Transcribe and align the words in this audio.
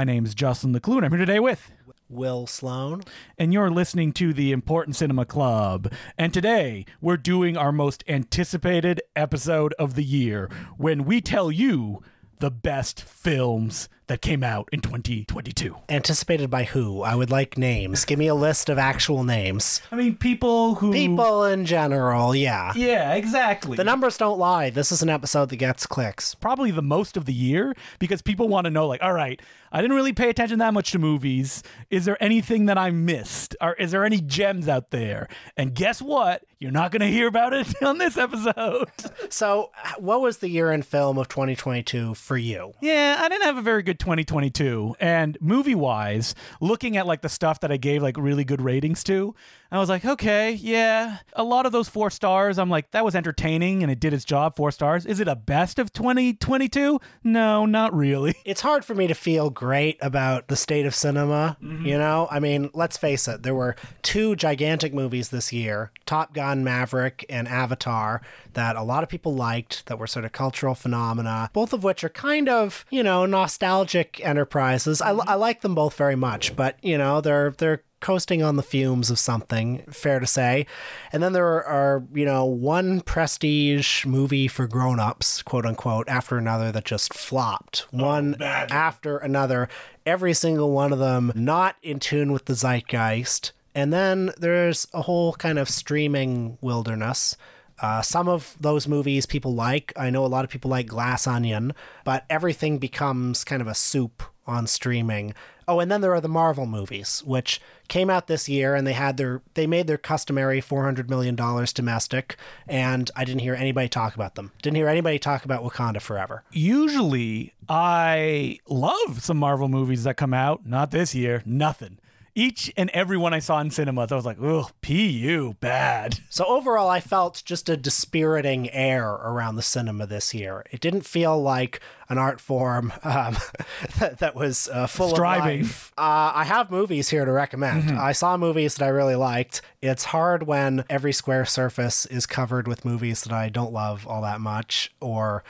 My 0.00 0.04
name's 0.04 0.34
Justin 0.34 0.72
Decloux, 0.72 1.04
I'm 1.04 1.10
here 1.10 1.18
today 1.18 1.40
with. 1.40 1.72
Will 2.08 2.46
Sloan. 2.46 3.02
And 3.36 3.52
you're 3.52 3.70
listening 3.70 4.12
to 4.14 4.32
the 4.32 4.50
Important 4.50 4.96
Cinema 4.96 5.26
Club. 5.26 5.92
And 6.16 6.32
today, 6.32 6.86
we're 7.02 7.18
doing 7.18 7.58
our 7.58 7.70
most 7.70 8.02
anticipated 8.08 9.02
episode 9.14 9.74
of 9.78 9.96
the 9.96 10.02
year 10.02 10.48
when 10.78 11.04
we 11.04 11.20
tell 11.20 11.52
you 11.52 12.02
the 12.38 12.50
best 12.50 13.02
films 13.02 13.90
that 14.10 14.20
came 14.20 14.42
out 14.42 14.68
in 14.72 14.80
2022. 14.80 15.76
Anticipated 15.88 16.50
by 16.50 16.64
who? 16.64 17.02
I 17.02 17.14
would 17.14 17.30
like 17.30 17.56
names. 17.56 18.04
Give 18.04 18.18
me 18.18 18.26
a 18.26 18.34
list 18.34 18.68
of 18.68 18.76
actual 18.76 19.22
names. 19.22 19.80
I 19.92 19.94
mean, 19.94 20.16
people 20.16 20.74
who. 20.74 20.92
People 20.92 21.44
in 21.44 21.64
general, 21.64 22.34
yeah. 22.34 22.72
Yeah, 22.74 23.14
exactly. 23.14 23.76
The 23.76 23.84
numbers 23.84 24.18
don't 24.18 24.36
lie. 24.36 24.68
This 24.68 24.90
is 24.90 25.00
an 25.00 25.10
episode 25.10 25.50
that 25.50 25.58
gets 25.58 25.86
clicks. 25.86 26.34
Probably 26.34 26.72
the 26.72 26.82
most 26.82 27.16
of 27.16 27.24
the 27.24 27.32
year 27.32 27.72
because 28.00 28.20
people 28.20 28.48
want 28.48 28.64
to 28.64 28.70
know, 28.70 28.88
like, 28.88 29.00
all 29.00 29.12
right, 29.12 29.40
I 29.72 29.80
didn't 29.80 29.96
really 29.96 30.12
pay 30.12 30.28
attention 30.28 30.58
that 30.58 30.74
much 30.74 30.90
to 30.90 30.98
movies. 30.98 31.62
Is 31.90 32.04
there 32.04 32.20
anything 32.20 32.66
that 32.66 32.76
I 32.76 32.90
missed? 32.90 33.54
Or 33.60 33.74
is 33.74 33.92
there 33.92 34.04
any 34.04 34.20
gems 34.20 34.68
out 34.68 34.90
there? 34.90 35.28
And 35.56 35.74
guess 35.74 36.02
what? 36.02 36.42
You're 36.58 36.72
not 36.72 36.90
going 36.90 37.00
to 37.00 37.06
hear 37.06 37.28
about 37.28 37.54
it 37.54 37.68
on 37.82 37.98
this 37.98 38.16
episode. 38.16 38.88
So, 39.28 39.70
what 39.96 40.20
was 40.20 40.38
the 40.38 40.48
year 40.48 40.72
in 40.72 40.82
film 40.82 41.18
of 41.18 41.28
2022 41.28 42.14
for 42.14 42.36
you? 42.36 42.74
Yeah, 42.82 43.18
I 43.20 43.28
didn't 43.28 43.44
have 43.44 43.56
a 43.56 43.62
very 43.62 43.82
good 43.82 43.99
2022. 44.00 44.96
And 44.98 45.38
movie 45.40 45.74
wise, 45.76 46.34
looking 46.60 46.96
at 46.96 47.06
like 47.06 47.22
the 47.22 47.28
stuff 47.28 47.60
that 47.60 47.70
I 47.70 47.76
gave 47.76 48.02
like 48.02 48.16
really 48.16 48.44
good 48.44 48.60
ratings 48.60 49.04
to, 49.04 49.34
I 49.72 49.78
was 49.78 49.88
like, 49.88 50.04
okay, 50.04 50.52
yeah, 50.52 51.18
a 51.34 51.44
lot 51.44 51.64
of 51.64 51.72
those 51.72 51.88
four 51.88 52.10
stars, 52.10 52.58
I'm 52.58 52.68
like, 52.70 52.90
that 52.90 53.04
was 53.04 53.14
entertaining 53.14 53.82
and 53.82 53.92
it 53.92 54.00
did 54.00 54.12
its 54.12 54.24
job, 54.24 54.56
four 54.56 54.72
stars. 54.72 55.06
Is 55.06 55.20
it 55.20 55.28
a 55.28 55.36
best 55.36 55.78
of 55.78 55.92
2022? 55.92 57.00
No, 57.22 57.66
not 57.66 57.94
really. 57.94 58.34
It's 58.50 58.62
hard 58.62 58.84
for 58.84 58.96
me 58.96 59.06
to 59.06 59.14
feel 59.14 59.48
great 59.48 59.96
about 60.00 60.48
the 60.48 60.56
state 60.56 60.84
of 60.84 60.94
cinema. 60.94 61.56
Mm-hmm. 61.62 61.86
You 61.86 61.98
know, 61.98 62.26
I 62.32 62.40
mean, 62.40 62.70
let's 62.74 62.96
face 62.96 63.28
it, 63.28 63.44
there 63.44 63.54
were 63.54 63.76
two 64.02 64.34
gigantic 64.34 64.92
movies 64.92 65.28
this 65.28 65.52
year 65.52 65.92
Top 66.04 66.34
Gun 66.34 66.64
Maverick 66.64 67.24
and 67.28 67.46
Avatar 67.46 68.22
that 68.54 68.74
a 68.74 68.82
lot 68.82 69.04
of 69.04 69.08
people 69.08 69.34
liked, 69.34 69.86
that 69.86 70.00
were 70.00 70.08
sort 70.08 70.24
of 70.24 70.32
cultural 70.32 70.74
phenomena, 70.74 71.50
both 71.52 71.72
of 71.72 71.84
which 71.84 72.02
are 72.02 72.08
kind 72.08 72.48
of, 72.48 72.84
you 72.90 73.04
know, 73.04 73.24
nostalgic 73.24 74.20
enterprises. 74.24 75.00
I, 75.00 75.10
I 75.10 75.34
like 75.34 75.60
them 75.60 75.76
both 75.76 75.94
very 75.94 76.16
much, 76.16 76.56
but, 76.56 76.76
you 76.82 76.98
know, 76.98 77.20
they're, 77.20 77.52
they're 77.58 77.84
coasting 78.00 78.42
on 78.42 78.56
the 78.56 78.62
fumes 78.62 79.10
of 79.10 79.18
something, 79.18 79.84
fair 79.90 80.18
to 80.20 80.26
say. 80.26 80.66
And 81.12 81.22
then 81.22 81.32
there 81.32 81.64
are, 81.64 82.04
you 82.12 82.24
know, 82.24 82.44
one 82.44 83.00
prestige 83.00 84.04
movie 84.06 84.48
for 84.48 84.66
grown-ups, 84.66 85.42
quote 85.42 85.66
unquote, 85.66 86.08
after 86.08 86.38
another 86.38 86.72
that 86.72 86.84
just 86.84 87.14
flopped. 87.14 87.86
Oh, 87.92 88.04
one 88.04 88.32
bad. 88.32 88.70
after 88.70 89.18
another, 89.18 89.68
every 90.04 90.34
single 90.34 90.72
one 90.72 90.92
of 90.92 90.98
them 90.98 91.32
not 91.34 91.76
in 91.82 92.00
tune 92.00 92.32
with 92.32 92.46
the 92.46 92.54
zeitgeist. 92.54 93.52
And 93.74 93.92
then 93.92 94.32
there's 94.36 94.88
a 94.92 95.02
whole 95.02 95.34
kind 95.34 95.58
of 95.58 95.68
streaming 95.68 96.58
wilderness. 96.60 97.36
Uh, 97.80 98.02
some 98.02 98.28
of 98.28 98.56
those 98.60 98.86
movies 98.86 99.26
people 99.26 99.54
like. 99.54 99.92
I 99.96 100.10
know 100.10 100.24
a 100.24 100.28
lot 100.28 100.44
of 100.44 100.50
people 100.50 100.70
like 100.70 100.86
Glass 100.86 101.26
Onion, 101.26 101.72
but 102.04 102.24
everything 102.28 102.78
becomes 102.78 103.44
kind 103.44 103.62
of 103.62 103.68
a 103.68 103.74
soup 103.74 104.22
on 104.46 104.66
streaming. 104.66 105.34
Oh, 105.70 105.78
and 105.78 105.88
then 105.88 106.00
there 106.00 106.12
are 106.12 106.20
the 106.20 106.28
Marvel 106.28 106.66
movies, 106.66 107.22
which 107.24 107.60
came 107.86 108.10
out 108.10 108.26
this 108.26 108.48
year, 108.48 108.74
and 108.74 108.84
they 108.84 108.92
had 108.92 109.16
their 109.16 109.40
they 109.54 109.68
made 109.68 109.86
their 109.86 109.96
customary 109.96 110.60
four 110.60 110.84
hundred 110.84 111.08
million 111.08 111.36
dollars 111.36 111.72
domestic, 111.72 112.36
and 112.66 113.08
I 113.14 113.24
didn't 113.24 113.42
hear 113.42 113.54
anybody 113.54 113.88
talk 113.88 114.16
about 114.16 114.34
them. 114.34 114.50
Didn't 114.62 114.78
hear 114.78 114.88
anybody 114.88 115.20
talk 115.20 115.44
about 115.44 115.62
Wakanda 115.62 116.02
Forever. 116.02 116.42
Usually, 116.50 117.54
I 117.68 118.58
love 118.66 119.22
some 119.22 119.36
Marvel 119.36 119.68
movies 119.68 120.02
that 120.02 120.16
come 120.16 120.34
out. 120.34 120.66
Not 120.66 120.90
this 120.90 121.14
year. 121.14 121.40
Nothing 121.46 121.98
each 122.34 122.72
and 122.76 122.90
every 122.90 123.16
one 123.16 123.34
I 123.34 123.38
saw 123.38 123.60
in 123.60 123.70
cinemas, 123.70 124.12
I 124.12 124.16
was 124.16 124.24
like, 124.24 124.38
"Ugh, 124.40 124.70
pu 124.82 125.54
bad." 125.60 126.20
So 126.32 126.44
overall, 126.46 126.88
I 126.88 127.00
felt 127.00 127.42
just 127.44 127.68
a 127.68 127.76
dispiriting 127.76 128.70
air 128.70 129.08
around 129.10 129.56
the 129.56 129.62
cinema 129.62 130.06
this 130.06 130.32
year. 130.32 130.64
It 130.70 130.80
didn't 130.80 131.02
feel 131.02 131.40
like 131.42 131.80
an 132.08 132.18
art 132.18 132.40
form 132.40 132.92
um, 133.02 133.36
that, 133.98 134.18
that, 134.18 134.34
was 134.34 134.68
uh, 134.72 134.86
full 134.86 135.10
Striving. 135.10 135.60
of 135.62 135.66
life. 135.66 135.92
Uh, 135.98 136.32
I 136.34 136.44
have 136.44 136.70
movies 136.70 137.10
here 137.10 137.24
to 137.24 137.32
recommend. 137.32 137.84
Mm-hmm. 137.84 137.98
I 137.98 138.12
saw 138.12 138.36
movies 138.36 138.76
that 138.76 138.84
I 138.84 138.88
really 138.88 139.16
liked. 139.16 139.60
It's 139.82 140.04
hard 140.04 140.44
when 140.44 140.84
every 140.88 141.12
square 141.12 141.44
surface 141.44 142.06
is 142.06 142.26
covered 142.26 142.68
with 142.68 142.84
movies 142.84 143.22
that 143.22 143.32
I 143.32 143.48
don't 143.48 143.72
love 143.72 144.06
all 144.06 144.22
that 144.22 144.40
much, 144.40 144.92
or. 145.00 145.42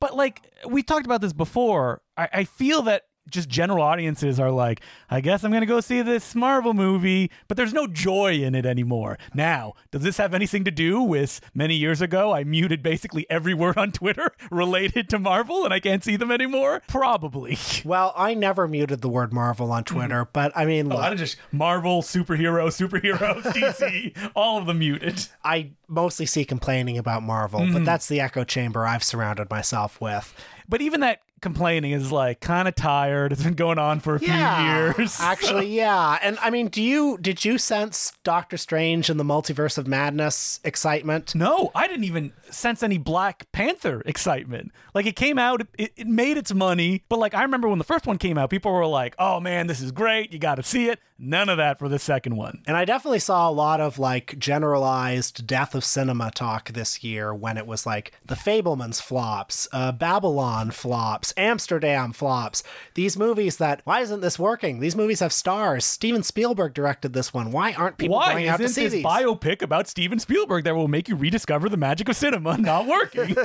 But 0.00 0.16
like 0.16 0.42
we 0.66 0.82
talked 0.82 1.06
about 1.06 1.20
this 1.20 1.32
before, 1.32 2.02
I, 2.16 2.28
I 2.32 2.44
feel 2.44 2.82
that 2.82 3.04
just 3.30 3.48
general 3.48 3.82
audiences 3.82 4.38
are 4.38 4.50
like, 4.50 4.80
I 5.10 5.20
guess 5.20 5.44
I'm 5.44 5.50
going 5.50 5.62
to 5.62 5.66
go 5.66 5.80
see 5.80 6.02
this 6.02 6.34
Marvel 6.34 6.74
movie, 6.74 7.30
but 7.48 7.56
there's 7.56 7.72
no 7.72 7.86
joy 7.86 8.34
in 8.34 8.54
it 8.54 8.66
anymore. 8.66 9.18
Now, 9.32 9.74
does 9.90 10.02
this 10.02 10.18
have 10.18 10.34
anything 10.34 10.64
to 10.64 10.70
do 10.70 11.02
with 11.02 11.40
many 11.54 11.74
years 11.74 12.00
ago 12.00 12.32
I 12.32 12.44
muted 12.44 12.82
basically 12.82 13.26
every 13.30 13.54
word 13.54 13.78
on 13.78 13.92
Twitter 13.92 14.32
related 14.50 15.08
to 15.10 15.18
Marvel 15.18 15.64
and 15.64 15.72
I 15.72 15.80
can't 15.80 16.04
see 16.04 16.16
them 16.16 16.30
anymore? 16.30 16.82
Probably. 16.88 17.58
Well, 17.84 18.14
I 18.16 18.34
never 18.34 18.66
muted 18.66 19.02
the 19.02 19.08
word 19.08 19.32
Marvel 19.32 19.70
on 19.70 19.84
Twitter, 19.84 20.24
mm. 20.24 20.28
but 20.32 20.52
I 20.56 20.64
mean, 20.64 20.90
oh, 20.90 20.96
I 20.96 21.14
just 21.14 21.36
Marvel, 21.52 22.02
superhero, 22.02 22.66
superhero, 22.68 23.42
DC, 23.42 24.30
all 24.34 24.58
of 24.58 24.66
them 24.66 24.78
muted. 24.78 25.26
I 25.44 25.72
mostly 25.86 26.24
see 26.24 26.44
complaining 26.44 26.96
about 26.96 27.22
Marvel, 27.22 27.60
mm. 27.60 27.72
but 27.72 27.84
that's 27.84 28.08
the 28.08 28.20
echo 28.20 28.44
chamber 28.44 28.86
I've 28.86 29.04
surrounded 29.04 29.50
myself 29.50 30.00
with. 30.00 30.34
But 30.68 30.80
even 30.80 31.00
that 31.00 31.20
complaining 31.40 31.92
is 31.92 32.10
like 32.10 32.40
kind 32.40 32.66
of 32.66 32.74
tired. 32.74 33.32
It's 33.32 33.42
been 33.42 33.54
going 33.54 33.78
on 33.78 34.00
for 34.00 34.16
a 34.16 34.20
yeah, 34.20 34.86
few 34.86 35.02
years. 35.02 35.18
Actually, 35.20 35.68
yeah. 35.68 36.18
And 36.22 36.38
I 36.40 36.50
mean, 36.50 36.68
do 36.68 36.82
you 36.82 37.18
did 37.20 37.44
you 37.44 37.58
sense 37.58 38.12
Doctor 38.24 38.56
Strange 38.56 39.10
and 39.10 39.20
the 39.20 39.24
Multiverse 39.24 39.78
of 39.78 39.86
Madness 39.86 40.60
excitement? 40.64 41.34
No, 41.34 41.70
I 41.74 41.86
didn't 41.86 42.04
even 42.04 42.32
sense 42.50 42.82
any 42.82 42.98
Black 42.98 43.50
Panther 43.52 44.02
excitement. 44.06 44.72
Like 44.94 45.06
it 45.06 45.16
came 45.16 45.38
out, 45.38 45.62
it, 45.78 45.92
it 45.96 46.06
made 46.06 46.36
its 46.36 46.54
money, 46.54 47.04
but 47.08 47.18
like 47.18 47.34
I 47.34 47.42
remember 47.42 47.68
when 47.68 47.78
the 47.78 47.84
first 47.84 48.06
one 48.06 48.18
came 48.18 48.38
out, 48.38 48.50
people 48.50 48.72
were 48.72 48.86
like, 48.86 49.14
"Oh 49.18 49.40
man, 49.40 49.66
this 49.66 49.80
is 49.80 49.92
great. 49.92 50.32
You 50.32 50.38
got 50.38 50.56
to 50.56 50.62
see 50.62 50.88
it." 50.88 50.98
None 51.16 51.48
of 51.48 51.58
that 51.58 51.78
for 51.78 51.88
the 51.88 51.98
second 51.98 52.36
one. 52.36 52.62
And 52.66 52.76
I 52.76 52.84
definitely 52.84 53.20
saw 53.20 53.48
a 53.48 53.52
lot 53.52 53.80
of 53.80 53.98
like 53.98 54.36
generalized 54.38 55.46
death 55.46 55.74
of 55.74 55.84
cinema 55.84 56.32
talk 56.32 56.72
this 56.72 57.04
year 57.04 57.32
when 57.32 57.56
it 57.56 57.66
was 57.66 57.86
like 57.86 58.12
The 58.26 58.34
Fabelmans 58.34 59.00
flops, 59.00 59.68
uh, 59.72 59.92
Babylon 59.92 60.72
flops, 60.72 61.23
Amsterdam 61.36 62.12
flops. 62.12 62.62
These 62.94 63.16
movies 63.16 63.56
that 63.58 63.80
why 63.84 64.00
isn't 64.00 64.20
this 64.20 64.38
working? 64.38 64.80
These 64.80 64.96
movies 64.96 65.20
have 65.20 65.32
stars. 65.32 65.84
Steven 65.84 66.22
Spielberg 66.22 66.74
directed 66.74 67.12
this 67.12 67.32
one. 67.32 67.52
Why 67.52 67.72
aren't 67.72 67.98
people 67.98 68.16
why 68.16 68.32
going 68.32 68.48
out 68.48 68.58
to 68.58 68.68
see 68.68 68.84
this 68.84 68.92
these? 68.94 69.04
biopic 69.04 69.62
about 69.62 69.88
Steven 69.88 70.18
Spielberg 70.18 70.64
that 70.64 70.74
will 70.74 70.88
make 70.88 71.08
you 71.08 71.16
rediscover 71.16 71.68
the 71.68 71.76
magic 71.76 72.08
of 72.08 72.16
cinema 72.16 72.58
not 72.58 72.86
working? 72.86 73.36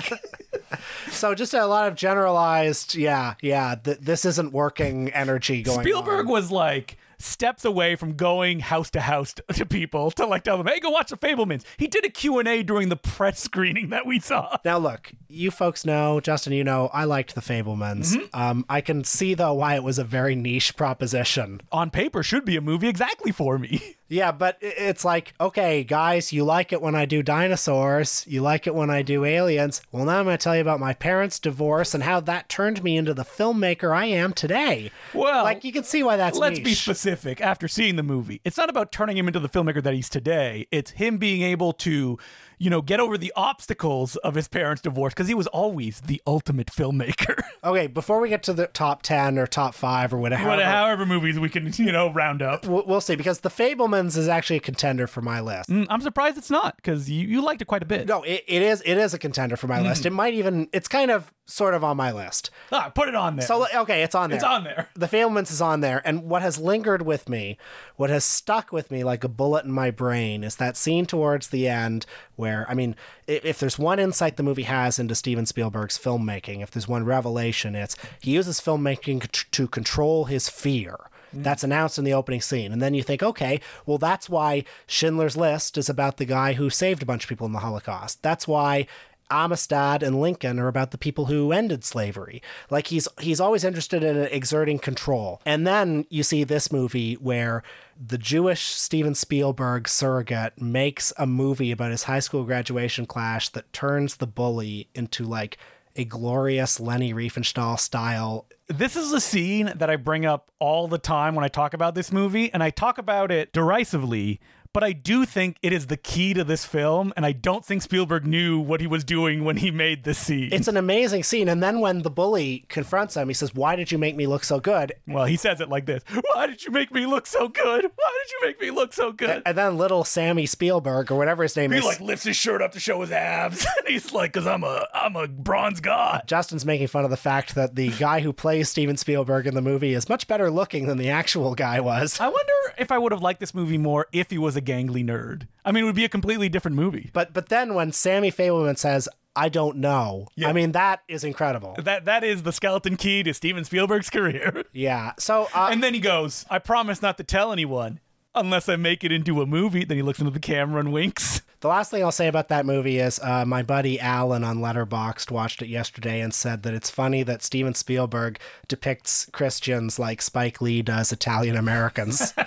so 1.09 1.33
just 1.35 1.53
a 1.53 1.65
lot 1.65 1.87
of 1.87 1.95
generalized, 1.95 2.95
yeah, 2.95 3.35
yeah, 3.41 3.75
th- 3.75 3.99
this 3.99 4.25
isn't 4.25 4.51
working 4.51 5.09
energy 5.11 5.61
going 5.61 5.81
Spielberg 5.81 6.25
on. 6.25 6.31
was 6.31 6.51
like 6.51 6.97
steps 7.19 7.65
away 7.65 7.95
from 7.95 8.13
going 8.13 8.61
house 8.61 8.89
to 8.89 9.01
house 9.01 9.35
to 9.53 9.65
people 9.65 10.11
to 10.11 10.25
like 10.25 10.43
tell 10.43 10.57
them, 10.57 10.67
"Hey, 10.67 10.79
go 10.79 10.89
watch 10.89 11.09
the 11.09 11.17
Fabelmans." 11.17 11.63
He 11.77 11.87
did 11.87 12.05
a 12.05 12.09
Q&A 12.09 12.63
during 12.63 12.89
the 12.89 12.95
press 12.95 13.39
screening 13.39 13.89
that 13.89 14.05
we 14.05 14.19
saw. 14.19 14.57
Now 14.65 14.77
look, 14.77 15.11
you 15.29 15.51
folks 15.51 15.85
know, 15.85 16.19
Justin, 16.19 16.53
you 16.53 16.63
know, 16.63 16.89
I 16.91 17.05
liked 17.05 17.35
the 17.35 17.41
Fabelmans. 17.41 18.15
Mm-hmm. 18.15 18.39
Um, 18.39 18.65
I 18.67 18.81
can 18.81 19.03
see 19.03 19.35
though 19.35 19.53
why 19.53 19.75
it 19.75 19.83
was 19.83 19.99
a 19.99 20.03
very 20.03 20.35
niche 20.35 20.75
proposition. 20.75 21.61
On 21.71 21.89
paper 21.89 22.23
should 22.23 22.43
be 22.43 22.57
a 22.57 22.61
movie 22.61 22.89
exactly 22.89 23.31
for 23.31 23.57
me. 23.57 23.95
Yeah, 24.11 24.31
but 24.31 24.57
it's 24.59 25.05
like, 25.05 25.35
okay, 25.39 25.83
guys, 25.83 26.33
you 26.33 26.43
like 26.43 26.73
it 26.73 26.81
when 26.81 26.95
I 26.95 27.05
do 27.05 27.21
dinosaurs. 27.21 28.25
You 28.27 28.41
like 28.41 28.65
it 28.65 28.73
when 28.73 28.89
I 28.89 29.03
do 29.03 29.23
aliens. 29.23 29.83
Well, 29.91 30.05
now 30.05 30.17
I'm 30.17 30.25
going 30.25 30.35
to 30.35 30.43
tell 30.43 30.55
you 30.55 30.63
about 30.63 30.79
my 30.79 30.95
parents' 30.95 31.37
divorce 31.37 31.93
and 31.93 32.01
how 32.01 32.19
that 32.21 32.49
turned 32.49 32.83
me 32.83 32.97
into 32.97 33.13
the 33.13 33.23
filmmaker 33.23 33.95
I 33.95 34.05
am 34.05 34.33
today. 34.33 34.89
Well, 35.13 35.43
like 35.43 35.63
you 35.63 35.71
can 35.71 35.83
see 35.83 36.01
why 36.01 36.17
that's. 36.17 36.39
Let's 36.39 36.57
niche. 36.57 36.65
be 36.65 36.73
specific. 36.73 37.39
After 37.39 37.67
seeing 37.67 37.97
the 37.97 38.03
movie, 38.03 38.41
it's 38.43 38.57
not 38.57 38.71
about 38.71 38.91
turning 38.91 39.15
him 39.15 39.27
into 39.27 39.39
the 39.39 39.49
filmmaker 39.49 39.83
that 39.83 39.93
he's 39.93 40.09
today. 40.09 40.67
It's 40.71 40.89
him 40.89 41.19
being 41.19 41.43
able 41.43 41.73
to 41.73 42.17
you 42.59 42.69
know, 42.69 42.81
get 42.81 42.99
over 42.99 43.17
the 43.17 43.33
obstacles 43.35 44.17
of 44.17 44.35
his 44.35 44.47
parents' 44.47 44.81
divorce 44.81 45.13
because 45.13 45.27
he 45.27 45.33
was 45.33 45.47
always 45.47 46.01
the 46.01 46.21
ultimate 46.27 46.67
filmmaker. 46.67 47.39
okay, 47.63 47.87
before 47.87 48.19
we 48.19 48.29
get 48.29 48.43
to 48.43 48.53
the 48.53 48.67
top 48.67 49.01
10 49.01 49.39
or 49.39 49.47
top 49.47 49.73
5 49.73 50.13
or 50.13 50.17
whatever. 50.17 50.47
whatever, 50.47 50.69
however 50.69 51.05
movies 51.05 51.39
we 51.39 51.49
can, 51.49 51.71
you 51.77 51.91
know, 51.91 52.11
round 52.11 52.41
up. 52.41 52.67
We'll, 52.67 52.85
we'll 52.85 53.01
see 53.01 53.15
because 53.15 53.39
The 53.39 53.49
Fabelmans 53.49 54.17
is 54.17 54.27
actually 54.27 54.57
a 54.57 54.61
contender 54.61 55.07
for 55.07 55.21
my 55.21 55.39
list. 55.39 55.69
Mm, 55.69 55.87
I'm 55.89 56.01
surprised 56.01 56.37
it's 56.37 56.51
not 56.51 56.75
because 56.75 57.09
you, 57.09 57.27
you 57.27 57.41
liked 57.41 57.61
it 57.61 57.65
quite 57.65 57.81
a 57.83 57.87
bit. 57.87 58.07
No, 58.07 58.23
it, 58.23 58.43
it 58.45 58.61
is 58.61 58.81
it 58.85 58.97
is 58.97 59.13
a 59.13 59.19
contender 59.19 59.55
for 59.55 59.67
my 59.67 59.79
mm. 59.79 59.85
list. 59.85 60.05
It 60.05 60.11
might 60.11 60.33
even 60.33 60.67
it's 60.73 60.87
kind 60.87 61.11
of 61.11 61.33
sort 61.49 61.73
of 61.73 61.83
on 61.83 61.97
my 61.97 62.11
list. 62.11 62.49
Ah, 62.71 62.89
put 62.93 63.07
it 63.07 63.15
on 63.15 63.35
there. 63.35 63.45
So 63.45 63.67
okay, 63.81 64.03
it's 64.03 64.15
on 64.15 64.29
there. 64.29 64.37
it's 64.37 64.43
on 64.43 64.63
there. 64.63 64.89
The 64.95 65.07
Fabelmans 65.07 65.51
is 65.51 65.61
on 65.61 65.81
there, 65.81 66.01
and 66.05 66.23
what 66.23 66.41
has 66.41 66.59
lingered 66.59 67.01
with 67.01 67.27
me, 67.27 67.57
what 67.95 68.09
has 68.09 68.23
stuck 68.23 68.71
with 68.71 68.91
me 68.91 69.03
like 69.03 69.23
a 69.23 69.29
bullet 69.29 69.65
in 69.65 69.71
my 69.71 69.91
brain, 69.91 70.43
is 70.43 70.55
that 70.57 70.77
scene 70.77 71.05
towards 71.05 71.49
the 71.49 71.67
end 71.67 72.05
where, 72.35 72.65
I 72.69 72.73
mean, 72.73 72.95
if, 73.27 73.43
if 73.43 73.59
there's 73.59 73.79
one 73.79 73.99
insight 73.99 74.37
the 74.37 74.43
movie 74.43 74.63
has 74.63 74.99
into 74.99 75.15
Steven 75.15 75.45
Spielberg's 75.45 75.97
filmmaking, 75.97 76.61
if 76.61 76.71
there's 76.71 76.87
one 76.87 77.05
revelation, 77.05 77.75
it's 77.75 77.95
he 78.21 78.31
uses 78.31 78.61
filmmaking 78.61 79.49
to 79.51 79.67
control 79.67 80.25
his 80.25 80.49
fear. 80.49 80.97
That's 81.31 81.63
announced 81.63 81.99
in 81.99 82.05
the 82.05 82.13
opening 82.13 82.41
scene. 82.41 82.71
And 82.71 82.81
then 82.81 82.93
you 82.93 83.03
think, 83.03 83.21
okay, 83.21 83.61
well, 83.85 83.97
that's 83.97 84.29
why 84.29 84.63
Schindler's 84.87 85.37
List 85.37 85.77
is 85.77 85.87
about 85.87 86.17
the 86.17 86.25
guy 86.25 86.53
who 86.53 86.69
saved 86.69 87.03
a 87.03 87.05
bunch 87.05 87.23
of 87.23 87.29
people 87.29 87.45
in 87.45 87.53
the 87.53 87.59
Holocaust. 87.59 88.23
That's 88.23 88.47
why 88.47 88.87
Amistad 89.31 90.03
and 90.03 90.19
Lincoln 90.19 90.59
are 90.59 90.67
about 90.67 90.91
the 90.91 90.97
people 90.97 91.25
who 91.25 91.51
ended 91.51 91.83
slavery. 91.83 92.41
Like 92.69 92.87
he's 92.87 93.07
he's 93.19 93.39
always 93.39 93.63
interested 93.63 94.03
in 94.03 94.17
exerting 94.17 94.79
control. 94.79 95.41
And 95.45 95.65
then 95.65 96.05
you 96.09 96.23
see 96.23 96.43
this 96.43 96.71
movie 96.71 97.15
where 97.15 97.63
the 97.99 98.17
Jewish 98.17 98.67
Steven 98.67 99.15
Spielberg 99.15 99.87
surrogate 99.87 100.61
makes 100.61 101.11
a 101.17 101.27
movie 101.27 101.71
about 101.71 101.91
his 101.91 102.03
high 102.03 102.19
school 102.19 102.43
graduation 102.43 103.05
class 103.05 103.49
that 103.49 103.71
turns 103.73 104.17
the 104.17 104.27
bully 104.27 104.89
into 104.95 105.25
like 105.25 105.57
a 105.95 106.05
glorious 106.05 106.79
Leni 106.79 107.13
Riefenstahl 107.13 107.79
style 107.79 108.45
This 108.67 108.95
is 108.95 109.11
a 109.11 109.19
scene 109.19 109.73
that 109.75 109.89
I 109.89 109.95
bring 109.95 110.25
up 110.25 110.51
all 110.59 110.87
the 110.87 110.99
time 110.99 111.35
when 111.35 111.43
I 111.43 111.47
talk 111.47 111.73
about 111.73 111.95
this 111.95 112.11
movie, 112.11 112.53
and 112.53 112.61
I 112.61 112.69
talk 112.69 112.97
about 112.99 113.31
it 113.31 113.51
derisively. 113.51 114.39
But 114.71 114.83
I 114.83 114.91
do 114.91 115.25
think 115.25 115.57
it 115.63 115.73
is 115.73 115.87
the 115.87 115.97
key 115.97 116.35
to 116.35 116.43
this 116.43 116.63
film, 116.63 117.11
and 117.17 117.25
I 117.25 117.31
don't 117.31 117.65
think 117.65 117.81
Spielberg 117.81 118.27
knew 118.27 118.59
what 118.59 118.81
he 118.81 118.85
was 118.85 119.03
doing 119.03 119.43
when 119.43 119.57
he 119.57 119.71
made 119.71 120.03
this 120.03 120.19
scene. 120.19 120.49
It's 120.51 120.67
an 120.67 120.77
amazing 120.77 121.23
scene. 121.23 121.49
And 121.49 121.63
then 121.63 121.79
when 121.79 122.03
the 122.03 122.11
bully 122.11 122.65
confronts 122.69 123.17
him, 123.17 123.29
he 123.29 123.33
says, 123.33 123.55
Why 123.55 123.75
did 123.75 123.91
you 123.91 123.97
make 123.97 124.15
me 124.15 124.27
look 124.27 124.43
so 124.43 124.59
good? 124.59 124.93
well, 125.07 125.25
he 125.25 125.37
says 125.37 125.59
it 125.59 125.69
like 125.69 125.87
this 125.87 126.03
Why 126.33 126.45
did 126.45 126.63
you 126.63 126.71
make 126.71 126.93
me 126.93 127.07
look 127.07 127.25
so 127.25 127.47
good? 127.47 127.83
Why 127.83 128.19
did 128.23 128.31
you 128.31 128.39
make 128.47 128.61
me 128.61 128.69
look 128.69 128.93
so 128.93 129.11
good? 129.11 129.41
And 129.43 129.57
then 129.57 129.75
little 129.75 130.03
Sammy 130.03 130.45
Spielberg, 130.45 131.11
or 131.11 131.15
whatever 131.15 131.41
his 131.41 131.55
name 131.55 131.73
is. 131.73 131.81
He 131.81 131.89
is. 131.89 131.99
like 131.99 131.99
lifts 131.99 132.25
his 132.25 132.37
shirt 132.37 132.61
up 132.61 132.73
to 132.73 132.79
show 132.79 133.01
his 133.01 133.11
abs. 133.11 133.65
and 133.79 133.87
he's 133.87 134.13
like, 134.13 134.33
"Cause 134.33 134.45
I'm 134.45 134.63
a 134.63 134.85
I'm 134.93 135.15
a 135.15 135.27
bronze 135.27 135.79
god." 135.79 136.23
Justin's 136.27 136.63
making 136.63 136.87
fun 136.87 137.05
of 137.05 137.09
the 137.09 137.17
fact 137.17 137.55
that 137.55 137.73
the 137.73 137.89
guy 137.93 138.19
who 138.19 138.31
plays 138.31 138.69
Steven 138.69 138.97
Spielberg 138.97 139.47
in 139.47 139.55
the 139.55 139.63
movie 139.63 139.95
is 139.95 140.07
much 140.07 140.27
better 140.27 140.51
looking 140.51 140.85
than 140.85 140.99
the 140.99 141.09
actual 141.09 141.55
guy 141.55 141.79
was. 141.79 142.19
I 142.19 142.27
wonder 142.27 142.53
if 142.77 142.91
I 142.91 142.99
would 142.99 143.11
have 143.11 143.23
liked 143.23 143.39
this 143.39 143.55
movie 143.55 143.79
more 143.79 144.05
if 144.11 144.29
he 144.29 144.37
was 144.37 144.58
a 144.59 144.61
gangly 144.61 145.03
nerd. 145.03 145.47
I 145.65 145.71
mean, 145.71 145.83
it 145.83 145.87
would 145.87 145.95
be 145.95 146.05
a 146.05 146.09
completely 146.09 146.49
different 146.49 146.75
movie. 146.77 147.09
But 147.13 147.33
but 147.33 147.49
then 147.49 147.73
when 147.73 147.91
Sammy 147.91 148.31
Fabelman 148.31 148.77
says, 148.77 149.09
"I 149.35 149.49
don't 149.49 149.77
know," 149.77 150.27
I 150.45 150.53
mean 150.53 150.73
that 150.73 151.01
is 151.07 151.23
incredible. 151.23 151.75
That 151.79 152.05
that 152.05 152.23
is 152.23 152.43
the 152.43 152.51
skeleton 152.51 152.95
key 152.97 153.23
to 153.23 153.33
Steven 153.33 153.63
Spielberg's 153.65 154.09
career. 154.17 154.65
Yeah. 154.73 155.13
So 155.17 155.47
uh, 155.55 155.69
And 155.71 155.81
then 155.81 155.93
he 155.95 155.99
goes, 155.99 156.45
"I 156.49 156.59
promise 156.59 157.01
not 157.01 157.17
to 157.17 157.23
tell 157.23 157.51
anyone." 157.51 157.99
Unless 158.39 158.69
I 158.69 158.77
make 158.77 159.03
it 159.03 159.11
into 159.11 159.41
a 159.41 159.45
movie, 159.45 159.83
then 159.83 159.97
he 159.97 160.03
looks 160.03 160.19
into 160.19 160.31
the 160.31 160.39
camera 160.39 160.79
and 160.79 160.93
winks. 160.93 161.41
the 161.59 161.67
last 161.67 161.91
thing 161.91 162.03
I'll 162.03 162.11
say 162.11 162.27
about 162.27 162.47
that 162.47 162.65
movie 162.65 162.99
is 162.99 163.19
uh, 163.19 163.45
my 163.45 163.61
buddy 163.61 163.99
Alan 163.99 164.43
on 164.43 164.59
Letterboxd 164.59 165.29
watched 165.29 165.61
it 165.61 165.67
yesterday 165.67 166.21
and 166.21 166.33
said 166.33 166.63
that 166.63 166.73
it's 166.73 166.89
funny 166.89 167.21
that 167.23 167.43
Steven 167.43 167.73
Spielberg 167.73 168.39
depicts 168.67 169.29
Christians 169.33 169.99
like 169.99 170.21
Spike 170.21 170.61
Lee 170.61 170.81
does 170.81 171.11
Italian 171.11 171.57
Americans. 171.57 172.33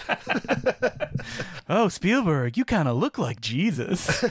Oh, 1.69 1.89
Spielberg, 1.89 2.57
you 2.57 2.65
kind 2.65 2.89
of 2.89 2.97
look 2.97 3.17
like 3.19 3.41
Jesus. 3.41 4.25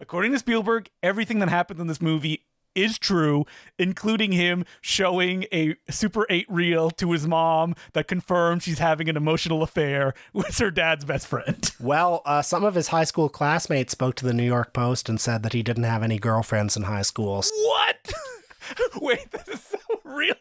According 0.00 0.32
to 0.32 0.38
Spielberg, 0.38 0.90
everything 1.02 1.38
that 1.38 1.48
happens 1.48 1.80
in 1.80 1.86
this 1.86 2.02
movie 2.02 2.44
is 2.82 2.98
true, 2.98 3.44
including 3.78 4.32
him 4.32 4.64
showing 4.80 5.44
a 5.52 5.76
Super 5.90 6.26
8 6.30 6.46
reel 6.48 6.90
to 6.92 7.12
his 7.12 7.26
mom 7.26 7.74
that 7.92 8.08
confirms 8.08 8.62
she's 8.62 8.78
having 8.78 9.08
an 9.08 9.16
emotional 9.16 9.62
affair 9.62 10.14
with 10.32 10.58
her 10.58 10.70
dad's 10.70 11.04
best 11.04 11.26
friend. 11.26 11.70
well, 11.80 12.22
uh, 12.24 12.42
some 12.42 12.64
of 12.64 12.74
his 12.74 12.88
high 12.88 13.04
school 13.04 13.28
classmates 13.28 13.92
spoke 13.92 14.14
to 14.16 14.24
the 14.24 14.34
New 14.34 14.44
York 14.44 14.72
Post 14.72 15.08
and 15.08 15.20
said 15.20 15.42
that 15.42 15.52
he 15.52 15.62
didn't 15.62 15.84
have 15.84 16.02
any 16.02 16.18
girlfriends 16.18 16.76
in 16.76 16.84
high 16.84 17.02
school. 17.02 17.42
What? 17.42 18.12
Wait, 19.00 19.30
this 19.30 19.48
is 19.48 19.60
so 19.62 19.78
really? 20.04 20.34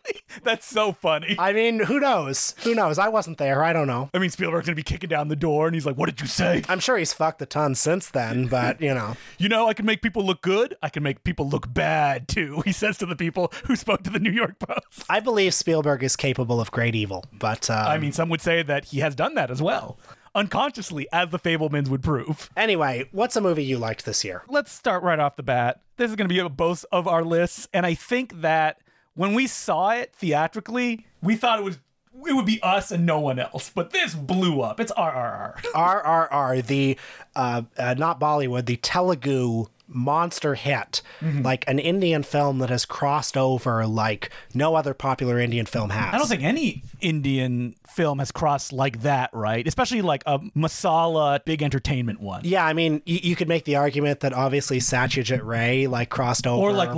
That's 0.43 0.65
so 0.65 0.91
funny. 0.91 1.35
I 1.39 1.53
mean, 1.53 1.79
who 1.79 1.99
knows? 1.99 2.55
Who 2.63 2.73
knows? 2.75 2.97
I 2.99 3.09
wasn't 3.09 3.37
there. 3.37 3.63
I 3.63 3.73
don't 3.73 3.87
know. 3.87 4.09
I 4.13 4.19
mean, 4.19 4.29
Spielberg's 4.29 4.67
gonna 4.67 4.75
be 4.75 4.83
kicking 4.83 5.09
down 5.09 5.27
the 5.27 5.35
door 5.35 5.67
and 5.67 5.75
he's 5.75 5.85
like, 5.85 5.97
What 5.97 6.07
did 6.07 6.21
you 6.21 6.27
say? 6.27 6.63
I'm 6.69 6.79
sure 6.79 6.97
he's 6.97 7.13
fucked 7.13 7.41
a 7.41 7.45
ton 7.45 7.75
since 7.75 8.09
then, 8.09 8.47
but 8.47 8.81
you 8.81 8.93
know. 8.93 9.15
You 9.39 9.49
know, 9.49 9.67
I 9.67 9.73
can 9.73 9.85
make 9.85 10.01
people 10.01 10.25
look 10.25 10.41
good. 10.41 10.75
I 10.81 10.89
can 10.89 11.03
make 11.03 11.23
people 11.23 11.47
look 11.47 11.71
bad 11.73 12.27
too. 12.27 12.61
He 12.65 12.71
says 12.71 12.97
to 12.97 13.05
the 13.05 13.15
people 13.15 13.51
who 13.65 13.75
spoke 13.75 14.03
to 14.03 14.09
the 14.09 14.19
New 14.19 14.31
York 14.31 14.59
Post. 14.59 15.05
I 15.09 15.19
believe 15.19 15.53
Spielberg 15.53 16.03
is 16.03 16.15
capable 16.15 16.59
of 16.59 16.71
great 16.71 16.95
evil, 16.95 17.23
but 17.31 17.69
uh, 17.69 17.85
I 17.87 17.97
mean, 17.97 18.11
some 18.11 18.29
would 18.29 18.41
say 18.41 18.63
that 18.63 18.85
he 18.85 18.99
has 18.99 19.15
done 19.15 19.35
that 19.35 19.49
as 19.51 19.61
well, 19.61 19.97
unconsciously, 20.37 21.07
as 21.11 21.31
the 21.31 21.39
Fabelmans 21.39 21.89
would 21.89 22.03
prove. 22.03 22.49
anyway, 22.55 23.09
what's 23.11 23.35
a 23.35 23.41
movie 23.41 23.65
you 23.65 23.77
liked 23.77 24.05
this 24.05 24.23
year? 24.23 24.43
Let's 24.47 24.71
start 24.71 25.03
right 25.03 25.19
off 25.19 25.35
the 25.35 25.43
bat. 25.43 25.81
This 25.97 26.09
is 26.11 26.15
going 26.15 26.29
to 26.29 26.33
be 26.33 26.47
both 26.49 26.85
of 26.91 27.07
our 27.07 27.23
lists, 27.23 27.67
and 27.73 27.85
I 27.85 27.95
think 27.95 28.41
that 28.41 28.79
when 29.15 29.33
we 29.33 29.47
saw 29.47 29.89
it 29.89 30.13
theatrically, 30.15 31.07
we 31.21 31.35
thought 31.35 31.59
it 31.59 31.63
was 31.65 31.79
it 32.25 32.33
would 32.33 32.45
be 32.45 32.59
us 32.63 32.91
and 32.91 33.05
no 33.05 33.19
one 33.19 33.39
else. 33.39 33.71
But 33.73 33.91
this 33.91 34.15
blew 34.15 34.61
up. 34.61 34.79
It's 34.79 34.91
RRR. 34.93 35.61
RRR, 35.75 36.65
the 36.65 36.97
uh, 37.35 37.63
uh, 37.77 37.95
not 37.95 38.19
Bollywood, 38.19 38.65
the 38.65 38.77
Telugu 38.77 39.65
monster 39.87 40.55
hit, 40.55 41.01
like 41.21 41.63
an 41.67 41.79
Indian 41.79 42.23
film 42.23 42.59
that 42.59 42.69
has 42.69 42.85
crossed 42.85 43.37
over 43.37 43.85
like 43.87 44.29
no 44.53 44.75
other 44.75 44.93
popular 44.93 45.39
Indian 45.39 45.65
film 45.65 45.89
has. 45.91 46.13
I 46.13 46.17
don't 46.17 46.27
think 46.27 46.43
any 46.43 46.83
Indian 47.01 47.75
film 47.87 48.19
has 48.19 48.31
crossed 48.31 48.71
like 48.73 49.01
that, 49.01 49.29
right? 49.33 49.65
Especially 49.67 50.01
like 50.01 50.23
a 50.25 50.39
masala 50.55 51.43
big 51.45 51.63
entertainment 51.63 52.19
one. 52.19 52.41
Yeah, 52.43 52.65
I 52.65 52.73
mean, 52.73 53.01
you, 53.05 53.19
you 53.23 53.35
could 53.35 53.47
make 53.47 53.65
the 53.65 53.75
argument 53.77 54.19
that 54.21 54.33
obviously 54.33 54.79
Satyajit 54.79 55.43
Ray 55.43 55.87
like 55.87 56.09
crossed 56.09 56.45
over, 56.45 56.61
Or 56.61 56.71
like 56.73 56.89
but- 56.93 56.97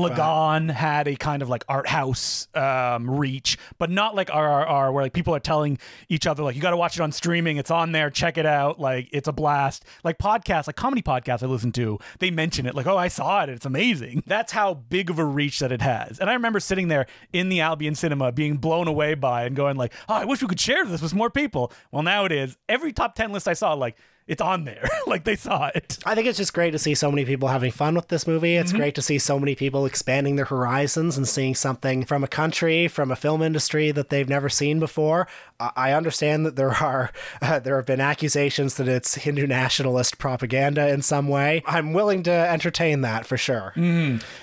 had 0.70 1.08
a 1.08 1.16
kind 1.16 1.42
of 1.42 1.50
like 1.50 1.64
art 1.70 1.88
house 1.88 2.48
um, 2.56 3.10
reach, 3.10 3.58
but 3.78 3.90
not 3.90 4.16
like 4.16 4.28
RRR, 4.30 4.92
where 4.94 5.04
like 5.04 5.14
people 5.14 5.34
are 5.36 5.40
telling 5.40 5.78
each 6.10 6.28
other 6.28 6.44
like 6.44 6.56
you 6.56 6.62
got 6.62 6.72
to 6.72 6.78
watch 6.78 6.96
it 6.98 7.02
on 7.02 7.12
streaming. 7.12 7.58
It's 7.58 7.72
on 7.72 7.92
there. 7.92 8.10
Check 8.10 8.38
it 8.38 8.46
out. 8.46 8.80
Like 8.80 9.10
it's 9.12 9.28
a 9.28 9.34
blast. 9.34 9.86
Like 10.04 10.18
podcasts, 10.18 10.68
like 10.68 10.76
comedy 10.76 11.02
podcasts 11.02 11.44
I 11.44 11.46
listen 11.46 11.72
to, 11.74 12.00
they 12.20 12.32
mention 12.32 12.66
it 12.66 12.76
like 12.80 12.88
oh 12.88 12.98
I 12.98 13.08
saw 13.08 13.44
it. 13.44 13.50
It's 13.50 13.66
amazing. 13.66 14.24
That's 14.28 14.52
how 14.52 14.74
big 14.74 15.10
of 15.10 15.20
a 15.20 15.26
reach 15.26 15.60
that 15.60 15.72
it 15.72 15.82
has. 15.82 16.20
And 16.20 16.30
I 16.30 16.34
remember 16.34 16.60
sitting 16.60 16.88
there 16.88 17.06
in 17.34 17.50
the 17.50 17.62
Albion 17.62 17.96
Cinema 17.96 18.32
being 18.32 18.58
blown 18.58 18.88
away 18.88 19.14
by 19.16 19.44
and 19.44 19.56
going 19.56 19.76
like 19.76 19.94
oh 20.08 20.16
I 20.16 20.26
wish 20.26 20.42
we 20.42 20.48
could 20.48 20.60
share 20.60 20.86
this 20.86 21.02
with 21.02 21.14
more 21.14 21.30
people. 21.30 21.72
Well 21.92 22.04
now 22.04 22.26
it 22.26 22.32
is. 22.32 22.58
Every 22.68 22.94
top 22.94 23.16
ten 23.16 23.32
list 23.32 23.48
I 23.48 23.54
saw 23.54 23.74
like 23.74 23.98
it's 24.30 24.42
on 24.42 24.64
there. 24.64 24.88
like 25.08 25.24
they 25.24 25.36
saw 25.36 25.68
it. 25.74 25.98
I 26.06 26.14
think 26.14 26.28
it's 26.28 26.38
just 26.38 26.54
great 26.54 26.72
to 26.72 26.80
see 26.80 26.94
so 26.94 27.12
many 27.12 27.26
people 27.26 27.48
having 27.48 27.72
fun 27.72 27.96
with 27.96 28.10
this 28.10 28.28
movie. 28.28 28.56
It's 28.56 28.72
great 28.72 28.94
to 28.96 29.02
see 29.02 29.18
so 29.18 29.40
many 29.40 29.56
people 29.56 29.86
expanding 29.88 30.36
their 30.36 30.46
horizons 30.46 31.18
and 31.18 31.28
seeing 31.28 31.56
something 31.56 32.06
from 32.06 32.24
a 32.24 32.28
country, 32.28 32.88
from 32.88 33.10
a 33.10 33.16
film 33.16 33.42
industry 33.42 33.92
that 33.92 34.10
they've 34.10 34.30
never 34.30 34.48
seen 34.48 34.80
before. 34.80 35.28
I 35.60 35.92
understand 35.92 36.46
that 36.46 36.56
there 36.56 36.72
are 36.82 37.12
uh, 37.42 37.60
there 37.60 37.76
have 37.76 37.86
been 37.86 38.00
accusations 38.00 38.76
that 38.76 38.88
it's 38.88 39.16
Hindu 39.16 39.48
nationalist 39.48 40.20
propaganda 40.20 40.88
in 40.90 41.02
some 41.02 41.28
way. 41.28 41.64
I'm 41.66 41.92
willing 41.92 42.24
to 42.24 42.32
entertain 42.32 43.02
that 43.02 43.26
for 43.26 43.36
sure. 43.36 43.74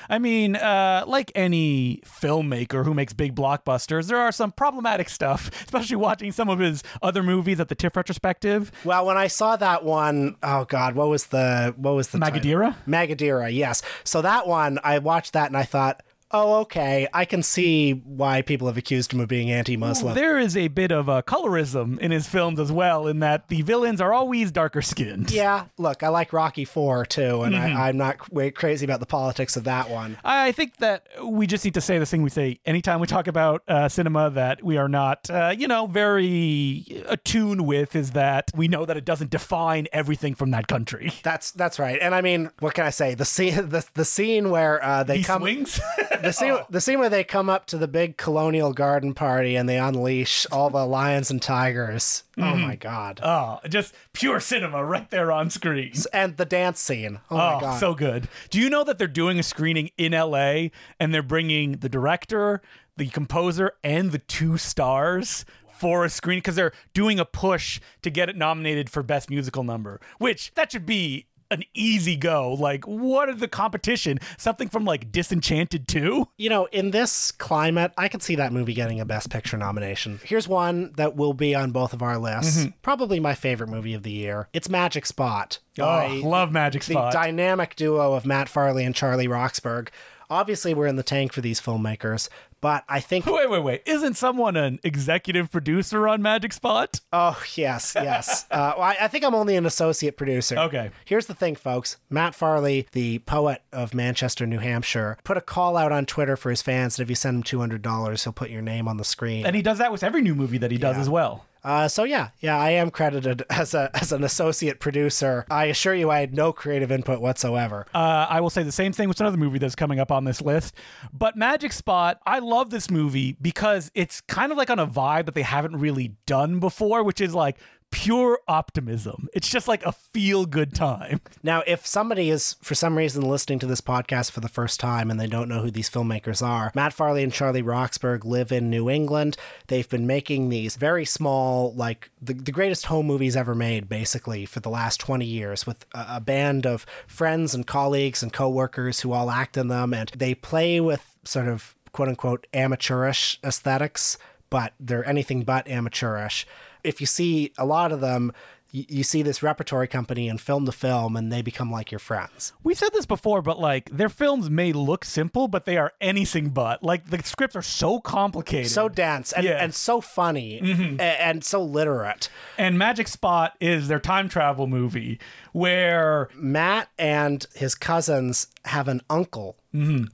I 0.08 0.18
mean, 0.18 0.56
uh, 0.56 1.04
like 1.06 1.30
any 1.34 2.02
filmmaker 2.04 2.84
who 2.84 2.92
makes 2.92 3.12
big 3.12 3.34
blockbusters, 3.34 4.08
there 4.08 4.18
are 4.18 4.32
some 4.32 4.50
problematic 4.52 5.08
stuff, 5.08 5.50
especially 5.64 5.96
watching 5.96 6.32
some 6.32 6.49
of 6.49 6.58
his 6.58 6.82
other 7.02 7.22
movies 7.22 7.60
at 7.60 7.68
the 7.68 7.75
TIFF 7.75 7.96
retrospective. 7.96 8.72
Well, 8.84 9.06
when 9.06 9.16
I 9.16 9.28
saw 9.28 9.56
that 9.56 9.75
one, 9.85 10.37
oh 10.42 10.64
god, 10.64 10.95
what 10.95 11.09
was 11.09 11.26
the 11.26 11.75
what 11.76 11.95
was 11.95 12.09
the 12.09 12.18
title? 12.18 12.40
Magadheera? 12.40 12.76
Magadheera, 12.87 13.54
yes. 13.54 13.83
So 14.04 14.23
that 14.23 14.47
one, 14.47 14.78
I 14.85 14.99
watched 14.99 15.33
that 15.33 15.47
and 15.49 15.56
I 15.56 15.64
thought, 15.64 16.02
oh, 16.30 16.61
okay, 16.61 17.06
I 17.12 17.25
can 17.25 17.42
see 17.42 17.92
why 17.92 18.42
people 18.42 18.66
have 18.66 18.76
accused 18.76 19.12
him 19.12 19.21
of 19.21 19.28
being 19.28 19.50
anti-Muslim. 19.50 20.14
There 20.14 20.38
is 20.38 20.56
a 20.56 20.68
bit 20.68 20.90
of 20.92 21.09
a 21.09 21.23
colorism 21.23 21.99
in 21.99 22.11
his 22.11 22.26
films 22.26 22.59
as 22.61 22.71
well, 22.73 23.06
in 23.06 23.21
that 23.21 23.49
the 23.49 23.62
villains 23.62 24.00
are 24.00 24.12
always 24.12 24.50
darker 24.50 24.83
skinned. 24.83 25.30
yeah, 25.30 25.66
look, 25.78 26.02
I 26.02 26.09
like 26.09 26.33
Rocky 26.33 26.64
Four 26.64 27.06
too, 27.06 27.42
and 27.42 27.54
Mm-hmm. 27.56 27.76
I, 27.76 27.88
I'm 27.88 27.97
not 27.97 28.18
crazy 28.54 28.85
about 28.85 29.00
the 29.00 29.06
politics 29.06 29.56
of 29.56 29.64
that 29.64 29.88
one. 29.88 30.18
I 30.25 30.52
think 30.52 30.76
that 30.78 31.06
we 31.25 31.47
just 31.47 31.64
need 31.64 31.75
to 31.75 31.80
say 31.80 31.99
this 31.99 32.11
thing 32.11 32.23
we 32.23 32.30
say 32.30 32.61
anytime 32.66 33.00
we 33.00 33.06
talk 33.06 33.26
about 33.28 33.62
uh, 33.68 33.88
cinema 33.88 34.28
that 34.30 34.62
we 34.62 34.76
are 34.76 34.88
not, 34.88 35.30
uh, 35.30 35.54
you 35.56 35.66
know, 35.68 35.87
very 35.87 37.02
attuned 37.09 37.66
with 37.66 37.97
is 37.97 38.11
that 38.12 38.50
we 38.54 38.68
know 38.68 38.85
that 38.85 38.97
it 38.97 39.04
doesn't 39.04 39.30
define 39.30 39.87
everything 39.92 40.35
from 40.35 40.50
that 40.50 40.66
country. 40.66 41.12
That's 41.23 41.50
that's 41.52 41.78
right, 41.78 41.99
and 42.02 42.14
I 42.14 42.21
mean, 42.21 42.50
what 42.59 42.75
can 42.75 42.85
I 42.85 42.90
say? 42.90 43.14
The 43.14 43.25
scene, 43.25 43.54
the, 43.71 43.87
the 43.95 44.04
scene 44.04 44.50
where 44.50 44.83
uh, 44.85 45.02
they 45.04 45.18
He 45.18 45.25
come, 45.25 45.42
swings. 45.42 45.80
The 46.23 46.32
scene, 46.32 46.50
oh. 46.52 46.66
the 46.70 46.80
scene 46.80 46.99
where 46.99 47.08
they 47.08 47.25
come 47.25 47.49
up 47.49 47.66
to 47.66 47.78
the 47.78 47.88
big 47.88 48.16
colonial 48.16 48.73
garden 48.73 49.14
party 49.14 49.56
and 49.56 49.68
they 49.68 49.78
unleash 49.78 50.46
all 50.50 50.70
the 50.70 50.87
lions 50.87 51.30
and 51.30 51.40
tigers. 51.40 52.25
Oh 52.38 52.42
mm-hmm. 52.42 52.61
my 52.62 52.76
god! 52.76 53.20
Oh, 53.23 53.61
just 53.68 53.94
pure 54.12 54.40
cinema 54.40 54.85
right 54.85 55.08
there 55.11 55.32
on 55.32 55.50
screen. 55.50 55.92
And 56.12 56.37
the 56.37 56.44
dance 56.44 56.80
scene. 56.80 57.20
Oh, 57.30 57.37
my 57.37 57.54
Oh, 57.54 57.61
god! 57.61 57.80
so 57.80 57.94
good. 57.94 58.28
Do 58.50 58.61
you 58.61 58.68
know 58.70 58.85
that 58.85 58.99
they're 58.99 59.06
doing 59.08 59.38
a 59.38 59.42
screening 59.42 59.90
in 59.96 60.12
LA 60.12 60.68
and 61.00 61.12
they're 61.12 61.23
bringing 61.23 61.73
the 61.78 61.88
director, 61.88 62.62
the 62.96 63.08
composer, 63.08 63.73
and 63.85 64.12
the 64.12 64.18
two 64.18 64.58
stars 64.58 65.44
for 65.78 66.04
a 66.04 66.11
screen 66.11 66.38
because 66.38 66.56
they're 66.56 66.73
doing 66.94 67.20
a 67.20 67.25
push 67.25 67.80
to 68.02 68.11
get 68.11 68.28
it 68.30 68.37
nominated 68.37 68.88
for 68.88 69.02
Best 69.02 69.28
Musical 69.28 69.62
Number, 69.62 70.00
which 70.18 70.52
that 70.54 70.73
should 70.73 70.87
be 70.87 71.26
an 71.50 71.62
easy 71.74 72.16
go. 72.16 72.52
Like, 72.52 72.84
what 72.86 73.28
is 73.28 73.38
the 73.38 73.48
competition? 73.48 74.18
Something 74.38 74.68
from 74.68 74.84
like 74.84 75.12
Disenchanted 75.12 75.88
2? 75.88 76.28
you 76.36 76.50
know, 76.50 76.66
in 76.66 76.90
this 76.90 77.30
climate, 77.32 77.92
I 77.96 78.08
could 78.08 78.22
see 78.22 78.34
that 78.36 78.52
movie 78.52 78.74
getting 78.74 79.00
a 79.00 79.04
Best 79.04 79.30
Picture 79.30 79.56
nomination. 79.56 80.20
Here's 80.24 80.48
one 80.48 80.92
that 80.96 81.16
will 81.16 81.34
be 81.34 81.54
on 81.54 81.70
both 81.70 81.92
of 81.92 82.02
our 82.02 82.18
lists. 82.18 82.58
Mm-hmm. 82.58 82.70
Probably 82.82 83.20
my 83.20 83.34
favorite 83.34 83.70
movie 83.70 83.94
of 83.94 84.02
the 84.02 84.12
year. 84.12 84.48
It's 84.52 84.68
Magic 84.68 85.06
Spot. 85.06 85.58
Oh, 85.78 85.82
by 85.82 86.08
love 86.08 86.52
Magic 86.52 86.82
Spot. 86.82 87.12
the 87.12 87.18
dynamic 87.18 87.76
duo 87.76 88.14
of 88.14 88.24
Matt 88.26 88.48
Farley 88.48 88.84
and 88.84 88.94
Charlie 88.94 89.28
Roxburgh. 89.28 89.90
Obviously, 90.30 90.75
we're 90.75 90.87
in 90.87 90.97
the 90.97 91.02
tank 91.02 91.33
for 91.33 91.40
these 91.40 91.61
filmmakers, 91.61 92.28
but 92.61 92.85
I 92.88 93.00
think. 93.00 93.26
Wait, 93.37 93.50
wait, 93.50 93.62
wait. 93.62 93.83
Isn't 93.87 94.14
someone 94.16 94.56
an 94.56 94.80
executive 94.83 95.50
producer 95.50 96.09
on 96.09 96.23
Magic 96.23 96.52
Spot? 96.52 97.00
Oh, 97.12 97.40
yes, 97.54 97.92
yes. 97.95 98.47
uh, 98.50 98.73
well, 98.76 98.83
I, 98.87 98.97
I 99.02 99.09
think 99.09 99.25
I'm 99.25 99.35
only 99.35 99.56
an 99.56 99.66
associate 99.66 100.16
producer. 100.16 100.59
Okay. 100.59 100.90
Here's 101.04 101.26
the 101.26 101.35
thing, 101.35 101.54
folks. 101.54 101.99
Matt 102.09 102.35
Farley, 102.35 102.87
the 102.92 103.18
poet 103.21 103.62
of 103.73 103.95
Manchester, 103.95 104.47
New 104.47 104.59
Hampshire, 104.59 105.18
put 105.23 105.37
a 105.37 105.40
call 105.40 105.76
out 105.76 105.92
on 105.92 106.06
Twitter 106.06 106.37
for 106.37 106.50
his 106.50 106.62
fans 106.62 106.97
that 106.97 107.02
if 107.02 107.11
you 107.11 107.14
send 107.14 107.37
him 107.37 107.42
$200, 107.42 108.25
he'll 108.25 108.33
put 108.33 108.50
your 108.50 108.62
name 108.62 108.88
on 108.88 108.97
the 108.97 109.04
screen. 109.04 109.45
And 109.45 109.54
he 109.54 109.62
does 109.62 109.78
that 109.78 109.92
with 109.92 110.02
every 110.02 110.23
new 110.23 110.35
movie 110.35 110.59
that 110.59 110.71
he 110.71 110.78
does 110.78 110.97
as 110.97 111.11
well. 111.11 111.45
Uh, 111.66 111.88
so 111.88 112.04
yeah, 112.04 112.28
yeah, 112.38 112.56
I 112.56 112.70
am 112.70 112.92
credited 112.92 113.42
as 113.50 113.75
a 113.75 113.90
as 113.92 114.12
an 114.12 114.23
associate 114.23 114.78
producer. 114.78 115.44
I 115.50 115.64
assure 115.64 115.94
you, 115.96 116.11
I 116.11 116.20
had 116.20 116.32
no 116.32 116.52
creative 116.52 116.92
input 116.92 117.20
whatsoever. 117.20 117.87
Uh, 117.92 118.26
I 118.30 118.40
will 118.40 118.50
say 118.50 118.62
the 118.62 118.70
same 118.70 118.92
thing 118.92 119.08
with 119.08 119.18
another 119.18 119.37
movie 119.37 119.58
that's 119.58 119.75
coming 119.75 119.99
up 119.99 120.12
on 120.12 120.25
this 120.25 120.40
list. 120.40 120.76
But 121.12 121.37
Magic 121.37 121.73
Spot, 121.73 122.20
I 122.25 122.38
love 122.38 122.70
this 122.70 122.88
movie 122.88 123.37
because 123.42 123.90
it's 123.96 124.20
kind 124.20 124.52
of 124.52 124.58
like 124.58 124.70
on 124.70 124.78
a 124.78 124.87
vibe 124.87 125.26
that 125.26 125.35
they 125.35 125.42
haven't 125.42 125.76
really 125.76 126.14
done 126.25 126.61
before, 126.61 127.02
which 127.02 127.20
is 127.20 127.35
like 127.35 127.58
pure 127.96 128.38
optimism. 128.46 129.26
It's 129.32 129.48
just 129.48 129.66
like 129.66 129.82
a 129.86 129.90
feel 129.90 130.44
good 130.44 130.74
time. 130.74 131.22
Now, 131.42 131.62
if 131.66 131.86
somebody 131.86 132.28
is 132.28 132.56
for 132.60 132.74
some 132.74 132.98
reason 132.98 133.22
listening 133.22 133.58
to 133.60 133.66
this 133.66 133.80
podcast 133.80 134.32
for 134.32 134.40
the 134.40 134.50
first 134.50 134.78
time 134.78 135.10
and 135.10 135.18
they 135.18 135.26
don't 135.26 135.48
know 135.48 135.62
who 135.62 135.70
these 135.70 135.88
filmmakers 135.88 136.46
are, 136.46 136.70
Matt 136.74 136.92
Farley 136.92 137.22
and 137.22 137.32
Charlie 137.32 137.62
Roxburgh 137.62 138.26
live 138.26 138.52
in 138.52 138.68
New 138.68 138.90
England. 138.90 139.38
They've 139.68 139.88
been 139.88 140.06
making 140.06 140.50
these 140.50 140.76
very 140.76 141.06
small, 141.06 141.72
like 141.72 142.10
the, 142.20 142.34
the 142.34 142.52
greatest 142.52 142.86
home 142.86 143.06
movies 143.06 143.34
ever 143.34 143.54
made, 143.54 143.88
basically, 143.88 144.44
for 144.44 144.60
the 144.60 144.68
last 144.68 145.00
20 145.00 145.24
years 145.24 145.66
with 145.66 145.86
a, 145.94 146.06
a 146.16 146.20
band 146.20 146.66
of 146.66 146.84
friends 147.06 147.54
and 147.54 147.66
colleagues 147.66 148.22
and 148.22 148.30
coworkers 148.30 149.00
who 149.00 149.12
all 149.12 149.30
act 149.30 149.56
in 149.56 149.68
them. 149.68 149.94
And 149.94 150.10
they 150.10 150.34
play 150.34 150.80
with 150.80 151.16
sort 151.24 151.48
of 151.48 151.74
quote 151.92 152.08
unquote 152.10 152.46
amateurish 152.52 153.40
aesthetics, 153.42 154.18
but 154.50 154.74
they're 154.78 155.08
anything 155.08 155.44
but 155.44 155.66
amateurish. 155.66 156.46
If 156.86 157.00
you 157.00 157.06
see 157.06 157.52
a 157.58 157.66
lot 157.66 157.92
of 157.92 158.00
them, 158.00 158.32
you, 158.72 159.04
see 159.04 159.22
this 159.22 159.42
repertory 159.42 159.88
company 159.88 160.28
and 160.28 160.38
film 160.38 160.66
the 160.66 160.72
film, 160.72 161.16
and 161.16 161.32
they 161.32 161.40
become 161.40 161.70
like 161.70 161.90
your 161.90 161.98
friends. 162.00 162.52
We 162.62 162.74
said 162.74 162.90
this 162.92 163.06
before, 163.06 163.40
but 163.40 163.58
like 163.58 163.88
their 163.90 164.10
films 164.10 164.50
may 164.50 164.72
look 164.74 165.02
simple, 165.04 165.48
but 165.48 165.64
they 165.64 165.78
are 165.78 165.92
anything 165.98 166.50
but. 166.50 166.82
Like 166.82 167.08
the 167.08 167.22
scripts 167.22 167.56
are 167.56 167.62
so 167.62 168.00
complicated. 168.00 168.70
So 168.70 168.90
dense 168.90 169.32
and, 169.32 169.44
Yeah. 169.44 169.52
Mm-hmm. 169.54 169.64
and 169.64 169.74
so 169.74 170.00
funny 170.02 170.58
a- 170.98 171.02
and, 171.02 171.42
so 171.42 171.62
literate. 171.62 172.28
and 172.58 172.76
Magic 172.78 173.08
Spot 173.08 173.54
is 173.60 173.88
their 173.88 174.00
time 174.00 174.28
travel 174.28 174.66
movie 174.66 175.18
where 175.52 176.28
Matt 176.34 176.90
and 176.98 177.46
his 177.54 177.74
cousins 177.74 178.48
have 178.66 178.88
an 178.88 179.00
uncle, 179.08 179.56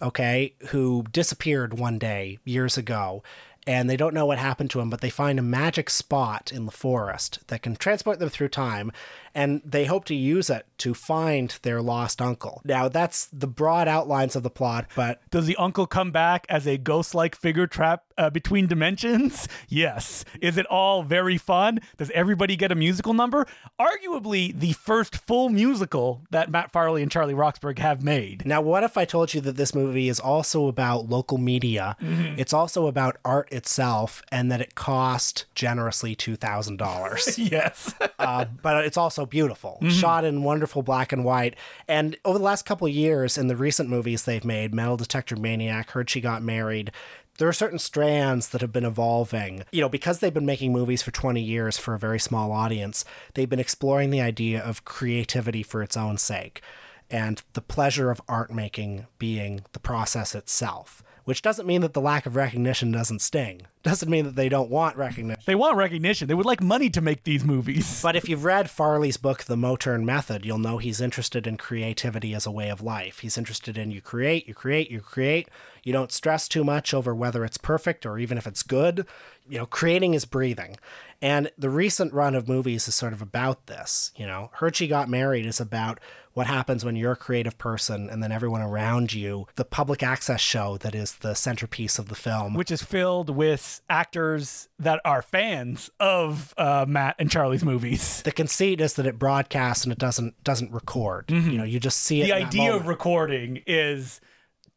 okay, 0.00 0.54
who 0.68 1.04
disappeared 1.10 1.78
one 1.78 1.98
day 1.98 2.38
years 2.44 2.78
ago. 2.78 3.24
And 3.66 3.88
they 3.88 3.96
don't 3.96 4.14
know 4.14 4.26
what 4.26 4.38
happened 4.38 4.70
to 4.70 4.80
him, 4.80 4.90
but 4.90 5.00
they 5.00 5.10
find 5.10 5.38
a 5.38 5.42
magic 5.42 5.88
spot 5.88 6.50
in 6.52 6.66
the 6.66 6.72
forest 6.72 7.38
that 7.46 7.62
can 7.62 7.76
transport 7.76 8.18
them 8.18 8.28
through 8.28 8.48
time. 8.48 8.90
And 9.34 9.62
they 9.64 9.86
hope 9.86 10.04
to 10.06 10.14
use 10.14 10.50
it 10.50 10.66
to 10.78 10.94
find 10.94 11.56
their 11.62 11.80
lost 11.80 12.20
uncle. 12.20 12.60
Now, 12.64 12.88
that's 12.88 13.26
the 13.32 13.46
broad 13.46 13.88
outlines 13.88 14.36
of 14.36 14.42
the 14.42 14.50
plot, 14.50 14.86
but 14.94 15.20
Does 15.30 15.46
the 15.46 15.56
uncle 15.56 15.86
come 15.86 16.10
back 16.10 16.44
as 16.48 16.66
a 16.66 16.76
ghost 16.76 17.14
like 17.14 17.34
figure 17.36 17.66
trapped 17.66 18.12
uh, 18.18 18.30
between 18.30 18.66
dimensions? 18.66 19.48
Yes. 19.68 20.24
Is 20.42 20.58
it 20.58 20.66
all 20.66 21.02
very 21.02 21.38
fun? 21.38 21.80
Does 21.96 22.10
everybody 22.10 22.56
get 22.56 22.70
a 22.70 22.74
musical 22.74 23.14
number? 23.14 23.46
Arguably, 23.80 24.58
the 24.58 24.72
first 24.74 25.16
full 25.16 25.48
musical 25.48 26.22
that 26.30 26.50
Matt 26.50 26.72
Farley 26.72 27.02
and 27.02 27.10
Charlie 27.10 27.32
Roxburgh 27.34 27.78
have 27.78 28.02
made. 28.02 28.44
Now, 28.44 28.60
what 28.60 28.84
if 28.84 28.96
I 28.98 29.04
told 29.04 29.32
you 29.34 29.40
that 29.42 29.56
this 29.56 29.74
movie 29.74 30.08
is 30.08 30.20
also 30.20 30.66
about 30.68 31.08
local 31.08 31.38
media? 31.38 31.96
It's 32.00 32.52
also 32.52 32.86
about 32.86 33.16
art 33.24 33.50
itself, 33.52 34.22
and 34.30 34.50
that 34.52 34.60
it 34.60 34.74
cost 34.74 35.46
generously 35.54 36.14
two 36.14 36.36
thousand 36.36 36.76
dollars. 36.76 37.38
Yes. 37.52 37.94
uh, 38.18 38.44
but 38.62 38.84
it's 38.84 38.96
also 38.96 39.21
beautiful, 39.26 39.78
mm-hmm. 39.80 39.90
shot 39.90 40.24
in 40.24 40.42
wonderful 40.42 40.82
black 40.82 41.12
and 41.12 41.24
white. 41.24 41.56
And 41.88 42.16
over 42.24 42.38
the 42.38 42.44
last 42.44 42.64
couple 42.64 42.86
of 42.86 42.92
years, 42.92 43.38
in 43.38 43.48
the 43.48 43.56
recent 43.56 43.88
movies 43.88 44.24
they've 44.24 44.44
made, 44.44 44.74
Metal 44.74 44.96
Detector 44.96 45.36
Maniac, 45.36 45.90
Heard 45.90 46.10
She 46.10 46.20
Got 46.20 46.42
Married. 46.42 46.92
There 47.38 47.48
are 47.48 47.52
certain 47.52 47.78
strands 47.78 48.50
that 48.50 48.60
have 48.60 48.72
been 48.72 48.84
evolving. 48.84 49.64
You 49.72 49.80
know, 49.80 49.88
because 49.88 50.18
they've 50.18 50.34
been 50.34 50.46
making 50.46 50.72
movies 50.72 51.02
for 51.02 51.10
20 51.10 51.40
years 51.40 51.78
for 51.78 51.94
a 51.94 51.98
very 51.98 52.20
small 52.20 52.52
audience, 52.52 53.04
they've 53.34 53.48
been 53.48 53.58
exploring 53.58 54.10
the 54.10 54.20
idea 54.20 54.62
of 54.62 54.84
creativity 54.84 55.62
for 55.62 55.82
its 55.82 55.96
own 55.96 56.18
sake 56.18 56.62
and 57.10 57.42
the 57.52 57.60
pleasure 57.60 58.10
of 58.10 58.20
art 58.26 58.52
making 58.52 59.06
being 59.18 59.64
the 59.72 59.78
process 59.78 60.34
itself. 60.34 61.02
Which 61.24 61.42
doesn't 61.42 61.66
mean 61.66 61.80
that 61.82 61.92
the 61.92 62.00
lack 62.00 62.26
of 62.26 62.36
recognition 62.36 62.90
doesn't 62.92 63.20
sting. 63.20 63.62
Doesn't 63.82 64.10
mean 64.10 64.24
that 64.24 64.36
they 64.36 64.48
don't 64.48 64.70
want 64.70 64.96
recognition. 64.96 65.42
they 65.46 65.54
want 65.54 65.76
recognition. 65.76 66.28
They 66.28 66.34
would 66.34 66.46
like 66.46 66.62
money 66.62 66.90
to 66.90 67.00
make 67.00 67.24
these 67.24 67.44
movies. 67.44 68.00
But 68.02 68.16
if 68.16 68.28
you've 68.28 68.44
read 68.44 68.70
Farley's 68.70 69.16
book, 69.16 69.44
The 69.44 69.56
Motern 69.56 70.04
Method, 70.04 70.44
you'll 70.44 70.58
know 70.58 70.78
he's 70.78 71.00
interested 71.00 71.46
in 71.46 71.56
creativity 71.56 72.34
as 72.34 72.46
a 72.46 72.50
way 72.50 72.68
of 72.68 72.82
life. 72.82 73.20
He's 73.20 73.38
interested 73.38 73.78
in 73.78 73.90
you 73.90 74.00
create, 74.00 74.48
you 74.48 74.54
create, 74.54 74.90
you 74.90 75.00
create. 75.00 75.48
You 75.82 75.92
don't 75.92 76.12
stress 76.12 76.48
too 76.48 76.64
much 76.64 76.94
over 76.94 77.14
whether 77.14 77.44
it's 77.44 77.58
perfect 77.58 78.06
or 78.06 78.18
even 78.18 78.38
if 78.38 78.46
it's 78.46 78.62
good. 78.62 79.06
You 79.48 79.58
know, 79.58 79.66
creating 79.66 80.14
is 80.14 80.24
breathing. 80.24 80.76
And 81.20 81.50
the 81.56 81.70
recent 81.70 82.12
run 82.12 82.34
of 82.34 82.48
movies 82.48 82.88
is 82.88 82.94
sort 82.94 83.12
of 83.12 83.22
about 83.22 83.66
this. 83.66 84.12
You 84.16 84.26
know, 84.26 84.50
Heard 84.54 84.76
She 84.76 84.88
Got 84.88 85.08
Married 85.08 85.46
is 85.46 85.60
about 85.60 86.00
what 86.34 86.46
happens 86.46 86.84
when 86.84 86.96
you're 86.96 87.12
a 87.12 87.16
creative 87.16 87.58
person 87.58 88.08
and 88.08 88.22
then 88.22 88.32
everyone 88.32 88.62
around 88.62 89.12
you, 89.12 89.46
the 89.56 89.64
public 89.64 90.02
access 90.02 90.40
show 90.40 90.78
that 90.78 90.94
is 90.94 91.16
the 91.16 91.34
centerpiece 91.34 91.98
of 91.98 92.08
the 92.08 92.14
film. 92.14 92.54
which 92.54 92.70
is 92.70 92.82
filled 92.82 93.28
with 93.28 93.82
actors 93.90 94.68
that 94.78 95.00
are 95.04 95.20
fans 95.20 95.90
of 96.00 96.54
uh, 96.56 96.86
Matt 96.88 97.16
and 97.18 97.30
Charlie's 97.30 97.64
movies. 97.64 98.22
the 98.22 98.32
conceit 98.32 98.80
is 98.80 98.94
that 98.94 99.06
it 99.06 99.18
broadcasts 99.18 99.84
and 99.84 99.92
it 99.92 99.98
doesn't 99.98 100.42
doesn't 100.42 100.72
record. 100.72 101.30
You 101.30 101.58
know, 101.58 101.64
you 101.64 101.78
just 101.78 101.98
see 102.00 102.22
it. 102.22 102.24
The 102.24 102.32
idea 102.32 102.74
of 102.74 102.86
recording 102.86 103.62
is 103.66 104.20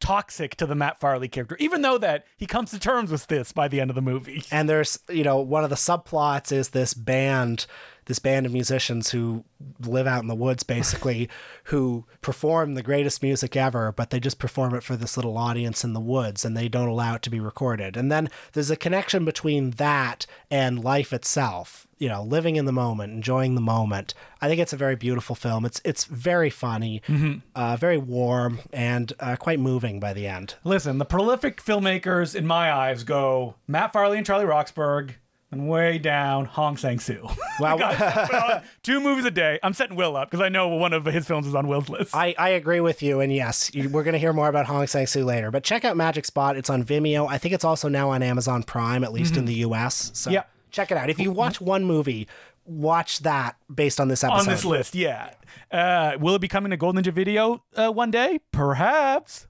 toxic 0.05 0.55
to 0.55 0.65
the 0.65 0.75
Matt 0.75 0.99
Farley 0.99 1.27
character, 1.27 1.57
even 1.59 1.81
though 1.81 1.97
that 1.97 2.25
he 2.37 2.45
comes 2.45 2.71
to 2.71 2.79
terms 2.79 3.11
with 3.11 3.27
this 3.27 3.51
by 3.51 3.67
the 3.67 3.81
end 3.81 3.89
of 3.89 3.95
the 3.95 4.01
movie. 4.01 4.43
and 4.51 4.69
there's 4.69 4.99
you 5.09 5.23
know 5.23 5.37
one 5.37 5.63
of 5.63 5.69
the 5.69 5.75
subplots 5.75 6.51
is 6.51 6.69
this 6.69 6.93
band 6.93 7.65
this 8.05 8.19
band 8.19 8.45
of 8.45 8.53
musicians 8.53 9.09
who 9.09 9.43
live 9.79 10.05
out 10.05 10.21
in 10.21 10.27
the 10.27 10.35
woods 10.35 10.61
basically 10.61 11.27
who 11.65 12.05
perform 12.21 12.75
the 12.75 12.83
greatest 12.83 13.23
music 13.23 13.55
ever 13.55 13.91
but 13.91 14.11
they 14.11 14.19
just 14.19 14.37
perform 14.37 14.75
it 14.75 14.83
for 14.83 14.95
this 14.95 15.17
little 15.17 15.37
audience 15.37 15.83
in 15.83 15.93
the 15.93 15.99
woods 15.99 16.45
and 16.45 16.55
they 16.55 16.67
don't 16.67 16.87
allow 16.87 17.15
it 17.15 17.23
to 17.23 17.31
be 17.31 17.39
recorded 17.39 17.97
and 17.97 18.11
then 18.11 18.29
there's 18.53 18.69
a 18.69 18.75
connection 18.75 19.25
between 19.25 19.71
that 19.71 20.27
and 20.51 20.83
life 20.83 21.11
itself 21.11 21.84
you 21.97 22.09
know 22.09 22.21
living 22.23 22.55
in 22.57 22.65
the 22.65 22.71
moment 22.71 23.13
enjoying 23.13 23.55
the 23.55 23.61
moment 23.61 24.13
i 24.41 24.47
think 24.49 24.59
it's 24.59 24.73
a 24.73 24.77
very 24.77 24.95
beautiful 24.95 25.35
film 25.35 25.65
it's 25.65 25.81
it's 25.85 26.03
very 26.05 26.49
funny 26.49 27.01
uh, 27.55 27.77
very 27.77 27.97
warm 27.97 28.59
and 28.73 29.13
uh, 29.19 29.35
quite 29.37 29.59
moving 29.59 29.99
by 29.99 30.11
the 30.13 30.27
end 30.27 30.55
Listen, 30.63 30.97
the 30.97 31.05
prolific 31.05 31.61
filmmakers 31.63 32.35
in 32.35 32.45
my 32.45 32.71
eyes 32.71 33.03
go 33.03 33.55
Matt 33.67 33.93
Farley 33.93 34.17
and 34.17 34.25
Charlie 34.25 34.45
Roxburgh, 34.45 35.15
and 35.51 35.69
way 35.69 35.97
down 35.97 36.45
Hong 36.45 36.75
Sang 36.75 36.99
Soo. 36.99 37.27
Wow. 37.59 37.77
Two 38.83 38.99
movies 38.99 39.23
a 39.23 39.31
day. 39.31 39.59
I'm 39.63 39.71
setting 39.73 39.95
Will 39.95 40.17
up 40.17 40.29
because 40.29 40.43
I 40.43 40.49
know 40.49 40.67
one 40.67 40.91
of 40.91 41.05
his 41.05 41.25
films 41.25 41.47
is 41.47 41.55
on 41.55 41.69
Will's 41.69 41.87
list. 41.87 42.13
I, 42.13 42.35
I 42.37 42.49
agree 42.49 42.81
with 42.81 43.01
you, 43.01 43.21
and 43.21 43.31
yes, 43.33 43.71
you, 43.73 43.87
we're 43.87 44.03
going 44.03 44.11
to 44.13 44.19
hear 44.19 44.33
more 44.33 44.49
about 44.49 44.65
Hong 44.65 44.85
Sang 44.87 45.07
Soo 45.07 45.23
later. 45.23 45.51
But 45.51 45.63
check 45.63 45.85
out 45.85 45.95
Magic 45.95 46.25
Spot; 46.25 46.57
it's 46.57 46.69
on 46.69 46.83
Vimeo. 46.83 47.29
I 47.29 47.37
think 47.37 47.53
it's 47.53 47.63
also 47.63 47.87
now 47.87 48.09
on 48.09 48.21
Amazon 48.21 48.63
Prime, 48.63 49.05
at 49.05 49.13
least 49.13 49.37
in 49.37 49.45
the 49.45 49.53
U.S. 49.55 50.11
So 50.13 50.31
Yeah. 50.31 50.43
Check 50.75 50.91
it 50.91 50.97
out. 50.97 51.09
If 51.09 51.19
you 51.19 51.31
watch 51.31 51.61
one 51.61 51.85
movie, 51.85 52.27
watch 52.65 53.19
that 53.19 53.55
based 53.73 53.99
on 53.99 54.09
this 54.09 54.23
episode. 54.23 54.41
on 54.41 54.45
this 54.47 54.65
list, 54.65 54.93
yeah. 54.93 55.31
Uh, 55.71 56.17
will 56.19 56.35
it 56.35 56.41
be 56.41 56.47
coming 56.47 56.69
to 56.71 56.77
Golden 56.77 57.01
Ninja 57.01 57.13
Video 57.13 57.63
uh, 57.75 57.89
one 57.89 58.11
day? 58.11 58.39
Perhaps. 58.51 59.47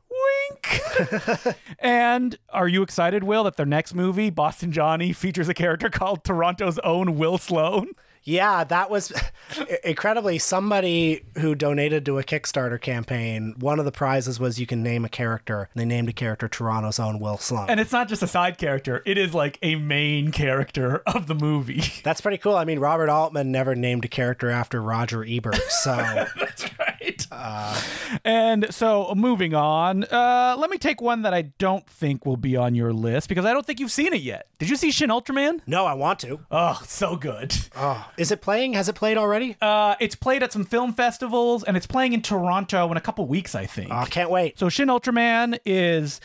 wink. 0.52 0.82
and 1.80 2.38
are 2.50 2.68
you 2.68 2.84
excited, 2.84 3.24
Will, 3.24 3.44
that 3.44 3.58
their 3.58 3.66
next 3.66 3.96
movie, 3.96 4.30
Boston 4.30 4.72
Johnny, 4.72 5.12
features 5.14 5.50
a 5.50 5.54
character 5.54 5.90
called 5.90 6.24
Toronto's 6.24 6.80
own 6.80 7.18
Will 7.18 7.38
Sloan? 7.38 7.90
Yeah, 8.26 8.64
that 8.64 8.90
was 8.90 9.14
incredibly 9.84 10.40
somebody 10.40 11.24
who 11.38 11.54
donated 11.54 12.06
to 12.08 12.18
a 12.18 12.24
Kickstarter 12.24 12.82
campaign. 12.82 13.54
One 13.60 13.78
of 13.78 13.86
the 13.86 13.92
prizes 13.92 14.40
was 14.40 14.60
you 14.60 14.66
can 14.66 14.82
name 14.82 15.06
a 15.06 15.10
character. 15.10 15.70
They 15.76 15.86
named 15.86 16.10
a 16.10 16.14
character 16.14 16.48
Toronto's 16.48 17.00
own 17.00 17.20
Will 17.20 17.38
Sloan. 17.38 17.70
And 17.70 17.80
it's 17.80 17.92
not 17.92 18.08
just 18.10 18.24
a 18.24 18.28
side 18.28 18.58
character, 18.58 19.04
it 19.06 19.18
is 19.20 19.34
like 19.36 19.60
a 19.62 19.76
main 19.76 20.32
character 20.32 21.04
of 21.06 21.28
the 21.28 21.36
movie. 21.36 21.84
That's 22.04 22.20
pretty 22.20 22.40
cool. 22.40 22.56
I 22.56 22.66
mean, 22.66 22.80
Robert 22.80 23.10
Altman 23.10 23.52
never 23.52 23.76
named 23.76 24.06
a 24.06 24.10
character 24.10 24.50
after 24.50 24.82
Roger 24.82 25.24
Ebert. 25.24 25.62
So 25.70 25.96
That's 26.40 26.64
right. 26.80 26.95
Uh, 27.32 27.82
and 28.24 28.74
so 28.74 29.14
moving 29.16 29.54
on, 29.54 30.04
uh, 30.06 30.56
let 30.58 30.70
me 30.70 30.78
take 30.78 31.02
one 31.02 31.24
that 31.24 31.34
I 31.34 31.44
don't 31.44 31.86
think 31.88 32.26
will 32.26 32.38
be 32.38 32.56
on 32.56 32.76
your 32.76 32.94
list 32.94 33.30
because 33.30 33.46
I 33.46 33.54
don't 33.54 33.66
think 33.66 33.80
you've 33.80 33.92
seen 33.92 34.14
it 34.14 34.22
yet. 34.22 34.48
Did 34.60 34.70
you 34.70 34.76
see 34.76 34.92
Shin 34.92 35.10
Ultraman? 35.10 35.62
No, 35.68 35.86
I 35.86 35.94
want 35.94 36.20
to. 36.20 36.40
Oh, 36.52 36.82
so 36.86 37.16
good. 37.16 37.54
Oh, 37.76 38.10
is 38.18 38.32
it 38.32 38.42
playing? 38.42 38.74
Has 38.74 38.88
it 38.90 38.96
played 38.96 39.18
already? 39.18 39.58
Uh, 39.62 39.96
it's 40.00 40.16
played 40.16 40.44
at 40.44 40.52
some 40.52 40.66
film 40.66 40.94
festivals 40.94 41.64
and 41.64 41.76
it's 41.76 41.88
playing 41.88 42.14
in 42.14 42.22
Toronto 42.22 42.90
in 42.92 42.98
a 42.98 43.02
couple 43.02 43.26
weeks, 43.28 43.56
I 43.56 43.66
think. 43.66 43.90
Oh, 43.92 44.06
can't 44.10 44.30
wait. 44.30 44.58
So 44.60 44.70
Shin 44.70 44.88
Ultraman 44.88 45.60
is 45.66 46.22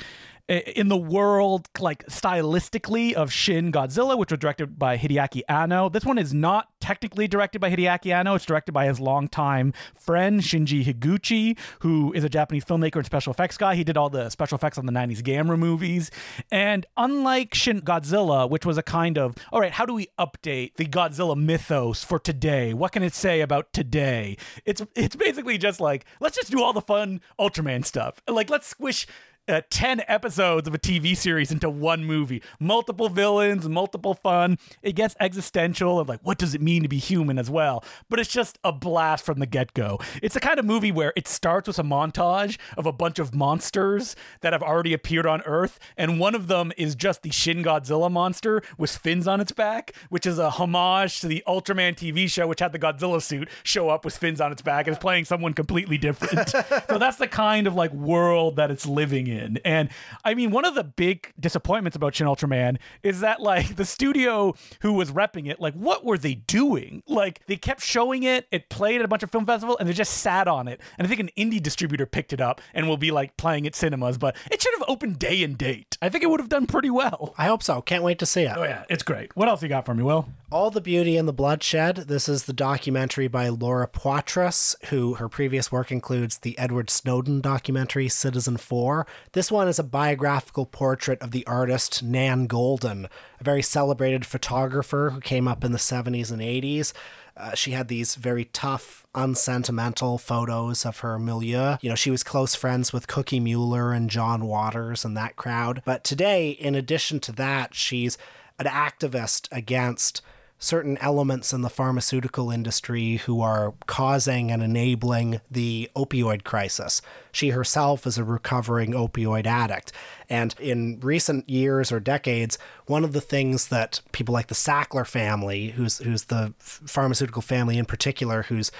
in 0.50 0.88
the 0.88 0.96
world, 0.96 1.68
like 1.78 2.04
stylistically, 2.06 3.12
of 3.12 3.32
Shin 3.32 3.70
Godzilla, 3.70 4.18
which 4.18 4.32
was 4.32 4.38
directed 4.38 4.78
by 4.78 4.98
Hideaki 4.98 5.42
Anno. 5.48 5.88
This 5.88 6.04
one 6.04 6.18
is 6.18 6.34
not 6.34 6.68
technically 6.80 7.28
directed 7.28 7.60
by 7.60 7.70
Hideaki 7.70 8.12
Anno. 8.12 8.34
It's 8.34 8.44
directed 8.44 8.72
by 8.72 8.86
his 8.86 8.98
longtime 8.98 9.72
friend 9.94 10.40
Shinji 10.40 10.84
Higuchi, 10.84 11.56
who 11.80 12.12
is 12.14 12.24
a 12.24 12.28
Japanese 12.28 12.64
filmmaker 12.64 12.96
and 12.96 13.06
special 13.06 13.32
effects 13.32 13.56
guy. 13.56 13.76
He 13.76 13.84
did 13.84 13.96
all 13.96 14.10
the 14.10 14.28
special 14.28 14.56
effects 14.56 14.76
on 14.76 14.86
the 14.86 14.92
90s 14.92 15.22
Gamera 15.22 15.58
movies. 15.58 16.10
And 16.50 16.84
unlike 16.96 17.54
Shin 17.54 17.80
Godzilla, 17.82 18.50
which 18.50 18.66
was 18.66 18.76
a 18.76 18.82
kind 18.82 19.18
of, 19.18 19.36
all 19.52 19.60
right, 19.60 19.72
how 19.72 19.86
do 19.86 19.94
we 19.94 20.08
update 20.18 20.74
the 20.74 20.86
Godzilla 20.86 21.36
mythos 21.36 22.02
for 22.02 22.18
today? 22.18 22.74
What 22.74 22.90
can 22.90 23.04
it 23.04 23.14
say 23.14 23.40
about 23.40 23.72
today? 23.72 24.36
It's 24.64 24.82
it's 24.96 25.14
basically 25.14 25.58
just 25.58 25.80
like, 25.80 26.04
let's 26.18 26.36
just 26.36 26.50
do 26.50 26.60
all 26.62 26.72
the 26.72 26.80
fun 26.80 27.20
Ultraman 27.38 27.84
stuff. 27.84 28.20
Like 28.26 28.50
let's 28.50 28.66
squish 28.66 29.06
uh, 29.48 29.62
10 29.70 30.02
episodes 30.06 30.68
of 30.68 30.74
a 30.74 30.78
TV 30.78 31.16
series 31.16 31.50
into 31.50 31.68
one 31.68 32.04
movie. 32.04 32.42
Multiple 32.58 33.08
villains, 33.08 33.68
multiple 33.68 34.14
fun. 34.14 34.58
It 34.82 34.92
gets 34.94 35.16
existential 35.20 35.98
of 35.98 36.08
like, 36.08 36.20
what 36.22 36.38
does 36.38 36.54
it 36.54 36.60
mean 36.60 36.82
to 36.82 36.88
be 36.88 36.98
human 36.98 37.38
as 37.38 37.50
well? 37.50 37.84
But 38.08 38.20
it's 38.20 38.30
just 38.30 38.58
a 38.62 38.72
blast 38.72 39.24
from 39.24 39.40
the 39.40 39.46
get 39.46 39.74
go. 39.74 39.98
It's 40.22 40.34
the 40.34 40.40
kind 40.40 40.58
of 40.58 40.64
movie 40.64 40.92
where 40.92 41.12
it 41.16 41.26
starts 41.26 41.66
with 41.66 41.78
a 41.78 41.82
montage 41.82 42.58
of 42.76 42.86
a 42.86 42.92
bunch 42.92 43.18
of 43.18 43.34
monsters 43.34 44.14
that 44.40 44.52
have 44.52 44.62
already 44.62 44.92
appeared 44.92 45.26
on 45.26 45.42
Earth. 45.42 45.78
And 45.96 46.20
one 46.20 46.34
of 46.34 46.46
them 46.46 46.72
is 46.76 46.94
just 46.94 47.22
the 47.22 47.30
Shin 47.30 47.62
Godzilla 47.62 48.10
monster 48.10 48.62
with 48.78 48.96
fins 48.96 49.26
on 49.26 49.40
its 49.40 49.52
back, 49.52 49.94
which 50.08 50.26
is 50.26 50.38
a 50.38 50.50
homage 50.50 51.20
to 51.20 51.28
the 51.28 51.42
Ultraman 51.46 51.94
TV 51.94 52.28
show, 52.30 52.46
which 52.46 52.60
had 52.60 52.72
the 52.72 52.78
Godzilla 52.78 53.20
suit 53.20 53.48
show 53.62 53.88
up 53.88 54.04
with 54.04 54.16
fins 54.16 54.40
on 54.40 54.52
its 54.52 54.62
back 54.62 54.86
and 54.86 54.94
is 54.96 55.00
playing 55.00 55.24
someone 55.24 55.54
completely 55.54 55.98
different. 55.98 56.48
so 56.88 56.98
that's 56.98 57.16
the 57.16 57.28
kind 57.28 57.66
of 57.66 57.74
like 57.74 57.92
world 57.92 58.56
that 58.56 58.70
it's 58.70 58.86
living 58.86 59.26
in. 59.26 59.39
And 59.64 59.90
I 60.24 60.34
mean, 60.34 60.50
one 60.50 60.64
of 60.64 60.74
the 60.74 60.84
big 60.84 61.32
disappointments 61.38 61.96
about 61.96 62.14
Shin 62.14 62.26
Ultraman 62.26 62.78
is 63.02 63.20
that 63.20 63.40
like 63.40 63.76
the 63.76 63.84
studio 63.84 64.54
who 64.82 64.92
was 64.92 65.12
repping 65.12 65.50
it, 65.50 65.60
like 65.60 65.74
what 65.74 66.04
were 66.04 66.18
they 66.18 66.34
doing? 66.34 67.02
Like 67.06 67.44
they 67.46 67.56
kept 67.56 67.82
showing 67.82 68.22
it, 68.22 68.46
it 68.50 68.68
played 68.68 69.00
at 69.00 69.04
a 69.04 69.08
bunch 69.08 69.22
of 69.22 69.30
film 69.30 69.46
festivals, 69.46 69.76
and 69.80 69.88
they 69.88 69.92
just 69.92 70.18
sat 70.18 70.48
on 70.48 70.68
it. 70.68 70.80
And 70.98 71.06
I 71.06 71.08
think 71.08 71.20
an 71.20 71.30
indie 71.36 71.62
distributor 71.62 72.06
picked 72.06 72.32
it 72.32 72.40
up 72.40 72.60
and 72.74 72.88
will 72.88 72.96
be 72.96 73.10
like 73.10 73.36
playing 73.36 73.66
at 73.66 73.74
cinemas, 73.74 74.18
but 74.18 74.36
it 74.50 74.62
should 74.62 74.74
have 74.74 74.84
opened 74.88 75.18
day 75.18 75.42
and 75.42 75.56
date. 75.56 75.96
I 76.02 76.08
think 76.08 76.24
it 76.24 76.30
would 76.30 76.40
have 76.40 76.48
done 76.48 76.66
pretty 76.66 76.90
well. 76.90 77.34
I 77.36 77.46
hope 77.46 77.62
so. 77.62 77.80
Can't 77.82 78.04
wait 78.04 78.18
to 78.20 78.26
see 78.26 78.42
it. 78.42 78.56
Oh 78.56 78.64
yeah, 78.64 78.84
it's 78.88 79.02
great. 79.02 79.36
What 79.36 79.48
else 79.48 79.62
you 79.62 79.68
got 79.68 79.86
for 79.86 79.94
me, 79.94 80.02
Will? 80.02 80.28
All 80.50 80.70
the 80.70 80.80
Beauty 80.80 81.16
and 81.16 81.28
the 81.28 81.32
Bloodshed. 81.32 81.96
This 82.08 82.28
is 82.28 82.44
the 82.44 82.52
documentary 82.52 83.28
by 83.28 83.48
Laura 83.48 83.86
Poitras, 83.86 84.74
who 84.86 85.14
her 85.14 85.28
previous 85.28 85.70
work 85.70 85.92
includes 85.92 86.38
the 86.38 86.58
Edward 86.58 86.90
Snowden 86.90 87.40
documentary 87.40 88.08
Citizen 88.08 88.56
4. 88.56 89.06
This 89.32 89.50
one 89.50 89.68
is 89.68 89.78
a 89.78 89.84
biographical 89.84 90.66
portrait 90.66 91.20
of 91.22 91.30
the 91.30 91.46
artist 91.46 92.02
Nan 92.02 92.48
Goldin, 92.48 93.08
a 93.40 93.44
very 93.44 93.62
celebrated 93.62 94.26
photographer 94.26 95.10
who 95.10 95.20
came 95.20 95.46
up 95.46 95.64
in 95.64 95.72
the 95.72 95.78
70s 95.78 96.32
and 96.32 96.42
80s. 96.42 96.92
Uh, 97.36 97.54
she 97.54 97.70
had 97.70 97.88
these 97.88 98.16
very 98.16 98.46
tough, 98.46 99.06
unsentimental 99.14 100.18
photos 100.18 100.84
of 100.84 100.98
her 100.98 101.18
milieu. 101.18 101.76
You 101.80 101.88
know, 101.88 101.94
she 101.94 102.10
was 102.10 102.22
close 102.22 102.54
friends 102.54 102.92
with 102.92 103.06
Cookie 103.06 103.40
Mueller 103.40 103.92
and 103.92 104.10
John 104.10 104.46
Waters 104.46 105.04
and 105.04 105.16
that 105.16 105.36
crowd. 105.36 105.80
But 105.84 106.04
today, 106.04 106.50
in 106.50 106.74
addition 106.74 107.20
to 107.20 107.32
that, 107.32 107.74
she's 107.74 108.18
an 108.58 108.66
activist 108.66 109.48
against 109.50 110.22
certain 110.60 110.98
elements 110.98 111.54
in 111.54 111.62
the 111.62 111.70
pharmaceutical 111.70 112.50
industry 112.50 113.16
who 113.16 113.40
are 113.40 113.72
causing 113.86 114.52
and 114.52 114.62
enabling 114.62 115.40
the 115.50 115.90
opioid 115.96 116.44
crisis. 116.44 117.00
She 117.32 117.48
herself 117.48 118.06
is 118.06 118.18
a 118.18 118.24
recovering 118.24 118.92
opioid 118.92 119.46
addict. 119.46 119.90
And 120.28 120.54
in 120.60 121.00
recent 121.00 121.48
years 121.48 121.90
or 121.90 121.98
decades, 121.98 122.58
one 122.86 123.04
of 123.04 123.14
the 123.14 123.22
things 123.22 123.68
that 123.68 124.02
people 124.12 124.34
like 124.34 124.48
the 124.48 124.54
Sackler 124.54 125.06
family, 125.06 125.70
who's 125.70 125.98
who's 125.98 126.24
the 126.24 126.52
pharmaceutical 126.58 127.42
family 127.42 127.78
in 127.78 127.86
particular, 127.86 128.42
who's 128.42 128.70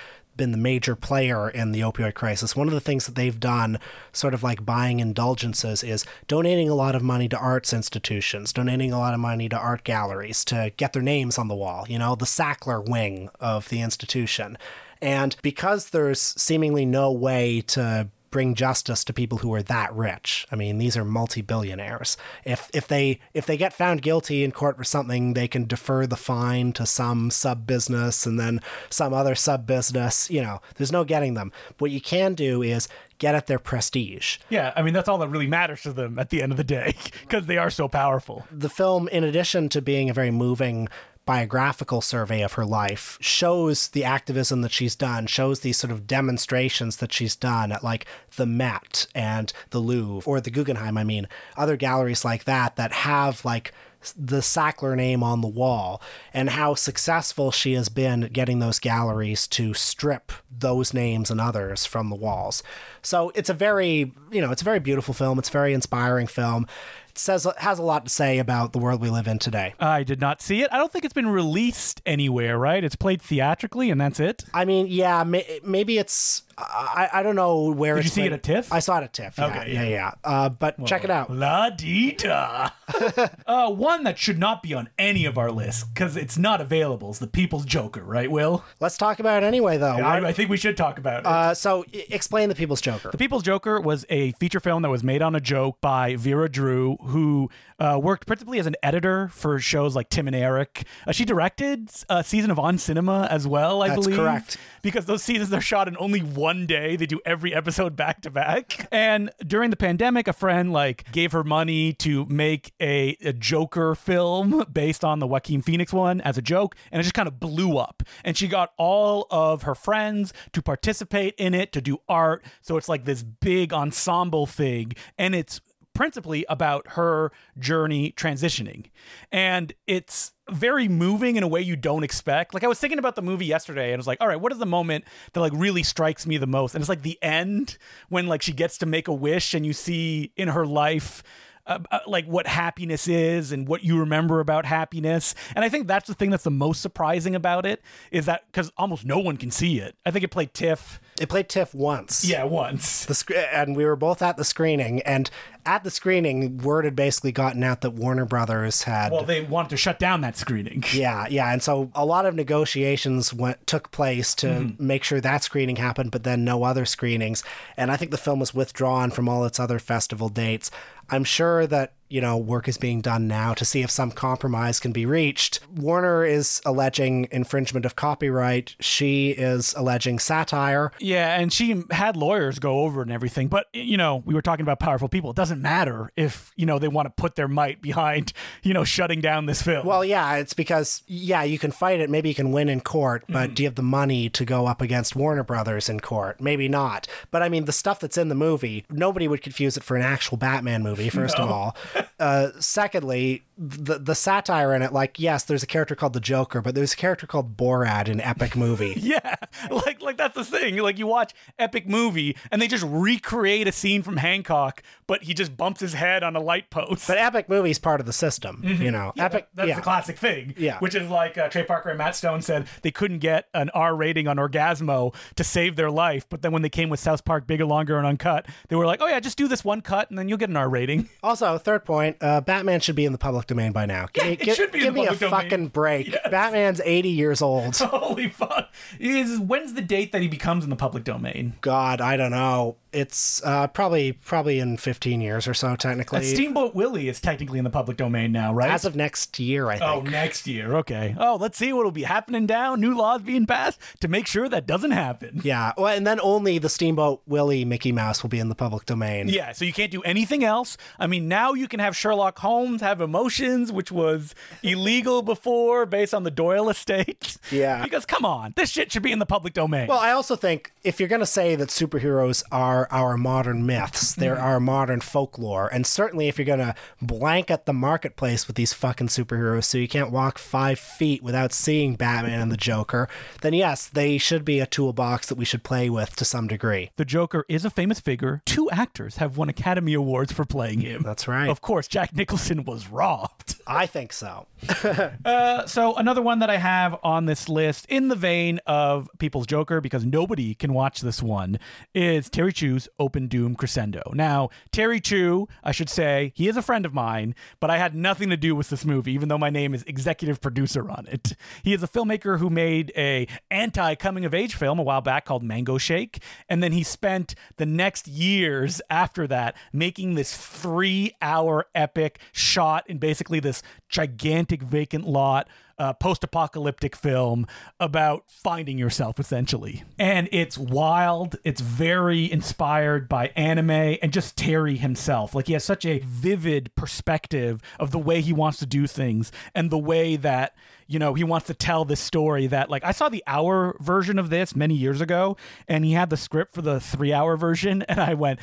been 0.41 0.53
the 0.53 0.57
major 0.57 0.97
player 0.97 1.51
in 1.51 1.73
the 1.73 1.81
opioid 1.81 2.15
crisis. 2.15 2.57
One 2.57 2.67
of 2.67 2.73
the 2.73 2.81
things 2.81 3.05
that 3.05 3.15
they've 3.15 3.39
done, 3.39 3.79
sort 4.11 4.33
of 4.33 4.43
like 4.43 4.65
buying 4.65 4.99
indulgences, 4.99 5.85
is 5.85 6.07
donating 6.29 6.71
a 6.71 6.75
lot 6.75 6.95
of 6.95 7.03
money 7.03 7.29
to 7.29 7.37
arts 7.37 7.75
institutions, 7.75 8.51
donating 8.51 8.91
a 8.91 8.99
lot 8.99 9.13
of 9.13 9.21
money 9.21 9.51
to 9.51 9.59
art 9.59 9.85
galleries 9.85 10.43
to 10.47 10.73
get 10.79 10.95
their 10.95 11.03
names 11.03 11.37
on 11.37 11.49
the 11.49 11.55
wall, 11.55 11.85
you 11.91 11.99
know, 11.99 12.15
the 12.15 12.25
Sackler 12.25 12.83
wing 12.89 13.29
of 13.39 13.69
the 13.69 13.83
institution. 13.83 14.57
And 15.03 15.37
because 15.43 15.91
there's 15.91 16.23
seemingly 16.23 16.87
no 16.87 17.13
way 17.13 17.61
to 17.69 18.09
bring 18.31 18.55
justice 18.55 19.05
to 19.05 19.13
people 19.13 19.39
who 19.39 19.53
are 19.55 19.63
that 19.63 19.95
rich. 19.95 20.47
I 20.51 20.57
mean, 20.57 20.79
these 20.79 20.97
are 20.97 21.05
multi-billionaires. 21.05 22.17
If 22.45 22.71
if 22.73 22.87
they 22.87 23.21
if 23.35 23.47
they 23.47 23.57
get 23.57 23.73
found 23.73 24.03
guilty 24.03 24.45
in 24.45 24.53
court 24.53 24.77
for 24.77 24.85
something, 24.85 25.35
they 25.35 25.49
can 25.49 25.67
defer 25.67 26.07
the 26.07 26.17
fine 26.17 26.73
to 26.75 26.87
some 26.87 27.31
sub 27.31 27.67
business 27.67 28.27
and 28.27 28.39
then 28.39 28.61
some 28.89 29.13
other 29.13 29.35
sub 29.35 29.67
business. 29.67 30.31
You 30.31 30.43
know, 30.43 30.61
there's 30.77 30.93
no 30.93 31.05
getting 31.05 31.35
them. 31.35 31.53
What 31.79 31.91
you 31.91 32.01
can 32.01 32.35
do 32.35 32.63
is 32.63 32.89
get 33.19 33.35
at 33.35 33.47
their 33.47 33.59
prestige. 33.59 34.39
Yeah, 34.49 34.73
I 34.75 34.83
mean 34.83 34.95
that's 34.95 35.09
all 35.09 35.19
that 35.19 35.29
really 35.29 35.47
matters 35.47 35.83
to 35.83 35.93
them 35.93 36.19
at 36.19 36.31
the 36.31 36.43
end 36.43 36.53
of 36.53 36.57
the 36.57 36.65
day 36.65 36.95
because 37.21 37.47
they 37.47 37.59
are 37.59 37.71
so 37.71 37.87
powerful. 37.87 38.47
The 38.51 38.69
film 38.69 39.07
in 39.09 39.23
addition 39.25 39.69
to 39.71 39.83
being 39.83 40.11
a 40.11 40.15
very 40.15 40.31
moving 40.31 40.89
biographical 41.31 42.01
survey 42.01 42.43
of 42.43 42.55
her 42.55 42.65
life 42.65 43.17
shows 43.21 43.87
the 43.91 44.03
activism 44.03 44.63
that 44.63 44.73
she's 44.73 44.97
done, 44.97 45.29
shows 45.29 45.61
these 45.61 45.77
sort 45.77 45.93
of 45.93 46.05
demonstrations 46.05 46.97
that 46.97 47.13
she's 47.13 47.37
done 47.37 47.71
at 47.71 47.85
like 47.85 48.05
the 48.35 48.47
Met 48.47 49.07
and 49.15 49.53
the 49.71 49.79
Louvre 49.79 50.29
or 50.29 50.41
the 50.41 50.51
Guggenheim, 50.51 50.99
I 50.99 51.05
mean, 51.05 51.29
other 51.57 51.77
galleries 51.77 52.25
like 52.25 52.43
that 52.47 52.75
that 52.75 52.91
have 52.91 53.45
like 53.45 53.73
the 54.17 54.39
Sackler 54.39 54.97
name 54.97 55.23
on 55.23 55.41
the 55.41 55.47
wall 55.47 56.03
and 56.35 56.51
how 56.51 56.75
successful 56.75 57.53
she 57.53 57.75
has 57.75 57.89
been 57.89 58.29
getting 58.33 58.59
those 58.59 58.81
galleries 58.81 59.47
to 59.49 59.73
strip 59.73 60.33
those 60.51 60.93
names 60.93 61.31
and 61.31 61.41
others 61.41 61.87
from 61.87 62.11
the 62.11 62.17
walls. 62.17 62.65
So 63.03 63.31
it's 63.37 63.51
a 63.51 63.55
very, 63.55 64.13
you 64.33 64.41
know, 64.41 64.51
it's 64.51 64.63
a 64.63 64.65
very 64.65 64.81
beautiful 64.81 65.15
film. 65.15 65.39
It's 65.39 65.51
a 65.51 65.53
very 65.53 65.75
inspiring 65.75 66.27
film 66.27 66.67
says 67.15 67.47
has 67.59 67.79
a 67.79 67.83
lot 67.83 68.05
to 68.05 68.11
say 68.11 68.39
about 68.39 68.73
the 68.73 68.79
world 68.79 69.01
we 69.01 69.11
live 69.11 69.27
in 69.27 69.39
today. 69.39 69.75
I 69.79 70.03
did 70.03 70.21
not 70.21 70.41
see 70.41 70.63
it. 70.63 70.69
I 70.73 70.79
don't 70.79 70.93
think 70.93 71.05
it's 71.05 71.15
been 71.15 71.29
released 71.29 72.01
anywhere, 72.07 72.59
right? 72.59 72.83
It's 72.83 72.97
played 72.97 73.21
theatrically, 73.23 73.91
and 73.91 74.01
that's 74.01 74.21
it. 74.21 74.45
I 74.55 74.65
mean, 74.65 74.87
yeah, 74.89 75.25
may, 75.25 75.61
maybe 75.65 75.99
it's. 75.99 76.43
I, 76.63 77.09
I 77.15 77.23
don't 77.23 77.37
know 77.37 77.71
where. 77.73 77.95
Did 77.97 78.07
it's 78.07 78.17
you 78.17 78.23
see 78.23 78.27
it 78.27 78.33
at 78.33 78.43
TIFF? 78.43 78.73
I 78.73 78.79
saw 78.81 78.99
it 78.99 79.05
at 79.05 79.13
TIFF. 79.13 79.39
Yeah, 79.39 79.47
Okay, 79.47 79.73
yeah, 79.75 79.83
yeah. 79.83 79.89
yeah. 79.89 80.13
Uh, 80.25 80.49
but 80.49 80.85
check 80.87 81.05
it 81.05 81.11
out. 81.11 81.31
La 81.31 81.71
Dita. 81.71 82.73
uh, 83.47 83.71
one 83.71 84.05
that 84.05 84.19
should 84.19 84.39
not 84.39 84.63
be 84.63 84.75
on 84.75 84.89
any 84.99 85.25
of 85.25 85.39
our 85.39 85.51
lists 85.51 85.85
because 85.85 86.17
it's 86.17 86.37
not 86.39 86.61
available 86.61 87.11
is 87.11 87.19
The 87.19 87.27
People's 87.27 87.65
Joker, 87.65 88.03
right, 88.03 88.31
Will? 88.31 88.65
Let's 88.81 88.97
talk 88.99 89.19
about 89.21 89.43
it 89.43 89.47
anyway, 89.47 89.77
though. 89.79 89.97
I, 89.97 90.29
I 90.29 90.33
think 90.33 90.51
we 90.51 90.57
should 90.57 90.77
talk 90.77 90.99
about 90.99 91.21
it. 91.21 91.27
uh, 91.27 91.55
so, 91.55 91.85
I- 91.95 92.07
explain 92.11 92.49
the 92.49 92.55
People's 92.55 92.81
Joker. 92.81 93.11
The 93.11 93.19
People's 93.19 93.43
Joker 93.43 93.81
was 93.81 94.05
a 94.11 94.33
feature 94.33 94.61
film 94.61 94.83
that 94.83 94.91
was 94.91 95.03
made 95.05 95.23
on 95.23 95.35
a 95.35 95.41
joke 95.41 95.81
by 95.81 96.17
Vera 96.17 96.49
Drew, 96.49 96.97
who 97.03 97.49
uh, 97.79 97.99
worked 98.03 98.27
principally 98.27 98.59
as 98.59 98.67
an 98.67 98.77
editor 98.83 99.29
for 99.29 99.59
shows 99.59 99.95
like 99.97 100.09
Tim 100.11 100.27
and 100.27 100.37
Eric. 100.37 100.85
Uh, 101.07 101.13
she 101.13 101.25
directed 101.25 101.91
a 102.09 102.23
season 102.25 102.51
of 102.51 102.59
On 102.59 102.77
Cinema 102.79 103.29
as 103.31 103.47
well, 103.47 103.83
I 103.83 103.89
That's 103.89 104.03
believe. 104.03 104.19
correct. 104.19 104.57
Because 104.83 105.07
those 105.07 105.23
seasons 105.23 105.53
are 105.53 105.61
shot 105.61 105.89
in 105.89 105.97
only 105.99 106.21
one 106.21 106.50
one 106.51 106.67
day. 106.67 106.97
They 106.97 107.07
do 107.07 107.21
every 107.25 107.55
episode 107.55 107.95
back 107.95 108.23
to 108.23 108.31
back. 108.31 108.89
And 108.91 109.31
during 109.47 109.71
the 109.71 109.77
pandemic, 109.77 110.27
a 110.27 110.33
friend 110.33 110.73
like 110.73 111.09
gave 111.13 111.31
her 111.31 111.45
money 111.45 111.93
to 111.95 112.27
make 112.27 112.73
a, 112.81 113.17
a 113.21 113.33
Joker 113.33 113.95
film 113.95 114.65
based 114.73 115.05
on 115.05 115.21
the 115.21 115.29
Joaquin 115.29 115.63
Phoenix 115.63 115.93
one 115.93 116.21
as 116.23 116.37
a 116.37 116.43
joke, 116.43 116.75
and 116.91 116.99
it 116.99 117.05
just 117.05 117.15
kind 117.15 117.29
of 117.29 117.39
blew 117.39 117.79
up. 117.79 118.03
And 118.25 118.37
she 118.37 118.49
got 118.49 118.73
all 118.79 119.29
of 119.31 119.63
her 119.63 119.77
friends 119.77 120.33
to 120.53 120.61
participate 120.61 121.37
in 121.39 121.55
it, 121.55 121.71
to 121.71 121.81
do 121.81 121.99
art. 122.09 122.45
So 122.63 122.77
it's 122.77 122.89
like 122.89 123.05
this 123.05 123.23
big 123.23 123.73
ensemble 123.73 124.47
thing, 124.47 124.95
and 125.17 125.37
it's 125.37 125.61
principally 125.93 126.45
about 126.49 126.93
her 126.93 127.31
journey 127.61 128.11
transitioning. 128.11 128.87
And 129.31 129.73
it's 129.87 130.33
very 130.53 130.89
moving 130.89 131.37
in 131.37 131.43
a 131.43 131.49
way 131.49 131.61
you 131.61 131.77
don't 131.77 132.05
expect. 132.05 132.55
Like 132.55 132.65
I 132.65 132.67
was 132.67 132.79
thinking 132.79 132.99
about 132.99 133.17
the 133.17 133.23
movie 133.23 133.47
yesterday 133.47 133.87
and 133.93 133.95
I 133.95 133.97
was 133.97 134.07
like, 134.07 134.21
all 134.21 134.29
right, 134.29 134.41
what 134.41 134.53
is 134.53 134.59
the 134.59 134.67
moment 134.67 135.05
that 135.33 135.41
like 135.41 135.53
really 135.55 135.83
strikes 135.83 136.27
me 136.27 136.39
the 136.39 136.47
most? 136.47 136.75
And 136.75 136.83
it's 136.83 136.89
like 136.89 137.03
the 137.03 137.19
end 137.23 137.79
when 138.09 138.27
like 138.27 138.43
she 138.43 138.53
gets 138.53 138.79
to 138.79 138.87
make 138.87 139.09
a 139.09 139.15
wish 139.15 139.55
and 139.55 139.65
you 139.65 139.73
see 139.73 140.33
in 140.37 140.49
her 140.49 140.67
life 140.67 141.23
uh, 141.67 141.79
uh, 141.91 142.01
like 142.07 142.27
what 142.27 142.47
happiness 142.47 143.07
is 143.09 143.53
and 143.53 143.69
what 143.69 143.85
you 143.85 143.99
remember 143.99 144.41
about 144.41 144.65
happiness. 144.65 145.35
And 145.55 145.65
I 145.65 145.69
think 145.69 145.87
that's 145.87 146.09
the 146.09 146.15
thing 146.15 146.31
that's 146.31 146.45
the 146.45 146.51
most 146.51 146.81
surprising 146.81 147.35
about 147.35 147.67
it 147.67 147.83
is 148.11 148.27
that 148.27 148.45
because 148.51 148.73
almost 148.77 149.05
no 149.05 149.19
one 149.19 149.37
can 149.37 149.51
see 149.51 149.79
it. 149.79 149.95
I 150.05 150.11
think 150.11 150.25
it 150.25 150.29
played 150.29 150.55
TIFF. 150.55 151.01
It 151.21 151.29
played 151.29 151.49
TIFF 151.49 151.75
once. 151.75 152.25
Yeah, 152.25 152.45
once. 152.45 153.05
The 153.05 153.15
sc- 153.15 153.33
and 153.33 153.77
we 153.77 153.85
were 153.85 153.97
both 153.97 154.23
at 154.23 154.37
the 154.37 154.45
screening, 154.45 155.03
and 155.03 155.31
at 155.67 155.85
the 155.85 155.91
screening, 155.91 156.59
word 156.59 156.85
had 156.85 156.97
basically 156.97 157.33
gotten 157.33 157.63
out 157.63 157.83
that 157.83 157.91
Warner 157.91 158.25
Brothers 158.25 158.85
had. 158.85 159.13
Well, 159.13 159.25
they 159.25 159.43
wanted 159.43 159.71
to 159.71 159.77
shut 159.77 159.99
down 159.99 160.23
that 160.23 160.37
screening. 160.37 160.85
Yeah, 161.01 161.27
yeah, 161.31 161.53
and 161.53 161.63
so 161.63 161.91
a 161.95 162.05
lot 162.05 162.27
of 162.27 162.35
negotiations 162.35 163.33
went 163.33 163.67
took 163.67 163.91
place 163.91 164.35
to 164.37 164.47
mm-hmm. 164.47 164.87
make 164.87 165.05
sure 165.05 165.21
that 165.21 165.45
screening 165.45 165.77
happened, 165.77 166.11
but 166.11 166.25
then 166.25 166.45
no 166.45 166.65
other 166.65 166.85
screenings. 166.85 167.45
And 167.77 167.91
I 167.91 167.97
think 167.97 168.11
the 168.11 168.19
film 168.19 168.41
was 168.41 168.53
withdrawn 168.53 169.11
from 169.11 169.29
all 169.29 169.45
its 169.45 169.61
other 169.61 169.79
festival 169.79 170.29
dates. 170.29 170.71
I'm 171.11 171.25
sure 171.25 171.67
that 171.67 171.95
you 172.11 172.21
know, 172.21 172.37
work 172.37 172.67
is 172.67 172.77
being 172.77 173.01
done 173.01 173.29
now 173.29 173.55
to 173.55 173.65
see 173.65 173.83
if 173.83 173.91
some 173.91 174.11
compromise 174.11 174.81
can 174.81 174.91
be 174.91 175.07
reached. 175.07 175.61
Warner 175.75 176.25
is 176.25 176.61
alleging 176.67 177.29
infringement 177.31 177.87
of 177.87 177.95
copyright. 177.95 178.75
She 178.81 179.31
is 179.31 179.73
alleging 179.75 180.19
satire. 180.19 180.91
Yeah, 180.99 181.41
and 181.41 181.53
she 181.53 181.85
had 181.93 182.17
lawyers 182.17 182.59
go 182.59 182.81
over 182.81 183.01
it 183.01 183.05
and 183.05 183.13
everything. 183.13 183.47
But, 183.47 183.69
you 183.73 183.97
know, 183.97 184.25
we 184.27 184.35
were 184.35 184.43
talking 184.43 184.65
about 184.65 184.81
powerful 184.81 185.09
people. 185.09 185.31
It 185.31 185.37
doesn't 185.37 185.63
matter 185.63 186.11
if, 186.17 186.53
you 186.57 186.67
know, 186.67 186.81
they 186.81 186.89
want 186.89 187.07
to 187.07 187.11
put 187.11 187.37
their 187.37 187.47
might 187.47 187.81
behind, 187.81 188.33
you 188.65 188.75
know, 188.75 188.83
shutting 188.83 189.21
down 189.21 189.47
this 189.47 189.63
film. 189.63 189.87
Well, 189.87 190.05
yeah, 190.05 190.35
it's 190.37 190.53
because, 190.53 191.05
yeah, 191.07 191.45
you 191.45 191.61
can 191.61 191.71
fight 191.71 192.01
it. 192.01 192.11
Maybe 192.11 192.29
you 192.29 192.35
can 192.35 192.51
win 192.51 192.69
in 192.69 192.81
court, 192.81 193.25
but 193.29 193.51
mm. 193.51 193.55
do 193.55 193.63
you 193.63 193.69
have 193.69 193.77
the 193.77 193.83
money 193.83 194.29
to 194.31 194.45
go 194.45 194.67
up 194.67 194.83
against 194.83 195.15
Warner 195.15 195.45
Brothers 195.45 195.89
in 195.89 196.01
court? 196.01 196.41
Maybe 196.41 196.69
not. 196.69 197.07
But 197.31 197.45
I 197.45 197.49
mean, 197.49 197.67
the 197.67 197.73
stuff 197.73 198.01
that's 198.01 198.19
in 198.19 198.29
the 198.29 198.35
movie, 198.35 198.85
nobody 198.91 199.29
would 199.29 199.43
confuse 199.43 199.77
it 199.77 199.85
for 199.85 199.97
an 199.97 200.03
actual 200.03 200.39
Batman 200.39 200.83
movie, 200.83 201.09
first 201.09 201.39
no. 201.39 201.45
of 201.45 201.51
all. 201.51 201.77
Uh, 202.19 202.51
secondly, 202.59 203.43
the 203.63 203.99
the 203.99 204.15
satire 204.15 204.75
in 204.75 204.81
it, 204.81 204.91
like 204.91 205.19
yes, 205.19 205.45
there's 205.45 205.63
a 205.63 205.67
character 205.67 205.95
called 205.95 206.15
the 206.15 206.21
Joker, 206.21 206.63
but 206.63 206.75
there's 206.75 206.95
a 206.95 206.97
character 206.97 207.27
called 207.27 207.59
Borat 207.59 208.09
in 208.09 208.19
Epic 208.19 208.57
Movie. 208.57 208.95
yeah, 208.97 209.37
like 209.71 210.01
like 210.01 210.17
that's 210.17 210.35
the 210.35 210.45
thing. 210.45 210.79
Like 210.79 210.99
you 210.99 211.07
watch 211.07 211.35
Epic 211.59 211.87
Movie 211.87 212.37
and 212.51 212.63
they 212.63 212.67
just 212.67 212.87
recreate 212.89 213.69
a 213.69 213.73
scene 213.73 214.03
from 214.03 214.17
Hancock, 214.17 214.83
but 215.07 215.25
he 215.25 215.35
just 215.35 215.59
bumps 215.59 215.81
his 215.81 215.93
head 215.93 216.23
on 216.23 216.35
a 216.37 216.41
light 216.41 216.71
post. 216.71 217.07
But 217.07 217.19
Epic 217.19 217.51
Movie 217.51 217.71
is 217.71 217.79
part 217.79 218.01
of 218.01 218.07
the 218.07 218.15
system, 218.15 218.63
mm-hmm. 218.65 218.83
you 218.83 218.91
know. 218.91 219.13
Yeah, 219.15 219.27
Epic, 219.27 219.49
that's 219.55 219.69
yeah. 219.69 219.77
the 219.77 219.83
classic 219.83 220.17
thing. 220.17 220.55
Yeah, 220.57 220.79
which 220.79 220.95
is 220.95 221.11
like 221.11 221.37
uh, 221.37 221.51
Trey 221.51 221.65
Parker 221.65 221.91
and 221.91 221.99
Matt 221.99 222.17
Stone 222.17 222.41
said 222.41 222.67
they 222.81 222.91
couldn't 222.91 223.19
get 223.19 223.49
an 223.53 223.69
R 223.75 223.95
rating 223.95 224.27
on 224.27 224.39
Orgazmo 224.39 225.15
to 225.37 225.45
save 225.45 225.77
their 225.77 225.91
life, 225.91 226.27
but 226.31 226.41
then 226.41 226.53
when 226.53 226.63
they 226.63 226.71
came 226.71 226.89
with 226.89 227.01
South 227.01 227.27
Park 227.27 227.47
Bigger, 227.47 227.67
Longer, 227.67 227.99
and 227.99 228.07
Uncut, 228.07 228.47
they 228.69 228.77
were 228.77 228.87
like, 228.87 229.03
oh 229.03 229.07
yeah, 229.07 229.21
just 229.21 229.37
do 229.37 229.49
this 229.49 229.63
one 229.63 229.83
cut 229.83 230.09
and 230.09 230.19
then 230.19 230.31
you'll 230.31 230.39
get 230.39 230.49
an 230.49 230.57
R 230.57 230.69
rating. 230.69 231.11
Also, 231.23 231.59
third 231.59 231.85
point, 231.85 232.17
uh, 232.23 232.41
Batman 232.41 232.81
should 232.81 232.97
be 232.97 233.05
in 233.05 233.13
the 233.13 233.19
public 233.19 233.50
domain 233.51 233.73
by 233.73 233.85
now. 233.85 234.07
Yeah, 234.17 234.25
it 234.25 234.55
should 234.57 234.73
be 234.73 234.81
give 234.81 234.95
me 234.95 235.07
a 235.07 235.15
domain. 235.15 235.31
fucking 235.31 235.69
break. 235.69 236.09
Yes. 236.09 236.29
Batman's 236.31 236.81
80 236.83 237.09
years 237.11 237.43
old. 237.43 237.77
Holy 237.79 238.29
fuck. 238.29 238.71
Is 238.99 239.39
when's 239.39 239.75
the 239.75 239.83
date 239.83 240.13
that 240.13 240.23
he 240.23 240.29
becomes 240.29 240.65
in 240.65 240.71
the 240.71 240.77
public 240.77 241.05
domain? 241.05 241.55
God, 241.61 242.01
I 242.01 242.17
don't 242.17 242.31
know. 242.31 242.77
It's 242.93 243.43
uh, 243.45 243.69
probably 243.69 244.13
probably 244.13 244.59
in 244.59 244.77
15 244.77 245.21
years 245.21 245.47
or 245.47 245.55
so, 245.55 245.77
technically. 245.77 246.25
Steamboat 246.25 246.75
Willie 246.75 247.09
is 247.09 247.21
technically 247.21 247.59
in 247.59 247.65
the 247.65 247.71
public 247.71 247.97
domain 247.97 248.33
now, 248.33 248.53
right? 248.53 248.71
As 248.71 248.85
of 248.85 248.97
next 248.97 249.39
year, 249.39 249.69
I 249.71 249.79
oh, 249.79 249.97
think. 250.01 250.09
Oh, 250.09 250.11
next 250.11 250.47
year. 250.47 250.75
Okay. 250.77 251.15
Oh, 251.19 251.37
let's 251.41 251.59
see 251.59 251.73
what'll 251.73 251.93
be 251.93 252.03
happening 252.03 252.47
down. 252.47 252.81
New 252.81 252.97
laws 252.97 253.23
being 253.23 253.47
passed 253.47 253.81
to 254.01 254.09
make 254.09 254.27
sure 254.27 254.49
that 254.49 254.67
doesn't 254.67 254.91
happen. 254.91 255.41
Yeah. 255.45 255.73
Well, 255.77 255.95
and 255.95 256.07
then 256.07 256.21
only 256.21 256.59
the 256.59 256.69
Steamboat 256.69 257.23
Willie 257.27 257.65
Mickey 257.65 257.93
Mouse 257.93 258.23
will 258.23 258.31
be 258.31 258.41
in 258.41 258.49
the 258.49 258.55
public 258.55 258.87
domain. 258.87 259.29
Yeah. 259.29 259.53
So 259.53 259.65
you 259.65 259.73
can't 259.73 259.93
do 259.93 260.03
anything 260.03 260.45
else. 260.45 260.77
I 260.99 261.07
mean, 261.07 261.29
now 261.29 261.53
you 261.53 261.69
can 261.69 261.81
have 261.81 261.97
Sherlock 261.97 262.39
Holmes 262.39 262.81
have 262.81 263.01
emotions, 263.01 263.71
which 263.71 263.93
was 263.93 264.35
illegal 264.63 265.23
before 265.23 265.87
based 265.87 266.15
on 266.15 266.25
the 266.25 266.31
Doyle 266.31 266.69
estate. 266.69 267.37
Yeah. 267.51 267.83
because 267.85 268.05
come 268.07 268.25
on, 268.25 268.53
this 268.57 268.71
shit 268.71 268.93
should 268.93 269.03
be 269.03 269.13
in 269.13 269.19
the 269.19 269.27
public 269.27 269.53
domain. 269.53 269.87
Well, 269.87 269.99
I 269.99 270.11
also 270.11 270.37
think 270.37 270.73
if 270.83 270.99
you're 270.99 271.09
going 271.09 271.21
to 271.21 271.27
say 271.27 271.55
that 271.57 271.69
superheroes 271.69 272.43
are 272.51 272.80
are 272.81 272.89
our 272.91 273.17
modern 273.17 273.67
myths. 273.67 274.15
They're 274.15 274.37
mm. 274.37 274.43
our 274.43 274.61
modern 274.61 275.01
folklore. 275.01 275.69
And 275.69 275.87
certainly 275.87 276.29
if 276.29 276.39
you're 276.39 276.47
going 276.47 276.61
to 276.61 276.75
blanket 277.03 277.67
the 277.67 277.73
marketplace 277.73 278.47
with 278.47 278.57
these 278.57 278.73
fucking 278.73 279.09
superheroes 279.09 279.65
so 279.65 279.79
you 279.79 279.89
can't 279.89 280.11
walk 280.11 280.39
five 280.39 280.79
feet 280.79 281.23
without 281.23 281.53
seeing 281.53 281.95
Batman 281.95 282.41
and 282.41 282.53
the 282.53 282.57
Joker, 282.57 283.09
then 283.43 283.55
yes, 283.55 283.87
they 283.87 284.19
should 284.19 284.45
be 284.45 284.61
a 284.61 284.67
toolbox 284.67 285.29
that 285.29 285.37
we 285.37 285.45
should 285.45 285.63
play 285.63 285.91
with 285.91 286.17
to 286.17 286.25
some 286.25 286.47
degree. 286.47 286.91
The 286.97 287.05
Joker 287.05 287.45
is 287.49 287.65
a 287.65 287.71
famous 287.71 288.01
figure. 288.01 288.43
Two 288.47 288.71
actors 288.71 289.17
have 289.17 289.37
won 289.37 289.49
Academy 289.49 289.95
Awards 289.95 290.33
for 290.33 290.45
playing 290.45 290.81
him. 290.81 291.03
That's 291.03 291.29
right. 291.29 291.49
Of 291.49 291.61
course, 291.61 291.89
Jack 291.89 292.15
Nicholson 292.15 292.65
was 292.65 292.89
robbed. 292.89 293.57
I 293.67 293.87
think 293.87 294.13
so. 294.13 294.47
uh, 295.25 295.67
so 295.67 295.95
another 295.95 296.23
one 296.23 296.41
that 296.41 296.51
I 296.51 296.57
have 296.57 296.97
on 297.03 297.27
this 297.27 297.49
list, 297.49 297.87
in 297.87 298.09
the 298.09 298.17
vein 298.17 298.61
of 298.67 299.09
People's 299.19 299.47
Joker, 299.47 299.81
because 299.81 300.05
nobody 300.05 300.55
can 300.55 300.75
watch 300.75 301.01
this 301.01 301.23
one, 301.23 301.59
is 301.95 302.29
Terry 302.29 302.53
Chu's 302.53 302.89
Open 302.99 303.27
Doom 303.27 303.55
Crescendo. 303.55 304.03
Now, 304.15 304.51
Terry 304.73 305.01
Chu, 305.01 305.49
I 305.65 305.73
should 305.73 305.89
say, 305.89 306.33
he 306.35 306.49
is 306.49 306.57
a 306.57 306.63
friend 306.63 306.85
of 306.85 306.93
mine, 306.93 307.35
but 307.59 307.71
I 307.71 307.79
had 307.79 307.95
nothing 307.95 308.31
to 308.31 308.37
do 308.37 308.55
with 308.55 308.71
this 308.71 308.85
movie, 308.85 309.13
even 309.13 309.29
though 309.29 309.39
my 309.39 309.51
name 309.51 309.75
is 309.75 309.83
executive 309.85 310.41
producer 310.41 310.91
on 310.91 311.07
it. 311.09 311.35
He 311.63 311.73
is 311.73 311.83
a 311.83 311.89
filmmaker 311.89 312.39
who 312.39 312.51
made 312.51 312.93
a 312.97 313.27
anti 313.51 313.95
coming 313.95 314.25
of 314.25 314.35
age 314.35 314.55
film 314.55 314.79
a 314.79 314.83
while 314.83 315.01
back 315.01 315.25
called 315.25 315.43
Mango 315.43 315.79
Shake, 315.79 316.23
and 316.49 316.63
then 316.63 316.73
he 316.73 316.83
spent 316.83 317.35
the 317.57 317.67
next 317.67 318.07
years 318.09 318.81
after 318.91 319.27
that 319.27 319.57
making 319.73 320.15
this 320.15 320.37
three 320.37 321.13
hour 321.23 321.67
epic 321.75 322.19
shot 322.33 322.89
in 322.89 322.99
basically 322.99 323.41
this 323.41 323.63
gigantic 323.89 324.50
vacant 324.59 325.07
lot 325.07 325.49
uh, 325.81 325.95
post 325.95 326.23
apocalyptic 326.23 326.95
film 326.95 327.47
about 327.81 328.25
finding 328.29 328.77
yourself, 328.77 329.19
essentially. 329.19 329.83
And 329.99 330.29
it's 330.31 330.59
wild. 330.59 331.37
It's 331.43 331.63
very 331.63 332.31
inspired 332.31 333.09
by 333.09 333.29
anime 333.29 333.71
and 333.71 334.13
just 334.13 334.37
Terry 334.37 334.77
himself. 334.77 335.35
Like, 335.35 335.47
he 335.47 335.55
has 335.55 335.65
such 335.65 335.87
a 335.87 336.01
vivid 336.01 336.75
perspective 336.75 337.63
of 337.79 337.93
the 337.93 337.99
way 337.99 338.21
he 338.21 338.35
wants 338.35 338.59
to 338.59 338.67
do 338.67 338.87
things 338.87 339.33
and 339.55 339.71
the 339.71 339.79
way 339.79 340.17
that 340.17 340.55
you 340.87 340.99
know, 340.99 341.15
he 341.15 341.23
wants 341.23 341.47
to 341.47 341.55
tell 341.55 341.85
this 341.85 342.01
story 342.01 342.49
that 342.49 342.69
like 342.69 342.83
I 342.83 342.91
saw 342.91 343.09
the 343.09 343.23
hour 343.25 343.77
version 343.79 344.19
of 344.19 344.29
this 344.29 344.57
many 344.57 344.75
years 344.75 345.01
ago 345.01 345.37
and 345.69 345.85
he 345.85 345.93
had 345.93 346.11
the 346.11 346.17
script 346.17 346.53
for 346.53 346.63
the 346.63 346.81
3 346.81 347.13
hour 347.13 347.37
version 347.37 347.83
and 347.89 348.01
I 348.01 348.15
went, 348.15 348.41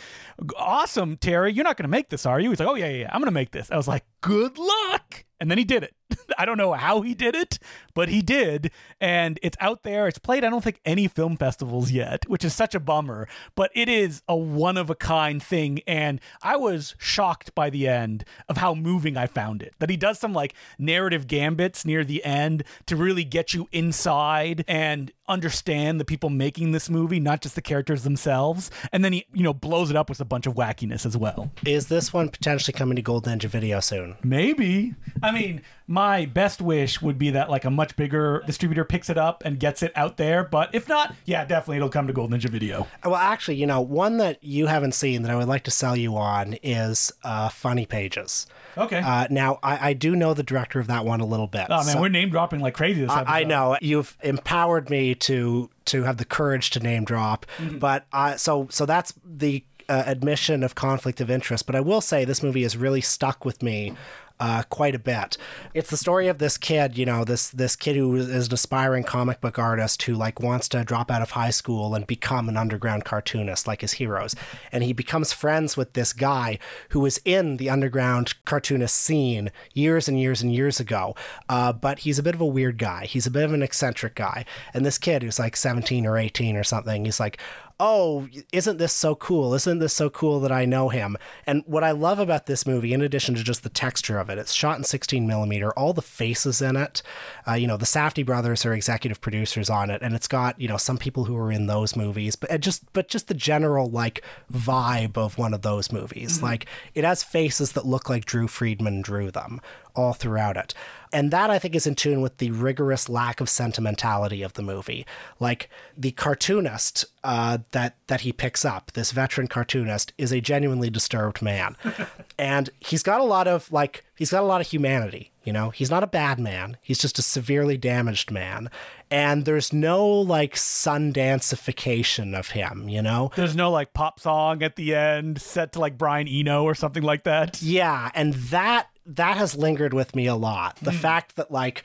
"Awesome, 0.57 1.17
Terry, 1.17 1.51
you're 1.51 1.65
not 1.65 1.75
going 1.75 1.83
to 1.83 1.89
make 1.89 2.07
this, 2.07 2.25
are 2.25 2.39
you?" 2.39 2.49
He's 2.49 2.61
like, 2.61 2.69
"Oh 2.69 2.75
yeah, 2.75 2.87
yeah, 2.87 3.01
yeah 3.01 3.09
I'm 3.11 3.19
going 3.19 3.25
to 3.25 3.31
make 3.31 3.51
this." 3.51 3.69
I 3.69 3.75
was 3.75 3.89
like, 3.89 4.05
"Good 4.21 4.57
luck." 4.57 5.25
And 5.39 5.51
then 5.51 5.57
he 5.57 5.63
did 5.63 5.83
it. 5.83 5.93
I 6.37 6.45
don't 6.45 6.57
know 6.57 6.73
how 6.73 7.01
he 7.01 7.13
did 7.13 7.35
it, 7.35 7.59
but 7.93 8.09
he 8.09 8.21
did. 8.21 8.71
And 8.99 9.39
it's 9.43 9.57
out 9.59 9.83
there. 9.83 10.07
It's 10.07 10.17
played, 10.17 10.43
I 10.43 10.49
don't 10.49 10.63
think, 10.63 10.79
any 10.85 11.07
film 11.07 11.37
festivals 11.37 11.91
yet, 11.91 12.27
which 12.27 12.43
is 12.43 12.53
such 12.53 12.73
a 12.73 12.79
bummer. 12.79 13.27
But 13.55 13.71
it 13.75 13.89
is 13.89 14.21
a 14.27 14.35
one 14.35 14.77
of 14.77 14.89
a 14.89 14.95
kind 14.95 15.41
thing. 15.41 15.81
And 15.87 16.19
I 16.41 16.55
was 16.55 16.95
shocked 16.97 17.53
by 17.55 17.69
the 17.69 17.87
end 17.87 18.25
of 18.49 18.57
how 18.57 18.73
moving 18.73 19.17
I 19.17 19.27
found 19.27 19.61
it. 19.61 19.73
That 19.79 19.89
he 19.89 19.97
does 19.97 20.19
some 20.19 20.33
like 20.33 20.53
narrative 20.77 21.27
gambits 21.27 21.85
near 21.85 22.03
the 22.03 22.23
end 22.23 22.63
to 22.87 22.95
really 22.95 23.23
get 23.23 23.53
you 23.53 23.67
inside 23.71 24.63
and 24.67 25.11
understand 25.27 25.99
the 25.99 26.05
people 26.05 26.29
making 26.29 26.71
this 26.71 26.89
movie, 26.89 27.19
not 27.19 27.41
just 27.41 27.55
the 27.55 27.61
characters 27.61 28.03
themselves. 28.03 28.71
And 28.91 29.03
then 29.03 29.13
he, 29.13 29.25
you 29.33 29.43
know, 29.43 29.53
blows 29.53 29.89
it 29.89 29.95
up 29.95 30.09
with 30.09 30.19
a 30.19 30.25
bunch 30.25 30.47
of 30.47 30.55
wackiness 30.55 31.05
as 31.05 31.17
well. 31.17 31.51
Is 31.65 31.87
this 31.87 32.13
one 32.13 32.29
potentially 32.29 32.73
coming 32.73 32.95
to 32.95 33.01
Golden 33.01 33.37
Ninja 33.39 33.45
Video 33.45 33.79
soon? 33.79 34.15
Maybe. 34.23 34.95
I 35.21 35.31
mean, 35.31 35.61
my 35.89 36.25
best 36.25 36.61
wish 36.61 37.01
would 37.01 37.17
be 37.17 37.29
that 37.31 37.49
like 37.49 37.63
a 37.63 37.69
much 37.71 37.95
bigger 37.95 38.43
distributor 38.45 38.83
picks 38.83 39.09
it 39.09 39.17
up 39.17 39.41
and 39.45 39.57
gets 39.59 39.81
it 39.81 39.91
out 39.95 40.17
there. 40.17 40.43
But 40.43 40.69
if 40.73 40.89
not, 40.89 41.15
yeah, 41.25 41.45
definitely 41.45 41.77
it'll 41.77 41.89
come 41.89 42.07
to 42.07 42.13
Gold 42.13 42.31
Ninja 42.31 42.49
Video. 42.49 42.87
Well, 43.05 43.15
actually, 43.15 43.55
you 43.55 43.65
know, 43.65 43.79
one 43.79 44.17
that 44.17 44.43
you 44.43 44.65
haven't 44.67 44.93
seen 44.93 45.21
that 45.21 45.31
I 45.31 45.35
would 45.37 45.47
like 45.47 45.63
to 45.63 45.71
sell 45.71 45.95
you 45.95 46.17
on 46.17 46.57
is 46.61 47.11
uh, 47.23 47.47
Funny 47.49 47.85
Pages. 47.85 48.47
Okay. 48.77 48.99
Uh, 48.99 49.27
now, 49.31 49.59
I, 49.63 49.89
I 49.89 49.93
do 49.93 50.15
know 50.15 50.33
the 50.33 50.43
director 50.43 50.79
of 50.79 50.87
that 50.87 51.05
one 51.05 51.19
a 51.21 51.25
little 51.25 51.47
bit. 51.47 51.67
oh 51.69 51.77
man, 51.77 51.85
so- 51.85 52.01
we're 52.01 52.09
name 52.09 52.29
dropping 52.29 52.59
like 52.59 52.73
crazy 52.73 53.01
this 53.01 53.09
episode. 53.11 53.31
I 53.31 53.43
know 53.43 53.77
you've 53.81 54.17
empowered 54.21 54.89
me 54.89 55.15
to 55.15 55.69
to 55.85 56.03
have 56.03 56.17
the 56.17 56.25
courage 56.25 56.69
to 56.71 56.81
name 56.81 57.05
drop, 57.05 57.45
Mm-hmm. 57.59 57.77
but 57.79 58.05
uh, 58.11 58.35
so 58.35 58.67
so 58.69 58.85
that's 58.85 59.13
the 59.25 59.63
uh, 59.89 60.03
admission 60.05 60.63
of 60.63 60.75
conflict 60.75 61.21
of 61.21 61.31
interest. 61.31 61.65
But 61.65 61.75
I 61.75 61.79
will 61.79 62.01
say 62.01 62.25
this 62.25 62.43
movie 62.43 62.63
has 62.63 62.75
really 62.75 62.99
stuck 63.01 63.45
with 63.45 63.63
me. 63.63 63.93
Uh, 64.39 64.61
quite 64.69 64.93
a 64.93 64.99
bit. 64.99 65.35
It's 65.73 65.89
the 65.89 65.97
story 65.97 66.27
of 66.27 66.37
this 66.37 66.59
kid, 66.59 66.95
you 66.95 67.07
know, 67.07 67.23
this 67.23 67.49
this 67.49 67.75
kid 67.75 67.95
who 67.95 68.15
is 68.15 68.47
an 68.47 68.53
aspiring 68.53 69.03
comic 69.03 69.41
book 69.41 69.57
artist 69.57 70.03
who 70.03 70.13
like 70.13 70.39
wants 70.39 70.69
to 70.69 70.83
drop 70.83 71.09
out 71.09 71.23
of 71.23 71.31
high 71.31 71.49
school 71.49 71.95
and 71.95 72.05
become 72.05 72.47
an 72.47 72.55
underground 72.55 73.03
cartoonist 73.03 73.65
like 73.65 73.81
his 73.81 73.93
heroes. 73.93 74.35
And 74.71 74.83
he 74.83 74.93
becomes 74.93 75.33
friends 75.33 75.75
with 75.75 75.93
this 75.93 76.13
guy 76.13 76.59
who 76.89 76.99
was 76.99 77.19
in 77.25 77.57
the 77.57 77.71
underground 77.71 78.35
cartoonist 78.45 78.95
scene 78.95 79.49
years 79.73 80.07
and 80.07 80.19
years 80.19 80.43
and 80.43 80.53
years 80.53 80.79
ago. 80.79 81.15
Uh, 81.49 81.73
but 81.73 81.99
he's 81.99 82.19
a 82.19 82.23
bit 82.23 82.35
of 82.35 82.41
a 82.41 82.45
weird 82.45 82.77
guy. 82.77 83.05
He's 83.05 83.25
a 83.25 83.31
bit 83.31 83.43
of 83.43 83.53
an 83.53 83.63
eccentric 83.63 84.13
guy. 84.13 84.45
And 84.71 84.85
this 84.85 84.99
kid 84.99 85.23
who's 85.23 85.39
like 85.39 85.55
17 85.55 86.05
or 86.05 86.15
18 86.15 86.55
or 86.55 86.63
something, 86.63 87.05
he's 87.05 87.19
like, 87.19 87.39
oh, 87.79 88.27
isn't 88.51 88.77
this 88.77 88.93
so 88.93 89.15
cool? 89.15 89.53
Isn't 89.53 89.79
this 89.79 89.93
so 89.93 90.09
cool 90.09 90.39
that 90.39 90.51
I 90.51 90.65
know 90.65 90.89
him? 90.89 91.17
And 91.45 91.63
what 91.65 91.83
I 91.83 91.91
love 91.91 92.17
about 92.19 92.47
this 92.47 92.65
movie, 92.65 92.93
in 92.93 93.01
addition 93.01 93.35
to 93.35 93.43
just 93.43 93.63
the 93.63 93.69
texture 93.69 94.17
of 94.17 94.29
it, 94.29 94.37
it's 94.37 94.53
shot 94.53 94.77
in 94.77 94.83
16 94.83 95.27
millimeter, 95.27 95.71
all 95.73 95.93
the 95.93 96.01
faces 96.01 96.61
in 96.61 96.75
it. 96.75 97.03
Uh, 97.47 97.53
you 97.53 97.67
know, 97.67 97.77
the 97.77 97.85
Safdie 97.85 98.25
brothers 98.25 98.65
are 98.65 98.73
executive 98.73 99.21
producers 99.21 99.69
on 99.69 99.89
it, 99.89 100.01
and 100.01 100.15
it's 100.15 100.27
got 100.27 100.59
you 100.59 100.67
know 100.67 100.77
some 100.77 100.97
people 100.97 101.25
who 101.25 101.37
are 101.37 101.51
in 101.51 101.67
those 101.67 101.95
movies, 101.95 102.35
but 102.35 102.49
it 102.51 102.61
just 102.61 102.91
but 102.93 103.09
just 103.09 103.27
the 103.27 103.33
general 103.33 103.89
like 103.89 104.23
vibe 104.51 105.17
of 105.17 105.37
one 105.37 105.53
of 105.53 105.61
those 105.61 105.91
movies. 105.91 106.41
Like 106.41 106.65
it 106.95 107.03
has 107.03 107.23
faces 107.23 107.73
that 107.73 107.85
look 107.85 108.09
like 108.09 108.25
Drew 108.25 108.47
Friedman 108.47 109.01
drew 109.01 109.31
them 109.31 109.61
all 109.97 110.13
throughout 110.13 110.55
it. 110.55 110.73
And 111.13 111.31
that 111.31 111.49
I 111.49 111.57
think 111.57 111.73
is 111.73 111.87
in 111.87 111.95
tune 111.95 112.21
with 112.21 112.37
the 112.37 112.51
rigorous 112.51 113.07
lack 113.07 113.39
of 113.39 113.49
sentimentality 113.49 114.41
of 114.43 114.53
the 114.53 114.61
movie. 114.61 115.05
Like 115.39 115.69
the 115.97 116.11
cartoonist 116.11 117.05
uh, 117.23 117.59
that 117.71 117.95
that 118.07 118.21
he 118.21 118.33
picks 118.33 118.65
up, 118.65 118.91
this 118.91 119.11
veteran 119.11 119.47
cartoonist, 119.47 120.11
is 120.17 120.31
a 120.33 120.41
genuinely 120.41 120.89
disturbed 120.89 121.41
man, 121.41 121.77
and 122.37 122.69
he's 122.79 123.03
got 123.03 123.21
a 123.21 123.25
lot 123.25 123.47
of 123.47 123.71
like 123.71 124.03
he's 124.15 124.31
got 124.31 124.43
a 124.43 124.45
lot 124.45 124.61
of 124.61 124.67
humanity. 124.67 125.31
You 125.43 125.53
know, 125.53 125.69
he's 125.69 125.89
not 125.89 126.03
a 126.03 126.07
bad 126.07 126.39
man. 126.39 126.75
He's 126.83 126.99
just 126.99 127.17
a 127.19 127.21
severely 127.21 127.77
damaged 127.77 128.31
man, 128.31 128.69
and 129.09 129.45
there's 129.45 129.71
no 129.71 130.05
like 130.05 130.55
Sundanceification 130.55 132.37
of 132.37 132.49
him. 132.49 132.89
You 132.89 133.01
know, 133.01 133.31
There's 133.35 133.55
no 133.55 133.71
like 133.71 133.93
pop 133.93 134.19
song 134.19 134.61
at 134.61 134.75
the 134.75 134.93
end 134.93 135.41
set 135.41 135.71
to 135.73 135.79
like 135.79 135.97
Brian 135.97 136.27
Eno 136.27 136.63
or 136.63 136.75
something 136.75 137.03
like 137.03 137.23
that. 137.23 137.61
Yeah, 137.61 138.11
and 138.13 138.33
that 138.33 138.89
that 139.07 139.37
has 139.37 139.55
lingered 139.55 139.93
with 139.93 140.15
me 140.15 140.27
a 140.27 140.35
lot. 140.35 140.77
The 140.81 140.91
mm. 140.91 140.99
fact 140.99 141.35
that 141.37 141.51
like 141.51 141.83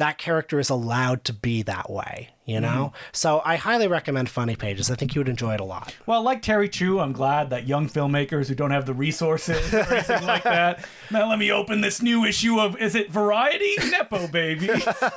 that 0.00 0.16
character 0.16 0.58
is 0.58 0.70
allowed 0.70 1.24
to 1.24 1.32
be 1.32 1.62
that 1.62 1.90
way, 1.90 2.30
you 2.46 2.54
mm-hmm. 2.54 2.62
know? 2.64 2.92
So 3.12 3.42
I 3.44 3.56
highly 3.56 3.86
recommend 3.86 4.30
Funny 4.30 4.56
Pages. 4.56 4.90
I 4.90 4.94
think 4.94 5.14
you 5.14 5.20
would 5.20 5.28
enjoy 5.28 5.52
it 5.52 5.60
a 5.60 5.64
lot. 5.64 5.94
Well, 6.06 6.22
like 6.22 6.40
Terry 6.40 6.70
Chu, 6.70 6.98
I'm 7.00 7.12
glad 7.12 7.50
that 7.50 7.68
young 7.68 7.86
filmmakers 7.86 8.48
who 8.48 8.54
don't 8.54 8.70
have 8.70 8.86
the 8.86 8.94
resources 8.94 9.74
or 9.74 9.80
anything 9.80 10.26
like 10.26 10.44
that. 10.44 10.86
Now 11.12 11.28
let 11.28 11.40
me 11.40 11.50
open 11.50 11.80
this 11.80 12.00
new 12.00 12.24
issue 12.24 12.60
of 12.60 12.80
is 12.80 12.94
it 12.94 13.10
Variety? 13.10 13.74
Nepo 13.90 14.28
baby. 14.28 14.70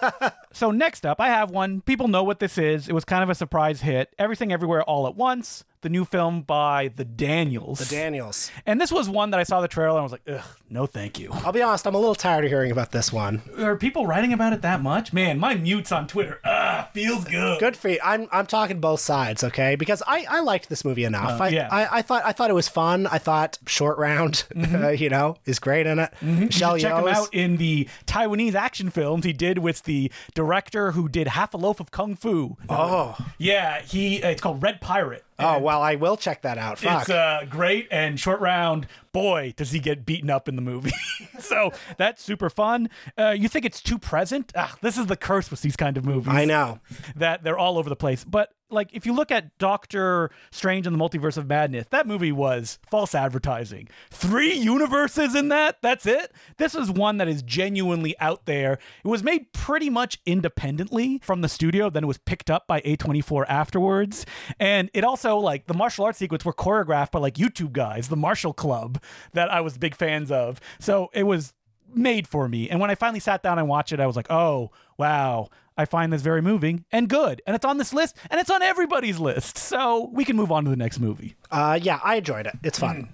so 0.51 0.71
next 0.71 1.05
up, 1.05 1.21
I 1.21 1.27
have 1.27 1.51
one. 1.51 1.81
People 1.81 2.07
know 2.07 2.23
what 2.23 2.39
this 2.39 2.57
is. 2.57 2.89
It 2.89 2.93
was 2.93 3.05
kind 3.05 3.21
of 3.21 3.29
a 3.29 3.35
surprise 3.35 3.81
hit. 3.81 4.13
Everything 4.17 4.51
Everywhere 4.51 4.81
All 4.83 5.07
at 5.07 5.15
Once. 5.15 5.63
The 5.83 5.89
new 5.89 6.05
film 6.05 6.41
by 6.41 6.91
the 6.95 7.03
Daniels. 7.05 7.79
The 7.79 7.85
Daniels. 7.95 8.49
and 8.65 8.79
this 8.79 8.91
was 8.91 9.09
one 9.09 9.31
that 9.31 9.39
I 9.39 9.43
saw 9.43 9.59
the 9.61 9.67
trailer 9.67 9.91
and 9.91 9.99
I 9.99 10.03
was 10.03 10.11
like, 10.13 10.21
ugh, 10.29 10.41
no 10.69 10.85
thank 10.85 11.19
you. 11.19 11.29
I'll 11.31 11.51
be 11.51 11.61
honest, 11.61 11.85
I'm 11.85 11.93
a 11.93 11.99
little 11.99 12.15
tired 12.15 12.45
of 12.45 12.49
hearing 12.49 12.71
about 12.71 12.91
this 12.91 13.11
one. 13.11 13.41
Are 13.59 13.75
people 13.75 14.07
writing 14.07 14.31
about 14.33 14.53
it 14.53 14.61
that 14.61 14.81
much? 14.81 15.11
Man, 15.13 15.37
my 15.39 15.55
mutes 15.55 15.91
on 15.91 16.07
Twitter. 16.07 16.39
Ah, 16.45 16.89
feels 16.93 17.25
good. 17.25 17.59
Good 17.59 17.75
for 17.75 17.89
you. 17.89 17.99
I'm 18.03 18.27
I'm 18.31 18.45
talking 18.45 18.79
both 18.79 19.01
sides, 19.01 19.43
okay? 19.43 19.75
Because 19.75 20.01
I, 20.07 20.25
I 20.29 20.39
liked 20.39 20.69
this 20.69 20.85
movie 20.85 21.03
enough. 21.03 21.41
I, 21.41 21.49
yeah. 21.49 21.67
I 21.69 21.99
I 21.99 22.01
thought 22.01 22.23
I 22.25 22.31
thought 22.31 22.49
it 22.49 22.53
was 22.53 22.69
fun. 22.69 23.05
I 23.07 23.17
thought 23.17 23.59
Short 23.67 23.97
Round, 23.97 24.45
uh, 24.55 24.87
you 25.03 25.09
know, 25.09 25.35
is 25.45 25.59
great 25.59 25.85
in 25.85 25.99
it. 25.99 26.13
Michelle 26.21 26.77
Check 26.79 26.95
him 26.95 27.07
out 27.09 27.33
in 27.33 27.57
the 27.57 27.89
Taiwanese 28.07 28.55
action 28.55 28.89
films 28.89 29.25
he 29.25 29.33
did 29.33 29.57
with 29.59 29.83
the 29.83 30.11
director 30.33 30.93
who 30.93 31.09
did 31.09 31.27
Half 31.27 31.53
a 31.53 31.57
Loaf 31.57 31.79
of 31.81 31.91
Kung 31.91 32.15
Fu. 32.15 32.55
Oh. 32.69 33.17
Yeah, 33.37 33.81
he. 33.81 34.17
It's 34.23 34.41
called 34.41 34.63
Red 34.63 34.79
Pirate. 34.79 35.25
Oh, 35.43 35.59
well, 35.59 35.81
I 35.81 35.95
will 35.95 36.17
check 36.17 36.41
that 36.43 36.57
out. 36.57 36.79
Fuck. 36.79 37.01
It's 37.01 37.09
uh, 37.09 37.45
great 37.49 37.87
and 37.91 38.19
short 38.19 38.39
round. 38.39 38.87
Boy, 39.11 39.53
does 39.55 39.71
he 39.71 39.79
get 39.79 40.05
beaten 40.05 40.29
up 40.29 40.47
in 40.47 40.55
the 40.55 40.61
movie. 40.61 40.93
so 41.39 41.71
that's 41.97 42.23
super 42.23 42.49
fun. 42.49 42.89
Uh, 43.17 43.35
you 43.37 43.47
think 43.47 43.65
it's 43.65 43.81
too 43.81 43.99
present? 43.99 44.51
Ah, 44.55 44.75
this 44.81 44.97
is 44.97 45.05
the 45.07 45.17
curse 45.17 45.51
with 45.51 45.61
these 45.61 45.75
kind 45.75 45.97
of 45.97 46.05
movies. 46.05 46.33
I 46.33 46.45
know. 46.45 46.79
that 47.15 47.43
they're 47.43 47.57
all 47.57 47.77
over 47.77 47.89
the 47.89 47.95
place. 47.95 48.23
But 48.23 48.49
like, 48.73 48.89
if 48.93 49.05
you 49.05 49.13
look 49.13 49.31
at 49.31 49.57
Doctor 49.57 50.31
Strange 50.51 50.87
and 50.87 50.95
the 50.95 50.99
Multiverse 50.99 51.37
of 51.37 51.47
Madness, 51.47 51.87
that 51.89 52.07
movie 52.07 52.31
was 52.31 52.79
false 52.89 53.15
advertising. 53.15 53.87
Three 54.09 54.53
universes 54.53 55.35
in 55.35 55.49
that. 55.49 55.81
That's 55.81 56.05
it. 56.05 56.31
This 56.57 56.75
is 56.75 56.91
one 56.91 57.17
that 57.17 57.27
is 57.27 57.41
genuinely 57.41 58.15
out 58.19 58.45
there. 58.45 58.73
It 59.03 59.07
was 59.07 59.23
made 59.23 59.53
pretty 59.53 59.89
much 59.89 60.19
independently 60.25 61.19
from 61.23 61.41
the 61.41 61.49
studio. 61.49 61.89
Then 61.89 62.03
it 62.03 62.07
was 62.07 62.17
picked 62.17 62.49
up 62.49 62.67
by 62.67 62.81
A24 62.81 63.45
afterwards. 63.47 64.25
And 64.59 64.89
it 64.93 65.03
also 65.03 65.37
like 65.37 65.67
the 65.67 65.73
martial 65.73 66.05
arts 66.05 66.19
sequence 66.19 66.43
were 66.43 66.53
choreographed 66.53 67.11
by 67.11 67.19
like 67.19 67.35
YouTube 67.35 67.71
guys, 67.73 68.09
the 68.09 68.17
Martial 68.17 68.53
Club 68.53 69.01
that 69.33 69.51
I 69.51 69.61
was 69.61 69.77
big 69.77 69.95
fans 69.95 70.31
of. 70.31 70.59
So 70.79 71.09
it 71.13 71.23
was 71.23 71.53
made 71.95 72.27
for 72.27 72.47
me. 72.47 72.69
And 72.69 72.79
when 72.79 72.89
I 72.89 72.95
finally 72.95 73.19
sat 73.19 73.43
down 73.43 73.59
and 73.59 73.67
watched 73.67 73.91
it, 73.91 73.99
I 73.99 74.07
was 74.07 74.15
like, 74.15 74.29
oh, 74.29 74.71
wow. 74.97 75.49
I 75.77 75.85
find 75.85 76.11
this 76.13 76.21
very 76.21 76.41
moving 76.41 76.85
and 76.91 77.09
good. 77.09 77.41
And 77.45 77.55
it's 77.55 77.65
on 77.65 77.77
this 77.77 77.93
list 77.93 78.17
and 78.29 78.39
it's 78.39 78.49
on 78.49 78.61
everybody's 78.61 79.19
list. 79.19 79.57
So 79.57 80.09
we 80.13 80.23
can 80.23 80.35
move 80.35 80.51
on 80.51 80.63
to 80.65 80.69
the 80.69 80.75
next 80.75 80.99
movie. 80.99 81.35
Uh, 81.49 81.79
yeah, 81.81 81.99
I 82.03 82.15
enjoyed 82.15 82.45
it. 82.45 82.55
It's 82.63 82.77
fun. 82.77 83.09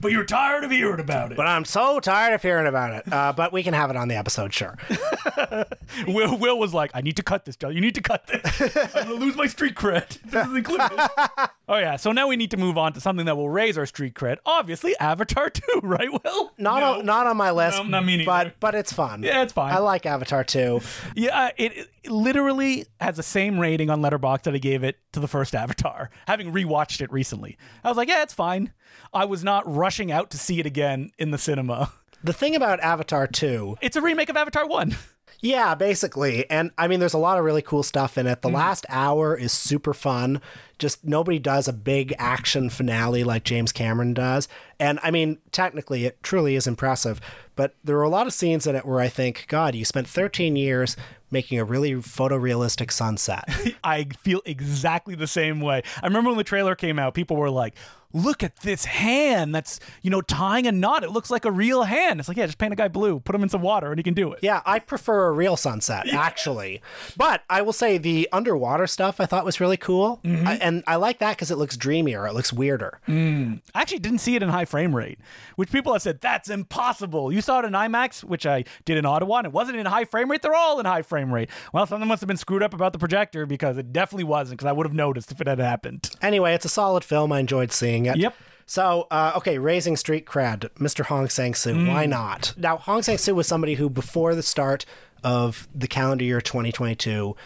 But 0.00 0.10
you're 0.12 0.24
tired 0.24 0.64
of 0.64 0.70
hearing 0.70 1.00
about 1.00 1.32
it. 1.32 1.36
But 1.36 1.46
I'm 1.46 1.64
so 1.64 2.00
tired 2.00 2.34
of 2.34 2.42
hearing 2.42 2.66
about 2.66 2.94
it. 2.94 3.12
Uh, 3.12 3.32
but 3.32 3.52
we 3.52 3.62
can 3.62 3.74
have 3.74 3.90
it 3.90 3.96
on 3.96 4.08
the 4.08 4.16
episode, 4.16 4.52
sure. 4.52 4.76
Will, 6.06 6.36
Will 6.38 6.58
was 6.58 6.72
like, 6.74 6.90
I 6.94 7.00
need 7.02 7.16
to 7.16 7.22
cut 7.22 7.44
this, 7.44 7.56
Joe. 7.56 7.68
You 7.68 7.80
need 7.80 7.94
to 7.96 8.00
cut 8.00 8.26
this. 8.26 8.60
I'm 8.94 9.06
going 9.08 9.20
to 9.20 9.24
lose 9.24 9.36
my 9.36 9.46
street 9.46 9.74
cred. 9.74 10.18
This 10.32 10.46
is 10.46 10.54
included. 10.56 10.90
oh, 11.68 11.76
yeah. 11.76 11.96
So 11.96 12.10
now 12.12 12.26
we 12.26 12.36
need 12.36 12.50
to 12.52 12.56
move 12.56 12.78
on 12.78 12.94
to 12.94 13.00
something 13.00 13.26
that 13.26 13.36
will 13.36 13.50
raise 13.50 13.76
our 13.76 13.84
street 13.86 14.14
cred. 14.14 14.38
Obviously, 14.46 14.96
Avatar 14.98 15.50
2, 15.50 15.80
right, 15.82 16.08
Will? 16.10 16.52
Not 16.56 16.80
No. 16.80 16.98
on, 17.00 17.06
not 17.06 17.26
on 17.26 17.36
my 17.36 17.50
list. 17.50 17.78
No, 17.78 17.84
not 17.84 18.04
me 18.04 18.16
neither. 18.18 18.26
But 18.26 18.60
but 18.60 18.74
it's 18.74 18.92
fun. 18.92 19.22
Yeah, 19.22 19.42
it's 19.42 19.52
fine. 19.52 19.72
I 19.72 19.78
like 19.78 20.06
Avatar 20.06 20.42
too. 20.44 20.80
Yeah, 21.14 21.38
uh, 21.38 21.50
it, 21.56 21.88
it 22.04 22.10
literally 22.10 22.86
has 23.00 23.16
the 23.16 23.22
same 23.22 23.58
rating 23.58 23.90
on 23.90 24.00
Letterboxd 24.00 24.42
that 24.44 24.54
I 24.54 24.58
gave 24.58 24.82
it 24.84 24.98
to 25.12 25.20
the 25.20 25.28
first 25.28 25.54
Avatar. 25.54 26.10
Having 26.26 26.52
rewatched 26.52 27.00
it 27.02 27.12
recently, 27.12 27.58
I 27.84 27.88
was 27.88 27.96
like, 27.96 28.08
yeah, 28.08 28.22
it's 28.22 28.34
fine. 28.34 28.72
I 29.12 29.24
was 29.24 29.44
not 29.44 29.72
rushing 29.72 30.10
out 30.10 30.30
to 30.30 30.38
see 30.38 30.60
it 30.60 30.66
again 30.66 31.10
in 31.18 31.30
the 31.30 31.38
cinema. 31.38 31.92
The 32.24 32.32
thing 32.32 32.54
about 32.54 32.80
Avatar 32.80 33.26
2, 33.26 33.78
It's 33.80 33.96
a 33.96 34.00
remake 34.00 34.28
of 34.28 34.36
Avatar 34.36 34.66
One. 34.66 34.96
yeah, 35.40 35.74
basically. 35.74 36.48
And 36.48 36.70
I 36.78 36.86
mean, 36.86 37.00
there's 37.00 37.14
a 37.14 37.18
lot 37.18 37.36
of 37.36 37.44
really 37.44 37.62
cool 37.62 37.82
stuff 37.82 38.16
in 38.16 38.28
it. 38.28 38.42
The 38.42 38.48
hmm. 38.48 38.54
last 38.54 38.86
hour 38.88 39.36
is 39.36 39.50
super 39.50 39.92
fun. 39.92 40.40
Just 40.78 41.04
nobody 41.04 41.40
does 41.40 41.66
a 41.66 41.72
big 41.72 42.14
action 42.18 42.70
finale 42.70 43.24
like 43.24 43.42
James 43.42 43.72
Cameron 43.72 44.14
does. 44.14 44.46
And 44.78 45.00
I 45.02 45.10
mean, 45.10 45.38
technically, 45.50 46.04
it 46.04 46.22
truly 46.22 46.54
is 46.54 46.68
impressive. 46.68 47.20
But 47.56 47.74
there 47.82 47.98
are 47.98 48.02
a 48.02 48.08
lot 48.08 48.28
of 48.28 48.32
scenes 48.32 48.66
in 48.68 48.76
it 48.76 48.86
where 48.86 49.00
I 49.00 49.08
think, 49.08 49.46
God, 49.48 49.74
you 49.74 49.84
spent 49.84 50.08
13 50.08 50.54
years 50.54 50.96
making 51.32 51.58
a 51.58 51.64
really 51.64 51.94
photorealistic 51.94 52.92
sunset. 52.92 53.48
I 53.84 54.04
feel 54.20 54.42
exactly 54.44 55.16
the 55.16 55.26
same 55.26 55.60
way. 55.60 55.82
I 56.02 56.06
remember 56.06 56.30
when 56.30 56.38
the 56.38 56.44
trailer 56.44 56.76
came 56.76 56.98
out, 56.98 57.14
people 57.14 57.36
were 57.36 57.50
like, 57.50 57.74
"Look 58.12 58.42
at 58.42 58.56
this 58.56 58.84
hand 58.84 59.54
that's 59.54 59.80
you 60.02 60.10
know 60.10 60.20
tying 60.20 60.66
a 60.66 60.72
knot. 60.72 61.04
It 61.04 61.10
looks 61.10 61.30
like 61.30 61.44
a 61.44 61.50
real 61.50 61.84
hand." 61.84 62.20
It's 62.20 62.28
like, 62.28 62.36
yeah, 62.36 62.46
just 62.46 62.58
paint 62.58 62.72
a 62.72 62.76
guy 62.76 62.88
blue, 62.88 63.20
put 63.20 63.34
him 63.34 63.42
in 63.42 63.48
some 63.48 63.62
water, 63.62 63.90
and 63.90 63.98
he 63.98 64.02
can 64.02 64.14
do 64.14 64.32
it. 64.32 64.40
Yeah, 64.42 64.62
I 64.64 64.78
prefer 64.78 65.28
a 65.28 65.32
real 65.32 65.56
sunset, 65.56 66.08
actually. 66.12 66.82
But 67.16 67.42
I 67.48 67.62
will 67.62 67.72
say 67.72 67.98
the 67.98 68.28
underwater 68.32 68.86
stuff 68.86 69.20
I 69.20 69.26
thought 69.26 69.44
was 69.44 69.60
really 69.60 69.76
cool. 69.76 70.20
Mm-hmm. 70.24 70.46
I, 70.46 70.54
and 70.56 70.84
I 70.86 70.96
like 70.96 71.18
that 71.18 71.36
because 71.36 71.50
it 71.50 71.56
looks 71.56 71.76
dreamier, 71.76 72.26
it 72.26 72.34
looks 72.34 72.52
weirder. 72.52 73.00
Mm. 73.08 73.60
I 73.74 73.80
actually 73.80 74.00
didn't 74.00 74.18
see 74.20 74.36
it 74.36 74.42
in 74.42 74.48
high 74.48 74.64
frame 74.64 74.94
rate, 74.94 75.18
which 75.56 75.70
people 75.70 75.92
have 75.92 76.02
said 76.02 76.20
that's 76.20 76.50
impossible. 76.50 77.32
You 77.32 77.40
saw 77.40 77.60
it 77.60 77.64
in 77.64 77.72
IMAX, 77.72 78.24
which 78.24 78.46
I 78.46 78.64
did 78.84 78.96
in 78.96 79.06
Ottawa, 79.06 79.38
and 79.38 79.46
it 79.46 79.52
wasn't 79.52 79.78
in 79.78 79.86
high 79.86 80.04
frame 80.04 80.30
rate. 80.30 80.42
They're 80.42 80.54
all 80.54 80.78
in 80.80 80.86
high 80.86 81.02
frame 81.02 81.32
rate. 81.32 81.50
Well, 81.72 81.86
something 81.86 82.08
must 82.08 82.20
have 82.20 82.28
been 82.28 82.36
screwed 82.36 82.62
up 82.62 82.74
about 82.74 82.92
the 82.92 82.98
projector 82.98 83.46
because 83.46 83.78
it 83.78 83.92
definitely 83.92 84.24
wasn't. 84.24 84.58
Because 84.58 84.68
I 84.68 84.72
would 84.72 84.86
have 84.86 84.94
noticed 84.94 85.32
if 85.32 85.40
it 85.40 85.46
had 85.46 85.58
happened. 85.58 86.10
Anyway, 86.20 86.54
it's 86.54 86.64
a 86.64 86.68
solid 86.68 87.04
film. 87.04 87.32
I 87.32 87.40
enjoyed 87.40 87.72
seeing 87.72 88.01
it. 88.06 88.16
Yep. 88.16 88.34
So, 88.66 89.06
uh, 89.10 89.32
okay, 89.36 89.58
raising 89.58 89.96
street 89.96 90.24
cred, 90.24 90.70
Mr. 90.78 91.04
Hong 91.04 91.28
Sang 91.28 91.54
Soo. 91.54 91.86
Why 91.88 92.06
not? 92.06 92.54
Now, 92.56 92.78
Hong 92.78 93.02
Sang 93.02 93.18
Soo 93.18 93.34
was 93.34 93.46
somebody 93.46 93.74
who, 93.74 93.90
before 93.90 94.34
the 94.34 94.42
start 94.42 94.86
of 95.22 95.68
the 95.74 95.88
calendar 95.88 96.24
year 96.24 96.40
2022, 96.40 97.36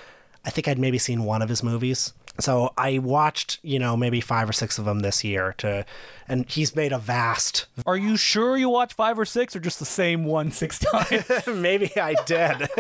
I 0.45 0.51
think 0.51 0.69
I'd 0.69 0.79
maybe 0.79 0.99
seen 0.99 1.25
one 1.25 1.43
of 1.43 1.49
his 1.49 1.63
movies. 1.63 2.13
So 2.39 2.73
I 2.77 2.99
watched, 2.99 3.59
you 3.63 3.79
know, 3.79 3.97
maybe 3.97 4.21
five 4.21 4.49
or 4.49 4.53
six 4.53 4.79
of 4.79 4.85
them 4.85 5.01
this 5.01 5.25
year 5.25 5.55
to, 5.59 5.85
and 6.29 6.49
he's 6.49 6.75
made 6.77 6.93
a 6.93 6.99
vast. 6.99 7.67
Are 7.87 7.97
you 7.97 8.17
sure 8.17 8.57
you 8.57 8.69
watch 8.69 8.95
five 8.95 9.19
or 9.19 9.25
six, 9.25 9.55
or 9.57 9.61
just 9.61 9.79
the 9.79 9.85
same 9.85 10.25
one 10.25 10.51
six 10.51 10.79
times? 10.81 11.25
maybe 11.47 11.91
I 11.99 12.15
did. 12.25 12.69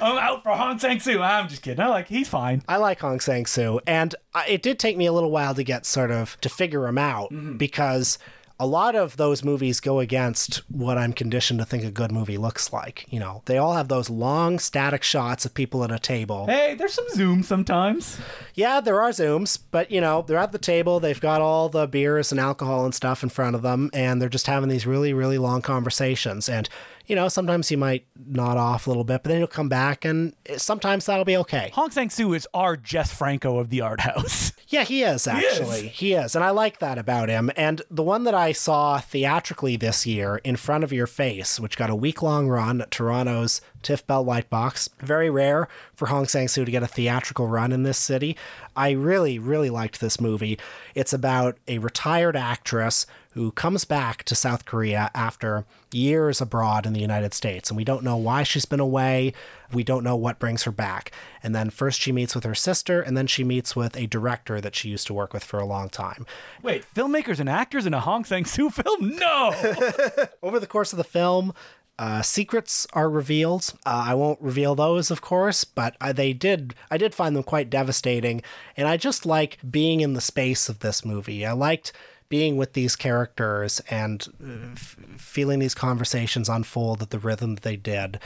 I'm 0.00 0.18
out 0.18 0.42
for 0.42 0.50
Hong 0.50 0.78
Sang 0.78 1.00
Soo. 1.00 1.20
I'm 1.22 1.48
just 1.48 1.62
kidding. 1.62 1.80
I 1.80 1.88
like 1.88 2.08
he's 2.08 2.28
fine. 2.28 2.62
I 2.68 2.76
like 2.76 3.00
Hong 3.00 3.20
Sang 3.20 3.46
Soo, 3.46 3.80
and 3.86 4.14
uh, 4.34 4.42
it 4.48 4.62
did 4.62 4.78
take 4.78 4.96
me 4.96 5.06
a 5.06 5.12
little 5.12 5.30
while 5.30 5.54
to 5.54 5.62
get 5.64 5.86
sort 5.86 6.10
of 6.10 6.40
to 6.40 6.48
figure 6.48 6.86
him 6.86 6.98
out 6.98 7.32
because 7.56 8.18
a 8.60 8.66
lot 8.66 8.94
of 8.94 9.16
those 9.16 9.42
movies 9.42 9.80
go 9.80 10.00
against 10.00 10.58
what 10.70 10.98
I'm 10.98 11.14
conditioned 11.14 11.60
to 11.60 11.64
think 11.64 11.82
a 11.82 11.90
good 11.90 12.12
movie 12.12 12.36
looks 12.36 12.74
like. 12.74 13.06
You 13.08 13.18
know, 13.18 13.40
they 13.46 13.56
all 13.56 13.72
have 13.72 13.88
those 13.88 14.10
long 14.10 14.58
static 14.58 15.02
shots 15.02 15.46
of 15.46 15.54
people 15.54 15.82
at 15.82 15.90
a 15.90 15.98
table. 15.98 16.44
Hey, 16.44 16.74
there's 16.74 16.92
some 16.92 17.08
zoom 17.08 17.42
sometimes. 17.42 18.20
Yeah, 18.54 18.80
there 18.80 19.00
are 19.00 19.10
zooms, 19.10 19.58
but 19.70 19.90
you 19.90 20.02
know, 20.02 20.22
they're 20.22 20.36
at 20.36 20.52
the 20.52 20.58
table, 20.58 21.00
they've 21.00 21.20
got 21.20 21.40
all 21.40 21.70
the 21.70 21.88
beers 21.88 22.30
and 22.30 22.38
alcohol 22.38 22.84
and 22.84 22.94
stuff 22.94 23.22
in 23.22 23.30
front 23.30 23.56
of 23.56 23.62
them, 23.62 23.90
and 23.94 24.20
they're 24.20 24.28
just 24.28 24.46
having 24.46 24.68
these 24.68 24.86
really, 24.86 25.14
really 25.14 25.38
long 25.38 25.62
conversations. 25.62 26.46
And, 26.46 26.68
you 27.06 27.16
know, 27.16 27.28
sometimes 27.28 27.68
he 27.68 27.76
might 27.76 28.06
nod 28.26 28.56
off 28.56 28.86
a 28.86 28.90
little 28.90 29.04
bit, 29.04 29.22
but 29.22 29.30
then 29.30 29.38
he'll 29.38 29.46
come 29.46 29.68
back 29.68 30.04
and 30.04 30.34
sometimes 30.56 31.06
that'll 31.06 31.24
be 31.24 31.36
okay. 31.38 31.70
Hong 31.74 31.90
Sang 31.90 32.10
Soo 32.10 32.32
is 32.34 32.46
our 32.54 32.76
Jess 32.76 33.12
Franco 33.12 33.58
of 33.58 33.70
the 33.70 33.80
art 33.80 34.00
house. 34.00 34.52
Yeah, 34.70 34.84
he 34.84 35.02
is 35.02 35.26
actually. 35.26 35.88
He 35.88 36.12
is. 36.12 36.36
And 36.36 36.44
I 36.44 36.50
like 36.50 36.78
that 36.78 36.96
about 36.96 37.28
him. 37.28 37.50
And 37.56 37.82
the 37.90 38.04
one 38.04 38.22
that 38.22 38.36
I 38.36 38.52
saw 38.52 39.00
theatrically 39.00 39.74
this 39.74 40.06
year, 40.06 40.36
In 40.44 40.54
Front 40.54 40.84
of 40.84 40.92
Your 40.92 41.08
Face, 41.08 41.58
which 41.58 41.76
got 41.76 41.90
a 41.90 41.94
week 41.96 42.22
long 42.22 42.46
run 42.46 42.80
at 42.80 42.92
Toronto's 42.92 43.60
TIFF 43.82 44.06
Bell 44.06 44.24
Lightbox. 44.24 44.90
Very 45.00 45.28
rare 45.28 45.66
for 45.92 46.06
Hong 46.06 46.28
Sang 46.28 46.46
Soo 46.46 46.64
to 46.64 46.70
get 46.70 46.84
a 46.84 46.86
theatrical 46.86 47.48
run 47.48 47.72
in 47.72 47.82
this 47.82 47.98
city. 47.98 48.36
I 48.76 48.90
really, 48.90 49.40
really 49.40 49.70
liked 49.70 50.00
this 50.00 50.20
movie. 50.20 50.56
It's 50.94 51.12
about 51.12 51.58
a 51.66 51.78
retired 51.78 52.36
actress 52.36 53.06
who 53.32 53.52
comes 53.52 53.84
back 53.84 54.24
to 54.24 54.34
South 54.34 54.64
Korea 54.64 55.10
after 55.14 55.64
years 55.92 56.40
abroad 56.40 56.84
in 56.84 56.92
the 56.92 57.00
United 57.00 57.32
States. 57.32 57.70
And 57.70 57.76
we 57.76 57.84
don't 57.84 58.02
know 58.02 58.16
why 58.16 58.42
she's 58.42 58.64
been 58.64 58.80
away. 58.80 59.32
We 59.72 59.84
don't 59.84 60.02
know 60.02 60.16
what 60.16 60.40
brings 60.40 60.64
her 60.64 60.72
back. 60.72 61.12
And 61.42 61.54
then 61.54 61.70
first 61.70 62.00
she 62.00 62.10
meets 62.10 62.34
with 62.34 62.42
her 62.42 62.56
sister, 62.56 63.00
and 63.00 63.16
then 63.16 63.28
she 63.28 63.44
meets 63.44 63.76
with 63.76 63.96
a 63.96 64.06
director 64.06 64.60
that 64.60 64.74
she 64.74 64.88
used 64.88 65.06
to 65.06 65.14
work 65.14 65.32
with 65.32 65.44
for 65.44 65.60
a 65.60 65.64
long 65.64 65.88
time. 65.88 66.26
Wait, 66.62 66.84
filmmakers 66.94 67.38
and 67.38 67.48
actors 67.48 67.86
in 67.86 67.94
a 67.94 68.00
Hong 68.00 68.24
Sang 68.24 68.44
Soo 68.44 68.68
film? 68.68 69.16
No. 69.16 69.54
Over 70.42 70.58
the 70.58 70.66
course 70.66 70.92
of 70.92 70.96
the 70.96 71.04
film, 71.04 71.54
uh, 72.00 72.22
secrets 72.22 72.86
are 72.94 73.10
revealed. 73.10 73.74
Uh, 73.86 74.06
I 74.08 74.14
won't 74.14 74.40
reveal 74.40 74.74
those, 74.74 75.10
of 75.10 75.20
course, 75.20 75.64
but 75.64 75.96
I, 76.00 76.12
they 76.12 76.32
did. 76.32 76.74
I 76.90 76.96
did 76.96 77.14
find 77.14 77.36
them 77.36 77.42
quite 77.42 77.68
devastating, 77.68 78.42
and 78.76 78.88
I 78.88 78.96
just 78.96 79.26
like 79.26 79.58
being 79.70 80.00
in 80.00 80.14
the 80.14 80.20
space 80.22 80.68
of 80.68 80.78
this 80.78 81.04
movie. 81.04 81.44
I 81.44 81.52
liked 81.52 81.92
being 82.30 82.56
with 82.56 82.72
these 82.72 82.96
characters 82.96 83.80
and 83.90 84.26
uh, 84.42 84.72
f- 84.72 84.96
feeling 85.18 85.58
these 85.58 85.74
conversations 85.74 86.48
unfold 86.48 87.02
at 87.02 87.10
the 87.10 87.18
rhythm 87.18 87.56
that 87.56 87.64
they 87.64 87.76
did, 87.76 88.18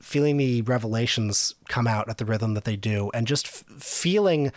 feeling 0.00 0.36
the 0.36 0.60
revelations 0.62 1.54
come 1.68 1.86
out 1.86 2.10
at 2.10 2.18
the 2.18 2.26
rhythm 2.26 2.52
that 2.52 2.64
they 2.64 2.76
do, 2.76 3.10
and 3.14 3.26
just 3.26 3.46
f- 3.46 3.64
feeling 3.82 4.52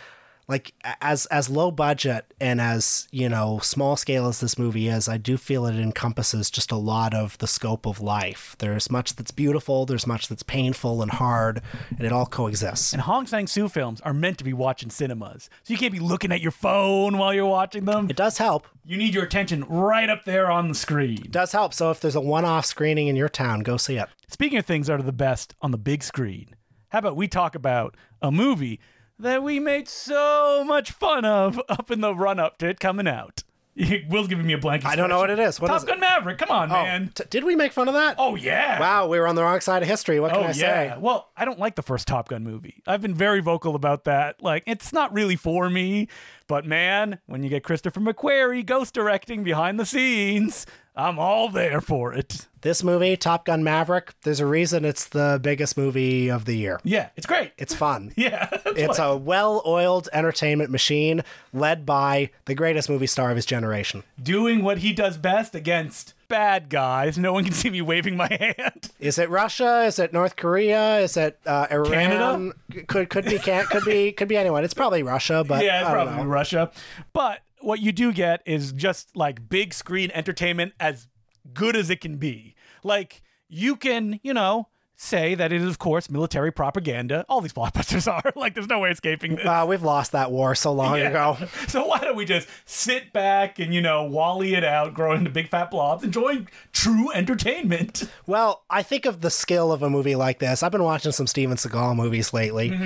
like 0.48 0.72
as 1.02 1.26
as 1.26 1.50
low 1.50 1.70
budget 1.70 2.32
and 2.40 2.60
as 2.60 3.06
you 3.12 3.28
know 3.28 3.58
small 3.62 3.96
scale 3.96 4.26
as 4.26 4.40
this 4.40 4.58
movie 4.58 4.88
is 4.88 5.08
i 5.08 5.16
do 5.18 5.36
feel 5.36 5.66
it 5.66 5.76
encompasses 5.78 6.50
just 6.50 6.72
a 6.72 6.76
lot 6.76 7.12
of 7.14 7.36
the 7.38 7.46
scope 7.46 7.86
of 7.86 8.00
life 8.00 8.56
there's 8.58 8.90
much 8.90 9.14
that's 9.16 9.30
beautiful 9.30 9.84
there's 9.86 10.06
much 10.06 10.28
that's 10.28 10.42
painful 10.42 11.02
and 11.02 11.12
hard 11.12 11.60
and 11.96 12.06
it 12.06 12.12
all 12.12 12.26
coexists 12.26 12.92
and 12.92 13.02
Hong 13.02 13.26
Sang 13.26 13.46
Soo 13.46 13.68
films 13.68 14.00
are 14.00 14.14
meant 14.14 14.38
to 14.38 14.44
be 14.44 14.52
watched 14.52 14.82
in 14.82 14.90
cinemas. 14.90 15.50
So 15.62 15.72
you 15.72 15.78
can't 15.78 15.92
be 15.92 15.98
looking 16.00 16.32
at 16.32 16.40
your 16.40 16.50
phone 16.50 17.18
while 17.18 17.34
you're 17.34 17.46
watching 17.46 17.84
them. 17.84 18.08
it 18.08 18.16
does 18.16 18.38
help 18.38 18.66
You 18.84 18.96
need 18.96 19.14
your 19.14 19.24
attention 19.24 19.64
right 19.64 20.08
up 20.08 20.24
there 20.24 20.50
on 20.50 20.68
the 20.68 20.74
screen. 20.74 21.18
it 21.24 21.30
does 21.32 21.52
help 21.52 21.74
so 21.74 21.90
if 21.90 22.00
there's 22.00 22.16
a 22.16 22.20
one-off 22.20 22.64
screening 22.64 23.08
in 23.08 23.16
your 23.16 23.28
town 23.28 23.60
go 23.60 23.76
see 23.76 23.96
it 23.98 24.08
Speaking 24.28 24.58
of 24.58 24.66
things 24.66 24.86
that 24.86 24.98
are 24.98 25.02
the 25.02 25.12
best 25.12 25.54
on 25.62 25.70
the 25.70 25.78
big 25.78 26.02
screen, 26.02 26.54
how 26.90 26.98
about 27.00 27.16
we 27.16 27.28
talk 27.28 27.54
about 27.54 27.96
a 28.22 28.30
movie 28.30 28.80
that 29.18 29.42
we 29.42 29.58
made 29.60 29.88
so 29.88 30.64
much 30.66 30.92
fun 30.92 31.24
of 31.24 31.60
up 31.68 31.90
in 31.90 32.00
the 32.00 32.14
run 32.14 32.38
up 32.38 32.58
to 32.58 32.68
it 32.68 32.80
coming 32.80 33.08
out? 33.08 33.42
Will's 34.08 34.26
giving 34.26 34.44
me 34.44 34.54
a 34.54 34.58
blank. 34.58 34.84
i 34.84 34.96
don't 34.96 35.08
know 35.08 35.18
what 35.18 35.30
it 35.30 35.38
is 35.38 35.60
what 35.60 35.68
Top 35.68 35.76
is 35.76 35.84
it? 35.84 35.86
Gun 35.86 36.00
Maverick. 36.00 36.36
Come 36.38 36.50
on, 36.50 36.68
Oh, 36.68 36.74
man. 36.74 37.12
t- 37.14 37.22
did 37.30 37.44
we 37.44 37.54
make 37.54 37.70
fun 37.72 37.86
of 37.86 37.94
that 37.94 38.16
Oh 38.18 38.34
yeah. 38.34 38.80
wow 38.80 39.06
we 39.06 39.20
were 39.20 39.28
on 39.28 39.36
the 39.36 39.42
wrong 39.44 39.60
side 39.60 39.82
of 39.82 39.88
history 39.88 40.18
what 40.18 40.32
can 40.32 40.40
Oh 40.40 40.46
i 40.46 40.48
yeah. 40.48 40.52
say 40.54 40.94
Well, 40.98 41.30
I 41.36 41.44
don't 41.44 41.60
like 41.60 41.76
the 41.76 41.82
first 41.82 42.08
Top 42.08 42.28
Gun 42.28 42.42
movie. 42.42 42.82
I've 42.88 43.00
been 43.00 43.14
very 43.14 43.40
vocal 43.40 43.76
about 43.76 44.02
that. 44.04 44.42
Like, 44.42 44.64
it's 44.66 44.92
not 44.92 45.12
really 45.12 45.36
for 45.36 45.70
me. 45.70 46.08
But 46.48 46.64
man, 46.66 47.20
when 47.26 47.44
you 47.44 47.48
get 47.50 47.62
Christopher 47.62 48.00
McQuarrie 48.00 48.66
ghost 48.66 48.94
directing 48.94 49.44
behind 49.44 49.78
the 49.78 49.86
scenes, 49.86 50.66
I'm 50.98 51.18
all 51.18 51.48
there 51.48 51.80
for 51.80 52.12
it. 52.12 52.46
this 52.60 52.82
movie 52.82 53.16
top 53.16 53.44
gun 53.44 53.62
maverick 53.62 54.14
there's 54.24 54.40
a 54.40 54.46
reason 54.46 54.84
it's 54.84 55.06
the 55.08 55.38
biggest 55.40 55.76
movie 55.78 56.28
of 56.28 56.44
the 56.44 56.54
year 56.56 56.80
Yeah, 56.82 57.10
it's 57.16 57.24
great. 57.26 57.52
it's 57.56 57.72
fun 57.74 58.12
yeah. 58.16 58.48
It's 58.66 58.98
a 58.98 59.16
well 59.16 59.62
oiled 59.64 60.08
entertainment 60.12 60.70
machine 60.70 61.22
led 61.52 61.86
by 61.86 62.30
the 62.46 62.54
greatest 62.56 62.90
movie 62.90 63.06
star 63.06 63.30
of 63.30 63.36
his 63.36 63.46
generation. 63.46 64.02
doing 64.20 64.62
what 64.64 64.78
he 64.78 64.92
does 64.92 65.16
best 65.16 65.54
against 65.54 66.14
bad 66.28 66.68
guys. 66.68 67.16
No 67.16 67.32
one 67.32 67.44
can 67.44 67.54
see 67.54 67.70
me 67.70 67.80
waving 67.80 68.16
my 68.16 68.26
hand. 68.28 68.90
Is 69.00 69.18
it 69.18 69.30
Russia? 69.30 69.84
Is 69.86 69.98
it 69.98 70.12
North 70.12 70.36
Korea? 70.36 70.98
Is 70.98 71.16
it 71.16 71.38
uh, 71.46 71.66
Iran? 71.70 71.90
Canada? 71.92 72.52
Could 72.86 73.08
could 73.08 73.24
be 73.24 73.38
can 73.38 73.64
could 73.66 73.84
be 73.84 74.12
could 74.12 74.28
be 74.28 74.36
anyone. 74.36 74.62
It's 74.64 74.74
probably 74.74 75.02
Russia, 75.02 75.42
but 75.46 75.64
yeah, 75.64 75.80
it's 75.80 75.88
I 75.88 75.94
don't 75.94 76.06
probably 76.06 76.24
know. 76.24 76.28
Russia. 76.30 76.70
But 77.14 77.40
what 77.68 77.80
you 77.80 77.92
do 77.92 78.14
get 78.14 78.40
is 78.46 78.72
just 78.72 79.14
like 79.14 79.46
big 79.50 79.74
screen 79.74 80.10
entertainment 80.14 80.72
as 80.80 81.06
good 81.52 81.76
as 81.76 81.90
it 81.90 82.00
can 82.00 82.16
be. 82.16 82.54
Like 82.82 83.20
you 83.46 83.76
can, 83.76 84.20
you 84.22 84.32
know, 84.32 84.68
say 85.00 85.36
that 85.36 85.52
it 85.52 85.62
is 85.62 85.68
of 85.68 85.78
course 85.78 86.10
military 86.10 86.50
propaganda. 86.52 87.24
All 87.28 87.40
these 87.40 87.52
blockbusters 87.52 88.10
are. 88.12 88.32
Like 88.34 88.54
there's 88.54 88.66
no 88.66 88.80
way 88.80 88.90
escaping 88.90 89.36
this. 89.36 89.46
Uh, 89.46 89.64
we've 89.66 89.82
lost 89.82 90.12
that 90.12 90.30
war 90.32 90.54
so 90.56 90.72
long 90.72 90.98
Yeah. 90.98 91.08
ago. 91.08 91.36
So 91.68 91.86
why 91.86 91.98
don't 92.00 92.16
we 92.16 92.24
just 92.24 92.48
sit 92.66 93.12
back 93.12 93.58
and 93.58 93.72
you 93.74 93.80
know 93.80 94.02
wally 94.04 94.54
it 94.54 94.64
out, 94.64 94.94
grow 94.94 95.12
into 95.12 95.30
big 95.30 95.48
fat 95.48 95.70
blobs, 95.70 96.02
enjoying 96.02 96.48
true 96.72 97.10
entertainment? 97.12 98.10
Well, 98.26 98.64
I 98.70 98.82
think 98.82 99.04
of 99.06 99.20
the 99.20 99.30
skill 99.30 99.70
of 99.70 99.82
a 99.82 99.90
movie 99.90 100.16
like 100.16 100.38
this. 100.40 100.62
I've 100.62 100.72
been 100.72 100.82
watching 100.82 101.12
some 101.12 101.26
Steven 101.26 101.56
Seagal 101.56 101.94
movies 101.96 102.32
lately, 102.32 102.76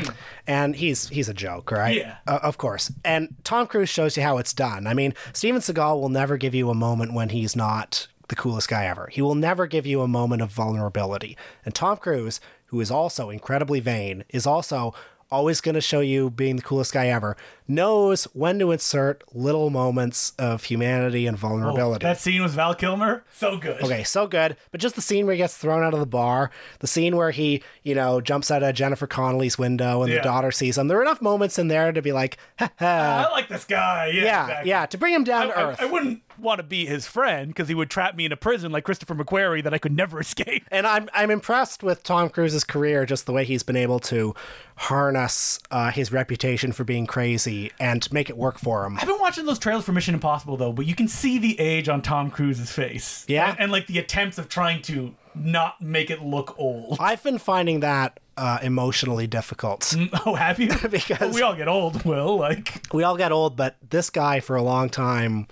and 0.46 0.76
he's 0.76 1.08
he's 1.08 1.28
a 1.28 1.34
joke, 1.34 1.70
right? 1.70 1.98
Mm-hmm. 2.00 2.08
Yeah. 2.08 2.16
Uh, 2.34 2.40
of 2.42 2.58
course. 2.58 2.92
And 3.04 3.36
Tom 3.44 3.66
Cruise 3.66 3.88
shows 3.88 4.16
you 4.16 4.22
how 4.22 4.36
it's 4.38 4.52
done. 4.52 4.86
I 4.86 4.94
mean, 4.94 5.14
Steven 5.32 5.60
Seagal 5.60 6.00
will 6.00 6.08
never 6.10 6.36
give 6.36 6.54
you 6.54 6.68
a 6.68 6.74
moment 6.74 7.14
when 7.14 7.30
he's 7.30 7.56
not 7.56 8.08
the 8.32 8.36
coolest 8.42 8.68
guy 8.68 8.86
ever. 8.86 9.08
He 9.12 9.20
will 9.20 9.34
never 9.34 9.66
give 9.66 9.86
you 9.86 10.00
a 10.00 10.08
moment 10.08 10.40
of 10.40 10.50
vulnerability. 10.50 11.36
And 11.66 11.74
Tom 11.74 11.98
Cruise, 11.98 12.40
who 12.66 12.80
is 12.80 12.90
also 12.90 13.28
incredibly 13.28 13.78
vain, 13.78 14.24
is 14.30 14.46
also 14.46 14.94
always 15.30 15.62
going 15.62 15.74
to 15.74 15.80
show 15.80 16.00
you 16.00 16.28
being 16.28 16.56
the 16.56 16.62
coolest 16.62 16.92
guy 16.92 17.06
ever, 17.06 17.34
knows 17.66 18.24
when 18.34 18.58
to 18.58 18.70
insert 18.70 19.24
little 19.34 19.70
moments 19.70 20.34
of 20.38 20.64
humanity 20.64 21.26
and 21.26 21.36
oh, 21.36 21.40
vulnerability. 21.40 22.02
That 22.04 22.20
scene 22.20 22.42
with 22.42 22.52
Val 22.52 22.74
Kilmer. 22.74 23.24
So 23.32 23.56
good. 23.56 23.80
Okay, 23.82 24.04
so 24.04 24.26
good. 24.26 24.58
But 24.70 24.80
just 24.82 24.94
the 24.94 25.00
scene 25.00 25.24
where 25.24 25.34
he 25.34 25.38
gets 25.38 25.56
thrown 25.56 25.82
out 25.82 25.94
of 25.94 26.00
the 26.00 26.06
bar, 26.06 26.50
the 26.80 26.86
scene 26.86 27.16
where 27.16 27.30
he, 27.30 27.62
you 27.82 27.94
know, 27.94 28.20
jumps 28.20 28.50
out 28.50 28.62
of 28.62 28.74
Jennifer 28.74 29.06
Connelly's 29.06 29.56
window 29.56 30.02
and 30.02 30.10
Yeah. 30.12 30.18
the 30.18 30.22
daughter 30.24 30.52
sees 30.52 30.76
him. 30.76 30.88
There 30.88 30.98
are 30.98 31.02
enough 31.02 31.22
moments 31.22 31.58
in 31.58 31.68
there 31.68 31.92
to 31.92 32.02
be 32.02 32.12
like, 32.12 32.36
ha 32.58 32.70
ha. 32.78 33.28
I 33.30 33.32
like 33.32 33.48
this 33.48 33.64
guy. 33.64 34.08
Yeah, 34.08 34.22
Yeah, 34.24 34.42
exactly. 34.44 34.68
yeah, 34.70 34.86
to 34.86 34.98
bring 34.98 35.14
him 35.14 35.24
down 35.24 35.46
to 35.48 35.56
I, 35.58 35.62
earth. 35.70 35.80
I 35.80 35.86
wouldn't 35.86 36.20
want 36.42 36.58
to 36.58 36.62
be 36.62 36.86
his 36.86 37.06
friend 37.06 37.48
because 37.48 37.68
he 37.68 37.74
would 37.74 37.90
trap 37.90 38.16
me 38.16 38.24
in 38.24 38.32
a 38.32 38.36
prison 38.36 38.72
like 38.72 38.84
Christopher 38.84 39.14
McQuarrie 39.14 39.62
that 39.62 39.72
I 39.72 39.78
could 39.78 39.92
never 39.92 40.20
escape. 40.26 40.64
and 40.70 40.86
I'm 40.86 41.08
I'm 41.14 41.30
impressed 41.30 41.82
with 41.82 42.02
Tom 42.02 42.28
Cruise's 42.28 42.64
career, 42.64 43.06
just 43.06 43.26
the 43.26 43.32
way 43.32 43.44
he's 43.44 43.62
been 43.62 43.76
able 43.76 44.00
to 44.00 44.34
harness 44.76 45.60
uh, 45.70 45.90
his 45.90 46.10
reputation 46.10 46.72
for 46.72 46.84
being 46.84 47.06
crazy 47.06 47.70
and 47.78 48.10
make 48.12 48.28
it 48.28 48.36
work 48.36 48.58
for 48.58 48.84
him. 48.84 48.98
I've 48.98 49.06
been 49.06 49.20
watching 49.20 49.46
those 49.46 49.58
trailers 49.58 49.84
for 49.84 49.92
Mission 49.92 50.14
Impossible 50.14 50.56
though, 50.56 50.72
but 50.72 50.86
you 50.86 50.94
can 50.94 51.08
see 51.08 51.38
the 51.38 51.58
age 51.60 51.88
on 51.88 52.02
Tom 52.02 52.30
Cruise's 52.30 52.72
face. 52.72 53.24
Yeah. 53.28 53.50
and, 53.50 53.60
and, 53.60 53.72
like 53.72 53.86
the 53.86 53.98
attempts 53.98 54.38
of 54.38 54.48
trying 54.48 54.82
to 54.82 55.14
not 55.34 55.80
make 55.80 56.10
it 56.10 56.22
look 56.22 56.54
old. 56.58 56.98
I've 57.00 57.22
been 57.22 57.38
finding 57.38 57.80
that 57.80 58.20
uh, 58.36 58.58
emotionally 58.62 59.26
difficult. 59.26 59.94
Oh, 60.26 60.34
have 60.34 60.58
you? 60.60 60.68
Because- 60.90 61.20
Well, 61.20 61.32
we 61.34 61.42
all 61.42 61.54
get 61.54 61.68
old. 61.68 62.04
Will 62.04 62.36
like 62.38 62.82
We 62.92 63.02
all 63.02 63.16
get 63.16 63.32
old, 63.32 63.56
but 63.56 63.76
this 63.90 64.10
guy 64.10 64.40
for 64.40 64.56
a 64.56 64.62
long 64.62 64.88
time 64.88 65.46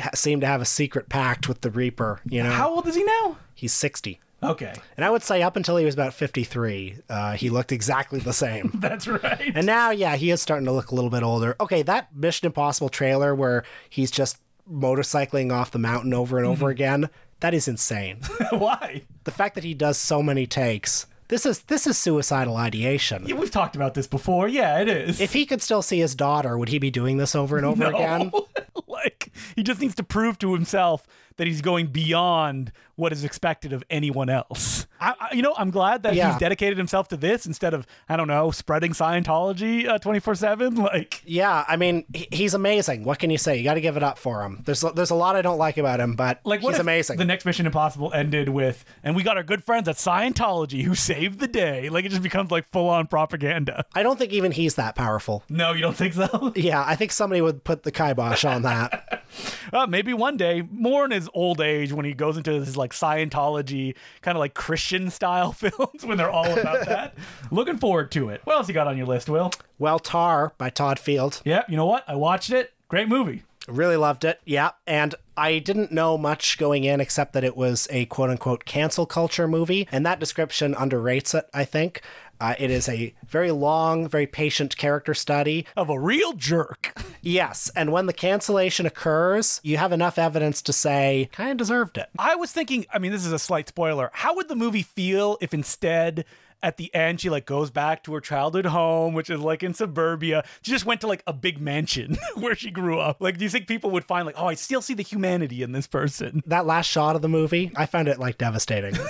ha- 0.00 0.10
seemed 0.14 0.40
to 0.42 0.46
have 0.46 0.60
a 0.60 0.64
secret 0.66 1.08
pact 1.08 1.48
with 1.48 1.60
the 1.62 1.70
Reaper. 1.70 2.20
You 2.24 2.42
know, 2.42 2.50
how 2.50 2.70
old 2.74 2.86
is 2.86 2.94
he 2.94 3.04
now? 3.04 3.36
he's 3.54 3.72
sixty. 3.72 4.20
Okay, 4.42 4.72
And 4.96 5.04
I 5.04 5.10
would 5.10 5.22
say 5.22 5.42
up 5.42 5.54
until 5.56 5.76
he 5.76 5.84
was 5.84 5.92
about 5.92 6.14
53, 6.14 6.96
uh, 7.10 7.32
he 7.32 7.50
looked 7.50 7.72
exactly 7.72 8.18
the 8.20 8.32
same. 8.32 8.70
that's 8.80 9.06
right. 9.06 9.52
and 9.54 9.66
now, 9.66 9.90
yeah, 9.90 10.16
he 10.16 10.30
is 10.30 10.40
starting 10.40 10.64
to 10.64 10.72
look 10.72 10.90
a 10.90 10.94
little 10.94 11.10
bit 11.10 11.22
older. 11.22 11.56
Okay, 11.60 11.82
that 11.82 12.16
Mission 12.16 12.46
Impossible 12.46 12.88
trailer 12.88 13.34
where 13.34 13.64
he's 13.90 14.10
just 14.10 14.38
motorcycling 14.66 15.52
off 15.52 15.70
the 15.70 15.78
mountain 15.78 16.14
over 16.14 16.38
and 16.38 16.46
over 16.46 16.70
again. 16.70 17.10
That 17.40 17.52
is 17.52 17.68
insane. 17.68 18.20
Why? 18.50 19.02
the 19.24 19.30
fact 19.30 19.54
that 19.56 19.64
he 19.64 19.74
does 19.74 19.98
so 19.98 20.22
many 20.22 20.46
takes. 20.46 21.04
This 21.30 21.46
is 21.46 21.60
this 21.62 21.86
is 21.86 21.96
suicidal 21.96 22.56
ideation. 22.56 23.24
Yeah, 23.24 23.36
we've 23.36 23.52
talked 23.52 23.76
about 23.76 23.94
this 23.94 24.08
before. 24.08 24.48
Yeah, 24.48 24.80
it 24.80 24.88
is. 24.88 25.20
If 25.20 25.32
he 25.32 25.46
could 25.46 25.62
still 25.62 25.80
see 25.80 26.00
his 26.00 26.16
daughter, 26.16 26.58
would 26.58 26.68
he 26.70 26.80
be 26.80 26.90
doing 26.90 27.18
this 27.18 27.36
over 27.36 27.56
and 27.56 27.64
over 27.64 27.84
No. 27.90 27.96
again? 27.96 28.32
like 28.88 29.30
he 29.54 29.62
just 29.62 29.80
needs 29.80 29.94
to 29.94 30.02
prove 30.02 30.38
to 30.40 30.52
himself 30.54 31.06
that 31.36 31.46
he's 31.46 31.60
going 31.62 31.86
beyond 31.88 32.72
what 32.96 33.12
is 33.12 33.24
expected 33.24 33.72
of 33.72 33.82
anyone 33.88 34.28
else. 34.28 34.86
I, 35.00 35.14
I, 35.18 35.34
you 35.34 35.40
know, 35.40 35.54
I'm 35.56 35.70
glad 35.70 36.02
that 36.02 36.14
Yeah. 36.14 36.30
he's 36.32 36.38
dedicated 36.40 36.76
himself 36.76 37.08
to 37.08 37.16
this 37.16 37.46
instead 37.46 37.72
of 37.72 37.86
I 38.10 38.16
don't 38.16 38.28
know 38.28 38.50
spreading 38.50 38.92
Scientology 38.92 40.00
twenty 40.02 40.20
four 40.20 40.34
seven. 40.34 40.74
Like, 40.90 41.22
Yeah, 41.24 41.64
I 41.68 41.76
mean, 41.76 42.04
he- 42.12 42.28
he's 42.30 42.52
amazing. 42.54 43.04
What 43.04 43.18
can 43.18 43.30
you 43.30 43.38
say? 43.38 43.56
You 43.56 43.64
got 43.64 43.74
to 43.74 43.80
give 43.80 43.96
it 43.96 44.02
up 44.02 44.18
for 44.18 44.42
him. 44.42 44.62
There's 44.66 44.82
there's 44.94 45.10
a 45.10 45.14
lot 45.14 45.36
I 45.36 45.42
don't 45.42 45.56
like 45.58 45.78
about 45.78 46.00
him, 46.00 46.14
but 46.14 46.40
like 46.44 46.62
what 46.62 46.70
he's 46.70 46.76
if 46.78 46.82
amazing. 46.82 47.16
The 47.18 47.24
next 47.24 47.44
Mission 47.46 47.64
Impossible 47.64 48.12
ended 48.12 48.50
with, 48.50 48.84
and 49.02 49.16
we 49.16 49.22
got 49.22 49.36
our 49.38 49.42
good 49.42 49.64
friends 49.64 49.88
at 49.88 49.96
Scientology 49.96 50.82
who 50.82 50.94
saved 50.94 51.38
the 51.40 51.48
day. 51.48 51.88
Like 51.88 52.04
it 52.04 52.10
just 52.10 52.22
becomes 52.22 52.50
like 52.50 52.66
full 52.68 52.88
on 52.90 53.06
propaganda. 53.06 53.84
I 53.94 54.02
don't 54.02 54.18
think 54.18 54.32
even 54.32 54.52
he's 54.52 54.74
that 54.74 54.94
powerful. 54.94 55.42
No, 55.48 55.72
you 55.72 55.80
don't 55.80 55.96
think 55.96 56.12
so? 56.14 56.52
Yeah, 56.60 56.84
I 56.86 56.94
think 56.96 57.12
somebody 57.12 57.40
would 57.40 57.64
put 57.64 57.84
the 57.84 57.92
kibosh 57.92 58.44
on 58.44 58.62
that. 58.62 59.24
Uh, 59.72 59.86
maybe 59.86 60.12
one 60.12 60.36
day, 60.36 60.62
more 60.70 61.04
in 61.04 61.12
his 61.20 61.30
old 61.34 61.60
age, 61.60 61.92
when 61.92 62.04
he 62.04 62.12
goes 62.14 62.36
into 62.36 62.52
his 62.52 62.76
like 62.76 62.92
Scientology 62.92 63.94
kind 64.22 64.36
of 64.36 64.40
like 64.40 64.54
Christian 64.54 65.10
style 65.10 65.52
films, 65.64 66.04
when 66.04 66.18
they're 66.18 66.30
all 66.30 66.50
about 66.58 66.86
that. 66.86 67.14
Looking 67.50 67.78
forward 67.78 68.10
to 68.12 68.28
it. 68.28 68.40
What 68.44 68.56
else 68.56 68.68
you 68.68 68.74
got 68.74 68.86
on 68.86 68.96
your 68.96 69.06
list, 69.06 69.28
Will? 69.28 69.50
well, 69.78 69.98
Tar 69.98 70.52
by 70.58 70.70
Todd 70.70 70.98
Field. 70.98 71.40
Yeah, 71.44 71.62
you 71.68 71.76
know 71.76 71.86
what? 71.86 72.04
I 72.08 72.14
watched 72.16 72.50
it. 72.50 72.72
Great 72.88 73.08
movie. 73.08 73.42
Really 73.70 73.96
loved 73.96 74.24
it. 74.24 74.40
Yeah. 74.44 74.70
And 74.86 75.14
I 75.36 75.58
didn't 75.58 75.92
know 75.92 76.18
much 76.18 76.58
going 76.58 76.84
in 76.84 77.00
except 77.00 77.32
that 77.32 77.44
it 77.44 77.56
was 77.56 77.86
a 77.90 78.06
quote 78.06 78.30
unquote 78.30 78.64
cancel 78.64 79.06
culture 79.06 79.48
movie. 79.48 79.88
And 79.92 80.04
that 80.04 80.20
description 80.20 80.74
underrates 80.74 81.34
it, 81.38 81.48
I 81.54 81.64
think. 81.64 82.02
Uh, 82.40 82.54
it 82.58 82.70
is 82.70 82.88
a 82.88 83.14
very 83.28 83.50
long, 83.50 84.08
very 84.08 84.26
patient 84.26 84.76
character 84.76 85.12
study. 85.12 85.66
Of 85.76 85.90
a 85.90 85.98
real 85.98 86.32
jerk. 86.32 86.92
Yes. 87.22 87.70
And 87.76 87.92
when 87.92 88.06
the 88.06 88.14
cancellation 88.14 88.86
occurs, 88.86 89.60
you 89.62 89.76
have 89.76 89.92
enough 89.92 90.18
evidence 90.18 90.62
to 90.62 90.72
say, 90.72 91.28
kind 91.32 91.50
of 91.50 91.58
deserved 91.58 91.98
it. 91.98 92.08
I 92.18 92.34
was 92.34 92.50
thinking, 92.50 92.86
I 92.94 92.98
mean, 92.98 93.12
this 93.12 93.26
is 93.26 93.32
a 93.32 93.38
slight 93.38 93.68
spoiler. 93.68 94.08
How 94.14 94.34
would 94.36 94.48
the 94.48 94.56
movie 94.56 94.82
feel 94.82 95.36
if 95.42 95.52
instead 95.52 96.24
at 96.62 96.76
the 96.76 96.94
end 96.94 97.20
she 97.20 97.30
like 97.30 97.46
goes 97.46 97.70
back 97.70 98.02
to 98.04 98.14
her 98.14 98.20
childhood 98.20 98.66
home, 98.66 99.14
which 99.14 99.30
is 99.30 99.40
like 99.40 99.62
in 99.62 99.74
suburbia? 99.74 100.44
She 100.62 100.70
just 100.72 100.84
went 100.86 101.00
to 101.02 101.06
like 101.06 101.22
a 101.26 101.32
big 101.32 101.60
mansion 101.60 102.18
where 102.36 102.54
she 102.54 102.70
grew 102.70 102.98
up. 102.98 103.20
Like, 103.20 103.38
do 103.38 103.44
you 103.44 103.50
think 103.50 103.66
people 103.66 103.90
would 103.90 104.04
find 104.04 104.26
like, 104.26 104.34
oh, 104.38 104.46
I 104.46 104.54
still 104.54 104.82
see 104.82 104.94
the 104.94 105.02
humanity 105.02 105.62
in 105.62 105.72
this 105.72 105.86
person? 105.86 106.42
That 106.46 106.66
last 106.66 106.86
shot 106.86 107.16
of 107.16 107.22
the 107.22 107.28
movie, 107.28 107.72
I 107.76 107.86
found 107.86 108.08
it 108.08 108.18
like 108.18 108.38
devastating. 108.38 108.94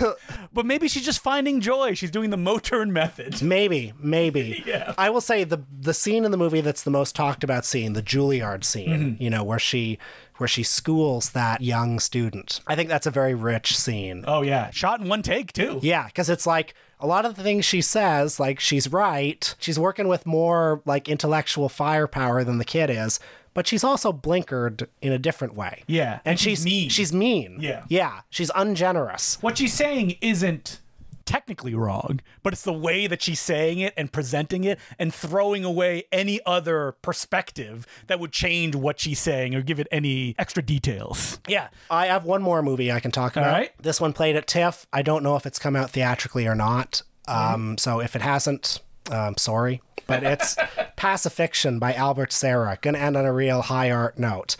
But 0.52 0.66
maybe 0.66 0.88
she's 0.88 1.04
just 1.04 1.20
finding 1.20 1.60
joy. 1.60 1.94
She's 1.94 2.10
doing 2.10 2.30
the 2.30 2.36
Motern 2.36 2.90
method. 2.90 3.40
Maybe, 3.40 3.92
maybe. 4.00 4.62
Yeah. 4.66 4.94
I 4.98 5.08
will 5.10 5.20
say 5.20 5.44
the 5.44 5.62
the 5.80 5.94
scene 5.94 6.24
in 6.24 6.32
the 6.32 6.36
movie 6.36 6.60
that's 6.60 6.82
the 6.82 6.90
most 6.90 7.14
talked 7.14 7.44
about 7.44 7.64
scene, 7.64 7.92
the 7.92 8.02
Juilliard 8.02 8.64
scene, 8.64 8.80
Mm-hmm. 8.90 9.22
you 9.22 9.30
know, 9.30 9.44
where 9.44 9.58
she 9.60 9.98
where 10.40 10.48
she 10.48 10.62
schools 10.62 11.30
that 11.30 11.60
young 11.60 12.00
student. 12.00 12.60
I 12.66 12.74
think 12.74 12.88
that's 12.88 13.06
a 13.06 13.10
very 13.10 13.34
rich 13.34 13.76
scene. 13.76 14.24
Oh 14.26 14.42
yeah, 14.42 14.70
shot 14.70 15.00
in 15.00 15.08
one 15.08 15.22
take 15.22 15.52
too. 15.52 15.78
Yeah, 15.82 16.06
because 16.06 16.30
it's 16.30 16.46
like 16.46 16.74
a 16.98 17.06
lot 17.06 17.24
of 17.24 17.36
the 17.36 17.42
things 17.42 17.64
she 17.64 17.80
says, 17.82 18.40
like 18.40 18.58
she's 18.58 18.90
right. 18.90 19.54
She's 19.58 19.78
working 19.78 20.08
with 20.08 20.26
more 20.26 20.82
like 20.84 21.08
intellectual 21.08 21.68
firepower 21.68 22.42
than 22.44 22.58
the 22.58 22.64
kid 22.64 22.90
is, 22.90 23.20
but 23.54 23.66
she's 23.66 23.84
also 23.84 24.12
blinkered 24.12 24.86
in 25.02 25.12
a 25.12 25.18
different 25.18 25.54
way. 25.54 25.82
Yeah, 25.86 26.20
And, 26.24 26.38
she's 26.40 26.64
mean. 26.64 26.88
She's 26.88 27.12
mean. 27.12 27.58
Yeah. 27.60 27.84
Yeah. 27.88 28.20
She's 28.30 28.50
ungenerous. 28.54 29.38
what 29.42 29.58
she's 29.58 29.72
saying 29.74 30.16
isn't 30.20 30.80
technically 31.24 31.74
wrong, 31.74 32.20
but 32.42 32.52
it's 32.52 32.62
the 32.62 32.72
way 32.72 33.06
that 33.06 33.22
she's 33.22 33.40
saying 33.40 33.78
it 33.80 33.94
and 33.96 34.12
presenting 34.12 34.64
it 34.64 34.78
and 34.98 35.12
throwing 35.14 35.64
away 35.64 36.04
any 36.12 36.40
other 36.46 36.92
perspective 37.02 37.86
that 38.06 38.18
would 38.20 38.32
change 38.32 38.74
what 38.74 38.98
she's 39.00 39.18
saying 39.20 39.54
or 39.54 39.62
give 39.62 39.78
it 39.80 39.86
any 39.90 40.34
extra 40.38 40.62
details. 40.62 41.38
Yeah. 41.46 41.68
I 41.90 42.06
have 42.06 42.24
one 42.24 42.42
more 42.42 42.62
movie 42.62 42.90
I 42.92 43.00
can 43.00 43.10
talk 43.10 43.36
about. 43.36 43.52
right. 43.52 43.72
This 43.82 44.00
one 44.00 44.12
played 44.12 44.36
at 44.36 44.46
TIFF. 44.46 44.86
I 44.92 45.02
don't 45.02 45.22
know 45.22 45.36
if 45.36 45.46
it's 45.46 45.58
come 45.58 45.76
out 45.76 45.90
theatrically 45.90 46.46
or 46.46 46.54
not. 46.54 47.02
Um, 47.28 47.78
so 47.78 48.00
if 48.00 48.16
it 48.16 48.22
hasn't, 48.22 48.80
um, 49.10 49.36
sorry. 49.36 49.82
But 50.10 50.24
it's 50.24 50.56
Pacifiction 50.96 51.78
by 51.78 51.94
Albert 51.94 52.32
Serra. 52.32 52.76
Gonna 52.82 52.98
end 52.98 53.16
on 53.16 53.24
a 53.24 53.32
real 53.32 53.62
high 53.62 53.90
art 53.90 54.18
note. 54.18 54.56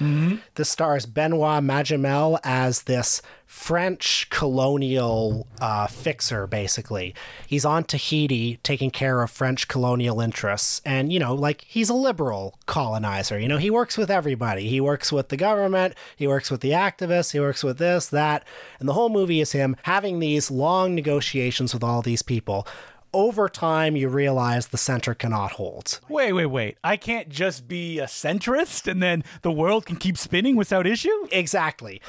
This 0.54 0.70
stars 0.70 1.04
Benoit 1.04 1.62
Magimel 1.62 2.38
as 2.42 2.82
this 2.84 3.20
French 3.44 4.28
colonial 4.30 5.48
uh, 5.60 5.88
fixer, 5.88 6.46
basically. 6.46 7.16
He's 7.48 7.64
on 7.64 7.82
Tahiti 7.82 8.58
taking 8.62 8.92
care 8.92 9.22
of 9.22 9.30
French 9.30 9.66
colonial 9.66 10.20
interests. 10.20 10.80
And, 10.84 11.12
you 11.12 11.18
know, 11.18 11.34
like 11.34 11.64
he's 11.66 11.90
a 11.90 11.94
liberal 11.94 12.56
colonizer. 12.66 13.40
You 13.40 13.48
know, 13.48 13.58
he 13.58 13.68
works 13.68 13.98
with 13.98 14.08
everybody. 14.08 14.68
He 14.68 14.80
works 14.80 15.10
with 15.10 15.30
the 15.30 15.36
government, 15.36 15.94
he 16.16 16.28
works 16.28 16.48
with 16.48 16.60
the 16.60 16.70
activists, 16.70 17.32
he 17.32 17.40
works 17.40 17.64
with 17.64 17.78
this, 17.78 18.06
that. 18.06 18.44
And 18.78 18.88
the 18.88 18.92
whole 18.92 19.08
movie 19.08 19.40
is 19.40 19.50
him 19.50 19.76
having 19.82 20.20
these 20.20 20.50
long 20.50 20.94
negotiations 20.94 21.74
with 21.74 21.82
all 21.82 22.02
these 22.02 22.22
people. 22.22 22.68
Over 23.12 23.48
time, 23.48 23.96
you 23.96 24.08
realize 24.08 24.68
the 24.68 24.78
center 24.78 25.14
cannot 25.14 25.52
hold. 25.52 26.00
Wait, 26.08 26.32
wait, 26.32 26.46
wait. 26.46 26.78
I 26.84 26.96
can't 26.96 27.28
just 27.28 27.66
be 27.66 27.98
a 27.98 28.06
centrist 28.06 28.86
and 28.90 29.02
then 29.02 29.24
the 29.42 29.50
world 29.50 29.84
can 29.86 29.96
keep 29.96 30.16
spinning 30.16 30.54
without 30.56 30.86
issue? 30.86 31.26
Exactly. 31.32 32.00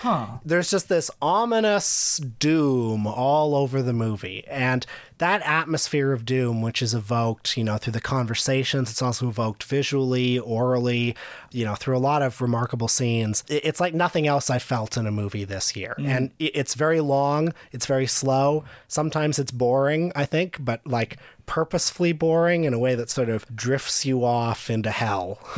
There's 0.46 0.70
just 0.70 0.90
this 0.90 1.10
ominous 1.22 2.18
doom 2.18 3.08
all 3.08 3.56
over 3.56 3.82
the 3.82 3.94
movie. 3.94 4.46
And 4.48 4.86
that 5.22 5.44
atmosphere 5.44 6.14
of 6.14 6.26
doom, 6.26 6.64
which 6.64 6.82
is 6.82 6.96
evoked, 6.96 7.56
you 7.56 7.64
know, 7.64 7.78
through 7.78 7.94
the 7.94 8.02
conversations, 8.02 8.90
it's 8.90 9.04
also 9.04 9.30
evoked 9.30 9.64
visually, 9.64 10.40
orally, 10.40 11.16
you 11.52 11.64
know, 11.64 11.76
through 11.76 11.96
a 11.96 12.00
lot 12.00 12.24
of 12.24 12.42
remarkable 12.42 12.88
scenes. 12.88 13.44
It's 13.48 13.80
like 13.80 13.94
nothing 13.94 14.26
else 14.26 14.50
I 14.50 14.58
felt 14.58 14.98
in 14.98 15.06
a 15.06 15.12
movie 15.12 15.44
this 15.44 15.76
year. 15.76 15.96
Mm-hmm. 16.00 16.10
And 16.10 16.32
it's 16.40 16.74
very 16.74 17.02
long, 17.02 17.54
it's 17.72 17.86
very 17.86 18.08
slow. 18.08 18.64
Sometimes 18.88 19.38
it's 19.38 19.52
boring, 19.52 20.12
I 20.16 20.26
think, 20.26 20.58
but 20.60 20.86
like 20.88 21.18
purposefully 21.46 22.12
boring 22.14 22.64
in 22.64 22.74
a 22.74 22.80
way 22.80 22.96
that 22.96 23.10
sort 23.10 23.30
of 23.30 23.46
drifts 23.56 24.06
you 24.06 24.24
off 24.24 24.70
into 24.70 24.92
hell. 24.92 25.40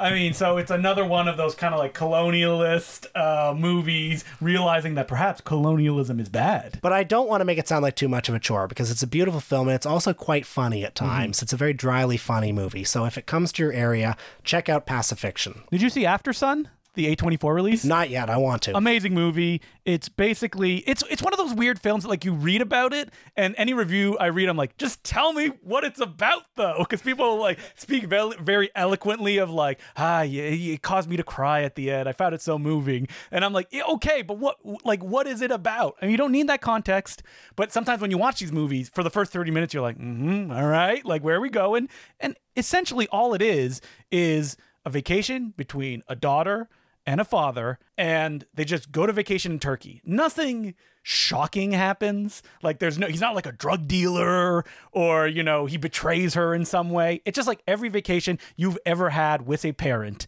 I 0.00 0.12
mean, 0.12 0.32
so 0.32 0.56
it's 0.56 0.70
another 0.70 1.04
one 1.04 1.28
of 1.28 1.36
those 1.36 1.54
kind 1.54 1.74
of 1.74 1.80
like 1.80 1.94
colonialist 1.94 3.06
uh, 3.14 3.54
movies, 3.54 4.24
realizing 4.40 4.94
that 4.94 5.08
perhaps 5.08 5.40
colonialism 5.40 6.20
is 6.20 6.28
bad. 6.28 6.78
But 6.82 6.92
I 6.92 7.04
don't 7.04 7.28
want 7.28 7.40
to 7.40 7.44
make 7.44 7.58
it 7.58 7.68
sound 7.68 7.82
like 7.82 7.96
too 7.96 8.08
much 8.08 8.28
of 8.28 8.34
a 8.34 8.38
chore 8.38 8.68
because 8.68 8.90
it's 8.90 9.02
a 9.02 9.06
beautiful 9.06 9.40
film 9.40 9.68
and 9.68 9.74
it's 9.74 9.86
also 9.86 10.14
quite 10.14 10.46
funny 10.46 10.84
at 10.84 10.94
times. 10.94 11.42
It's 11.42 11.52
a 11.52 11.56
very 11.56 11.72
dryly 11.72 12.16
funny 12.16 12.52
movie. 12.52 12.84
So 12.84 13.04
if 13.04 13.18
it 13.18 13.26
comes 13.26 13.52
to 13.52 13.62
your 13.62 13.72
area, 13.72 14.16
check 14.44 14.68
out 14.68 14.86
Pacifiction. 14.86 15.62
Did 15.70 15.82
you 15.82 15.90
see 15.90 16.04
Aftersun, 16.04 16.66
the 16.94 17.14
A24 17.14 17.54
release? 17.54 17.84
Not 17.84 18.10
yet, 18.10 18.28
I 18.30 18.36
want 18.36 18.62
to. 18.62 18.76
amazing 18.76 19.14
movie. 19.14 19.60
It's 19.84 20.08
basically 20.08 20.78
it's 20.78 21.02
it's 21.10 21.22
one 21.22 21.32
of 21.32 21.38
those 21.38 21.54
weird 21.54 21.78
films 21.80 22.04
that 22.04 22.08
like 22.08 22.24
you 22.24 22.32
read 22.32 22.60
about 22.62 22.92
it 22.92 23.10
and 23.36 23.54
any 23.58 23.74
review 23.74 24.16
I 24.18 24.26
read 24.26 24.48
I'm 24.48 24.56
like 24.56 24.76
just 24.76 25.02
tell 25.02 25.32
me 25.32 25.48
what 25.62 25.84
it's 25.84 26.00
about 26.00 26.42
though 26.56 26.76
because 26.78 27.02
people 27.02 27.38
like 27.38 27.58
speak 27.74 28.04
very, 28.04 28.34
very 28.40 28.70
eloquently 28.74 29.38
of 29.38 29.50
like 29.50 29.80
ah 29.96 30.22
yeah, 30.22 30.42
it 30.42 30.82
caused 30.82 31.08
me 31.08 31.16
to 31.16 31.22
cry 31.24 31.62
at 31.62 31.74
the 31.74 31.90
end. 31.90 32.08
I 32.08 32.12
found 32.12 32.34
it 32.34 32.42
so 32.42 32.58
moving 32.58 33.08
and 33.30 33.44
I'm 33.44 33.52
like 33.52 33.68
yeah, 33.70 33.82
okay 33.84 34.22
but 34.22 34.38
what 34.38 34.58
like 34.84 35.02
what 35.02 35.26
is 35.26 35.42
it 35.42 35.50
about? 35.50 35.96
I 36.00 36.04
mean 36.06 36.12
you 36.12 36.18
don't 36.18 36.32
need 36.32 36.48
that 36.48 36.60
context 36.60 37.22
but 37.56 37.72
sometimes 37.72 38.00
when 38.00 38.10
you 38.10 38.18
watch 38.18 38.40
these 38.40 38.52
movies 38.52 38.88
for 38.88 39.02
the 39.02 39.10
first 39.10 39.32
30 39.32 39.50
minutes 39.50 39.74
you're 39.74 39.82
like 39.82 39.98
mm-hmm 39.98 40.52
all 40.52 40.66
right 40.66 41.04
like 41.04 41.22
where 41.24 41.36
are 41.36 41.40
we 41.40 41.50
going 41.50 41.88
and 42.20 42.36
essentially 42.56 43.08
all 43.08 43.34
it 43.34 43.42
is 43.42 43.80
is 44.10 44.56
a 44.84 44.90
vacation 44.90 45.52
between 45.56 46.02
a 46.08 46.14
daughter 46.16 46.68
and 47.06 47.20
a 47.20 47.24
father, 47.24 47.78
and 47.96 48.44
they 48.54 48.64
just 48.64 48.92
go 48.92 49.06
to 49.06 49.12
vacation 49.12 49.52
in 49.52 49.58
Turkey. 49.58 50.00
Nothing 50.04 50.74
shocking 51.02 51.72
happens. 51.72 52.42
Like 52.62 52.78
there's 52.78 52.98
no 52.98 53.06
he's 53.06 53.20
not 53.20 53.34
like 53.34 53.46
a 53.46 53.52
drug 53.52 53.88
dealer 53.88 54.64
or, 54.92 55.26
you 55.26 55.42
know, 55.42 55.66
he 55.66 55.76
betrays 55.76 56.34
her 56.34 56.54
in 56.54 56.64
some 56.64 56.90
way. 56.90 57.22
It's 57.24 57.36
just 57.36 57.48
like 57.48 57.62
every 57.66 57.88
vacation 57.88 58.38
you've 58.56 58.78
ever 58.84 59.10
had 59.10 59.46
with 59.46 59.64
a 59.64 59.72
parent. 59.72 60.26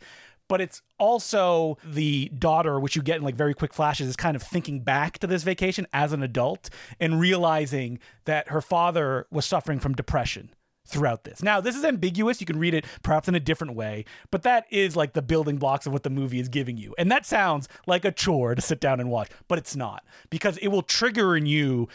But 0.48 0.60
it's 0.60 0.82
also 0.98 1.78
the 1.84 2.30
daughter, 2.36 2.78
which 2.78 2.96
you 2.96 3.02
get 3.02 3.16
in 3.16 3.22
like 3.22 3.34
very 3.36 3.54
quick 3.54 3.72
flashes, 3.72 4.08
is 4.08 4.16
kind 4.16 4.36
of 4.36 4.42
thinking 4.42 4.80
back 4.80 5.18
to 5.20 5.26
this 5.26 5.44
vacation 5.44 5.86
as 5.92 6.12
an 6.12 6.22
adult 6.22 6.68
and 7.00 7.20
realizing 7.20 7.98
that 8.24 8.48
her 8.48 8.60
father 8.60 9.26
was 9.30 9.46
suffering 9.46 9.78
from 9.78 9.94
depression 9.94 10.50
throughout 10.84 11.24
this. 11.24 11.42
Now, 11.42 11.60
this 11.60 11.76
is 11.76 11.84
ambiguous. 11.84 12.40
You 12.40 12.46
can 12.46 12.58
read 12.58 12.74
it 12.74 12.84
perhaps 13.02 13.28
in 13.28 13.34
a 13.34 13.40
different 13.40 13.74
way, 13.74 14.04
but 14.30 14.42
that 14.42 14.66
is 14.70 14.96
like 14.96 15.12
the 15.12 15.22
building 15.22 15.56
blocks 15.56 15.86
of 15.86 15.92
what 15.92 16.02
the 16.02 16.10
movie 16.10 16.40
is 16.40 16.48
giving 16.48 16.76
you. 16.76 16.94
And 16.98 17.10
that 17.10 17.24
sounds 17.26 17.68
like 17.86 18.04
a 18.04 18.12
chore 18.12 18.54
to 18.54 18.62
sit 18.62 18.80
down 18.80 19.00
and 19.00 19.10
watch, 19.10 19.30
but 19.48 19.58
it's 19.58 19.76
not 19.76 20.04
because 20.30 20.58
it 20.58 20.68
will 20.68 20.82
trigger 20.82 21.36
in 21.36 21.46
you 21.46 21.88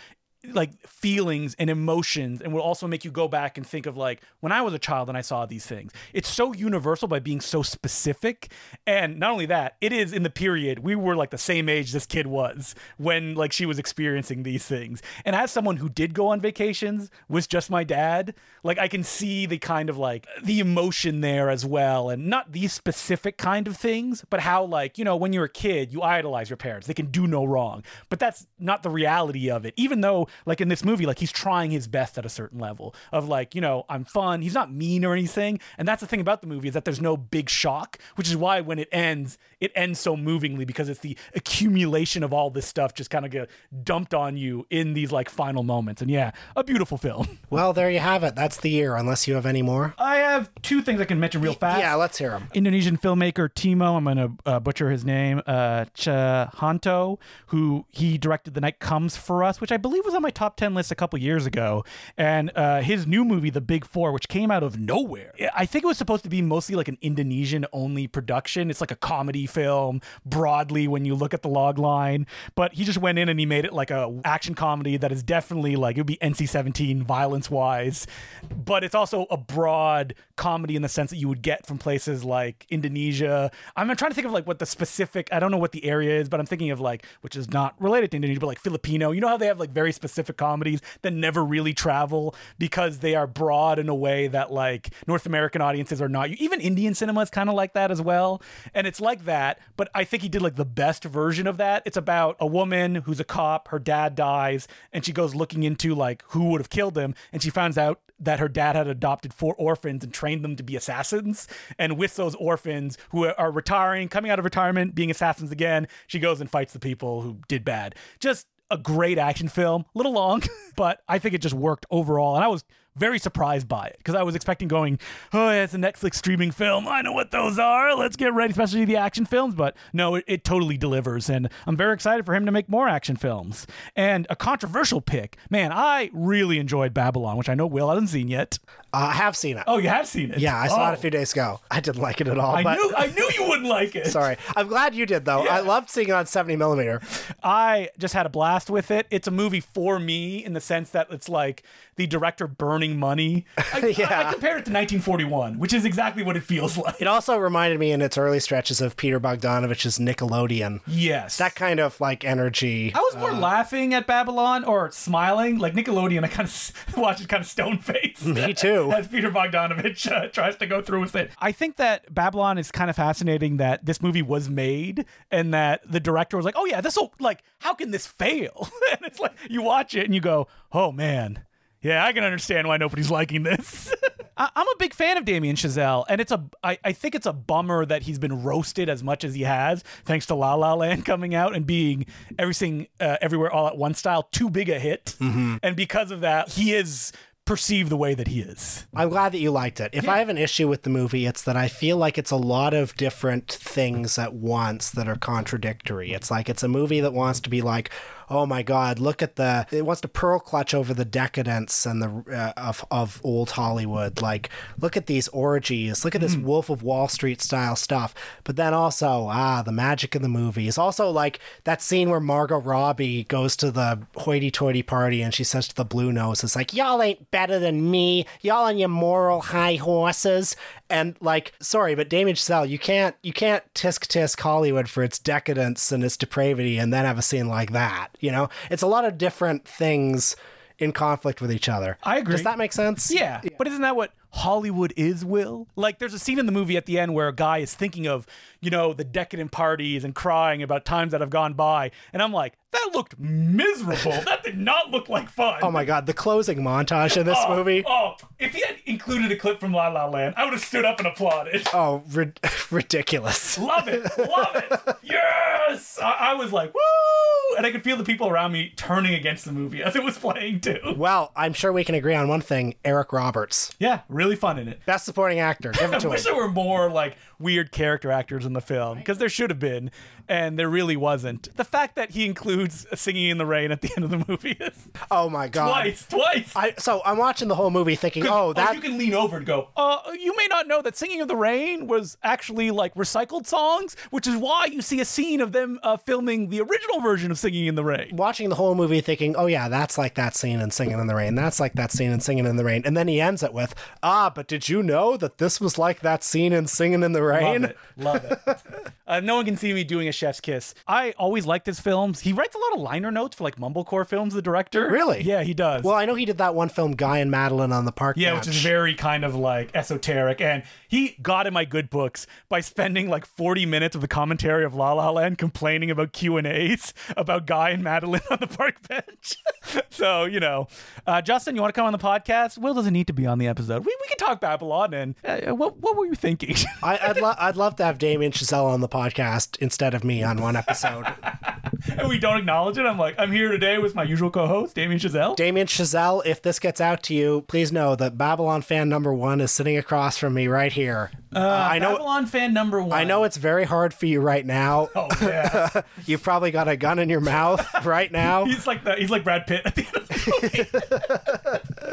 like 0.45 0.87
feelings 0.87 1.55
and 1.57 1.69
emotions 1.69 2.41
and 2.41 2.53
will 2.53 2.61
also 2.61 2.87
make 2.87 3.03
you 3.03 3.11
go 3.11 3.27
back 3.27 3.57
and 3.57 3.65
think 3.65 3.85
of 3.85 3.97
like 3.97 4.21
when 4.39 4.51
I 4.51 4.61
was 4.61 4.73
a 4.73 4.79
child 4.79 5.09
and 5.09 5.17
I 5.17 5.21
saw 5.21 5.45
these 5.45 5.65
things. 5.65 5.91
It's 6.13 6.29
so 6.29 6.53
universal 6.53 7.07
by 7.07 7.19
being 7.19 7.41
so 7.41 7.63
specific. 7.63 8.51
And 8.85 9.19
not 9.19 9.31
only 9.31 9.47
that, 9.47 9.77
it 9.81 9.91
is 9.91 10.13
in 10.13 10.23
the 10.23 10.29
period 10.29 10.79
we 10.79 10.95
were 10.95 11.15
like 11.15 11.31
the 11.31 11.37
same 11.37 11.67
age 11.67 11.91
this 11.91 12.05
kid 12.05 12.27
was 12.27 12.75
when 12.97 13.35
like 13.35 13.51
she 13.51 13.65
was 13.65 13.79
experiencing 13.79 14.43
these 14.43 14.65
things. 14.65 15.01
And 15.25 15.35
as 15.35 15.51
someone 15.51 15.77
who 15.77 15.89
did 15.89 16.13
go 16.13 16.27
on 16.27 16.39
vacations 16.39 17.09
with 17.27 17.49
just 17.49 17.69
my 17.69 17.83
dad, 17.83 18.35
like 18.63 18.77
I 18.77 18.87
can 18.87 19.03
see 19.03 19.45
the 19.45 19.57
kind 19.57 19.89
of 19.89 19.97
like 19.97 20.27
the 20.43 20.59
emotion 20.59 21.21
there 21.21 21.49
as 21.49 21.65
well 21.65 22.09
and 22.09 22.27
not 22.27 22.51
these 22.51 22.73
specific 22.73 23.37
kind 23.37 23.67
of 23.67 23.75
things, 23.75 24.23
but 24.29 24.41
how 24.41 24.63
like, 24.63 24.97
you 24.97 25.03
know, 25.03 25.15
when 25.15 25.33
you're 25.33 25.45
a 25.45 25.49
kid, 25.49 25.91
you 25.91 26.03
idolize 26.03 26.49
your 26.49 26.57
parents. 26.57 26.87
They 26.87 26.93
can 26.93 27.07
do 27.07 27.27
no 27.27 27.43
wrong. 27.43 27.83
But 28.09 28.19
that's 28.19 28.45
not 28.59 28.83
the 28.83 28.89
reality 28.89 29.49
of 29.49 29.65
it. 29.65 29.73
Even 29.75 30.01
though 30.01 30.26
like 30.45 30.61
in 30.61 30.67
this 30.67 30.83
movie, 30.83 31.05
like 31.05 31.19
he's 31.19 31.31
trying 31.31 31.71
his 31.71 31.87
best 31.87 32.17
at 32.17 32.25
a 32.25 32.29
certain 32.29 32.59
level 32.59 32.93
of 33.11 33.27
like, 33.27 33.55
you 33.55 33.61
know, 33.61 33.85
I'm 33.89 34.03
fun. 34.05 34.41
He's 34.41 34.53
not 34.53 34.71
mean 34.71 35.05
or 35.05 35.13
anything. 35.13 35.59
And 35.77 35.87
that's 35.87 36.01
the 36.01 36.07
thing 36.07 36.21
about 36.21 36.41
the 36.41 36.47
movie 36.47 36.67
is 36.67 36.73
that 36.73 36.85
there's 36.85 37.01
no 37.01 37.17
big 37.17 37.49
shock, 37.49 37.97
which 38.15 38.27
is 38.29 38.35
why 38.35 38.61
when 38.61 38.79
it 38.79 38.89
ends, 38.91 39.37
it 39.59 39.71
ends 39.75 39.99
so 39.99 40.15
movingly 40.17 40.65
because 40.65 40.89
it's 40.89 40.99
the 40.99 41.17
accumulation 41.35 42.23
of 42.23 42.33
all 42.33 42.49
this 42.49 42.65
stuff 42.67 42.93
just 42.93 43.09
kind 43.09 43.25
of 43.25 43.31
get 43.31 43.49
dumped 43.83 44.13
on 44.13 44.37
you 44.37 44.65
in 44.69 44.93
these 44.93 45.11
like 45.11 45.29
final 45.29 45.63
moments. 45.63 46.01
And 46.01 46.11
yeah, 46.11 46.31
a 46.55 46.63
beautiful 46.63 46.97
film. 46.97 47.39
Well, 47.49 47.71
there 47.71 47.89
you 47.89 47.99
have 47.99 48.23
it. 48.23 48.35
That's 48.35 48.57
the 48.57 48.69
year, 48.69 48.97
unless 48.97 49.25
you 49.25 49.35
have 49.35 49.45
any 49.45 49.61
more. 49.61 49.95
I 49.97 50.17
have 50.17 50.49
two 50.63 50.81
things 50.81 50.99
I 50.99 51.05
can 51.05 51.17
mention 51.17 51.39
real 51.39 51.53
fast. 51.53 51.79
Yeah, 51.79 51.95
let's 51.95 52.17
hear 52.17 52.31
them. 52.31 52.49
Indonesian 52.53 52.97
filmmaker 52.97 53.47
Timo, 53.49 53.95
I'm 53.95 54.03
going 54.03 54.17
to 54.17 54.31
uh, 54.45 54.59
butcher 54.59 54.91
his 54.91 55.05
name, 55.05 55.41
uh, 55.47 55.85
Tjahjanto, 55.95 57.19
who 57.47 57.85
he 57.91 58.17
directed 58.17 58.53
The 58.53 58.61
Night 58.61 58.79
Comes 58.79 59.15
for 59.15 59.43
Us, 59.43 59.61
which 59.61 59.71
I 59.71 59.77
believe 59.77 60.03
was 60.05 60.13
on 60.17 60.23
my 60.23 60.29
top 60.29 60.57
10 60.57 60.73
list 60.73 60.91
a 60.91 60.95
couple 60.95 61.17
years 61.19 61.45
ago. 61.45 61.85
And 62.17 62.51
uh, 62.55 62.81
his 62.81 63.07
new 63.07 63.23
movie, 63.23 63.49
The 63.49 63.61
Big 63.61 63.85
Four, 63.85 64.11
which 64.11 64.27
came 64.27 64.51
out 64.51 64.63
of 64.63 64.77
nowhere. 64.77 65.31
I 65.55 65.65
think 65.65 65.85
it 65.85 65.87
was 65.87 65.97
supposed 65.97 66.23
to 66.23 66.29
be 66.29 66.41
mostly 66.41 66.75
like 66.75 66.89
an 66.89 66.97
Indonesian 67.01 67.65
only 67.71 68.07
production. 68.07 68.69
It's 68.69 68.81
like 68.81 68.91
a 68.91 68.95
comedy 68.95 69.45
film 69.45 70.01
broadly 70.25 70.87
when 70.87 71.05
you 71.05 71.15
look 71.15 71.33
at 71.33 71.43
the 71.43 71.47
log 71.47 71.77
line, 71.77 72.27
but 72.55 72.73
he 72.73 72.83
just 72.83 72.97
went 72.97 73.19
in 73.19 73.29
and 73.29 73.39
he 73.39 73.45
made 73.45 73.63
it 73.63 73.73
like 73.73 73.91
a 73.91 74.19
action 74.25 74.55
comedy 74.55 74.97
that 74.97 75.11
is 75.11 75.23
definitely 75.23 75.75
like 75.75 75.97
it 75.97 76.01
would 76.01 76.07
be 76.07 76.17
NC-17 76.17 77.03
violence 77.03 77.49
wise, 77.49 78.07
but 78.51 78.83
it's 78.83 78.95
also 78.95 79.27
a 79.29 79.37
broad 79.37 80.15
comedy 80.35 80.75
in 80.75 80.81
the 80.81 80.89
sense 80.89 81.11
that 81.11 81.17
you 81.17 81.27
would 81.27 81.41
get 81.41 81.65
from 81.65 81.77
places 81.77 82.23
like 82.23 82.65
Indonesia. 82.69 83.51
I'm 83.75 83.95
trying 83.95 84.11
to 84.11 84.15
think 84.15 84.25
of 84.25 84.33
like 84.33 84.47
what 84.47 84.59
the 84.59 84.65
specific, 84.65 85.29
I 85.31 85.39
don't 85.39 85.51
know 85.51 85.57
what 85.57 85.71
the 85.71 85.85
area 85.85 86.19
is, 86.19 86.27
but 86.27 86.39
I'm 86.39 86.45
thinking 86.45 86.71
of 86.71 86.79
like, 86.79 87.05
which 87.21 87.35
is 87.35 87.49
not 87.51 87.75
related 87.79 88.11
to 88.11 88.17
Indonesia, 88.17 88.39
but 88.39 88.47
like 88.47 88.59
Filipino. 88.59 89.11
You 89.11 89.21
know 89.21 89.27
how 89.27 89.37
they 89.37 89.47
have 89.47 89.59
like 89.59 89.69
very 89.69 89.91
specific 89.91 90.06
comedies 90.37 90.81
that 91.01 91.11
never 91.11 91.43
really 91.43 91.73
travel 91.73 92.35
because 92.57 92.99
they 92.99 93.15
are 93.15 93.27
broad 93.27 93.79
in 93.79 93.89
a 93.89 93.95
way 93.95 94.27
that 94.27 94.51
like 94.51 94.89
North 95.07 95.25
American 95.25 95.61
audiences 95.61 96.01
are 96.01 96.09
not. 96.09 96.29
Even 96.29 96.61
Indian 96.61 96.93
cinema 96.93 97.21
is 97.21 97.29
kind 97.29 97.49
of 97.49 97.55
like 97.55 97.73
that 97.73 97.91
as 97.91 98.01
well. 98.01 98.41
And 98.73 98.87
it's 98.87 99.01
like 99.01 99.25
that, 99.25 99.59
but 99.75 99.89
I 99.93 100.03
think 100.03 100.23
he 100.23 100.29
did 100.29 100.41
like 100.41 100.55
the 100.55 100.65
best 100.65 101.03
version 101.03 101.47
of 101.47 101.57
that. 101.57 101.83
It's 101.85 101.97
about 101.97 102.37
a 102.39 102.47
woman 102.47 102.95
who's 102.95 103.19
a 103.19 103.23
cop, 103.23 103.69
her 103.69 103.79
dad 103.79 104.15
dies, 104.15 104.67
and 104.93 105.05
she 105.05 105.11
goes 105.11 105.35
looking 105.35 105.63
into 105.63 105.95
like 105.95 106.23
who 106.29 106.49
would 106.49 106.61
have 106.61 106.69
killed 106.69 106.97
him, 106.97 107.15
and 107.31 107.41
she 107.41 107.49
finds 107.49 107.77
out 107.77 108.01
that 108.19 108.39
her 108.39 108.47
dad 108.47 108.75
had 108.75 108.87
adopted 108.87 109.33
four 109.33 109.53
orphans 109.55 110.03
and 110.03 110.13
trained 110.13 110.43
them 110.43 110.55
to 110.55 110.63
be 110.63 110.75
assassins. 110.75 111.47
And 111.77 111.97
with 111.97 112.15
those 112.15 112.35
orphans 112.35 112.97
who 113.09 113.25
are 113.25 113.51
retiring, 113.51 114.09
coming 114.09 114.31
out 114.31 114.39
of 114.39 114.45
retirement, 114.45 114.95
being 114.95 115.11
assassins 115.11 115.51
again, 115.51 115.87
she 116.07 116.19
goes 116.19 116.41
and 116.41 116.49
fights 116.49 116.73
the 116.73 116.79
people 116.79 117.21
who 117.21 117.37
did 117.47 117.63
bad. 117.63 117.95
Just 118.19 118.47
a 118.69 118.77
great 118.77 119.17
action 119.17 119.47
film, 119.47 119.85
a 119.93 119.97
little 119.97 120.13
long, 120.13 120.43
but 120.75 121.01
I 121.07 121.19
think 121.19 121.35
it 121.35 121.41
just 121.41 121.55
worked 121.55 121.85
overall. 121.89 122.35
And 122.35 122.43
I 122.43 122.47
was 122.47 122.63
very 122.97 123.19
surprised 123.19 123.67
by 123.67 123.87
it 123.87 123.95
because 123.99 124.15
I 124.15 124.23
was 124.23 124.35
expecting 124.35 124.67
going, 124.67 124.99
oh, 125.33 125.49
yeah, 125.49 125.63
it's 125.63 125.73
a 125.73 125.77
Netflix 125.77 126.15
streaming 126.15 126.51
film. 126.51 126.87
I 126.87 127.01
know 127.01 127.11
what 127.13 127.31
those 127.31 127.57
are. 127.59 127.95
Let's 127.95 128.15
get 128.15 128.33
ready, 128.33 128.51
especially 128.51 128.85
the 128.85 128.97
action 128.97 129.25
films. 129.25 129.55
But 129.55 129.75
no, 129.93 130.15
it, 130.15 130.23
it 130.27 130.43
totally 130.43 130.77
delivers. 130.77 131.29
And 131.29 131.49
I'm 131.65 131.77
very 131.77 131.93
excited 131.93 132.25
for 132.25 132.33
him 132.35 132.45
to 132.45 132.51
make 132.51 132.69
more 132.69 132.87
action 132.87 133.15
films. 133.15 133.67
And 133.95 134.27
a 134.29 134.35
controversial 134.35 135.01
pick, 135.01 135.37
man, 135.49 135.71
I 135.71 136.09
really 136.13 136.59
enjoyed 136.59 136.93
Babylon, 136.93 137.37
which 137.37 137.49
I 137.49 137.53
know 137.55 137.67
Will 137.67 137.89
hasn't 137.89 138.09
seen 138.09 138.27
yet. 138.27 138.59
Uh, 138.93 139.09
I 139.11 139.13
have 139.13 139.35
seen 139.35 139.57
it. 139.57 139.63
Oh, 139.67 139.77
you 139.77 139.89
have 139.89 140.07
seen 140.07 140.31
it? 140.31 140.39
Yeah, 140.39 140.57
I 140.57 140.67
saw 140.67 140.87
Oh. 140.87 140.91
it 140.91 140.93
a 140.93 140.97
few 140.97 141.09
days 141.09 141.33
ago. 141.33 141.59
I 141.69 141.81
didn't 141.81 142.01
like 142.01 142.21
it 142.21 142.27
at 142.27 142.37
all. 142.39 142.55
I 142.55 142.63
but 142.63 142.77
knew, 142.77 142.93
I 142.97 143.07
knew 143.07 143.29
you 143.37 143.47
wouldn't 143.49 143.67
like 143.67 143.95
it. 143.95 144.07
sorry, 144.07 144.37
I'm 144.55 144.67
glad 144.67 144.95
you 144.95 145.05
did 145.05 145.25
though. 145.25 145.45
I 145.45 145.59
loved 145.59 145.89
seeing 145.89 146.07
it 146.07 146.11
on 146.13 146.25
70 146.25 146.55
millimeter. 146.55 147.01
I 147.43 147.89
just 147.97 148.13
had 148.13 148.25
a 148.25 148.29
blast 148.29 148.69
with 148.69 148.89
it. 148.91 149.05
It's 149.11 149.27
a 149.27 149.31
movie 149.31 149.59
for 149.59 149.99
me 149.99 150.43
in 150.43 150.53
the 150.53 150.61
sense 150.61 150.89
that 150.91 151.07
it's 151.11 151.27
like 151.27 151.63
the 151.97 152.07
director 152.07 152.47
burning 152.47 152.97
money. 152.97 153.45
I, 153.73 153.93
Yeah. 153.97 154.27
I 154.27 154.31
compared 154.31 154.59
it 154.59 154.65
to 154.65 154.71
1941, 154.73 155.59
which 155.59 155.73
is 155.73 155.83
exactly 155.85 156.23
what 156.23 156.37
it 156.37 156.43
feels 156.43 156.77
like. 156.77 157.01
It 157.01 157.07
also 157.07 157.37
reminded 157.37 157.79
me 157.79 157.91
in 157.91 158.01
its 158.01 158.17
early 158.17 158.39
stretches 158.39 158.79
of 158.81 158.95
Peter 158.95 159.19
Bogdanovich's 159.19 159.97
Nickelodeon. 159.99 160.81
Yes. 160.87 161.37
That 161.37 161.55
kind 161.55 161.79
of 161.79 161.99
like 161.99 162.23
energy. 162.23 162.91
I 162.95 162.99
was 162.99 163.15
more 163.17 163.31
laughing 163.33 163.93
at 163.93 164.07
Babylon 164.07 164.63
or 164.63 164.89
smiling. 164.91 165.57
Like 165.57 165.73
Nickelodeon, 165.73 166.23
I 166.23 166.27
kind 166.27 166.47
of 166.47 166.73
watch 166.97 167.21
it 167.21 167.27
kind 167.29 167.41
of 167.41 167.47
stone 167.47 167.77
face. 167.79 168.23
Me 168.23 168.53
too. 168.53 168.91
As 168.91 169.07
Peter 169.07 169.29
Bogdanovich 169.31 170.09
uh, 170.11 170.27
tries 170.29 170.55
to 170.57 170.65
go 170.67 170.81
through 170.81 171.01
with 171.01 171.15
it. 171.15 171.31
I 171.39 171.51
think 171.51 171.77
that 171.77 172.13
Babylon 172.13 172.57
is 172.57 172.71
kind 172.71 172.89
of 172.89 172.95
fascinating 172.95 173.57
that 173.57 173.85
this 173.85 174.01
movie 174.01 174.21
was 174.21 174.49
made 174.49 175.05
and 175.31 175.53
that 175.53 175.81
the 175.89 175.99
director 175.99 176.37
was 176.37 176.45
like, 176.45 176.55
oh, 176.57 176.65
yeah, 176.65 176.81
this 176.81 176.95
will, 176.95 177.13
like, 177.19 177.41
how 177.59 177.73
can 177.73 177.91
this 177.91 178.05
fail? 178.05 178.69
and 178.91 178.99
it's 179.03 179.19
like, 179.19 179.33
you 179.49 179.61
watch 179.61 179.95
it 179.95 180.05
and 180.05 180.13
you 180.13 180.21
go, 180.21 180.47
oh, 180.71 180.91
man. 180.91 181.43
Yeah, 181.87 182.05
I 182.05 182.11
can 182.13 182.23
understand 182.23 182.67
why 182.67 182.77
nobody's 182.77 183.09
liking 183.09 183.43
this. 183.43 183.93
I- 184.37 184.49
I'm 184.55 184.67
a 184.67 184.75
big 184.77 184.93
fan 184.93 185.17
of 185.17 185.25
Damien 185.25 185.55
Chazelle, 185.55 186.05
and 186.09 186.19
it's 186.21 186.31
a. 186.31 186.43
I, 186.63 186.77
I 186.83 186.91
think 186.91 187.15
it's 187.15 187.25
a 187.25 187.33
bummer 187.33 187.85
that 187.85 188.03
he's 188.03 188.19
been 188.19 188.43
roasted 188.43 188.89
as 188.89 189.03
much 189.03 189.23
as 189.23 189.33
he 189.35 189.43
has, 189.43 189.83
thanks 190.05 190.25
to 190.27 190.35
La 190.35 190.53
La 190.55 190.73
Land 190.73 191.05
coming 191.11 191.33
out 191.33 191.55
and 191.55 191.65
being 191.65 192.05
everything, 192.37 192.87
uh, 192.99 193.17
everywhere, 193.21 193.51
all 193.51 193.67
at 193.67 193.77
one 193.77 193.93
style, 193.93 194.23
too 194.31 194.49
big 194.49 194.69
a 194.69 194.79
hit, 194.79 195.15
and 195.19 195.75
because 195.75 196.11
of 196.11 196.21
that, 196.21 196.49
he 196.49 196.73
is 196.73 197.11
perceived 197.45 197.89
the 197.89 197.95
way 197.95 198.13
that 198.13 198.27
he 198.27 198.41
is. 198.41 198.85
I'm 198.93 199.07
glad 199.07 199.31
that 199.31 199.39
you 199.39 199.51
liked 199.51 199.79
it. 199.79 199.91
If 199.93 200.09
I 200.09 200.17
have 200.19 200.27
an 200.27 200.37
issue 200.37 200.67
with 200.67 200.83
the 200.83 200.89
movie, 200.89 201.25
it's 201.25 201.41
that 201.43 201.55
I 201.55 201.69
feel 201.69 201.95
like 201.95 202.17
it's 202.17 202.29
a 202.31 202.35
lot 202.35 202.73
of 202.73 202.93
different 202.97 203.49
things 203.49 204.17
at 204.19 204.33
once 204.33 204.91
that 204.91 205.07
are 205.07 205.15
contradictory. 205.15 206.11
It's 206.11 206.29
like 206.29 206.49
it's 206.49 206.61
a 206.63 206.67
movie 206.67 206.99
that 206.99 207.13
wants 207.13 207.39
to 207.39 207.49
be 207.49 207.61
like, 207.61 207.89
oh 208.29 208.45
my 208.45 208.63
god, 208.63 208.99
look 208.99 209.21
at 209.21 209.35
the 209.35 209.65
it 209.71 209.85
wants 209.85 210.01
to 210.01 210.07
pearl 210.07 210.39
clutch 210.39 210.73
over 210.73 210.93
the 210.93 211.05
decadence 211.05 211.85
and 211.85 212.01
the 212.01 212.23
uh, 212.31 212.53
of 212.57 212.85
of 212.91 213.21
old 213.23 213.51
Hollywood. 213.51 214.21
Like, 214.21 214.49
look 214.79 214.97
at 214.97 215.05
these 215.05 215.27
orgies, 215.29 216.03
look 216.03 216.15
at 216.15 216.21
this 216.21 216.35
Wolf 216.35 216.69
of 216.69 216.83
Wall 216.83 217.07
Street 217.07 217.41
style 217.41 217.75
stuff. 217.75 218.13
But 218.43 218.55
then 218.55 218.73
also, 218.73 219.27
ah, 219.29 219.61
the 219.61 219.71
magic 219.71 220.15
of 220.15 220.21
the 220.21 220.29
movie 220.29 220.67
is 220.67 220.77
also 220.77 221.09
like 221.09 221.39
that 221.63 221.81
scene 221.81 222.09
where 222.09 222.19
Margot 222.19 222.59
Robbie 222.59 223.23
goes 223.25 223.55
to 223.57 223.71
the 223.71 223.99
hoity-toity 224.15 224.83
party 224.83 225.21
and 225.21 225.33
she 225.33 225.43
says 225.43 225.67
to 225.69 225.75
the 225.75 225.85
Blue 225.85 226.11
Nose, 226.11 226.43
"It's 226.43 226.55
like 226.55 226.73
y'all 226.73 227.01
ain't 227.01 227.31
better 227.31 227.59
than 227.59 227.89
me. 227.89 228.25
Y'all 228.41 228.65
on 228.65 228.77
your 228.77 228.89
moral 228.89 229.41
high 229.41 229.75
horses." 229.75 230.55
And 230.89 231.17
like, 231.19 231.53
sorry, 231.59 231.95
but 231.95 232.09
Damien 232.09 232.35
Chazelle, 232.35 232.67
you 232.67 232.79
can't 232.79 233.15
you 233.21 233.33
can't 233.33 233.63
tisk 233.73 234.07
tisk 234.07 234.39
Hollywood 234.39 234.89
for 234.89 235.03
its 235.03 235.19
decadence 235.19 235.91
and 235.91 236.03
its 236.03 236.17
depravity, 236.17 236.77
and 236.77 236.93
then 236.93 237.05
have 237.05 237.17
a 237.17 237.21
scene 237.21 237.47
like 237.47 237.71
that. 237.71 238.16
You 238.19 238.31
know, 238.31 238.49
it's 238.71 238.81
a 238.83 238.87
lot 238.87 239.05
of 239.05 239.17
different 239.17 239.67
things 239.67 240.35
in 240.79 240.91
conflict 240.91 241.41
with 241.41 241.51
each 241.51 241.67
other. 241.67 241.97
I 242.03 242.17
agree. 242.17 242.33
Does 242.33 242.43
that 242.43 242.57
make 242.57 242.71
sense? 242.73 243.11
Yeah. 243.11 243.41
But 243.57 243.65
isn't 243.67 243.81
that 243.81 243.95
what 243.95 244.11
Hollywood 244.29 244.93
is, 244.95 245.25
Will? 245.25 245.67
Like, 245.75 245.97
there's 245.97 246.13
a 246.13 246.19
scene 246.19 246.37
in 246.37 246.45
the 246.45 246.51
movie 246.51 246.77
at 246.77 246.85
the 246.85 246.99
end 246.99 247.15
where 247.15 247.27
a 247.27 247.33
guy 247.33 247.57
is 247.59 247.73
thinking 247.73 248.05
of, 248.05 248.27
you 248.61 248.69
know, 248.69 248.93
the 248.93 249.03
decadent 249.03 249.51
parties 249.51 250.03
and 250.03 250.13
crying 250.13 250.61
about 250.61 250.85
times 250.85 251.13
that 251.13 251.21
have 251.21 251.31
gone 251.31 251.53
by. 251.53 251.89
And 252.13 252.21
I'm 252.21 252.31
like, 252.31 252.53
that 252.73 252.89
looked 252.93 253.17
miserable. 253.17 254.11
that 254.25 254.43
did 254.43 254.59
not 254.59 254.91
look 254.91 255.09
like 255.09 255.29
fun. 255.29 255.61
Oh 255.63 255.71
my 255.71 255.83
god, 255.83 256.05
the 256.05 256.13
closing 256.13 256.59
montage 256.59 257.17
in 257.17 257.25
this 257.25 257.39
Oh, 257.41 257.55
movie. 257.55 257.83
Oh, 257.87 258.15
if 258.37 258.53
he 258.53 258.61
had 258.61 258.75
included 258.85 259.31
a 259.31 259.35
clip 259.35 259.59
from 259.59 259.73
La 259.73 259.87
La 259.87 260.05
Land, 260.05 260.35
I 260.37 260.43
would 260.43 260.53
have 260.53 260.61
stood 260.61 260.85
up 260.85 260.99
and 260.99 261.07
applauded. 261.07 261.67
Oh, 261.73 262.03
rid- 262.11 262.39
ridiculous. 262.71 263.57
Love 263.57 263.87
it. 263.87 264.03
Love 264.17 264.55
it. 264.55 264.95
Yes. 265.03 265.97
I, 266.01 266.31
I 266.31 266.33
was 266.35 266.51
like, 266.53 266.71
woo. 266.73 267.46
And 267.57 267.65
I 267.65 267.71
could 267.71 267.83
feel 267.83 267.97
the 267.97 268.03
people 268.03 268.27
around 268.29 268.51
me 268.51 268.71
turning 268.75 269.15
against 269.15 269.43
the 269.43 269.51
movie 269.51 269.81
as 269.83 269.95
it 269.95 270.03
was 270.03 270.17
playing, 270.17 270.61
too. 270.61 270.79
Well, 270.95 271.31
I'm 271.35 271.53
sure 271.53 271.73
we 271.73 271.83
can 271.83 271.95
agree 271.95 272.13
on 272.15 272.27
one 272.27 272.41
thing 272.41 272.75
Eric 272.85 273.11
Roberts. 273.11 273.75
Yeah, 273.79 274.01
really 274.07 274.35
fun 274.35 274.59
in 274.59 274.67
it. 274.67 274.85
Best 274.85 275.05
supporting 275.05 275.39
actor. 275.39 275.71
Give 275.71 275.91
it 275.91 275.99
to 276.01 276.07
I 276.07 276.11
wish 276.11 276.19
him. 276.25 276.33
there 276.33 276.35
were 276.35 276.51
more 276.51 276.89
like 276.89 277.17
weird 277.39 277.71
character 277.71 278.11
actors 278.11 278.45
in 278.45 278.53
the 278.53 278.61
film 278.61 278.97
because 278.99 279.17
there 279.17 279.29
should 279.29 279.49
have 279.49 279.59
been, 279.59 279.91
and 280.27 280.57
there 280.57 280.69
really 280.69 280.95
wasn't. 280.97 281.55
The 281.55 281.63
fact 281.63 281.95
that 281.95 282.11
he 282.11 282.25
includes 282.25 282.85
singing 282.95 283.29
in 283.29 283.37
the 283.37 283.45
rain 283.45 283.71
at 283.71 283.81
the 283.81 283.91
end 283.97 284.05
of 284.05 284.11
the 284.11 284.23
movie 284.27 284.51
is 284.59 284.87
Oh 285.09 285.29
my 285.29 285.47
god. 285.47 285.67
twice, 285.81 286.05
twice. 286.07 286.51
I, 286.55 286.73
so 286.77 287.01
I'm 287.05 287.17
watching 287.17 287.47
the 287.47 287.55
whole 287.55 287.71
movie 287.71 287.95
thinking, 287.95 288.25
oh, 288.27 288.53
that 288.53 288.75
you 288.75 288.81
can 288.81 288.97
lean 288.97 289.13
over 289.15 289.37
and 289.37 289.45
go. 289.45 289.69
Uh, 289.75 289.99
you 290.19 290.35
may 290.35 290.47
not 290.47 290.67
know 290.67 290.81
that 290.83 290.95
"Singing 290.95 291.21
of 291.21 291.27
the 291.27 291.35
Rain" 291.35 291.87
was 291.87 292.17
actually 292.23 292.69
like 292.71 292.93
recycled 292.95 293.45
songs, 293.47 293.95
which 294.11 294.27
is 294.27 294.35
why 294.37 294.65
you 294.71 294.81
see 294.81 294.99
a 294.99 295.05
scene 295.05 295.41
of 295.41 295.51
them 295.53 295.79
uh, 295.83 295.97
filming 295.97 296.49
the 296.49 296.61
original 296.61 297.01
version 297.01 297.31
of 297.31 297.37
Singing 297.37 297.46
in 297.47 297.75
the 297.75 297.83
Rain. 297.83 298.15
watching 298.15 298.49
the 298.49 298.55
whole 298.55 298.75
movie 298.75 299.01
thinking, 299.01 299.35
oh 299.35 299.45
yeah, 299.45 299.69
that's 299.69 299.97
like 299.97 300.15
that 300.15 300.35
scene 300.35 300.59
in 300.59 300.71
Singing 300.71 300.99
in 300.99 301.07
the 301.07 301.15
Rain. 301.15 301.35
That's 301.35 301.59
like 301.59 301.73
that 301.73 301.91
scene 301.91 302.11
in 302.11 302.19
Singing 302.19 302.45
in 302.45 302.57
the 302.57 302.63
Rain. 302.63 302.81
And 302.85 302.95
then 302.95 303.07
he 303.07 303.21
ends 303.21 303.43
it 303.43 303.53
with, 303.53 303.73
ah, 304.03 304.31
but 304.33 304.47
did 304.47 304.69
you 304.69 304.83
know 304.83 305.17
that 305.17 305.37
this 305.37 305.61
was 305.61 305.77
like 305.77 306.01
that 306.01 306.23
scene 306.23 306.53
in 306.53 306.67
Singing 306.67 307.03
in 307.03 307.13
the 307.13 307.23
Rain? 307.23 307.73
Love 307.97 308.23
it. 308.25 308.39
Love 308.45 308.65
it. 308.65 308.91
uh, 309.07 309.19
no 309.19 309.35
one 309.35 309.45
can 309.45 309.57
see 309.57 309.73
me 309.73 309.83
doing 309.83 310.07
a 310.07 310.11
chef's 310.11 310.39
kiss. 310.39 310.73
I 310.87 311.13
always 311.17 311.45
liked 311.45 311.65
his 311.65 311.79
films. 311.79 312.19
He 312.21 312.33
writes 312.33 312.55
a 312.55 312.59
lot 312.59 312.73
of 312.73 312.79
liner 312.79 313.11
notes 313.11 313.35
for 313.35 313.43
like 313.43 313.57
mumblecore 313.57 314.07
films. 314.07 314.33
The 314.33 314.41
director, 314.41 314.89
Really? 314.89 315.21
Yeah, 315.21 315.43
he 315.43 315.53
does. 315.53 315.83
Well, 315.83 315.95
I 315.95 316.05
know 316.05 316.15
he 316.15 316.25
did 316.25 316.37
that 316.37 316.55
one 316.55 316.69
film, 316.69 316.93
Guy 316.93 317.19
and 317.19 317.31
Madeline 317.31 317.71
on 317.71 317.85
the 317.85 317.91
Park 317.91 318.17
yeah, 318.17 318.33
Bench. 318.33 318.47
which 318.47 318.55
is 318.55 318.61
very 318.61 318.93
kind 318.95 319.23
of 319.23 319.35
like 319.35 319.75
esoteric, 319.75 320.41
and 320.41 320.63
he 320.87 321.17
got 321.21 321.47
in 321.47 321.53
my 321.53 321.65
good 321.65 321.89
books 321.89 322.27
by 322.49 322.61
spending 322.61 323.09
like 323.09 323.25
forty 323.25 323.65
minutes 323.65 323.95
of 323.95 324.01
the 324.01 324.07
commentary 324.07 324.63
of 324.63 324.73
La 324.75 324.93
La 324.93 325.09
Land 325.09 325.37
complaining 325.37 325.91
about 325.91 326.13
Q 326.13 326.37
and 326.37 326.47
A's 326.47 326.93
about 327.15 327.45
Guy 327.45 327.71
and 327.71 327.83
Madeline 327.83 328.21
on 328.31 328.39
the 328.39 328.47
park 328.47 328.87
bench. 328.87 329.35
so 329.89 330.25
you 330.25 330.39
know, 330.39 330.67
uh, 331.05 331.21
Justin, 331.21 331.55
you 331.55 331.61
want 331.61 331.73
to 331.73 331.79
come 331.79 331.85
on 331.87 331.93
the 331.93 331.99
podcast? 331.99 332.57
Will 332.57 332.73
doesn't 332.73 332.93
need 332.93 333.07
to 333.07 333.13
be 333.13 333.25
on 333.25 333.39
the 333.39 333.47
episode. 333.47 333.85
We, 333.85 333.95
we 334.01 334.07
can 334.07 334.17
talk 334.17 334.41
Babylon. 334.41 334.93
And 334.93 335.15
uh, 335.23 335.55
what 335.55 335.77
what 335.77 335.95
were 335.95 336.05
you 336.05 336.15
thinking? 336.15 336.55
I, 336.83 336.97
I'd, 336.97 337.17
lo- 337.17 337.35
I'd 337.37 337.55
love 337.55 337.75
to 337.77 337.85
have 337.85 337.97
Damien 337.97 338.31
Chazelle 338.31 338.65
on 338.65 338.81
the 338.81 338.89
podcast 338.89 339.57
instead 339.57 339.93
of 339.93 340.03
me 340.03 340.23
on 340.23 340.41
one 340.41 340.55
episode. 340.55 341.05
and 341.97 342.07
we 342.07 342.19
don't 342.19 342.37
acknowledge 342.37 342.77
it. 342.77 342.85
I'm 342.85 342.97
like, 342.97 343.15
I'm 343.17 343.31
here 343.31 343.51
today 343.51 343.77
with 343.77 343.95
my 343.95 344.03
usual 344.03 344.29
co-host, 344.29 344.75
Damien 344.75 344.99
Chazelle. 344.99 345.35
Damien 345.35 345.67
Chazelle, 345.67 346.25
if 346.25 346.41
this 346.41 346.59
gets 346.59 346.81
out 346.81 347.03
to 347.03 347.13
you, 347.13 347.43
please 347.47 347.71
know 347.71 347.95
that 347.95 348.17
Babylon 348.17 348.61
fan 348.61 348.89
number 348.89 349.13
one 349.13 349.41
is 349.41 349.51
sitting 349.51 349.77
across 349.77 350.17
from 350.17 350.33
me 350.33 350.47
right 350.47 350.73
here. 350.73 351.11
Uh, 351.35 351.39
I 351.39 351.79
know. 351.79 351.91
Babylon 351.91 352.25
fan 352.25 352.53
number 352.53 352.81
one. 352.81 352.93
I 352.93 353.03
know 353.03 353.23
it's 353.23 353.37
very 353.37 353.65
hard 353.65 353.93
for 353.93 354.05
you 354.05 354.21
right 354.21 354.45
now. 354.45 354.89
Oh 354.95 355.07
yeah, 355.21 355.81
You've 356.05 356.23
probably 356.23 356.51
got 356.51 356.67
a 356.67 356.77
gun 356.77 356.99
in 356.99 357.09
your 357.09 357.19
mouth 357.19 357.65
right 357.85 358.11
now. 358.11 358.45
he's 358.45 358.65
like 358.65 358.83
the, 358.83 358.95
he's 358.95 359.09
like 359.09 359.23
Brad 359.23 359.45
Pitt 359.45 359.61
at 359.65 359.75
the 359.75 359.85
end 359.85 359.95
of 359.97 360.07
the 360.07 360.69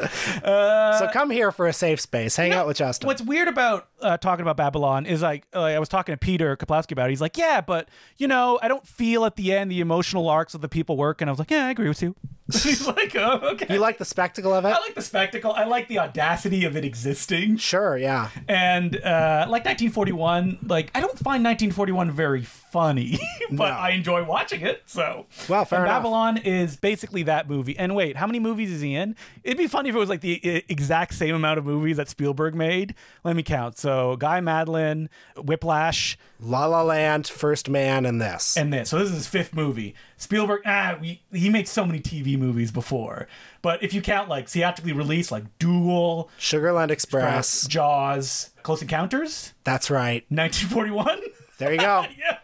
movie. 0.08 0.98
so 0.98 1.08
come 1.12 1.30
here 1.30 1.50
for 1.50 1.66
a 1.66 1.72
safe 1.72 2.00
space. 2.00 2.36
Hang 2.36 2.52
out 2.52 2.66
with 2.66 2.76
Justin. 2.76 3.06
What's 3.06 3.22
weird 3.22 3.48
about 3.48 3.88
uh, 4.00 4.16
talking 4.16 4.42
about 4.42 4.56
Babylon 4.56 5.04
is 5.04 5.22
like, 5.22 5.46
uh, 5.54 5.62
I 5.62 5.78
was 5.78 5.88
talking 5.88 6.12
to 6.12 6.16
Peter 6.18 6.56
Kaplowski 6.56 6.92
about 6.92 7.08
it. 7.08 7.10
He's 7.10 7.20
like, 7.20 7.36
yeah, 7.36 7.60
but 7.60 7.88
you 8.16 8.28
know, 8.28 8.58
I 8.62 8.68
don't 8.68 8.86
feel 8.86 9.24
at 9.24 9.36
the 9.36 9.52
end 9.52 9.72
the 9.74 9.80
emotional 9.80 10.28
arcs 10.28 10.54
of 10.54 10.60
the 10.60 10.68
people 10.68 10.96
working. 10.96 11.28
I 11.28 11.32
was 11.32 11.38
like, 11.38 11.50
yeah, 11.50 11.66
I 11.66 11.70
agree 11.70 11.88
with 11.88 12.00
you. 12.02 12.14
He's 12.52 12.86
like, 12.86 13.16
oh, 13.16 13.40
okay. 13.52 13.72
you 13.72 13.80
like 13.80 13.96
the 13.96 14.04
spectacle 14.04 14.52
of 14.52 14.66
it? 14.66 14.68
I 14.68 14.78
like 14.80 14.94
the 14.94 15.00
spectacle. 15.02 15.52
I 15.52 15.64
like 15.64 15.88
the 15.88 15.98
audacity 15.98 16.66
of 16.66 16.76
it 16.76 16.84
existing. 16.84 17.56
Sure, 17.56 17.96
yeah. 17.96 18.28
And 18.48 18.96
uh, 18.96 19.46
like 19.48 19.64
1941, 19.64 20.58
like 20.66 20.90
I 20.94 21.00
don't 21.00 21.18
find 21.18 21.42
1941 21.42 22.10
very 22.10 22.42
funny, 22.42 23.18
but 23.50 23.70
No. 23.70 23.74
I 23.74 23.90
enjoy 23.90 24.24
watching 24.24 24.60
it. 24.60 24.82
So 24.84 25.24
Well, 25.48 25.64
fair 25.64 25.78
And 25.78 25.86
enough. 25.86 25.98
Babylon 26.02 26.36
is 26.36 26.76
basically 26.76 27.22
that 27.22 27.48
movie. 27.48 27.78
And 27.78 27.94
wait, 27.94 28.16
how 28.16 28.26
many 28.26 28.40
movies 28.40 28.70
is 28.70 28.82
he 28.82 28.94
in? 28.94 29.16
It'd 29.42 29.56
be 29.56 29.66
funny 29.66 29.88
if 29.88 29.94
it 29.94 29.98
was 29.98 30.10
like 30.10 30.20
the 30.20 30.64
exact 30.68 31.14
same 31.14 31.34
amount 31.34 31.58
of 31.58 31.64
movies 31.64 31.96
that 31.96 32.10
Spielberg 32.10 32.54
made. 32.54 32.94
Let 33.24 33.36
me 33.36 33.42
count. 33.42 33.78
So 33.78 34.16
Guy 34.16 34.40
Madeline, 34.42 35.08
Whiplash, 35.36 36.18
La 36.40 36.66
La 36.66 36.82
Land, 36.82 37.26
First 37.26 37.70
Man, 37.70 38.04
and 38.04 38.20
this. 38.20 38.54
and 38.58 38.70
this. 38.70 38.90
So 38.90 38.98
this 38.98 39.08
is 39.08 39.14
his 39.14 39.26
fifth 39.28 39.54
movie. 39.54 39.94
Spielberg, 40.16 40.62
ah, 40.64 40.96
we, 41.00 41.22
he 41.32 41.50
made 41.50 41.68
so 41.68 41.84
many 41.84 42.00
TV 42.00 42.38
movies 42.38 42.70
before. 42.70 43.26
But 43.62 43.82
if 43.82 43.92
you 43.92 44.00
count 44.02 44.28
like 44.28 44.48
theatrically 44.48 44.92
released, 44.92 45.32
like 45.32 45.44
Duel, 45.58 46.30
Sugarland 46.38 46.90
Express. 46.90 47.66
Jaws, 47.66 48.50
Close 48.62 48.82
Encounters, 48.82 49.52
That's 49.64 49.90
right. 49.90 50.24
1941. 50.28 51.20
There 51.58 51.72
you 51.72 51.78
go. 51.78 52.04
yeah. 52.18 52.38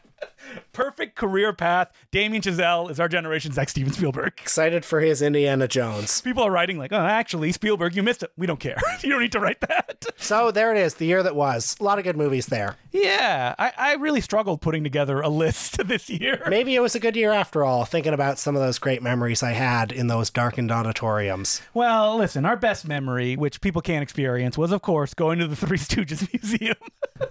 Perfect 0.73 1.17
career 1.17 1.53
path. 1.53 1.93
Damien 2.11 2.43
Chazelle 2.43 2.91
is 2.91 2.99
our 3.01 3.09
generation's 3.09 3.57
next 3.57 3.73
Steven 3.73 3.93
Spielberg. 3.93 4.35
Excited 4.39 4.85
for 4.85 5.01
his 5.01 5.21
Indiana 5.23 5.69
Jones. 5.69 6.21
People 6.21 6.43
are 6.43 6.51
writing 6.51 6.79
like, 6.79 6.93
oh, 6.93 6.97
actually, 6.97 7.53
Spielberg, 7.53 7.95
you 7.95 8.03
missed 8.03 8.23
it. 8.23 8.33
We 8.37 8.47
don't 8.47 8.61
care. 8.61 8.79
you 9.03 9.11
don't 9.11 9.21
need 9.21 9.33
to 9.33 9.41
write 9.41 9.61
that. 9.61 10.07
So 10.17 10.51
there 10.51 10.75
it 10.75 10.81
is, 10.81 10.95
the 10.95 11.07
year 11.07 11.23
that 11.23 11.37
was. 11.37 11.77
A 11.81 11.85
lot 11.85 11.99
of 11.99 12.05
good 12.05 12.17
movies 12.17 12.47
there. 12.47 12.77
Yeah, 12.93 13.55
I, 13.59 13.73
I 13.77 13.95
really 13.95 14.21
struggled 14.21 14.61
putting 14.61 14.83
together 14.83 15.21
a 15.21 15.29
list 15.29 15.79
this 15.87 16.09
year. 16.09 16.43
Maybe 16.49 16.75
it 16.75 16.81
was 16.81 16.95
a 16.95 17.01
good 17.01 17.17
year 17.17 17.33
after 17.33 17.65
all, 17.65 17.85
thinking 17.85 18.15
about 18.15 18.39
some 18.39 18.57
of 18.57 18.63
those 18.63 18.79
great 18.79 19.03
memories 19.03 19.43
I 19.43 19.53
had 19.53 19.93
in 19.93 20.07
those 20.07 20.31
darkened 20.31 20.71
auditoriums. 20.71 21.63
Well, 21.75 22.17
listen, 22.17 22.45
our 22.45 22.57
best 22.57 22.87
memory, 22.87 23.37
which 23.37 23.61
people 23.61 23.83
can't 23.83 24.03
experience, 24.03 24.57
was, 24.57 24.73
of 24.73 24.83
course, 24.83 25.15
going 25.15 25.39
to 25.41 25.47
the 25.47 25.57
Three 25.61 25.79
Stooges 25.79 26.33
Museum. 26.33 26.77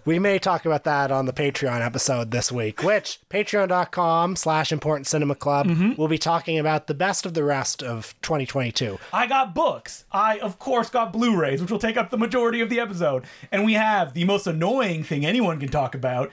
We 0.05 0.19
may 0.19 0.39
talk 0.39 0.65
about 0.65 0.83
that 0.83 1.11
on 1.11 1.25
the 1.25 1.33
Patreon 1.33 1.83
episode 1.83 2.31
this 2.31 2.51
week, 2.51 2.83
which 2.83 3.08
patreon.com 3.29 4.35
slash 4.35 4.71
important 4.71 5.07
cinema 5.07 5.35
club 5.35 5.67
Mm-hmm. 5.67 5.95
will 5.99 6.07
be 6.07 6.17
talking 6.17 6.57
about 6.57 6.87
the 6.87 6.93
best 6.93 7.25
of 7.25 7.33
the 7.33 7.43
rest 7.43 7.81
of 7.83 8.15
2022. 8.21 8.97
I 9.13 9.27
got 9.27 9.53
books. 9.53 10.05
I, 10.11 10.39
of 10.39 10.59
course, 10.59 10.89
got 10.89 11.11
Blu 11.13 11.35
rays, 11.35 11.61
which 11.61 11.71
will 11.71 11.79
take 11.79 11.97
up 11.97 12.09
the 12.09 12.17
majority 12.17 12.61
of 12.61 12.69
the 12.69 12.79
episode. 12.79 13.25
And 13.51 13.65
we 13.65 13.73
have 13.73 14.13
the 14.13 14.23
most 14.25 14.47
annoying 14.47 15.03
thing 15.03 15.25
anyone 15.25 15.59
can 15.59 15.69
talk 15.69 15.93
about 15.95 16.31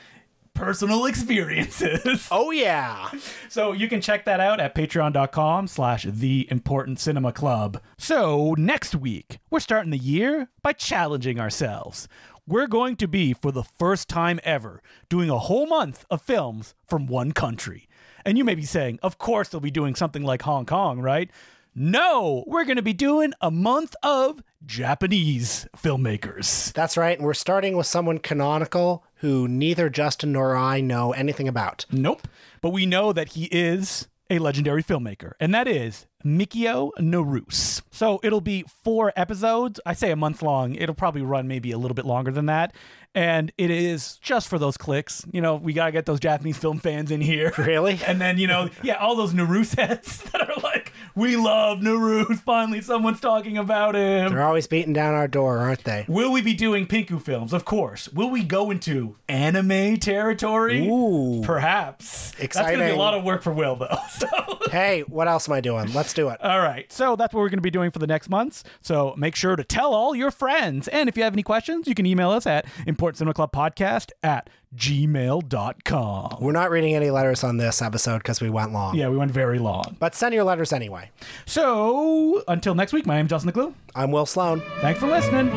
personal 0.55 1.05
experiences. 1.07 2.29
Oh 2.31 2.51
yeah. 2.51 3.11
So 3.49 3.73
you 3.73 3.89
can 3.89 4.01
check 4.01 4.25
that 4.25 4.41
out 4.41 4.59
at 4.59 4.75
patreon.com 4.75 5.69
slash 5.69 6.05
the 6.09 6.47
important 6.51 6.99
cinema 6.99 7.33
club. 7.33 7.81
So 7.99 8.55
next 8.57 8.95
week, 8.95 9.39
we're 9.51 9.61
starting 9.61 9.91
the 9.91 9.99
year 9.99 10.49
by 10.63 10.73
challenging 10.73 11.39
ourselves. 11.39 12.09
We're 12.49 12.69
going 12.69 12.95
to 12.99 13.09
be, 13.09 13.33
for 13.33 13.51
the 13.51 13.65
first 13.65 14.09
time 14.09 14.39
ever, 14.45 14.81
doing 15.09 15.29
a 15.31 15.39
whole 15.39 15.67
month 15.67 16.05
of 16.09 16.23
films 16.23 16.77
from 16.87 17.09
one 17.09 17.33
country. 17.33 17.89
And 18.25 18.39
you 18.39 18.45
may 18.45 18.55
be 18.55 18.65
saying, 18.65 19.01
of 19.03 19.19
course 19.19 19.49
they'll 19.49 19.61
be 19.61 19.73
doing 19.73 19.97
something 19.97 20.23
like 20.23 20.43
Hong 20.43 20.65
Kong, 20.65 21.01
right? 21.01 21.29
No, 21.75 22.45
we're 22.47 22.65
going 22.65 22.77
to 22.77 22.83
be 22.83 22.93
doing 22.93 23.33
a 23.41 23.51
month 23.51 23.97
of 24.01 24.45
Japanese 24.65 25.67
filmmakers. 25.77 26.73
That's 26.73 26.97
right, 26.97 27.19
and 27.19 27.27
we're 27.27 27.35
starting 27.35 27.77
with 27.77 27.89
someone 27.89 28.19
canonical 28.19 29.05
who 29.17 29.49
neither 29.49 29.91
Justin 29.91 30.31
nor 30.31 30.57
I 30.57 30.81
know 30.81 31.13
anything 31.13 31.49
about. 31.49 31.85
Nope. 31.91 32.29
But 32.61 32.71
we 32.71 32.87
know 32.87 33.13
that 33.13 33.31
he 33.31 33.47
is 33.47 34.07
a 34.31 34.39
legendary 34.39 34.85
filmmaker, 34.85 35.33
and 35.41 35.53
that 35.53 35.67
is 35.67 36.07
Mikio 36.27 36.91
Naruse. 36.99 37.83
So 37.91 38.21
it'll 38.23 38.41
be 38.41 38.65
four 38.85 39.13
episodes. 39.17 39.81
I 39.87 39.93
say 39.95 40.11
a 40.11 40.17
month 40.17 40.43
long. 40.43 40.75
It'll 40.75 40.95
probably 40.95 41.23
run 41.23 41.47
maybe 41.49 41.71
a 41.71 41.79
little 41.79 41.95
bit 41.95 42.05
longer 42.05 42.31
than 42.33 42.47
that. 42.47 42.75
And 43.15 43.51
it 43.57 43.71
is 43.71 44.19
just 44.19 44.47
for 44.49 44.59
those 44.59 44.77
clicks. 44.77 45.25
You 45.33 45.41
know, 45.41 45.55
we 45.57 45.73
got 45.73 45.87
to 45.87 45.93
get 45.93 46.05
those 46.05 46.21
Japanese 46.21 46.59
film 46.59 46.79
fans 46.81 47.11
in 47.11 47.23
here. 47.23 47.53
Really? 47.57 47.99
And 48.07 48.21
then, 48.21 48.39
you 48.39 48.47
know, 48.47 48.69
yeah, 48.83 48.95
all 48.97 49.17
those 49.17 49.33
Naruse 49.33 49.75
heads 49.77 50.23
that 50.33 50.49
are 50.49 50.61
like, 50.63 50.93
we 51.15 51.37
love 51.37 51.79
Naruse. 51.79 52.41
Finally, 52.41 52.83
someone's 52.83 53.21
talking 53.21 53.57
about 53.57 53.95
him. 53.95 54.33
They're 54.33 54.43
always 54.43 54.67
beating 54.67 54.93
down 54.93 55.15
our 55.15 55.27
door, 55.29 55.59
aren't 55.59 55.85
they? 55.85 56.05
Will 56.09 56.31
we 56.31 56.43
be 56.43 56.53
doing 56.53 56.87
Pinku 56.87 57.21
films? 57.21 57.53
Of 57.55 57.65
course. 57.65 58.09
Will 58.11 58.31
we 58.31 58.45
go 58.45 58.71
into 58.71 59.17
anime 59.29 59.97
territory? 59.97 60.87
Ooh. 60.87 61.43
Perhaps. 61.43 62.33
Exciting. 62.39 62.49
That's 62.49 62.77
going 62.77 62.79
to 62.81 62.95
be 62.95 62.97
a 62.97 63.03
lot 63.03 63.15
of 63.15 63.25
work 63.25 63.43
for 63.43 63.53
Will, 63.53 63.77
though. 63.77 63.97
So. 64.17 64.29
Hey, 64.71 65.03
what 65.03 65.29
else 65.29 65.49
am 65.49 65.53
I 65.55 65.61
doing? 65.61 65.93
Let's 65.93 66.13
do 66.17 66.29
it. 66.31 66.41
All 66.43 66.59
right. 66.61 66.91
So 66.93 67.15
that's 67.15 67.33
what 67.33 67.41
we're 67.41 67.49
going 67.49 67.59
to 67.59 67.63
be 67.63 67.71
doing 67.71 67.91
for 67.93 68.01
the 68.01 68.07
next 68.07 68.29
months. 68.29 68.65
So 68.81 69.15
make 69.17 69.37
sure 69.37 69.55
to 69.55 69.63
tell 69.63 69.95
all 69.95 70.15
your 70.17 70.33
friends. 70.33 70.89
And 70.89 71.09
if 71.09 71.17
you 71.17 71.23
have 71.23 71.33
any 71.33 71.45
questions, 71.45 71.87
you 71.87 71.95
can 71.95 72.07
email 72.07 72.31
us 72.31 72.47
at 72.47 72.67
Important 72.87 73.19
Cinema 73.19 73.35
Club 73.35 73.53
Podcast 73.53 74.11
at 74.23 74.51
gmail.com. 74.75 76.39
We're 76.41 76.53
not 76.53 76.71
reading 76.71 76.95
any 76.95 77.11
letters 77.11 77.45
on 77.45 77.59
this 77.59 77.81
episode 77.81 78.19
because 78.19 78.41
we 78.41 78.51
went 78.51 78.73
long. 78.73 78.97
Yeah, 78.97 79.09
we 79.09 79.17
went 79.17 79.31
very 79.31 79.59
long. 79.59 79.97
But 80.01 80.15
send 80.15 80.35
your 80.35 80.45
letters 80.45 80.73
anyway. 80.73 81.11
So 81.45 82.43
until 82.49 82.75
next 82.75 82.93
week, 82.93 83.07
my 83.07 83.17
name's 83.17 83.31
Justin 83.31 83.53
Decloux. 83.53 83.75
I'm 83.95 84.11
Will 84.11 84.27
Sloan. 84.27 84.63
Thanks 84.81 84.99
for 84.99 85.07
listening. 85.07 85.51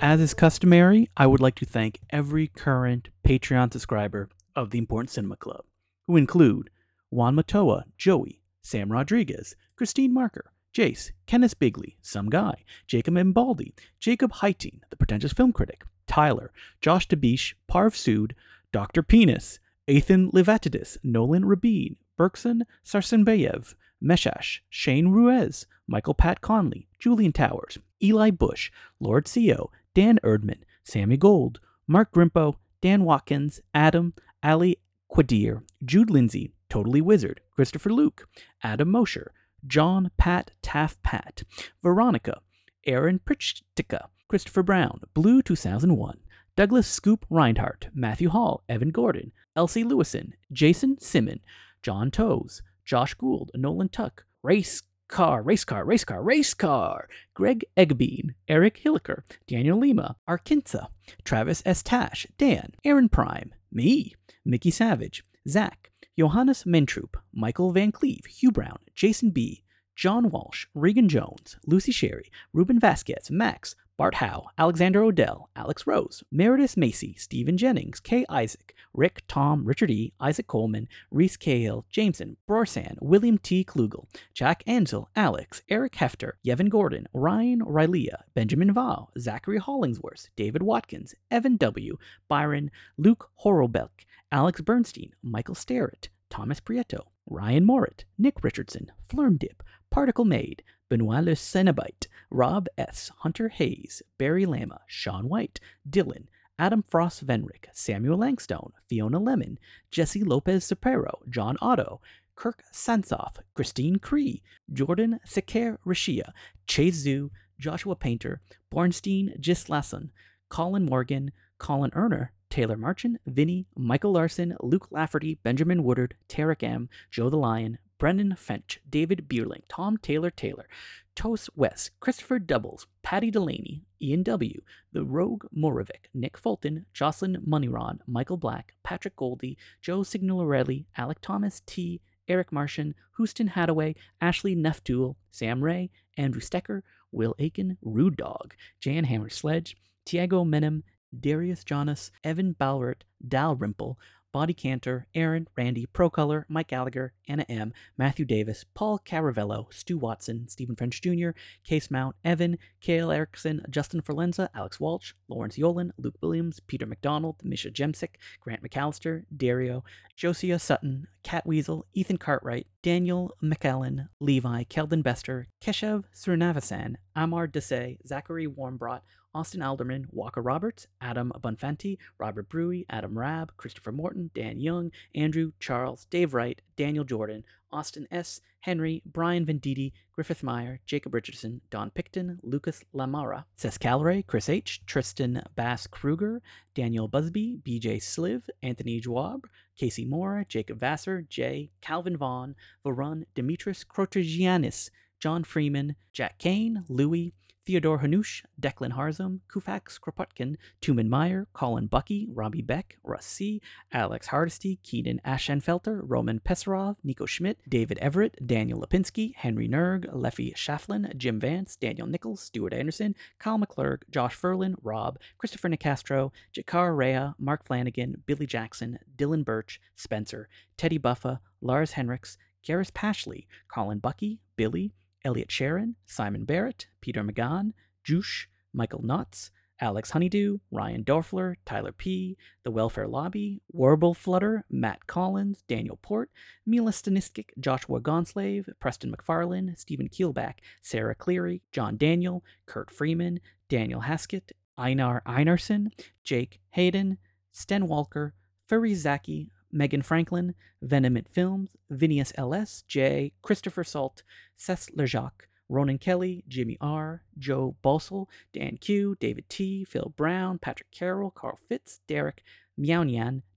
As 0.00 0.20
is 0.20 0.34
customary, 0.34 1.08
I 1.16 1.26
would 1.26 1.40
like 1.40 1.54
to 1.56 1.64
thank 1.66 2.00
every 2.10 2.48
current 2.48 3.08
Patreon 3.26 3.72
subscriber 3.72 4.28
of 4.54 4.70
the 4.70 4.78
Important 4.78 5.10
Cinema 5.10 5.36
Club, 5.36 5.64
who 6.06 6.16
include 6.16 6.70
Juan 7.10 7.36
Matoa, 7.36 7.84
Joey, 7.96 8.40
Sam 8.62 8.90
Rodriguez, 8.90 9.54
Christine 9.76 10.12
Marker, 10.12 10.52
Jace, 10.74 11.10
Kenneth 11.26 11.58
Bigley, 11.58 11.96
Some 12.02 12.28
Guy, 12.28 12.64
Jacob 12.86 13.14
Mbaldi, 13.14 13.72
Jacob 13.98 14.32
Heiting, 14.32 14.80
the 14.90 14.96
pretentious 14.96 15.32
film 15.32 15.52
critic, 15.52 15.84
Tyler, 16.06 16.52
Josh 16.80 17.08
DeBeesh, 17.08 17.54
Parv 17.70 17.94
Sood, 17.94 18.32
Dr. 18.72 19.02
Penis, 19.02 19.58
Ethan 19.88 20.30
Levatidis, 20.32 20.98
Nolan 21.02 21.44
Rabin, 21.44 21.96
Berkson 22.18 22.62
Sarsenbayev, 22.84 23.74
Meshash, 24.02 24.60
Shane 24.68 25.08
Ruiz, 25.08 25.66
Michael 25.86 26.14
Pat 26.14 26.40
Conley, 26.40 26.88
Julian 26.98 27.32
Towers, 27.32 27.78
Eli 28.02 28.30
Bush, 28.30 28.70
Lord 29.00 29.30
CO, 29.32 29.70
Dan 29.94 30.18
Erdman, 30.22 30.62
Sammy 30.84 31.16
Gold, 31.16 31.60
Mark 31.86 32.12
Grimpo, 32.12 32.56
Dan 32.82 33.04
Watkins, 33.04 33.60
Adam, 33.72 34.12
Ali 34.42 34.76
Quadir, 35.10 35.62
Jude 35.84 36.10
Lindsay, 36.10 36.52
Totally 36.68 37.00
Wizard, 37.00 37.40
Christopher 37.50 37.92
Luke, 37.92 38.28
Adam 38.62 38.90
Mosher, 38.90 39.32
John 39.66 40.10
Pat 40.16 40.50
Taff 40.62 41.00
Pat, 41.02 41.42
Veronica, 41.82 42.40
Aaron 42.86 43.18
Prichtika, 43.18 44.08
Christopher 44.28 44.62
Brown, 44.62 45.00
Blue 45.14 45.42
2001, 45.42 46.18
Douglas 46.56 46.88
Scoop 46.88 47.24
Reinhardt, 47.30 47.88
Matthew 47.94 48.30
Hall, 48.30 48.62
Evan 48.68 48.90
Gordon, 48.90 49.32
Elsie 49.54 49.84
Lewison, 49.84 50.34
Jason 50.52 50.98
Simon, 51.00 51.40
John 51.82 52.10
Toes, 52.10 52.62
Josh 52.84 53.14
Gould, 53.14 53.50
Nolan 53.54 53.88
Tuck, 53.88 54.24
Race 54.42 54.82
Car, 55.08 55.42
Race 55.42 55.64
Car, 55.64 55.84
Race 55.84 56.04
Car, 56.04 56.22
Race 56.22 56.54
Car, 56.54 57.08
Greg 57.34 57.64
Eggbean, 57.76 58.34
Eric 58.48 58.80
Hilliker, 58.84 59.22
Daniel 59.46 59.78
Lima, 59.78 60.16
Arkinsa, 60.28 60.88
Travis 61.24 61.62
S. 61.64 61.82
Tash, 61.82 62.26
Dan, 62.38 62.72
Aaron 62.84 63.08
Prime, 63.08 63.52
me, 63.70 64.14
Mickey 64.46 64.70
Savage, 64.70 65.24
Zach, 65.48 65.90
Johannes 66.16 66.62
Mentroop, 66.62 67.16
Michael 67.34 67.72
Van 67.72 67.90
Cleve, 67.90 68.24
Hugh 68.26 68.52
Brown, 68.52 68.78
Jason 68.94 69.30
B., 69.30 69.64
John 69.96 70.30
Walsh, 70.30 70.66
Regan 70.72 71.08
Jones, 71.08 71.56
Lucy 71.66 71.90
Sherry, 71.90 72.30
Ruben 72.52 72.78
Vasquez, 72.78 73.28
Max, 73.30 73.74
Bart 73.96 74.16
Howe, 74.16 74.46
Alexander 74.58 75.02
Odell, 75.02 75.48
Alex 75.56 75.86
Rose, 75.86 76.22
Meredith 76.30 76.76
Macy, 76.76 77.14
Stephen 77.14 77.56
Jennings, 77.56 77.98
Kay 77.98 78.26
Isaac, 78.28 78.74
Rick, 78.92 79.22
Tom, 79.26 79.64
Richard 79.64 79.90
E., 79.90 80.12
Isaac 80.20 80.46
Coleman, 80.46 80.86
Reese 81.10 81.38
Cahill, 81.38 81.86
Jameson, 81.88 82.36
Brorsan, 82.46 82.98
William 83.00 83.38
T. 83.38 83.64
Klugel, 83.64 84.06
Jack 84.34 84.62
Ansel, 84.66 85.08
Alex, 85.16 85.62
Eric 85.70 85.94
Hefter, 85.94 86.32
Yevon 86.46 86.68
Gordon, 86.68 87.08
Ryan 87.14 87.60
Rylea, 87.62 88.20
Benjamin 88.34 88.74
Val, 88.74 89.10
Zachary 89.18 89.58
Hollingsworth, 89.58 90.28
David 90.36 90.62
Watkins, 90.62 91.14
Evan 91.30 91.56
W., 91.56 91.96
Byron, 92.28 92.70
Luke 92.98 93.30
Horrelbeck, 93.42 94.04
Alex 94.32 94.60
Bernstein, 94.60 95.12
Michael 95.22 95.54
Starrett, 95.54 96.08
Thomas 96.30 96.60
Prieto, 96.60 97.06
Ryan 97.26 97.64
Morit, 97.64 98.04
Nick 98.18 98.42
Richardson, 98.42 98.90
Flurmdip, 99.08 99.60
Particle 99.90 100.24
Made, 100.24 100.62
Benoit 100.88 101.24
Le 101.24 101.32
Cenobite, 101.32 102.06
Rob 102.30 102.66
S., 102.76 103.10
Hunter 103.18 103.48
Hayes, 103.48 104.02
Barry 104.18 104.44
Lama, 104.44 104.80
Sean 104.86 105.28
White, 105.28 105.60
Dylan, 105.88 106.26
Adam 106.58 106.82
Frost 106.88 107.24
Venrick, 107.26 107.66
Samuel 107.72 108.18
Langstone, 108.18 108.72
Fiona 108.88 109.18
Lemon, 109.18 109.58
Jesse 109.90 110.24
Lopez 110.24 110.64
Sapero, 110.64 111.18
John 111.28 111.56
Otto, 111.60 112.00
Kirk 112.34 112.62
Sansoff, 112.72 113.36
Christine 113.54 113.98
Cree, 113.98 114.42
Jordan 114.72 115.20
Seker 115.24 115.78
Rashia, 115.86 116.32
Chase 116.66 116.96
Zoo, 116.96 117.30
Joshua 117.58 117.94
Painter, 117.94 118.40
Bornstein 118.72 119.38
Gislason, 119.40 120.10
Colin 120.48 120.84
Morgan, 120.84 121.32
Colin 121.58 121.90
Erner, 121.92 122.28
Taylor 122.50 122.76
Marchant, 122.76 123.20
Vinny, 123.26 123.66
Michael 123.76 124.12
Larson, 124.12 124.56
Luke 124.60 124.88
Lafferty, 124.90 125.38
Benjamin 125.42 125.82
Woodard, 125.82 126.14
Tarek 126.28 126.62
M., 126.62 126.88
Joe 127.10 127.30
the 127.30 127.36
Lion, 127.36 127.78
Brendan 127.98 128.34
Fench, 128.36 128.78
David 128.88 129.26
Bierling, 129.28 129.62
Tom 129.68 129.96
Taylor 129.96 130.30
Taylor, 130.30 130.66
Toast 131.14 131.48
West, 131.56 131.92
Christopher 131.98 132.38
Doubles, 132.38 132.86
Patty 133.02 133.30
Delaney, 133.30 133.82
Ian 134.02 134.22
W., 134.22 134.60
The 134.92 135.04
Rogue 135.04 135.46
Morovic, 135.56 136.10
Nick 136.12 136.36
Fulton, 136.36 136.84
Jocelyn 136.92 137.42
Moneyron, 137.46 138.00
Michael 138.06 138.36
Black, 138.36 138.74
Patrick 138.82 139.16
Goldie, 139.16 139.56
Joe 139.80 140.02
Signorelli, 140.02 140.86
Alec 140.96 141.18
Thomas 141.22 141.62
T., 141.64 142.02
Eric 142.28 142.52
Martian, 142.52 142.94
Houston 143.16 143.48
Hadaway, 143.48 143.94
Ashley 144.20 144.54
Neftool, 144.54 145.16
Sam 145.30 145.62
Ray, 145.64 145.90
Andrew 146.18 146.40
Stecker, 146.40 146.82
Will 147.12 147.34
Aiken, 147.38 147.78
Rude 147.80 148.16
Dog, 148.16 148.54
Jan 148.80 149.04
Hammer 149.04 149.30
Sledge, 149.30 149.76
Tiago 150.04 150.44
Menem, 150.44 150.82
Darius 151.18 151.64
Jonas, 151.64 152.10
Evan 152.24 152.54
Balrett, 152.58 153.02
Dalrymple, 153.26 153.98
Body 154.36 154.52
Cantor, 154.52 155.06
Aaron, 155.14 155.48
Randy, 155.56 155.86
Procolor, 155.86 156.44
Mike 156.46 156.68
Gallagher, 156.68 157.14
Anna 157.26 157.46
M., 157.48 157.72
Matthew 157.96 158.26
Davis, 158.26 158.66
Paul 158.74 158.98
Caravello, 158.98 159.72
Stu 159.72 159.96
Watson, 159.96 160.46
Stephen 160.46 160.76
French 160.76 161.00
Jr., 161.00 161.30
Case 161.64 161.90
Mount, 161.90 162.16
Evan, 162.22 162.58
Kale 162.82 163.10
Erickson, 163.10 163.62
Justin 163.70 164.02
Forlenza, 164.02 164.50
Alex 164.54 164.78
Walsh, 164.78 165.14
Lawrence 165.28 165.56
Yolen, 165.56 165.90
Luke 165.96 166.18
Williams, 166.20 166.60
Peter 166.60 166.84
McDonald, 166.84 167.36
Misha 167.42 167.70
Jemsick, 167.70 168.16
Grant 168.40 168.62
McAllister, 168.62 169.24
Dario, 169.34 169.84
Josiah 170.16 170.58
Sutton, 170.58 171.06
Cat 171.22 171.46
Weasel, 171.46 171.86
Ethan 171.94 172.18
Cartwright, 172.18 172.66
Daniel 172.82 173.34
McAllen, 173.42 174.08
Levi, 174.20 174.64
Keldon 174.64 175.02
Bester, 175.02 175.46
Keshev 175.62 176.04
Srinavasan, 176.14 176.96
Amar 177.14 177.48
Desai, 177.48 177.96
Zachary 178.06 178.46
Warmbrought, 178.46 179.00
Austin 179.36 179.60
Alderman, 179.60 180.06
Walker 180.12 180.40
Roberts, 180.40 180.86
Adam 181.02 181.30
Bunfanti, 181.42 181.98
Robert 182.16 182.48
Brewy, 182.48 182.86
Adam 182.88 183.18
Rabb, 183.18 183.52
Christopher 183.58 183.92
Morton, 183.92 184.30
Dan 184.34 184.60
Young, 184.60 184.90
Andrew 185.14 185.52
Charles, 185.60 186.06
Dave 186.06 186.32
Wright, 186.32 186.62
Daniel 186.76 187.04
Jordan, 187.04 187.44
Austin 187.70 188.08
S., 188.10 188.40
Henry, 188.60 189.02
Brian 189.04 189.44
Venditti, 189.44 189.92
Griffith 190.14 190.42
Meyer, 190.42 190.80
Jacob 190.86 191.12
Richardson, 191.12 191.60
Don 191.68 191.90
Picton, 191.90 192.38
Lucas 192.42 192.82
Lamara, 192.94 193.44
Sess 193.56 193.76
Calray, 193.76 194.26
Chris 194.26 194.48
H., 194.48 194.80
Tristan 194.86 195.42
Bass 195.54 195.86
Kruger, 195.86 196.40
Daniel 196.74 197.06
Busby, 197.06 197.58
BJ 197.62 197.98
Sliv, 197.98 198.48
Anthony 198.62 199.00
Joab, 199.00 199.46
Casey 199.78 200.06
Moore, 200.06 200.46
Jacob 200.48 200.80
Vassar, 200.80 201.20
Jay, 201.28 201.68
Calvin 201.82 202.16
Vaughn, 202.16 202.54
Varun, 202.86 203.24
Demetris 203.34 203.84
Krotogianis, 203.84 204.88
John 205.20 205.44
Freeman, 205.44 205.94
Jack 206.14 206.38
Kane, 206.38 206.84
Louis, 206.88 207.34
Theodore 207.66 207.98
Hanush, 207.98 208.44
Declan 208.60 208.92
Harzum, 208.92 209.40
Kufax 209.52 209.98
Kropotkin, 209.98 210.54
Tuman 210.80 211.08
Meyer, 211.08 211.48
Colin 211.52 211.88
Bucky, 211.88 212.28
Robbie 212.32 212.62
Beck, 212.62 212.96
Russ 213.02 213.26
C., 213.26 213.60
Alex 213.90 214.28
Hardesty, 214.28 214.78
Keenan 214.84 215.20
Aschenfelter, 215.26 216.00
Roman 216.04 216.38
Pesarov, 216.38 216.94
Nico 217.02 217.26
Schmidt, 217.26 217.58
David 217.68 217.98
Everett, 217.98 218.36
Daniel 218.46 218.80
Lipinski, 218.80 219.34
Henry 219.34 219.68
Nerg, 219.68 220.06
Leffy 220.14 220.54
Schafflin, 220.54 221.12
Jim 221.16 221.40
Vance, 221.40 221.74
Daniel 221.74 222.06
Nichols, 222.06 222.40
Stuart 222.40 222.72
Anderson, 222.72 223.16
Kyle 223.40 223.58
McClurg, 223.58 224.02
Josh 224.10 224.40
Ferlin, 224.40 224.76
Rob, 224.80 225.18
Christopher 225.36 225.68
Nicastro, 225.68 226.30
Jakar 226.54 226.96
Rea, 226.96 227.32
Mark 227.36 227.66
Flanagan, 227.66 228.22
Billy 228.26 228.46
Jackson, 228.46 229.00
Dylan 229.16 229.44
Birch, 229.44 229.80
Spencer, 229.96 230.48
Teddy 230.76 231.00
Buffa, 231.00 231.40
Lars 231.60 231.94
Henriks, 231.94 232.36
Garris 232.64 232.92
Pashley, 232.92 233.46
Colin 233.66 233.98
Bucky, 233.98 234.38
Billy, 234.54 234.92
Elliot 235.26 235.50
Sharon, 235.50 235.96
Simon 236.06 236.44
Barrett, 236.44 236.86
Peter 237.00 237.24
McGann, 237.24 237.72
Juice, 238.04 238.46
Michael 238.72 239.02
Knotts, 239.02 239.50
Alex 239.80 240.12
Honeydew, 240.12 240.58
Ryan 240.70 241.02
Dorfler, 241.02 241.56
Tyler 241.66 241.90
P., 241.90 242.36
The 242.62 242.70
Welfare 242.70 243.08
Lobby, 243.08 243.60
Warble 243.72 244.14
Flutter, 244.14 244.64
Matt 244.70 245.08
Collins, 245.08 245.64
Daniel 245.66 245.98
Port, 246.00 246.30
Mila 246.64 246.92
Stanistic, 246.92 247.52
Joshua 247.58 248.00
Gonslave, 248.00 248.68
Preston 248.78 249.12
McFarlane, 249.12 249.76
Stephen 249.76 250.08
Keelback, 250.08 250.60
Sarah 250.80 251.16
Cleary, 251.16 251.60
John 251.72 251.96
Daniel, 251.96 252.44
Kurt 252.66 252.92
Freeman, 252.92 253.40
Daniel 253.68 254.02
Haskett, 254.02 254.52
Einar 254.78 255.24
Einarsson, 255.26 255.88
Jake 256.22 256.60
Hayden, 256.70 257.18
Sten 257.50 257.88
Walker, 257.88 258.32
Furry 258.68 258.94
Zaki, 258.94 259.50
Megan 259.76 260.02
Franklin, 260.02 260.54
Venomant 260.82 261.28
Films, 261.32 261.70
Vinius 261.92 262.32
LS, 262.36 262.82
J, 262.88 263.32
Christopher 263.42 263.84
Salt, 263.84 264.22
Cess 264.56 264.90
Lejac, 264.96 265.32
Ronan 265.68 265.98
Kelly, 265.98 266.44
Jimmy 266.48 266.78
R, 266.80 267.22
Joe 267.38 267.76
Bosel, 267.84 268.26
Dan 268.54 268.78
Q, 268.78 269.16
David 269.20 269.48
T, 269.48 269.84
Phil 269.84 270.12
Brown, 270.16 270.58
Patrick 270.58 270.90
Carroll, 270.90 271.30
Carl 271.30 271.58
Fitz, 271.68 272.00
Derek, 272.06 272.42
Meow 272.76 273.04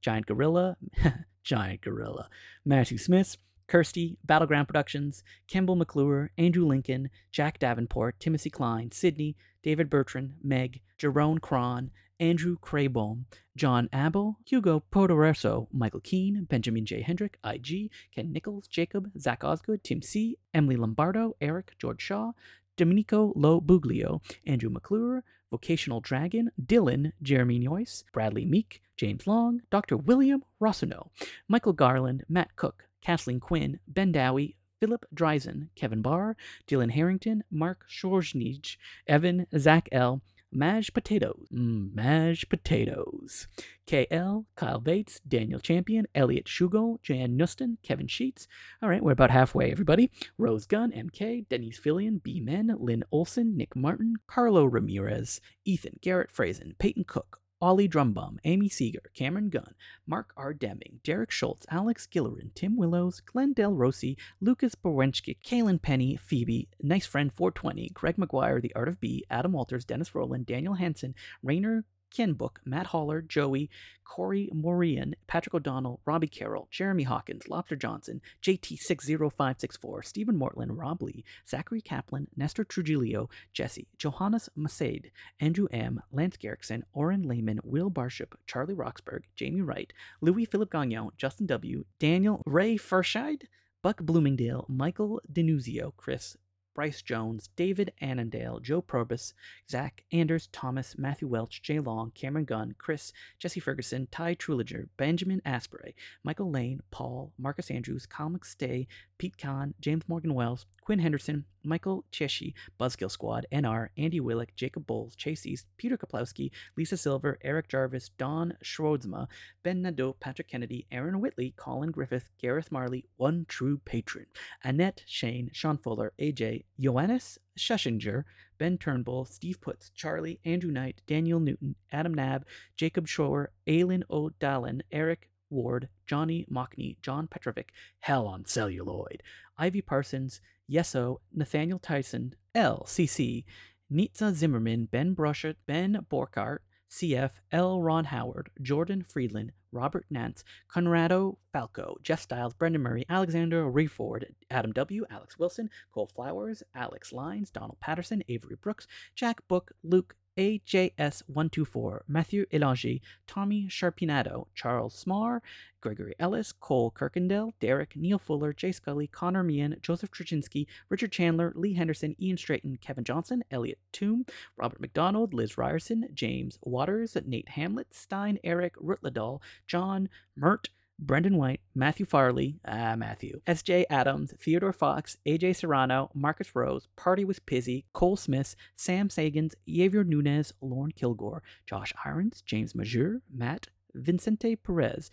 Giant 0.02 0.26
Gorilla, 0.26 0.78
Giant 1.44 1.82
Gorilla, 1.82 2.30
Matthew 2.66 2.98
Smith, 2.98 3.38
Kirsty, 3.68 4.18
Battleground 4.26 4.68
Productions, 4.68 5.24
Kimball 5.48 5.76
McClure, 5.76 6.32
Andrew 6.38 6.66
Lincoln, 6.66 7.10
Jack 7.32 7.60
Davenport, 7.60 8.20
Timothy 8.20 8.50
Klein, 8.50 8.92
Sydney, 8.92 9.38
David 9.62 9.90
Bertrand, 9.90 10.34
Meg, 10.44 10.82
Jerome 10.98 11.38
Cron, 11.38 11.92
Andrew 12.20 12.58
Craybaum, 12.58 13.26
John 13.56 13.90
Abel, 13.94 14.38
Hugo 14.46 14.84
Poderoso, 14.92 15.68
Michael 15.72 16.02
Keane, 16.02 16.44
Benjamin 16.44 16.86
J. 16.86 17.02
Hendrick, 17.02 17.38
IG, 17.44 17.92
Ken 18.14 18.32
Nichols, 18.32 18.68
Jacob, 18.68 19.10
Zach 19.18 19.44
Osgood, 19.44 19.84
Tim 19.84 20.02
C., 20.02 20.38
Emily 20.54 20.76
Lombardo, 20.76 21.36
Eric, 21.40 21.74
George 21.80 22.02
Shaw, 22.02 22.34
Domenico 22.76 23.34
Lo 23.36 23.60
Buglio, 23.62 24.22
Andrew 24.46 24.70
McClure, 24.70 25.24
Vocational 25.52 26.02
Dragon, 26.02 26.52
Dylan, 26.62 27.12
Jeremy 27.22 27.60
Noyce, 27.60 28.04
Bradley 28.14 28.46
Meek, 28.46 28.82
James 28.98 29.26
Long, 29.26 29.62
Dr. 29.70 29.98
William 29.98 30.44
Rossino, 30.62 31.10
Michael 31.48 31.74
Garland, 31.74 32.24
Matt 32.30 32.56
Cook, 32.56 32.86
Kathleen 33.02 33.40
Quinn, 33.40 33.80
Ben 33.88 34.12
Dowie, 34.12 34.56
Philip 34.80 35.06
Dreisen, 35.14 35.68
Kevin 35.76 36.02
Barr, 36.02 36.38
Dylan 36.68 36.92
Harrington, 36.92 37.44
Mark 37.52 37.86
Shorsnij, 37.90 38.78
Evan, 39.08 39.46
Zach 39.58 39.90
L., 39.92 40.22
mashed 40.52 40.94
potatoes. 40.94 41.48
Mm, 41.54 41.94
mashed 41.94 42.50
potatoes. 42.50 43.48
KL, 43.88 44.46
Kyle 44.56 44.80
Bates, 44.80 45.20
Daniel 45.28 45.60
Champion, 45.60 46.08
Elliot 46.14 46.46
Shugo, 46.46 47.02
Jan 47.02 47.38
Nuston, 47.38 47.78
Kevin 47.84 48.08
Sheets. 48.08 48.48
All 48.82 48.90
right, 48.90 49.04
we're 49.04 49.12
about 49.12 49.32
halfway, 49.32 49.72
everybody. 49.72 50.12
Rose 50.38 50.66
Gunn, 50.66 50.92
MK, 50.92 51.48
Denise 51.50 51.80
Fillion, 51.80 52.22
B 52.22 52.40
Men, 52.40 52.76
Lynn 52.80 53.04
Olson, 53.12 53.58
Nick 53.58 53.76
Martin, 53.76 54.16
Carlo 54.28 54.66
Ramirez, 54.66 55.42
Ethan, 55.66 56.00
Garrett 56.02 56.32
Frazen, 56.32 56.78
Peyton 56.78 57.04
Cook, 57.06 57.42
Ollie 57.62 57.90
Drumbum, 57.90 58.38
Amy 58.46 58.70
Seeger, 58.70 59.12
Cameron 59.14 59.50
Gunn, 59.50 59.76
Mark 60.08 60.32
R. 60.38 60.54
Deming, 60.54 61.02
Derek 61.04 61.30
Schultz, 61.30 61.66
Alex 61.70 62.08
Gillerin, 62.08 62.54
Tim 62.56 62.78
Willows, 62.78 63.20
Glenn 63.20 63.52
Del 63.52 63.74
Rossi, 63.74 64.18
Lucas 64.40 64.76
Borwenschke, 64.76 65.36
Kaylin 65.44 65.82
Penny, 65.82 66.16
Phoebe, 66.16 66.70
Nice 66.82 67.06
Friend 67.06 67.34
420, 67.34 67.90
Greg 67.94 68.16
McGuire, 68.16 68.62
The 68.62 68.74
Art 68.76 68.88
of 68.88 69.02
B, 69.02 69.26
Adam 69.30 69.52
Walters, 69.52 69.84
Dennis 69.84 70.16
Rowland, 70.16 70.46
Daniel 70.46 70.76
Hansen, 70.76 71.14
Rainer 71.44 71.84
Ken 72.10 72.34
Book, 72.34 72.62
Matt 72.66 72.88
Haller, 72.88 73.22
Joey, 73.22 73.70
Corey 74.04 74.50
Morian, 74.52 75.16
Patrick 75.28 75.54
O'Donnell, 75.54 76.00
Robbie 76.06 76.28
Carroll, 76.28 76.68
Jeremy 76.72 77.04
Hawkins, 77.04 77.48
Lobster 77.48 77.76
Johnson, 77.76 78.22
JT60564, 78.42 80.06
Stephen 80.06 80.38
Mortland, 80.38 80.72
Rob 80.72 81.02
Lee, 81.02 81.24
Zachary 81.48 81.82
Kaplan, 81.82 82.28
Nestor 82.36 82.64
Trujillo, 82.64 83.30
Jesse, 83.54 83.88
Johannes 83.98 84.50
Masaid, 84.58 85.12
Andrew 85.40 85.68
M., 85.72 86.02
Lance 86.12 86.38
Garrickson, 86.38 86.84
Oren 86.94 87.28
Lehman, 87.28 87.60
Will 87.64 87.92
Barship, 87.92 88.34
Charlie 88.48 88.74
Roxburgh, 88.74 89.24
Jamie 89.36 89.62
Wright, 89.62 89.94
Louis 90.22 90.46
Philip 90.46 90.72
Gagnon, 90.72 91.12
Justin 91.18 91.46
W., 91.46 91.86
Daniel 92.00 92.42
Ray 92.46 92.78
Ferscheid, 92.78 93.44
Buck 93.82 94.02
Bloomingdale, 94.02 94.66
Michael 94.68 95.22
Denuzio, 95.32 95.94
Chris 95.96 96.36
Bryce 96.74 97.02
Jones, 97.02 97.50
David 97.56 97.94
Annandale, 98.00 98.60
Joe 98.60 98.82
Probus, 98.82 99.34
Zach 99.70 100.04
Anders, 100.12 100.48
Thomas, 100.52 100.98
Matthew 100.98 101.28
Welch, 101.28 101.62
Jay 101.62 101.80
Long, 101.80 102.12
Cameron 102.12 102.46
Gunn, 102.46 102.76
Chris, 102.78 103.12
Jesse 103.38 103.60
Ferguson, 103.60 104.08
Ty 104.12 104.36
Truliger, 104.36 104.88
Benjamin 104.98 105.42
Asprey, 105.46 105.96
Michael 106.24 106.52
Lane, 106.52 106.82
Paul, 106.92 107.34
Marcus 107.38 107.70
Andrews, 107.70 108.06
Kyle 108.06 108.30
McStay, 108.30 108.88
Pete 109.20 109.38
Kahn, 109.38 109.74
James 109.82 110.04
Morgan 110.08 110.34
Wells, 110.34 110.66
Quinn 110.82 111.00
Henderson, 111.00 111.44
Michael 111.62 112.06
Cheshi, 112.10 112.54
Buzzkill 112.80 113.12
Squad, 113.12 113.46
NR, 113.52 113.90
Andy 113.98 114.22
Willick, 114.22 114.56
Jacob 114.56 114.88
Bowles, 114.88 115.14
Chase 115.16 115.46
East, 115.46 115.68
Peter 115.78 115.98
Kaplowski, 115.98 116.52
Lisa 116.78 116.96
Silver, 116.96 117.38
Eric 117.44 117.68
Jarvis, 117.68 118.10
Don 118.18 118.54
Schroedsma, 118.64 119.28
Ben 119.62 119.82
Nadeau, 119.82 120.14
Patrick 120.14 120.48
Kennedy, 120.48 120.88
Aaron 120.90 121.20
Whitley, 121.20 121.54
Colin 121.58 121.92
Griffith, 121.92 122.30
Gareth 122.40 122.72
Marley, 122.72 123.06
one 123.18 123.46
true 123.50 123.80
patron, 123.84 124.26
Annette, 124.64 125.04
Shane, 125.06 125.50
Sean 125.52 125.78
Fuller, 125.78 126.14
AJ, 126.18 126.64
Johannes 126.80 127.38
Schushinger, 127.58 128.24
Ben 128.58 128.78
Turnbull, 128.78 129.26
Steve 129.26 129.60
Putz, 129.60 129.92
Charlie, 129.94 130.40
Andrew 130.46 130.72
Knight, 130.72 131.02
Daniel 131.08 131.42
Newton, 131.42 131.76
Adam 131.92 132.14
Nab, 132.14 132.46
Jacob 132.78 133.06
Shore, 133.06 133.52
Aylin 133.68 134.04
O'Dallin, 134.10 134.82
Eric 134.94 135.30
Ward, 135.50 135.90
Johnny 136.06 136.46
Mockney, 136.52 136.98
John 137.02 137.28
Petrovic, 137.28 137.72
Hell 138.00 138.28
on 138.28 138.46
Celluloid, 138.46 139.24
Ivy 139.58 139.82
Parsons, 139.82 140.42
Yeso, 140.70 141.18
Nathaniel 141.34 141.80
Tyson, 141.80 142.36
LCC, 142.56 143.44
Nitza 143.92 144.34
Zimmerman, 144.34 144.86
Ben 144.86 145.14
Brushett, 145.14 145.58
Ben 145.66 146.06
Borkart, 146.12 146.60
CF, 146.90 147.32
L. 147.52 147.82
Ron 147.82 148.06
Howard, 148.06 148.50
Jordan 148.62 149.04
Friedland, 149.08 149.52
Robert 149.72 150.06
Nance, 150.10 150.44
Conrado 150.68 151.38
Falco, 151.54 151.98
Jeff 152.02 152.22
Stiles, 152.22 152.54
Brendan 152.54 152.82
Murray, 152.82 153.06
Alexander 153.10 153.66
Reford, 153.66 154.26
Adam 154.50 154.72
W., 154.72 155.06
Alex 155.10 155.38
Wilson, 155.38 155.70
Cole 155.92 156.08
Flowers, 156.08 156.64
Alex 156.74 157.14
Lines, 157.14 157.52
Donald 157.52 157.80
Patterson, 157.80 158.24
Avery 158.28 158.56
Brooks, 158.60 158.88
Jack 159.16 159.48
Book, 159.48 159.72
Luke 159.84 160.16
AJS124, 160.40 162.00
Matthew 162.08 162.46
Elangi, 162.46 163.02
Tommy 163.28 163.68
Sharpinato, 163.68 164.48
Charles 164.56 165.04
Smar, 165.04 165.42
Gregory 165.82 166.16
Ellis, 166.18 166.54
Cole 166.54 166.92
Kirkendale, 166.92 167.52
Derek, 167.60 167.98
Neil 167.98 168.18
Fuller, 168.18 168.54
Jay 168.54 168.72
Scully, 168.72 169.08
Connor 169.08 169.44
Meehan, 169.44 169.76
Joseph 169.82 170.12
Trzynski, 170.12 170.66
Richard 170.88 171.12
Chandler, 171.12 171.52
Lee 171.58 171.74
Henderson, 171.74 172.16
Ian 172.22 172.38
Straighton, 172.38 172.80
Kevin 172.80 173.04
Johnson, 173.04 173.44
Elliot 173.52 173.80
Toom, 173.92 174.26
Robert 174.56 174.80
McDonald, 174.80 175.34
Liz 175.34 175.58
Ryerson, 175.58 176.08
James 176.14 176.58
Waters, 176.62 177.18
Nate 177.26 177.50
Hamlet, 177.50 177.94
Stein, 177.94 178.40
Eric, 178.46 178.76
Rutledal, 178.78 179.42
John, 179.68 180.08
Mert, 180.38 180.70
Brendan 181.02 181.38
White, 181.38 181.62
Matthew 181.74 182.06
Farley, 182.06 182.60
ah, 182.68 182.96
Matthew, 182.98 183.40
S.J. 183.48 183.86
Adams, 183.90 184.34
Theodore 184.38 184.74
Fox, 184.74 185.18
A.J. 185.26 185.54
Serrano, 185.54 186.12
Marcus 186.14 186.54
Rose, 186.54 186.90
Party 186.98 187.24
with 187.24 187.46
Pizzy, 187.46 187.86
Cole 187.94 188.18
Smith, 188.18 188.56
Sam 188.76 189.08
Sagans, 189.08 189.54
Javier 189.68 190.06
Nunez, 190.06 190.54
Lauren 190.62 190.92
Kilgore, 190.92 191.42
Josh 191.66 191.94
Irons, 192.04 192.42
James 192.46 192.74
Majeur, 192.74 193.22
Matt, 193.34 193.68
Vincente 193.96 194.58
Perez, 194.58 195.10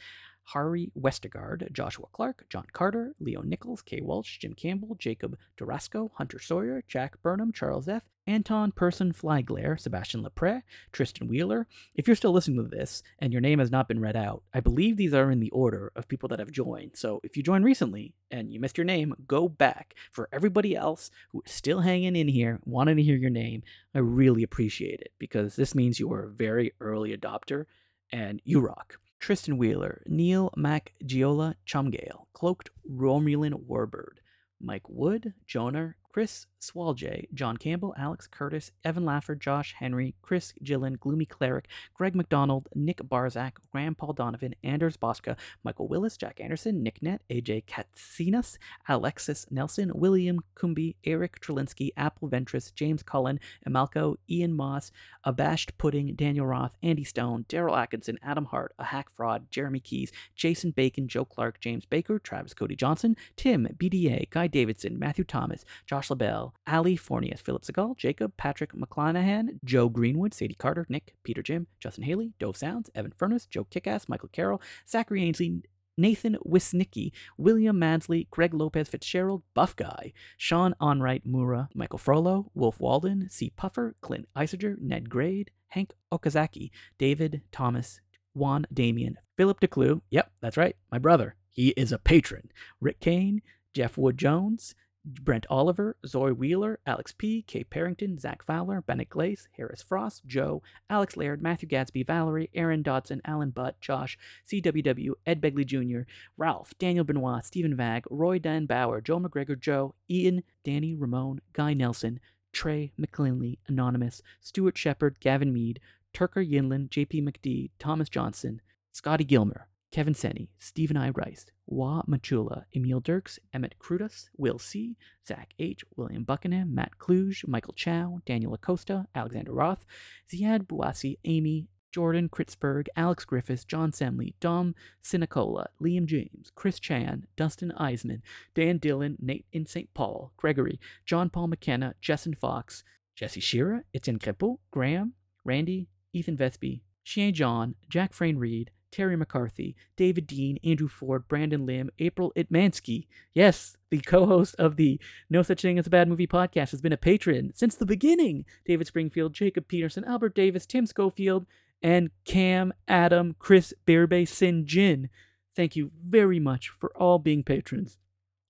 Harry 0.52 0.90
Westergaard, 0.98 1.70
Joshua 1.72 2.06
Clark, 2.12 2.46
John 2.48 2.66
Carter, 2.72 3.14
Leo 3.20 3.42
Nichols, 3.42 3.82
Kay 3.82 4.00
Walsh, 4.00 4.38
Jim 4.38 4.54
Campbell, 4.54 4.96
Jacob 4.98 5.38
Durasco, 5.56 6.10
Hunter 6.14 6.40
Sawyer, 6.40 6.82
Jack 6.88 7.22
Burnham, 7.22 7.52
Charles 7.52 7.88
F., 7.88 8.02
Anton 8.26 8.72
Person 8.72 9.12
Flyglare, 9.12 9.78
Sebastian 9.78 10.24
Lepre, 10.24 10.62
Tristan 10.92 11.28
Wheeler. 11.28 11.66
If 11.94 12.06
you're 12.06 12.16
still 12.16 12.32
listening 12.32 12.56
to 12.56 12.76
this 12.76 13.02
and 13.20 13.32
your 13.32 13.40
name 13.40 13.58
has 13.58 13.70
not 13.70 13.86
been 13.88 14.00
read 14.00 14.16
out, 14.16 14.42
I 14.52 14.60
believe 14.60 14.96
these 14.96 15.14
are 15.14 15.30
in 15.30 15.40
the 15.40 15.50
order 15.50 15.92
of 15.94 16.08
people 16.08 16.28
that 16.30 16.38
have 16.38 16.50
joined. 16.50 16.92
So 16.94 17.20
if 17.22 17.36
you 17.36 17.42
joined 17.42 17.64
recently 17.64 18.14
and 18.30 18.52
you 18.52 18.58
missed 18.58 18.78
your 18.78 18.84
name, 18.84 19.14
go 19.26 19.48
back. 19.48 19.94
For 20.10 20.28
everybody 20.32 20.74
else 20.74 21.10
who 21.30 21.42
is 21.46 21.52
still 21.52 21.80
hanging 21.80 22.16
in 22.16 22.28
here, 22.28 22.60
wanting 22.64 22.96
to 22.96 23.02
hear 23.02 23.16
your 23.16 23.30
name, 23.30 23.62
I 23.94 23.98
really 23.98 24.42
appreciate 24.42 25.00
it 25.00 25.12
because 25.18 25.56
this 25.56 25.74
means 25.74 26.00
you 26.00 26.12
are 26.12 26.24
a 26.24 26.30
very 26.30 26.72
early 26.80 27.16
adopter 27.16 27.66
and 28.12 28.40
you 28.44 28.60
rock. 28.60 28.98
Tristan 29.20 29.56
Wheeler, 29.56 30.02
Neil 30.06 30.52
Macgiola 30.56 31.54
Chumgale, 31.66 32.26
Cloaked 32.32 32.70
Romulan 32.90 33.66
Warbird, 33.66 34.18
Mike 34.60 34.88
Wood, 34.88 35.34
Jonah, 35.46 35.94
Chris 36.12 36.46
Swaljay, 36.66 37.26
John 37.34 37.56
Campbell, 37.56 37.94
Alex 37.96 38.26
Curtis, 38.26 38.72
Evan 38.84 39.04
Lafford, 39.04 39.40
Josh 39.40 39.74
Henry, 39.78 40.14
Chris 40.22 40.52
Gillen, 40.62 40.96
Gloomy 41.00 41.26
Cleric, 41.26 41.68
Greg 41.94 42.14
McDonald, 42.14 42.68
Nick 42.74 42.98
Barzak, 42.98 43.52
Graham 43.70 43.94
Paul 43.94 44.12
Donovan, 44.12 44.54
Anders 44.64 44.96
Bosca, 44.96 45.36
Michael 45.64 45.88
Willis, 45.88 46.16
Jack 46.16 46.40
Anderson, 46.40 46.82
Nick 46.82 47.02
Net, 47.02 47.22
AJ 47.30 47.64
Katsinas, 47.66 48.58
Alexis 48.88 49.46
Nelson, 49.50 49.92
William 49.94 50.40
Kumbi, 50.54 50.96
Eric 51.04 51.40
Trelinsky, 51.40 51.90
Apple 51.96 52.28
Ventris, 52.28 52.74
James 52.74 53.02
Cullen, 53.02 53.38
Emalco, 53.68 54.16
Ian 54.28 54.52
Moss, 54.52 54.90
Abashed 55.24 55.76
Pudding, 55.78 56.14
Daniel 56.14 56.46
Roth, 56.46 56.76
Andy 56.82 57.04
Stone, 57.04 57.44
Daryl 57.48 57.78
Atkinson, 57.78 58.18
Adam 58.22 58.46
Hart, 58.46 58.74
A 58.78 58.84
Hack 58.84 59.08
Fraud, 59.16 59.50
Jeremy 59.50 59.80
Keys, 59.80 60.12
Jason 60.34 60.70
Bacon, 60.72 61.08
Joe 61.08 61.24
Clark, 61.24 61.60
James 61.60 61.84
Baker, 61.84 62.18
Travis 62.18 62.54
Cody 62.54 62.76
Johnson, 62.76 63.16
Tim, 63.36 63.68
BDA, 63.76 64.30
Guy 64.30 64.46
Davidson, 64.46 64.98
Matthew 64.98 65.24
Thomas, 65.24 65.64
Josh 65.86 66.10
LaBelle, 66.10 66.54
Ali 66.66 66.96
Fornius, 66.96 67.40
Philip 67.40 67.62
Segal, 67.62 67.96
Jacob, 67.96 68.36
Patrick 68.36 68.72
McClanahan, 68.72 69.58
Joe 69.64 69.88
Greenwood, 69.88 70.34
Sadie 70.34 70.54
Carter, 70.54 70.86
Nick, 70.88 71.14
Peter 71.22 71.42
Jim, 71.42 71.66
Justin 71.80 72.04
Haley, 72.04 72.32
Dove 72.38 72.56
Sounds, 72.56 72.90
Evan 72.94 73.12
Furness, 73.12 73.46
Joe 73.46 73.64
Kickass, 73.64 74.08
Michael 74.08 74.30
Carroll, 74.32 74.62
Zachary 74.88 75.22
Ainsley, 75.22 75.62
Nathan 75.98 76.36
Wisnicki, 76.46 77.12
William 77.38 77.78
Mansley, 77.78 78.28
Greg 78.30 78.52
Lopez 78.52 78.88
Fitzgerald, 78.88 79.42
Buff 79.54 79.74
Guy, 79.76 80.12
Sean 80.36 80.74
Onright 80.80 81.24
Mura, 81.24 81.68
Michael 81.74 81.98
Frollo, 81.98 82.50
Wolf 82.54 82.80
Walden, 82.80 83.28
C. 83.30 83.50
Puffer, 83.56 83.96
Clint 84.02 84.28
Isiger, 84.36 84.78
Ned 84.78 85.08
Grade, 85.08 85.50
Hank 85.68 85.94
Okazaki, 86.12 86.70
David 86.98 87.42
Thomas, 87.50 88.00
Juan 88.34 88.66
Damien, 88.72 89.16
Philip 89.36 89.60
Decloux, 89.60 90.02
yep, 90.10 90.30
that's 90.40 90.58
right, 90.58 90.76
my 90.92 90.98
brother. 90.98 91.34
He 91.50 91.68
is 91.70 91.90
a 91.90 91.98
patron. 91.98 92.50
Rick 92.82 93.00
Kane, 93.00 93.40
Jeff 93.72 93.96
Wood 93.96 94.18
Jones, 94.18 94.74
Brent 95.06 95.46
Oliver, 95.48 95.96
Zoe 96.04 96.32
Wheeler, 96.32 96.80
Alex 96.84 97.12
P., 97.12 97.42
Kay 97.42 97.62
Parrington, 97.62 98.18
Zach 98.18 98.42
Fowler, 98.42 98.80
Bennett 98.82 99.08
Glaze, 99.08 99.48
Harris 99.56 99.80
Frost, 99.80 100.26
Joe, 100.26 100.62
Alex 100.90 101.16
Laird, 101.16 101.40
Matthew 101.40 101.68
Gadsby, 101.68 102.02
Valerie, 102.02 102.50
Aaron 102.54 102.82
Dodson, 102.82 103.22
Alan 103.24 103.50
Butt, 103.50 103.80
Josh, 103.80 104.18
CWW, 104.50 105.12
Ed 105.24 105.40
Begley 105.40 105.64
Jr., 105.64 106.10
Ralph, 106.36 106.74
Daniel 106.78 107.04
Benoit, 107.04 107.44
Stephen 107.44 107.76
Vag, 107.76 108.04
Roy 108.10 108.40
Dan 108.40 108.66
Bauer, 108.66 109.00
Joe 109.00 109.20
McGregor, 109.20 109.58
Joe, 109.58 109.94
Ian, 110.10 110.42
Danny 110.64 110.92
Ramon, 110.92 111.40
Guy 111.52 111.72
Nelson, 111.72 112.18
Trey 112.52 112.92
McClinley, 113.00 113.58
Anonymous, 113.68 114.22
Stuart 114.40 114.76
Shepard, 114.76 115.20
Gavin 115.20 115.52
Mead, 115.52 115.78
Turker 116.12 116.42
Yinlin, 116.42 116.88
JP 116.88 117.28
McD, 117.28 117.70
Thomas 117.78 118.08
Johnson, 118.08 118.60
Scotty 118.90 119.24
Gilmer, 119.24 119.68
Kevin 119.92 120.14
Senny, 120.14 120.50
Stephen 120.58 120.96
I. 120.96 121.10
Rice, 121.10 121.46
Wa 121.66 122.02
Machula, 122.08 122.64
Emil 122.74 123.00
Dirks, 123.00 123.38
Emmett 123.52 123.74
Crudas, 123.78 124.28
Will 124.36 124.58
C., 124.58 124.96
Zach 125.26 125.52
H., 125.58 125.84
William 125.96 126.22
Buckingham, 126.22 126.74
Matt 126.74 126.98
Kluge, 126.98 127.44
Michael 127.46 127.74
Chow, 127.74 128.20
Daniel 128.24 128.54
Acosta, 128.54 129.06
Alexander 129.14 129.52
Roth, 129.52 129.84
Ziad 130.32 130.66
Bouassi, 130.66 131.18
Amy, 131.24 131.68
Jordan 131.90 132.28
Kritzberg, 132.28 132.88
Alex 132.94 133.24
Griffiths, 133.24 133.64
John 133.64 133.90
Semley, 133.90 134.34
Dom 134.38 134.74
Sinicola, 135.02 135.66
Liam 135.80 136.04
James, 136.04 136.52
Chris 136.54 136.78
Chan, 136.78 137.26
Dustin 137.36 137.72
Eisman, 137.80 138.20
Dan 138.54 138.78
Dillon, 138.78 139.16
Nate 139.18 139.46
in 139.50 139.66
St. 139.66 139.92
Paul, 139.94 140.32
Gregory, 140.36 140.78
John 141.06 141.30
Paul 141.30 141.48
McKenna, 141.48 141.94
Jessen 142.02 142.34
Fox, 142.34 142.84
Jesse 143.14 143.40
Shearer, 143.40 143.84
Etienne 143.94 144.18
Kreppel, 144.18 144.58
Graham, 144.70 145.14
Randy, 145.42 145.88
Ethan 146.12 146.36
Vesby, 146.36 146.82
Shane 147.02 147.32
John, 147.32 147.74
Jack 147.88 148.12
Frayne 148.12 148.36
Reed, 148.38 148.70
Terry 148.90 149.16
McCarthy, 149.16 149.76
David 149.96 150.26
Dean, 150.26 150.58
Andrew 150.64 150.88
Ford, 150.88 151.28
Brandon 151.28 151.66
Lim, 151.66 151.90
April 151.98 152.32
Itmansky. 152.36 153.06
Yes, 153.34 153.76
the 153.90 154.00
co 154.00 154.26
host 154.26 154.54
of 154.58 154.76
the 154.76 155.00
No 155.28 155.42
Such 155.42 155.62
Thing 155.62 155.78
as 155.78 155.86
a 155.86 155.90
Bad 155.90 156.08
Movie 156.08 156.26
podcast 156.26 156.70
has 156.70 156.80
been 156.80 156.92
a 156.92 156.96
patron 156.96 157.52
since 157.54 157.74
the 157.74 157.86
beginning. 157.86 158.44
David 158.64 158.86
Springfield, 158.86 159.34
Jacob 159.34 159.68
Peterson, 159.68 160.04
Albert 160.04 160.34
Davis, 160.34 160.66
Tim 160.66 160.86
Schofield, 160.86 161.46
and 161.82 162.10
Cam, 162.24 162.72
Adam, 162.88 163.36
Chris, 163.38 163.74
Bearbay, 163.86 164.26
Sin 164.26 164.66
Jin. 164.66 165.08
Thank 165.54 165.76
you 165.76 165.90
very 166.04 166.38
much 166.38 166.68
for 166.68 166.90
all 166.96 167.18
being 167.18 167.42
patrons. 167.42 167.98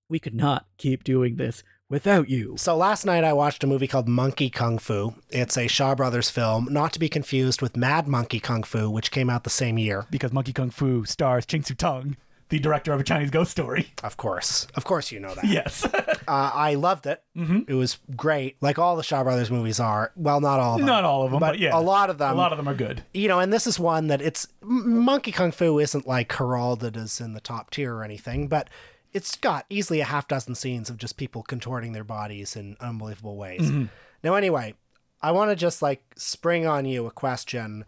We 0.09 0.19
could 0.19 0.35
not 0.35 0.67
keep 0.77 1.03
doing 1.03 1.35
this 1.35 1.63
without 1.89 2.29
you. 2.29 2.55
So 2.57 2.75
last 2.75 3.05
night 3.05 3.23
I 3.23 3.33
watched 3.33 3.63
a 3.63 3.67
movie 3.67 3.87
called 3.87 4.07
Monkey 4.07 4.49
Kung 4.49 4.77
Fu. 4.77 5.15
It's 5.29 5.57
a 5.57 5.67
Shaw 5.67 5.95
Brothers 5.95 6.29
film, 6.29 6.67
not 6.71 6.93
to 6.93 6.99
be 6.99 7.09
confused 7.09 7.61
with 7.61 7.77
Mad 7.77 8.07
Monkey 8.07 8.39
Kung 8.39 8.63
Fu, 8.63 8.89
which 8.89 9.11
came 9.11 9.29
out 9.29 9.43
the 9.43 9.49
same 9.49 9.77
year. 9.77 10.05
Because 10.11 10.33
Monkey 10.33 10.53
Kung 10.53 10.69
Fu 10.69 11.05
stars 11.05 11.45
Ching 11.45 11.63
Siu 11.63 11.75
Tung, 11.75 12.17
the 12.49 12.59
director 12.59 12.93
of 12.93 12.99
A 12.99 13.03
Chinese 13.03 13.29
Ghost 13.29 13.51
Story. 13.51 13.87
Of 14.03 14.15
course. 14.15 14.67
Of 14.75 14.85
course 14.85 15.11
you 15.11 15.19
know 15.19 15.33
that. 15.35 15.45
Yes. 15.45 15.87
Uh, 16.29 16.51
I 16.53 16.73
loved 16.75 17.05
it. 17.05 17.23
Mm-hmm. 17.37 17.59
It 17.69 17.73
was 17.75 17.99
great, 18.17 18.57
like 18.59 18.77
all 18.77 18.97
the 18.97 19.03
Shaw 19.03 19.23
Brothers 19.23 19.49
movies 19.49 19.79
are. 19.79 20.11
Well, 20.17 20.41
not 20.41 20.59
all 20.59 20.73
of 20.73 20.79
them. 20.81 20.87
Not 20.87 21.05
all 21.05 21.23
of 21.23 21.31
them, 21.31 21.39
but, 21.39 21.57
yeah. 21.57 21.73
a 21.73 21.79
lot 21.79 22.09
of 22.09 22.17
them. 22.17 22.33
A 22.33 22.35
lot 22.35 22.51
of 22.51 22.57
them 22.57 22.67
are 22.67 22.73
good. 22.73 23.01
you 23.13 23.29
know, 23.29 23.39
and 23.39 23.53
this 23.53 23.65
is 23.65 23.79
one 23.79 24.07
that 24.07 24.21
it's 24.21 24.45
M- 24.61 25.05
Monkey 25.05 25.31
Kung 25.31 25.53
Fu 25.53 25.79
isn't 25.79 26.05
like 26.05 26.29
heralded 26.33 26.97
as 26.97 27.21
in 27.21 27.31
the 27.31 27.39
top 27.39 27.69
tier 27.69 27.95
or 27.95 28.03
anything, 28.03 28.49
but 28.49 28.69
it's 29.13 29.35
got 29.35 29.65
easily 29.69 29.99
a 29.99 30.05
half 30.05 30.27
dozen 30.27 30.55
scenes 30.55 30.89
of 30.89 30.97
just 30.97 31.17
people 31.17 31.43
contorting 31.43 31.93
their 31.93 32.03
bodies 32.03 32.55
in 32.55 32.77
unbelievable 32.79 33.37
ways. 33.37 33.61
Mm-hmm. 33.61 33.85
Now, 34.23 34.35
anyway, 34.35 34.75
I 35.21 35.31
want 35.31 35.51
to 35.51 35.55
just 35.55 35.81
like 35.81 36.03
spring 36.15 36.65
on 36.65 36.85
you 36.85 37.05
a 37.05 37.11
question: 37.11 37.85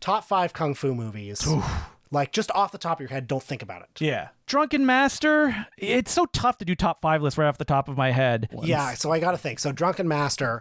top 0.00 0.24
five 0.24 0.52
kung 0.52 0.74
fu 0.74 0.94
movies. 0.94 1.46
Like 2.10 2.32
just 2.32 2.50
off 2.52 2.72
the 2.72 2.78
top 2.78 2.98
of 2.98 3.00
your 3.00 3.10
head, 3.10 3.26
don't 3.26 3.42
think 3.42 3.62
about 3.62 3.82
it. 3.82 4.00
Yeah. 4.00 4.28
Drunken 4.46 4.86
Master, 4.86 5.66
it's 5.76 6.10
so 6.10 6.24
tough 6.26 6.56
to 6.58 6.64
do 6.64 6.74
top 6.74 7.02
five 7.02 7.22
lists 7.22 7.36
right 7.36 7.46
off 7.46 7.58
the 7.58 7.66
top 7.66 7.86
of 7.86 7.98
my 7.98 8.12
head. 8.12 8.48
Yeah, 8.62 8.94
so 8.94 9.12
I 9.12 9.20
got 9.20 9.32
to 9.32 9.36
think. 9.36 9.58
So 9.58 9.72
Drunken 9.72 10.08
Master 10.08 10.58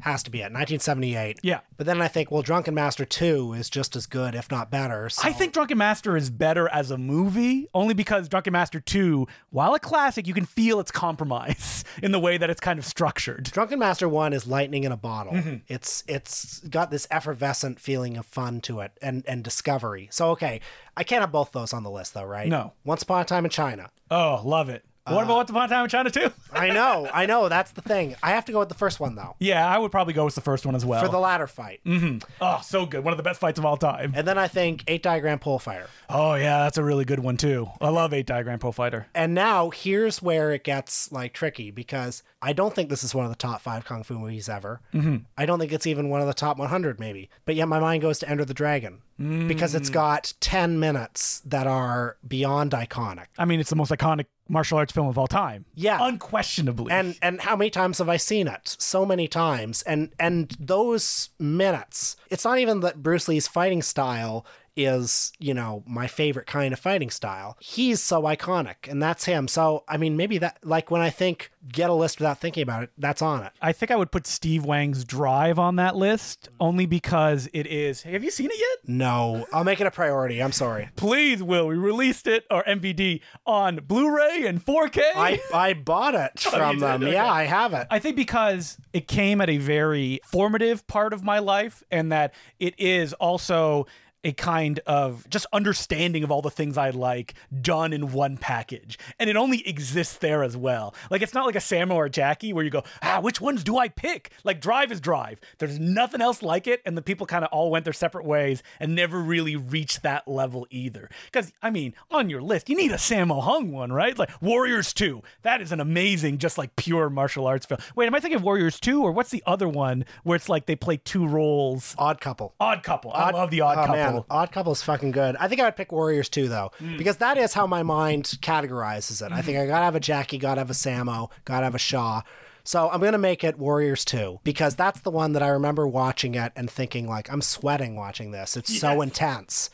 has 0.00 0.22
to 0.24 0.30
be 0.30 0.40
it, 0.40 0.52
1978. 0.52 1.40
Yeah. 1.42 1.60
But 1.78 1.86
then 1.86 2.02
I 2.02 2.08
think, 2.08 2.30
well, 2.30 2.42
Drunken 2.42 2.74
Master 2.74 3.06
2 3.06 3.54
is 3.54 3.70
just 3.70 3.96
as 3.96 4.04
good, 4.04 4.34
if 4.34 4.50
not 4.50 4.70
better. 4.70 5.08
So. 5.08 5.26
I 5.26 5.32
think 5.32 5.54
Drunken 5.54 5.78
Master 5.78 6.14
is 6.14 6.28
better 6.28 6.68
as 6.68 6.90
a 6.90 6.98
movie, 6.98 7.68
only 7.72 7.94
because 7.94 8.28
Drunken 8.28 8.52
Master 8.52 8.80
2, 8.80 9.26
while 9.48 9.74
a 9.74 9.80
classic, 9.80 10.26
you 10.26 10.34
can 10.34 10.44
feel 10.44 10.78
its 10.78 10.90
compromise 10.90 11.84
in 12.02 12.12
the 12.12 12.20
way 12.20 12.36
that 12.36 12.50
it's 12.50 12.60
kind 12.60 12.78
of 12.78 12.84
structured. 12.84 13.44
Drunken 13.44 13.78
Master 13.78 14.10
1 14.10 14.34
is 14.34 14.46
lightning 14.46 14.84
in 14.84 14.92
a 14.92 14.96
bottle. 14.96 15.32
Mm-hmm. 15.32 15.56
It's 15.68 16.04
it's 16.06 16.60
got 16.60 16.90
this 16.90 17.06
effervescent 17.10 17.80
feeling 17.80 18.18
of 18.18 18.26
fun 18.26 18.60
to 18.62 18.80
it 18.80 18.92
and 19.00 19.24
and 19.26 19.42
discovery. 19.42 20.08
So 20.10 20.30
okay, 20.32 20.60
I 20.96 21.04
can't 21.04 21.20
have 21.20 21.32
both 21.32 21.52
those 21.52 21.72
on 21.72 21.82
the 21.82 21.90
list 21.90 22.14
though, 22.14 22.24
right? 22.24 22.48
No. 22.48 22.72
Once 22.84 23.02
Upon 23.02 23.20
a 23.20 23.24
Time 23.24 23.44
in 23.44 23.50
China. 23.50 23.90
Oh, 24.10 24.40
love 24.44 24.68
it. 24.68 24.84
What 25.06 25.20
uh, 25.20 25.24
about 25.24 25.36
Once 25.36 25.50
Upon 25.50 25.64
a 25.66 25.68
Time 25.68 25.84
in 25.84 25.90
China 25.90 26.10
too? 26.10 26.32
I 26.52 26.70
know, 26.70 27.08
I 27.12 27.26
know, 27.26 27.48
that's 27.48 27.70
the 27.70 27.82
thing. 27.82 28.16
I 28.22 28.30
have 28.30 28.44
to 28.46 28.52
go 28.52 28.58
with 28.58 28.68
the 28.68 28.74
first 28.74 28.98
one 28.98 29.14
though. 29.14 29.36
yeah, 29.38 29.66
I 29.66 29.78
would 29.78 29.92
probably 29.92 30.14
go 30.14 30.24
with 30.24 30.34
the 30.34 30.40
first 30.40 30.66
one 30.66 30.74
as 30.74 30.84
well. 30.84 31.02
For 31.02 31.08
the 31.08 31.18
ladder 31.18 31.46
fight. 31.46 31.80
Mm-hmm. 31.86 32.18
oh, 32.40 32.60
so 32.64 32.86
good. 32.86 33.04
One 33.04 33.12
of 33.12 33.16
the 33.16 33.22
best 33.22 33.38
fights 33.38 33.58
of 33.58 33.64
all 33.64 33.76
time. 33.76 34.12
And 34.16 34.26
then 34.26 34.36
I 34.36 34.48
think 34.48 34.82
Eight 34.88 35.02
Diagram 35.02 35.38
Pole 35.38 35.60
Fighter. 35.60 35.88
Oh, 36.10 36.34
yeah, 36.34 36.64
that's 36.64 36.78
a 36.78 36.82
really 36.84 37.04
good 37.04 37.20
one 37.20 37.36
too. 37.36 37.68
I 37.80 37.90
love 37.90 38.12
Eight 38.12 38.26
Diagram 38.26 38.58
Pole 38.58 38.72
Fighter. 38.72 39.06
And 39.14 39.32
now 39.32 39.70
here's 39.70 40.20
where 40.20 40.50
it 40.52 40.64
gets 40.64 41.12
like 41.12 41.32
tricky 41.32 41.70
because 41.70 42.24
I 42.42 42.52
don't 42.52 42.74
think 42.74 42.90
this 42.90 43.04
is 43.04 43.14
one 43.14 43.24
of 43.24 43.30
the 43.30 43.36
top 43.36 43.60
five 43.60 43.84
kung 43.84 44.02
fu 44.02 44.18
movies 44.18 44.48
ever. 44.48 44.80
Mm-hmm. 44.92 45.18
I 45.38 45.46
don't 45.46 45.58
think 45.58 45.72
it's 45.72 45.86
even 45.86 46.08
one 46.08 46.20
of 46.20 46.26
the 46.26 46.34
top 46.34 46.58
100 46.58 46.98
maybe. 46.98 47.30
But 47.44 47.54
yet 47.54 47.68
my 47.68 47.78
mind 47.78 48.02
goes 48.02 48.18
to 48.20 48.28
Enter 48.28 48.44
the 48.44 48.54
Dragon 48.54 49.02
because 49.18 49.74
it's 49.74 49.88
mm. 49.88 49.94
got 49.94 50.34
10 50.40 50.78
minutes 50.78 51.40
that 51.46 51.66
are 51.66 52.18
beyond 52.26 52.72
iconic. 52.72 53.26
I 53.38 53.46
mean, 53.46 53.60
it's 53.60 53.70
the 53.70 53.76
most 53.76 53.90
iconic 53.90 54.26
martial 54.48 54.78
arts 54.78 54.92
film 54.92 55.08
of 55.08 55.18
all 55.18 55.26
time. 55.26 55.64
Yeah. 55.74 55.98
Unquestionably. 56.00 56.92
And 56.92 57.16
and 57.22 57.40
how 57.40 57.56
many 57.56 57.70
times 57.70 57.98
have 57.98 58.08
I 58.08 58.16
seen 58.16 58.48
it? 58.48 58.76
So 58.78 59.04
many 59.04 59.28
times. 59.28 59.82
And 59.82 60.12
and 60.18 60.56
those 60.60 61.30
minutes, 61.38 62.16
it's 62.30 62.44
not 62.44 62.58
even 62.58 62.80
that 62.80 63.02
Bruce 63.02 63.28
Lee's 63.28 63.48
fighting 63.48 63.82
style 63.82 64.46
is, 64.76 65.32
you 65.38 65.54
know, 65.54 65.82
my 65.86 66.06
favorite 66.06 66.46
kind 66.46 66.72
of 66.72 66.78
fighting 66.78 67.10
style. 67.10 67.56
He's 67.60 68.02
so 68.02 68.22
iconic 68.22 68.88
and 68.88 69.02
that's 69.02 69.24
him. 69.24 69.48
So, 69.48 69.84
I 69.88 69.96
mean, 69.96 70.16
maybe 70.16 70.38
that 70.38 70.58
like 70.62 70.90
when 70.90 71.00
I 71.00 71.10
think 71.10 71.50
get 71.72 71.90
a 71.90 71.94
list 71.94 72.18
without 72.18 72.38
thinking 72.38 72.62
about 72.62 72.84
it, 72.84 72.90
that's 72.98 73.22
on 73.22 73.42
it. 73.42 73.52
I 73.60 73.72
think 73.72 73.90
I 73.90 73.96
would 73.96 74.10
put 74.10 74.26
Steve 74.26 74.64
Wang's 74.64 75.04
Drive 75.04 75.58
on 75.58 75.76
that 75.76 75.96
list 75.96 76.48
only 76.60 76.86
because 76.86 77.48
it 77.52 77.66
is. 77.66 78.02
Have 78.02 78.22
you 78.22 78.30
seen 78.30 78.50
it 78.50 78.58
yet? 78.58 78.88
No, 78.88 79.46
I'll 79.52 79.64
make 79.64 79.80
it 79.80 79.86
a 79.86 79.90
priority. 79.90 80.42
I'm 80.42 80.52
sorry. 80.52 80.90
Please, 80.96 81.42
Will. 81.42 81.66
We 81.66 81.76
released 81.76 82.26
it 82.26 82.44
or 82.50 82.62
MVD 82.64 83.20
on 83.46 83.80
Blu-ray 83.86 84.46
and 84.46 84.64
4K. 84.64 85.02
I 85.16 85.40
I 85.52 85.72
bought 85.72 86.14
it 86.14 86.44
oh, 86.46 86.50
from 86.50 86.76
did? 86.76 86.82
them. 86.82 87.02
Okay. 87.02 87.12
Yeah, 87.12 87.30
I 87.30 87.44
have 87.44 87.72
it. 87.72 87.86
I 87.90 87.98
think 87.98 88.16
because 88.16 88.78
it 88.92 89.08
came 89.08 89.40
at 89.40 89.50
a 89.50 89.58
very 89.58 90.20
formative 90.24 90.86
part 90.86 91.12
of 91.12 91.22
my 91.24 91.38
life, 91.38 91.82
and 91.90 92.12
that 92.12 92.34
it 92.58 92.74
is 92.78 93.12
also 93.14 93.86
a 94.26 94.32
kind 94.32 94.80
of 94.88 95.30
just 95.30 95.46
understanding 95.52 96.24
of 96.24 96.32
all 96.32 96.42
the 96.42 96.50
things 96.50 96.76
I 96.76 96.90
like 96.90 97.34
done 97.60 97.92
in 97.92 98.10
one 98.10 98.36
package. 98.36 98.98
And 99.20 99.30
it 99.30 99.36
only 99.36 99.66
exists 99.68 100.16
there 100.16 100.42
as 100.42 100.56
well. 100.56 100.96
Like 101.12 101.22
it's 101.22 101.32
not 101.32 101.46
like 101.46 101.54
a 101.54 101.60
Sammo 101.60 101.94
or 101.94 102.08
Jackie 102.08 102.52
where 102.52 102.64
you 102.64 102.70
go, 102.70 102.82
ah, 103.02 103.20
which 103.22 103.40
ones 103.40 103.62
do 103.62 103.78
I 103.78 103.88
pick? 103.88 104.32
Like 104.42 104.60
Drive 104.60 104.90
is 104.90 105.00
Drive. 105.00 105.40
There's 105.58 105.78
nothing 105.78 106.20
else 106.20 106.42
like 106.42 106.66
it. 106.66 106.82
And 106.84 106.98
the 106.98 107.02
people 107.02 107.24
kind 107.24 107.44
of 107.44 107.52
all 107.52 107.70
went 107.70 107.84
their 107.84 107.92
separate 107.92 108.24
ways 108.24 108.64
and 108.80 108.96
never 108.96 109.20
really 109.20 109.54
reached 109.54 110.02
that 110.02 110.26
level 110.26 110.66
either. 110.70 111.08
Because, 111.26 111.52
I 111.62 111.70
mean, 111.70 111.94
on 112.10 112.28
your 112.28 112.42
list, 112.42 112.68
you 112.68 112.76
need 112.76 112.90
a 112.90 112.96
Sammo 112.96 113.40
Hung 113.44 113.70
one, 113.70 113.92
right? 113.92 114.18
Like 114.18 114.30
Warriors 114.42 114.92
2. 114.92 115.22
That 115.42 115.60
is 115.60 115.70
an 115.70 115.78
amazing, 115.78 116.38
just 116.38 116.58
like 116.58 116.74
pure 116.74 117.08
martial 117.08 117.46
arts 117.46 117.64
film. 117.64 117.80
Wait, 117.94 118.06
am 118.06 118.14
I 118.16 118.18
thinking 118.18 118.38
of 118.38 118.42
Warriors 118.42 118.80
2 118.80 119.04
or 119.04 119.12
what's 119.12 119.30
the 119.30 119.44
other 119.46 119.68
one 119.68 120.04
where 120.24 120.34
it's 120.34 120.48
like 120.48 120.66
they 120.66 120.74
play 120.74 120.96
two 120.96 121.28
roles? 121.28 121.94
Odd 121.96 122.20
Couple. 122.20 122.56
Odd 122.58 122.82
Couple. 122.82 123.12
I 123.12 123.30
love 123.30 123.52
the 123.52 123.60
Odd 123.60 123.78
oh, 123.78 123.86
Couple. 123.86 123.94
Man. 123.94 124.15
Odd 124.30 124.52
Couple 124.52 124.72
is 124.72 124.82
fucking 124.82 125.10
good. 125.10 125.36
I 125.36 125.48
think 125.48 125.60
I 125.60 125.64
would 125.64 125.76
pick 125.76 125.92
Warriors 125.92 126.28
2, 126.28 126.48
though, 126.48 126.70
Hmm. 126.78 126.96
because 126.96 127.16
that 127.18 127.36
is 127.36 127.52
how 127.54 127.66
my 127.66 127.82
mind 127.82 128.24
categorizes 128.40 129.24
it. 129.24 129.32
I 129.32 129.42
think 129.42 129.58
I 129.58 129.66
gotta 129.66 129.84
have 129.84 129.94
a 129.96 130.00
Jackie, 130.00 130.38
gotta 130.38 130.60
have 130.60 130.70
a 130.70 130.74
Sammo, 130.74 131.30
gotta 131.44 131.64
have 131.64 131.74
a 131.74 131.78
Shaw. 131.78 132.22
So 132.66 132.90
I'm 132.90 133.00
gonna 133.00 133.16
make 133.16 133.44
it 133.44 133.58
Warriors 133.58 134.04
2 134.04 134.40
because 134.42 134.74
that's 134.74 135.00
the 135.00 135.10
one 135.10 135.34
that 135.34 135.42
I 135.42 135.48
remember 135.48 135.86
watching 135.86 136.34
it 136.34 136.52
and 136.56 136.68
thinking 136.68 137.08
like 137.08 137.32
I'm 137.32 137.40
sweating 137.40 137.94
watching 137.94 138.32
this. 138.32 138.56
It's 138.56 138.76
so 138.80 139.02
intense. 139.02 139.70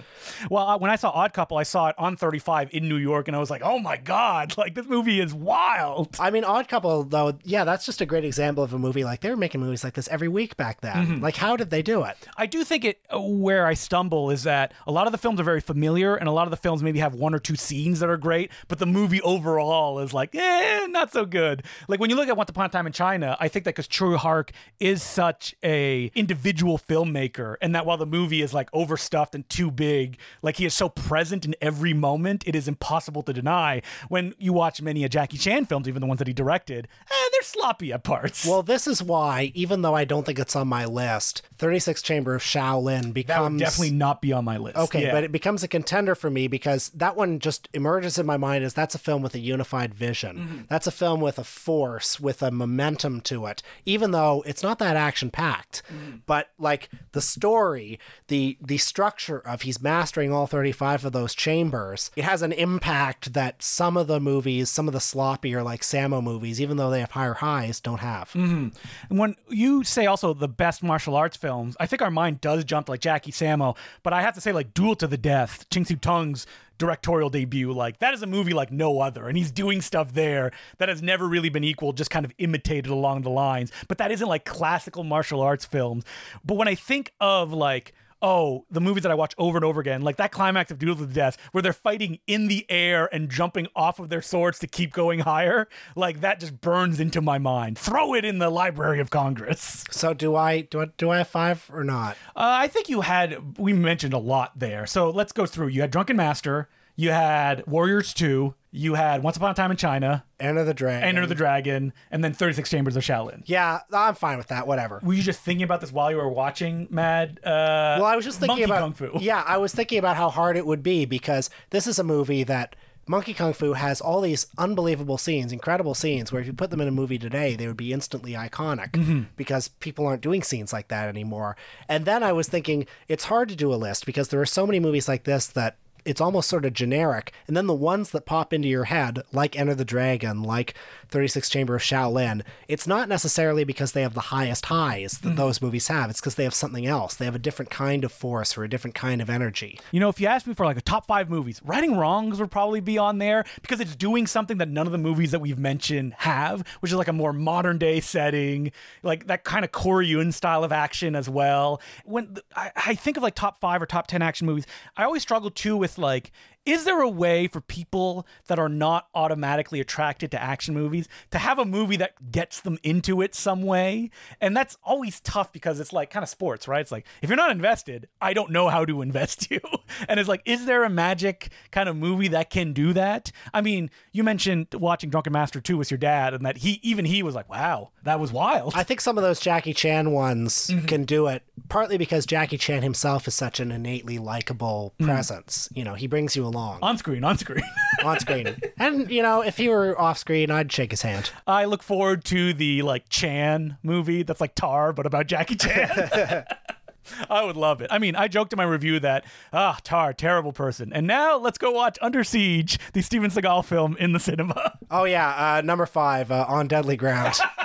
Well, 0.50 0.68
uh, 0.68 0.78
when 0.78 0.90
I 0.90 0.96
saw 0.96 1.10
Odd 1.10 1.32
Couple, 1.32 1.56
I 1.56 1.62
saw 1.62 1.88
it 1.88 1.94
on 1.96 2.16
35 2.16 2.68
in 2.72 2.90
New 2.90 2.96
York, 2.96 3.28
and 3.28 3.36
I 3.36 3.40
was 3.40 3.50
like, 3.50 3.62
"Oh 3.64 3.78
my 3.78 3.96
god! 3.96 4.54
Like 4.62 4.74
this 4.74 4.86
movie 4.86 5.18
is 5.18 5.32
wild." 5.34 6.14
I 6.20 6.30
mean, 6.30 6.44
Odd 6.44 6.68
Couple 6.68 7.02
though, 7.02 7.32
yeah, 7.42 7.64
that's 7.64 7.86
just 7.86 8.00
a 8.00 8.06
great 8.06 8.24
example 8.24 8.62
of 8.62 8.74
a 8.74 8.78
movie 8.78 9.04
like 9.04 9.20
they 9.20 9.30
were 9.30 9.36
making 9.36 9.60
movies 9.62 9.82
like 9.82 9.94
this 9.94 10.06
every 10.08 10.28
week 10.28 10.56
back 10.56 10.82
then. 10.82 11.06
Mm-hmm. 11.06 11.20
Like 11.22 11.36
how 11.36 11.56
did 11.56 11.70
they 11.70 11.82
do 11.82 12.04
it? 12.04 12.16
I 12.36 12.44
do 12.44 12.62
think 12.62 12.84
it 12.84 13.00
uh, 13.12 13.20
where 13.20 13.66
I 13.66 13.74
stumble 13.74 14.30
is 14.30 14.42
that 14.42 14.74
a 14.86 14.92
lot 14.92 15.06
of 15.06 15.12
the 15.12 15.18
films 15.18 15.40
are 15.40 15.44
very 15.44 15.62
familiar, 15.62 16.14
and 16.14 16.28
a 16.28 16.32
lot 16.32 16.46
of 16.46 16.50
the 16.50 16.58
films 16.58 16.82
maybe 16.82 16.98
have 16.98 17.14
one 17.14 17.34
or 17.34 17.38
two 17.38 17.56
scenes 17.56 18.00
that 18.00 18.10
are 18.10 18.18
great, 18.18 18.52
but 18.68 18.78
the 18.78 18.86
movie 18.86 19.22
overall 19.22 19.98
is 19.98 20.12
like, 20.12 20.34
eh, 20.34 20.86
not 20.88 21.10
so 21.10 21.24
good. 21.24 21.62
Like 21.88 21.98
when 21.98 22.10
you 22.10 22.16
look 22.16 22.28
at 22.28 22.36
Once 22.36 22.50
Upon 22.50 22.66
a 22.66 22.68
Time 22.68 22.81
in 22.86 22.92
China, 22.92 23.36
I 23.40 23.48
think 23.48 23.64
that 23.64 23.74
because 23.74 23.88
Tsui 23.88 24.16
Hark 24.16 24.52
is 24.80 25.02
such 25.02 25.54
a 25.62 26.10
individual 26.14 26.78
filmmaker, 26.78 27.56
and 27.60 27.74
that 27.74 27.86
while 27.86 27.96
the 27.96 28.06
movie 28.06 28.42
is 28.42 28.52
like 28.54 28.68
overstuffed 28.72 29.34
and 29.34 29.48
too 29.48 29.70
big, 29.70 30.18
like 30.42 30.56
he 30.56 30.64
is 30.64 30.74
so 30.74 30.88
present 30.88 31.44
in 31.44 31.54
every 31.60 31.94
moment, 31.94 32.44
it 32.46 32.54
is 32.54 32.68
impossible 32.68 33.22
to 33.24 33.32
deny. 33.32 33.82
When 34.08 34.34
you 34.38 34.52
watch 34.52 34.80
many 34.82 35.04
of 35.04 35.10
Jackie 35.10 35.38
Chan 35.38 35.66
films, 35.66 35.88
even 35.88 36.00
the 36.00 36.06
ones 36.06 36.18
that 36.18 36.26
he 36.28 36.34
directed, 36.34 36.88
eh, 37.10 37.14
they're 37.32 37.42
sloppy 37.42 37.92
at 37.92 38.02
parts. 38.02 38.46
Well, 38.46 38.62
this 38.62 38.86
is 38.86 39.02
why, 39.02 39.52
even 39.54 39.82
though 39.82 39.94
I 39.94 40.04
don't 40.04 40.24
think 40.26 40.38
it's 40.38 40.56
on 40.56 40.68
my 40.68 40.84
list, 40.84 41.42
36 41.56 42.02
Chamber 42.02 42.34
of 42.34 42.42
Shaolin 42.42 43.12
becomes 43.12 43.28
that 43.28 43.42
would 43.52 43.58
definitely 43.58 43.96
not 43.96 44.20
be 44.20 44.32
on 44.32 44.44
my 44.44 44.56
list. 44.56 44.76
Okay, 44.76 45.04
Yeah. 45.04 45.12
but 45.12 45.24
it 45.24 45.32
becomes 45.32 45.62
a 45.62 45.68
contender 45.68 46.14
for 46.14 46.30
me 46.30 46.48
because 46.48 46.90
that 46.90 47.16
one 47.16 47.38
just 47.38 47.68
emerges 47.72 48.18
in 48.18 48.26
my 48.26 48.36
mind 48.36 48.64
as 48.64 48.74
that's 48.74 48.94
a 48.94 48.98
film 48.98 49.22
with 49.22 49.34
a 49.34 49.38
unified 49.38 49.94
vision. 49.94 50.36
Mm-hmm. 50.36 50.58
That's 50.68 50.86
a 50.86 50.90
film 50.90 51.20
with 51.20 51.38
a 51.38 51.44
force, 51.44 52.18
with 52.20 52.42
a 52.42 52.50
momentum 52.50 52.71
to 52.76 53.46
it, 53.46 53.62
even 53.84 54.10
though 54.10 54.42
it's 54.46 54.62
not 54.62 54.78
that 54.78 54.96
action 54.96 55.30
packed. 55.30 55.82
Mm-hmm. 55.88 56.16
But 56.26 56.50
like 56.58 56.88
the 57.12 57.20
story, 57.20 57.98
the 58.28 58.58
the 58.60 58.78
structure 58.78 59.38
of 59.38 59.62
he's 59.62 59.82
mastering 59.82 60.32
all 60.32 60.46
35 60.46 61.04
of 61.04 61.12
those 61.12 61.34
chambers, 61.34 62.10
it 62.16 62.24
has 62.24 62.42
an 62.42 62.52
impact 62.52 63.32
that 63.32 63.62
some 63.62 63.96
of 63.96 64.06
the 64.06 64.20
movies, 64.20 64.70
some 64.70 64.88
of 64.88 64.92
the 64.92 65.00
sloppier 65.00 65.64
like 65.64 65.82
Sammo 65.82 66.22
movies, 66.22 66.60
even 66.60 66.76
though 66.76 66.90
they 66.90 67.00
have 67.00 67.12
higher 67.12 67.34
highs, 67.34 67.80
don't 67.80 68.00
have. 68.00 68.30
Mm-hmm. 68.30 68.68
And 69.10 69.18
when 69.18 69.36
you 69.48 69.84
say 69.84 70.06
also 70.06 70.34
the 70.34 70.48
best 70.48 70.82
martial 70.82 71.16
arts 71.16 71.36
films, 71.36 71.76
I 71.80 71.86
think 71.86 72.02
our 72.02 72.10
mind 72.10 72.40
does 72.40 72.64
jump 72.64 72.86
to 72.86 72.92
like 72.92 73.00
Jackie 73.00 73.32
Sammo, 73.32 73.76
but 74.02 74.12
I 74.12 74.22
have 74.22 74.34
to 74.34 74.40
say 74.40 74.52
like 74.52 74.74
Duel 74.74 74.96
to 74.96 75.06
the 75.06 75.16
Death, 75.16 75.68
Ching 75.70 75.84
Siu 75.84 75.96
Tung's 75.96 76.46
directorial 76.82 77.30
debut, 77.30 77.72
like 77.72 78.00
that 78.00 78.12
is 78.12 78.22
a 78.22 78.26
movie 78.26 78.52
like 78.52 78.72
no 78.72 79.00
other. 79.00 79.28
And 79.28 79.38
he's 79.38 79.52
doing 79.52 79.80
stuff 79.80 80.14
there 80.14 80.50
that 80.78 80.88
has 80.88 81.00
never 81.00 81.28
really 81.28 81.48
been 81.48 81.62
equal, 81.62 81.92
just 81.92 82.10
kind 82.10 82.24
of 82.26 82.34
imitated 82.38 82.90
along 82.90 83.22
the 83.22 83.30
lines. 83.30 83.70
But 83.86 83.98
that 83.98 84.10
isn't 84.10 84.26
like 84.26 84.44
classical 84.44 85.04
martial 85.04 85.40
arts 85.40 85.64
films. 85.64 86.04
But 86.44 86.56
when 86.56 86.66
I 86.66 86.74
think 86.74 87.12
of 87.20 87.52
like 87.52 87.94
oh, 88.22 88.64
the 88.70 88.80
movies 88.80 89.02
that 89.02 89.12
I 89.12 89.14
watch 89.14 89.34
over 89.36 89.58
and 89.58 89.64
over 89.64 89.80
again, 89.80 90.02
like 90.02 90.16
that 90.16 90.32
climax 90.32 90.70
of 90.70 90.78
Duel 90.78 90.96
to 90.96 91.04
the 91.04 91.12
Death, 91.12 91.36
where 91.50 91.60
they're 91.60 91.72
fighting 91.72 92.20
in 92.26 92.48
the 92.48 92.64
air 92.70 93.12
and 93.12 93.28
jumping 93.28 93.66
off 93.74 93.98
of 93.98 94.08
their 94.08 94.22
swords 94.22 94.58
to 94.60 94.66
keep 94.66 94.92
going 94.92 95.20
higher, 95.20 95.68
like 95.96 96.20
that 96.20 96.40
just 96.40 96.60
burns 96.60 97.00
into 97.00 97.20
my 97.20 97.38
mind. 97.38 97.78
Throw 97.78 98.14
it 98.14 98.24
in 98.24 98.38
the 98.38 98.50
Library 98.50 99.00
of 99.00 99.10
Congress. 99.10 99.84
So 99.90 100.14
do 100.14 100.34
I 100.36 100.62
do 100.62 100.82
I, 100.82 100.86
do 100.96 101.10
I 101.10 101.18
have 101.18 101.28
five 101.28 101.68
or 101.72 101.84
not? 101.84 102.16
Uh, 102.36 102.62
I 102.62 102.68
think 102.68 102.88
you 102.88 103.00
had, 103.02 103.58
we 103.58 103.72
mentioned 103.72 104.14
a 104.14 104.18
lot 104.18 104.58
there. 104.58 104.86
So 104.86 105.10
let's 105.10 105.32
go 105.32 105.46
through. 105.46 105.68
You 105.68 105.80
had 105.80 105.90
Drunken 105.90 106.16
Master, 106.16 106.68
you 106.96 107.10
had 107.10 107.66
Warriors 107.66 108.14
2, 108.14 108.54
You 108.74 108.94
had 108.94 109.22
Once 109.22 109.36
Upon 109.36 109.50
a 109.50 109.54
Time 109.54 109.70
in 109.70 109.76
China, 109.76 110.24
Enter 110.40 110.64
the 110.64 110.72
Dragon. 110.72 111.06
Enter 111.06 111.26
the 111.26 111.34
Dragon, 111.34 111.92
and 112.10 112.24
then 112.24 112.32
36 112.32 112.70
Chambers 112.70 112.96
of 112.96 113.02
Shaolin. 113.04 113.42
Yeah, 113.44 113.80
I'm 113.92 114.14
fine 114.14 114.38
with 114.38 114.46
that. 114.48 114.66
Whatever. 114.66 115.00
Were 115.04 115.12
you 115.12 115.22
just 115.22 115.40
thinking 115.40 115.62
about 115.62 115.82
this 115.82 115.92
while 115.92 116.10
you 116.10 116.16
were 116.16 116.28
watching 116.28 116.88
Mad? 116.90 117.38
Uh, 117.44 118.00
Well, 118.00 118.06
I 118.06 118.16
was 118.16 118.24
just 118.24 118.40
thinking 118.40 118.54
Monkey 118.60 118.64
about 118.64 118.80
Kung 118.80 118.94
Fu. 118.94 119.18
Yeah, 119.20 119.44
I 119.46 119.58
was 119.58 119.74
thinking 119.74 119.98
about 119.98 120.16
how 120.16 120.30
hard 120.30 120.56
it 120.56 120.66
would 120.66 120.82
be 120.82 121.04
because 121.04 121.50
this 121.70 121.86
is 121.86 121.98
a 121.98 122.04
movie 122.04 122.44
that 122.44 122.74
Monkey 123.06 123.34
Kung 123.34 123.52
Fu 123.52 123.74
has 123.74 124.00
all 124.00 124.20
these 124.22 124.46
unbelievable 124.56 125.18
scenes, 125.18 125.52
incredible 125.52 125.92
scenes, 125.94 126.32
where 126.32 126.40
if 126.40 126.46
you 126.46 126.52
put 126.54 126.70
them 126.70 126.80
in 126.80 126.88
a 126.88 126.92
movie 126.92 127.18
today, 127.18 127.56
they 127.56 127.66
would 127.66 127.76
be 127.76 127.92
instantly 127.92 128.32
iconic 128.32 128.92
Mm-hmm. 128.92 129.22
because 129.36 129.68
people 129.68 130.06
aren't 130.06 130.22
doing 130.22 130.42
scenes 130.42 130.72
like 130.72 130.88
that 130.88 131.08
anymore. 131.08 131.56
And 131.88 132.04
then 132.06 132.22
I 132.22 132.32
was 132.32 132.48
thinking 132.48 132.86
it's 133.08 133.24
hard 133.24 133.48
to 133.50 133.56
do 133.56 133.74
a 133.74 133.76
list 133.76 134.06
because 134.06 134.28
there 134.28 134.40
are 134.40 134.46
so 134.46 134.66
many 134.66 134.80
movies 134.80 135.08
like 135.08 135.24
this 135.24 135.46
that 135.48 135.76
it's 136.04 136.20
almost 136.20 136.48
sort 136.48 136.64
of 136.64 136.72
generic. 136.72 137.32
And 137.46 137.56
then 137.56 137.66
the 137.66 137.74
ones 137.74 138.10
that 138.10 138.26
pop 138.26 138.52
into 138.52 138.68
your 138.68 138.84
head, 138.84 139.22
like 139.32 139.58
Enter 139.58 139.74
the 139.74 139.84
Dragon, 139.84 140.42
like 140.42 140.74
36 141.12 141.48
Chamber 141.48 141.76
of 141.76 141.82
Shaolin, 141.82 142.42
it's 142.66 142.86
not 142.86 143.08
necessarily 143.08 143.64
because 143.64 143.92
they 143.92 144.02
have 144.02 144.14
the 144.14 144.20
highest 144.32 144.66
highs 144.66 145.18
that 145.18 145.30
hmm. 145.30 145.36
those 145.36 145.60
movies 145.62 145.88
have. 145.88 146.10
It's 146.10 146.20
because 146.20 146.34
they 146.34 146.44
have 146.44 146.54
something 146.54 146.86
else. 146.86 147.14
They 147.14 147.26
have 147.26 147.34
a 147.34 147.38
different 147.38 147.70
kind 147.70 148.04
of 148.04 148.10
force 148.10 148.56
or 148.56 148.64
a 148.64 148.68
different 148.68 148.94
kind 148.94 149.20
of 149.20 149.30
energy. 149.30 149.78
You 149.92 150.00
know, 150.00 150.08
if 150.08 150.20
you 150.20 150.26
asked 150.26 150.46
me 150.46 150.54
for 150.54 150.64
like 150.66 150.78
a 150.78 150.82
top 150.82 151.06
five 151.06 151.30
movies, 151.30 151.60
Righting 151.64 151.96
Wrongs 151.96 152.40
would 152.40 152.50
probably 152.50 152.80
be 152.80 152.98
on 152.98 153.18
there 153.18 153.44
because 153.60 153.78
it's 153.78 153.94
doing 153.94 154.26
something 154.26 154.58
that 154.58 154.68
none 154.68 154.86
of 154.86 154.92
the 154.92 154.98
movies 154.98 155.30
that 155.30 155.40
we've 155.40 155.58
mentioned 155.58 156.14
have, 156.18 156.64
which 156.80 156.90
is 156.90 156.98
like 156.98 157.08
a 157.08 157.12
more 157.12 157.32
modern 157.32 157.78
day 157.78 158.00
setting, 158.00 158.72
like 159.02 159.26
that 159.26 159.44
kind 159.44 159.64
of 159.64 159.72
Korean 159.72 160.32
style 160.32 160.64
of 160.64 160.72
action 160.72 161.14
as 161.14 161.28
well. 161.28 161.80
When 162.04 162.36
I, 162.56 162.72
I 162.74 162.94
think 162.94 163.16
of 163.16 163.22
like 163.22 163.34
top 163.34 163.60
five 163.60 163.82
or 163.82 163.86
top 163.86 164.06
10 164.06 164.22
action 164.22 164.46
movies, 164.46 164.66
I 164.96 165.04
always 165.04 165.22
struggle 165.22 165.50
too 165.50 165.76
with 165.76 165.98
like, 165.98 166.32
is 166.64 166.84
there 166.84 167.00
a 167.00 167.08
way 167.08 167.48
for 167.48 167.60
people 167.60 168.26
that 168.46 168.58
are 168.58 168.68
not 168.68 169.08
automatically 169.14 169.80
attracted 169.80 170.30
to 170.30 170.42
action 170.42 170.74
movies 170.74 171.08
to 171.30 171.38
have 171.38 171.58
a 171.58 171.64
movie 171.64 171.96
that 171.96 172.30
gets 172.30 172.60
them 172.60 172.78
into 172.82 173.20
it 173.20 173.34
some 173.34 173.62
way? 173.62 174.10
And 174.40 174.56
that's 174.56 174.76
always 174.84 175.20
tough 175.20 175.52
because 175.52 175.80
it's 175.80 175.92
like 175.92 176.10
kind 176.10 176.22
of 176.22 176.28
sports, 176.28 176.68
right? 176.68 176.80
It's 176.80 176.92
like, 176.92 177.06
if 177.20 177.28
you're 177.30 177.36
not 177.36 177.50
invested, 177.50 178.08
I 178.20 178.32
don't 178.32 178.50
know 178.50 178.68
how 178.68 178.84
to 178.84 179.02
invest 179.02 179.50
you. 179.50 179.60
And 180.08 180.20
it's 180.20 180.28
like, 180.28 180.42
is 180.44 180.66
there 180.66 180.84
a 180.84 180.90
magic 180.90 181.50
kind 181.70 181.88
of 181.88 181.96
movie 181.96 182.28
that 182.28 182.50
can 182.50 182.72
do 182.72 182.92
that? 182.92 183.32
I 183.52 183.60
mean, 183.60 183.90
you 184.12 184.22
mentioned 184.22 184.68
watching 184.74 185.10
Drunken 185.10 185.32
Master 185.32 185.60
2 185.60 185.76
with 185.76 185.90
your 185.90 185.98
dad, 185.98 186.34
and 186.34 186.44
that 186.46 186.58
he, 186.58 186.78
even 186.82 187.04
he 187.04 187.22
was 187.22 187.34
like, 187.34 187.48
wow, 187.50 187.90
that 188.04 188.20
was 188.20 188.32
wild. 188.32 188.72
I 188.76 188.82
think 188.84 189.00
some 189.00 189.18
of 189.18 189.22
those 189.24 189.40
Jackie 189.40 189.74
Chan 189.74 190.10
ones 190.10 190.68
Mm-hmm. 190.72 190.86
can 190.86 191.04
do 191.04 191.26
it, 191.26 191.42
partly 191.68 191.96
because 191.98 192.24
Jackie 192.26 192.58
Chan 192.58 192.82
himself 192.82 193.26
is 193.26 193.34
such 193.34 193.58
an 193.60 193.72
innately 193.72 194.18
likable 194.18 194.94
Mm. 195.00 195.06
presence. 195.06 195.68
You 195.74 195.84
know, 195.84 195.94
he 195.94 196.06
brings 196.06 196.36
you 196.36 196.44
along 196.52 196.78
on 196.82 196.98
screen, 196.98 197.24
on 197.24 197.38
screen. 197.38 197.64
on 198.04 198.18
screen. 198.20 198.56
And, 198.78 199.10
you 199.10 199.22
know, 199.22 199.40
if 199.40 199.56
he 199.56 199.68
were 199.68 199.98
off 200.00 200.18
screen, 200.18 200.50
I'd 200.50 200.70
shake 200.70 200.90
his 200.90 201.02
hand. 201.02 201.30
I 201.46 201.64
look 201.64 201.82
forward 201.82 202.24
to 202.26 202.52
the 202.52 202.82
like 202.82 203.08
Chan 203.08 203.78
movie 203.82 204.22
that's 204.22 204.40
like 204.40 204.54
Tar, 204.54 204.92
but 204.92 205.06
about 205.06 205.26
Jackie 205.26 205.56
Chan. 205.56 206.44
I 207.30 207.44
would 207.44 207.56
love 207.56 207.82
it. 207.82 207.88
I 207.90 207.98
mean, 207.98 208.14
I 208.14 208.28
joked 208.28 208.52
in 208.52 208.56
my 208.56 208.64
review 208.64 209.00
that 209.00 209.24
ah, 209.52 209.78
Tar, 209.82 210.12
terrible 210.12 210.52
person. 210.52 210.92
And 210.92 211.06
now 211.06 211.36
let's 211.36 211.58
go 211.58 211.70
watch 211.70 211.98
Under 212.00 212.22
Siege, 212.22 212.78
the 212.92 213.02
Steven 213.02 213.30
Seagal 213.30 213.64
film 213.64 213.96
in 213.98 214.12
the 214.12 214.20
cinema. 214.20 214.78
Oh, 214.90 215.04
yeah, 215.04 215.56
uh, 215.56 215.60
number 215.62 215.86
five, 215.86 216.30
uh, 216.30 216.44
On 216.48 216.68
Deadly 216.68 216.96
Ground. 216.96 217.34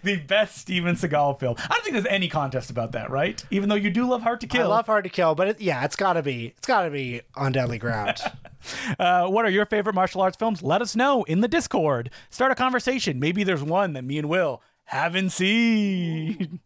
the 0.04 0.16
best 0.16 0.58
Steven 0.58 0.94
Seagal 0.94 1.38
film. 1.40 1.54
I 1.58 1.68
don't 1.68 1.82
think 1.82 1.94
there's 1.94 2.06
any 2.06 2.28
contest 2.28 2.70
about 2.70 2.92
that, 2.92 3.10
right? 3.10 3.44
Even 3.50 3.68
though 3.68 3.74
you 3.74 3.90
do 3.90 4.06
love 4.06 4.22
Hard 4.22 4.40
to 4.40 4.46
Kill. 4.46 4.62
I 4.62 4.76
love 4.76 4.86
Hard 4.86 5.04
to 5.04 5.10
Kill, 5.10 5.34
but 5.34 5.48
it, 5.48 5.60
yeah, 5.60 5.84
it's 5.84 5.96
gotta 5.96 6.22
be, 6.22 6.54
it's 6.58 6.66
gotta 6.66 6.90
be 6.90 7.22
On 7.34 7.52
Deadly 7.52 7.78
Ground. 7.78 8.18
Uh, 8.98 9.26
what 9.26 9.46
are 9.46 9.50
your 9.50 9.64
favorite 9.64 9.94
martial 9.94 10.20
arts 10.20 10.36
films? 10.36 10.62
Let 10.62 10.82
us 10.82 10.94
know 10.94 11.22
in 11.24 11.40
the 11.40 11.48
Discord. 11.48 12.10
Start 12.28 12.52
a 12.52 12.54
conversation. 12.54 13.18
Maybe 13.18 13.42
there's 13.42 13.62
one 13.62 13.94
that 13.94 14.04
me 14.04 14.18
and 14.18 14.28
Will 14.28 14.60
haven't 14.84 15.30
seen. 15.30 16.58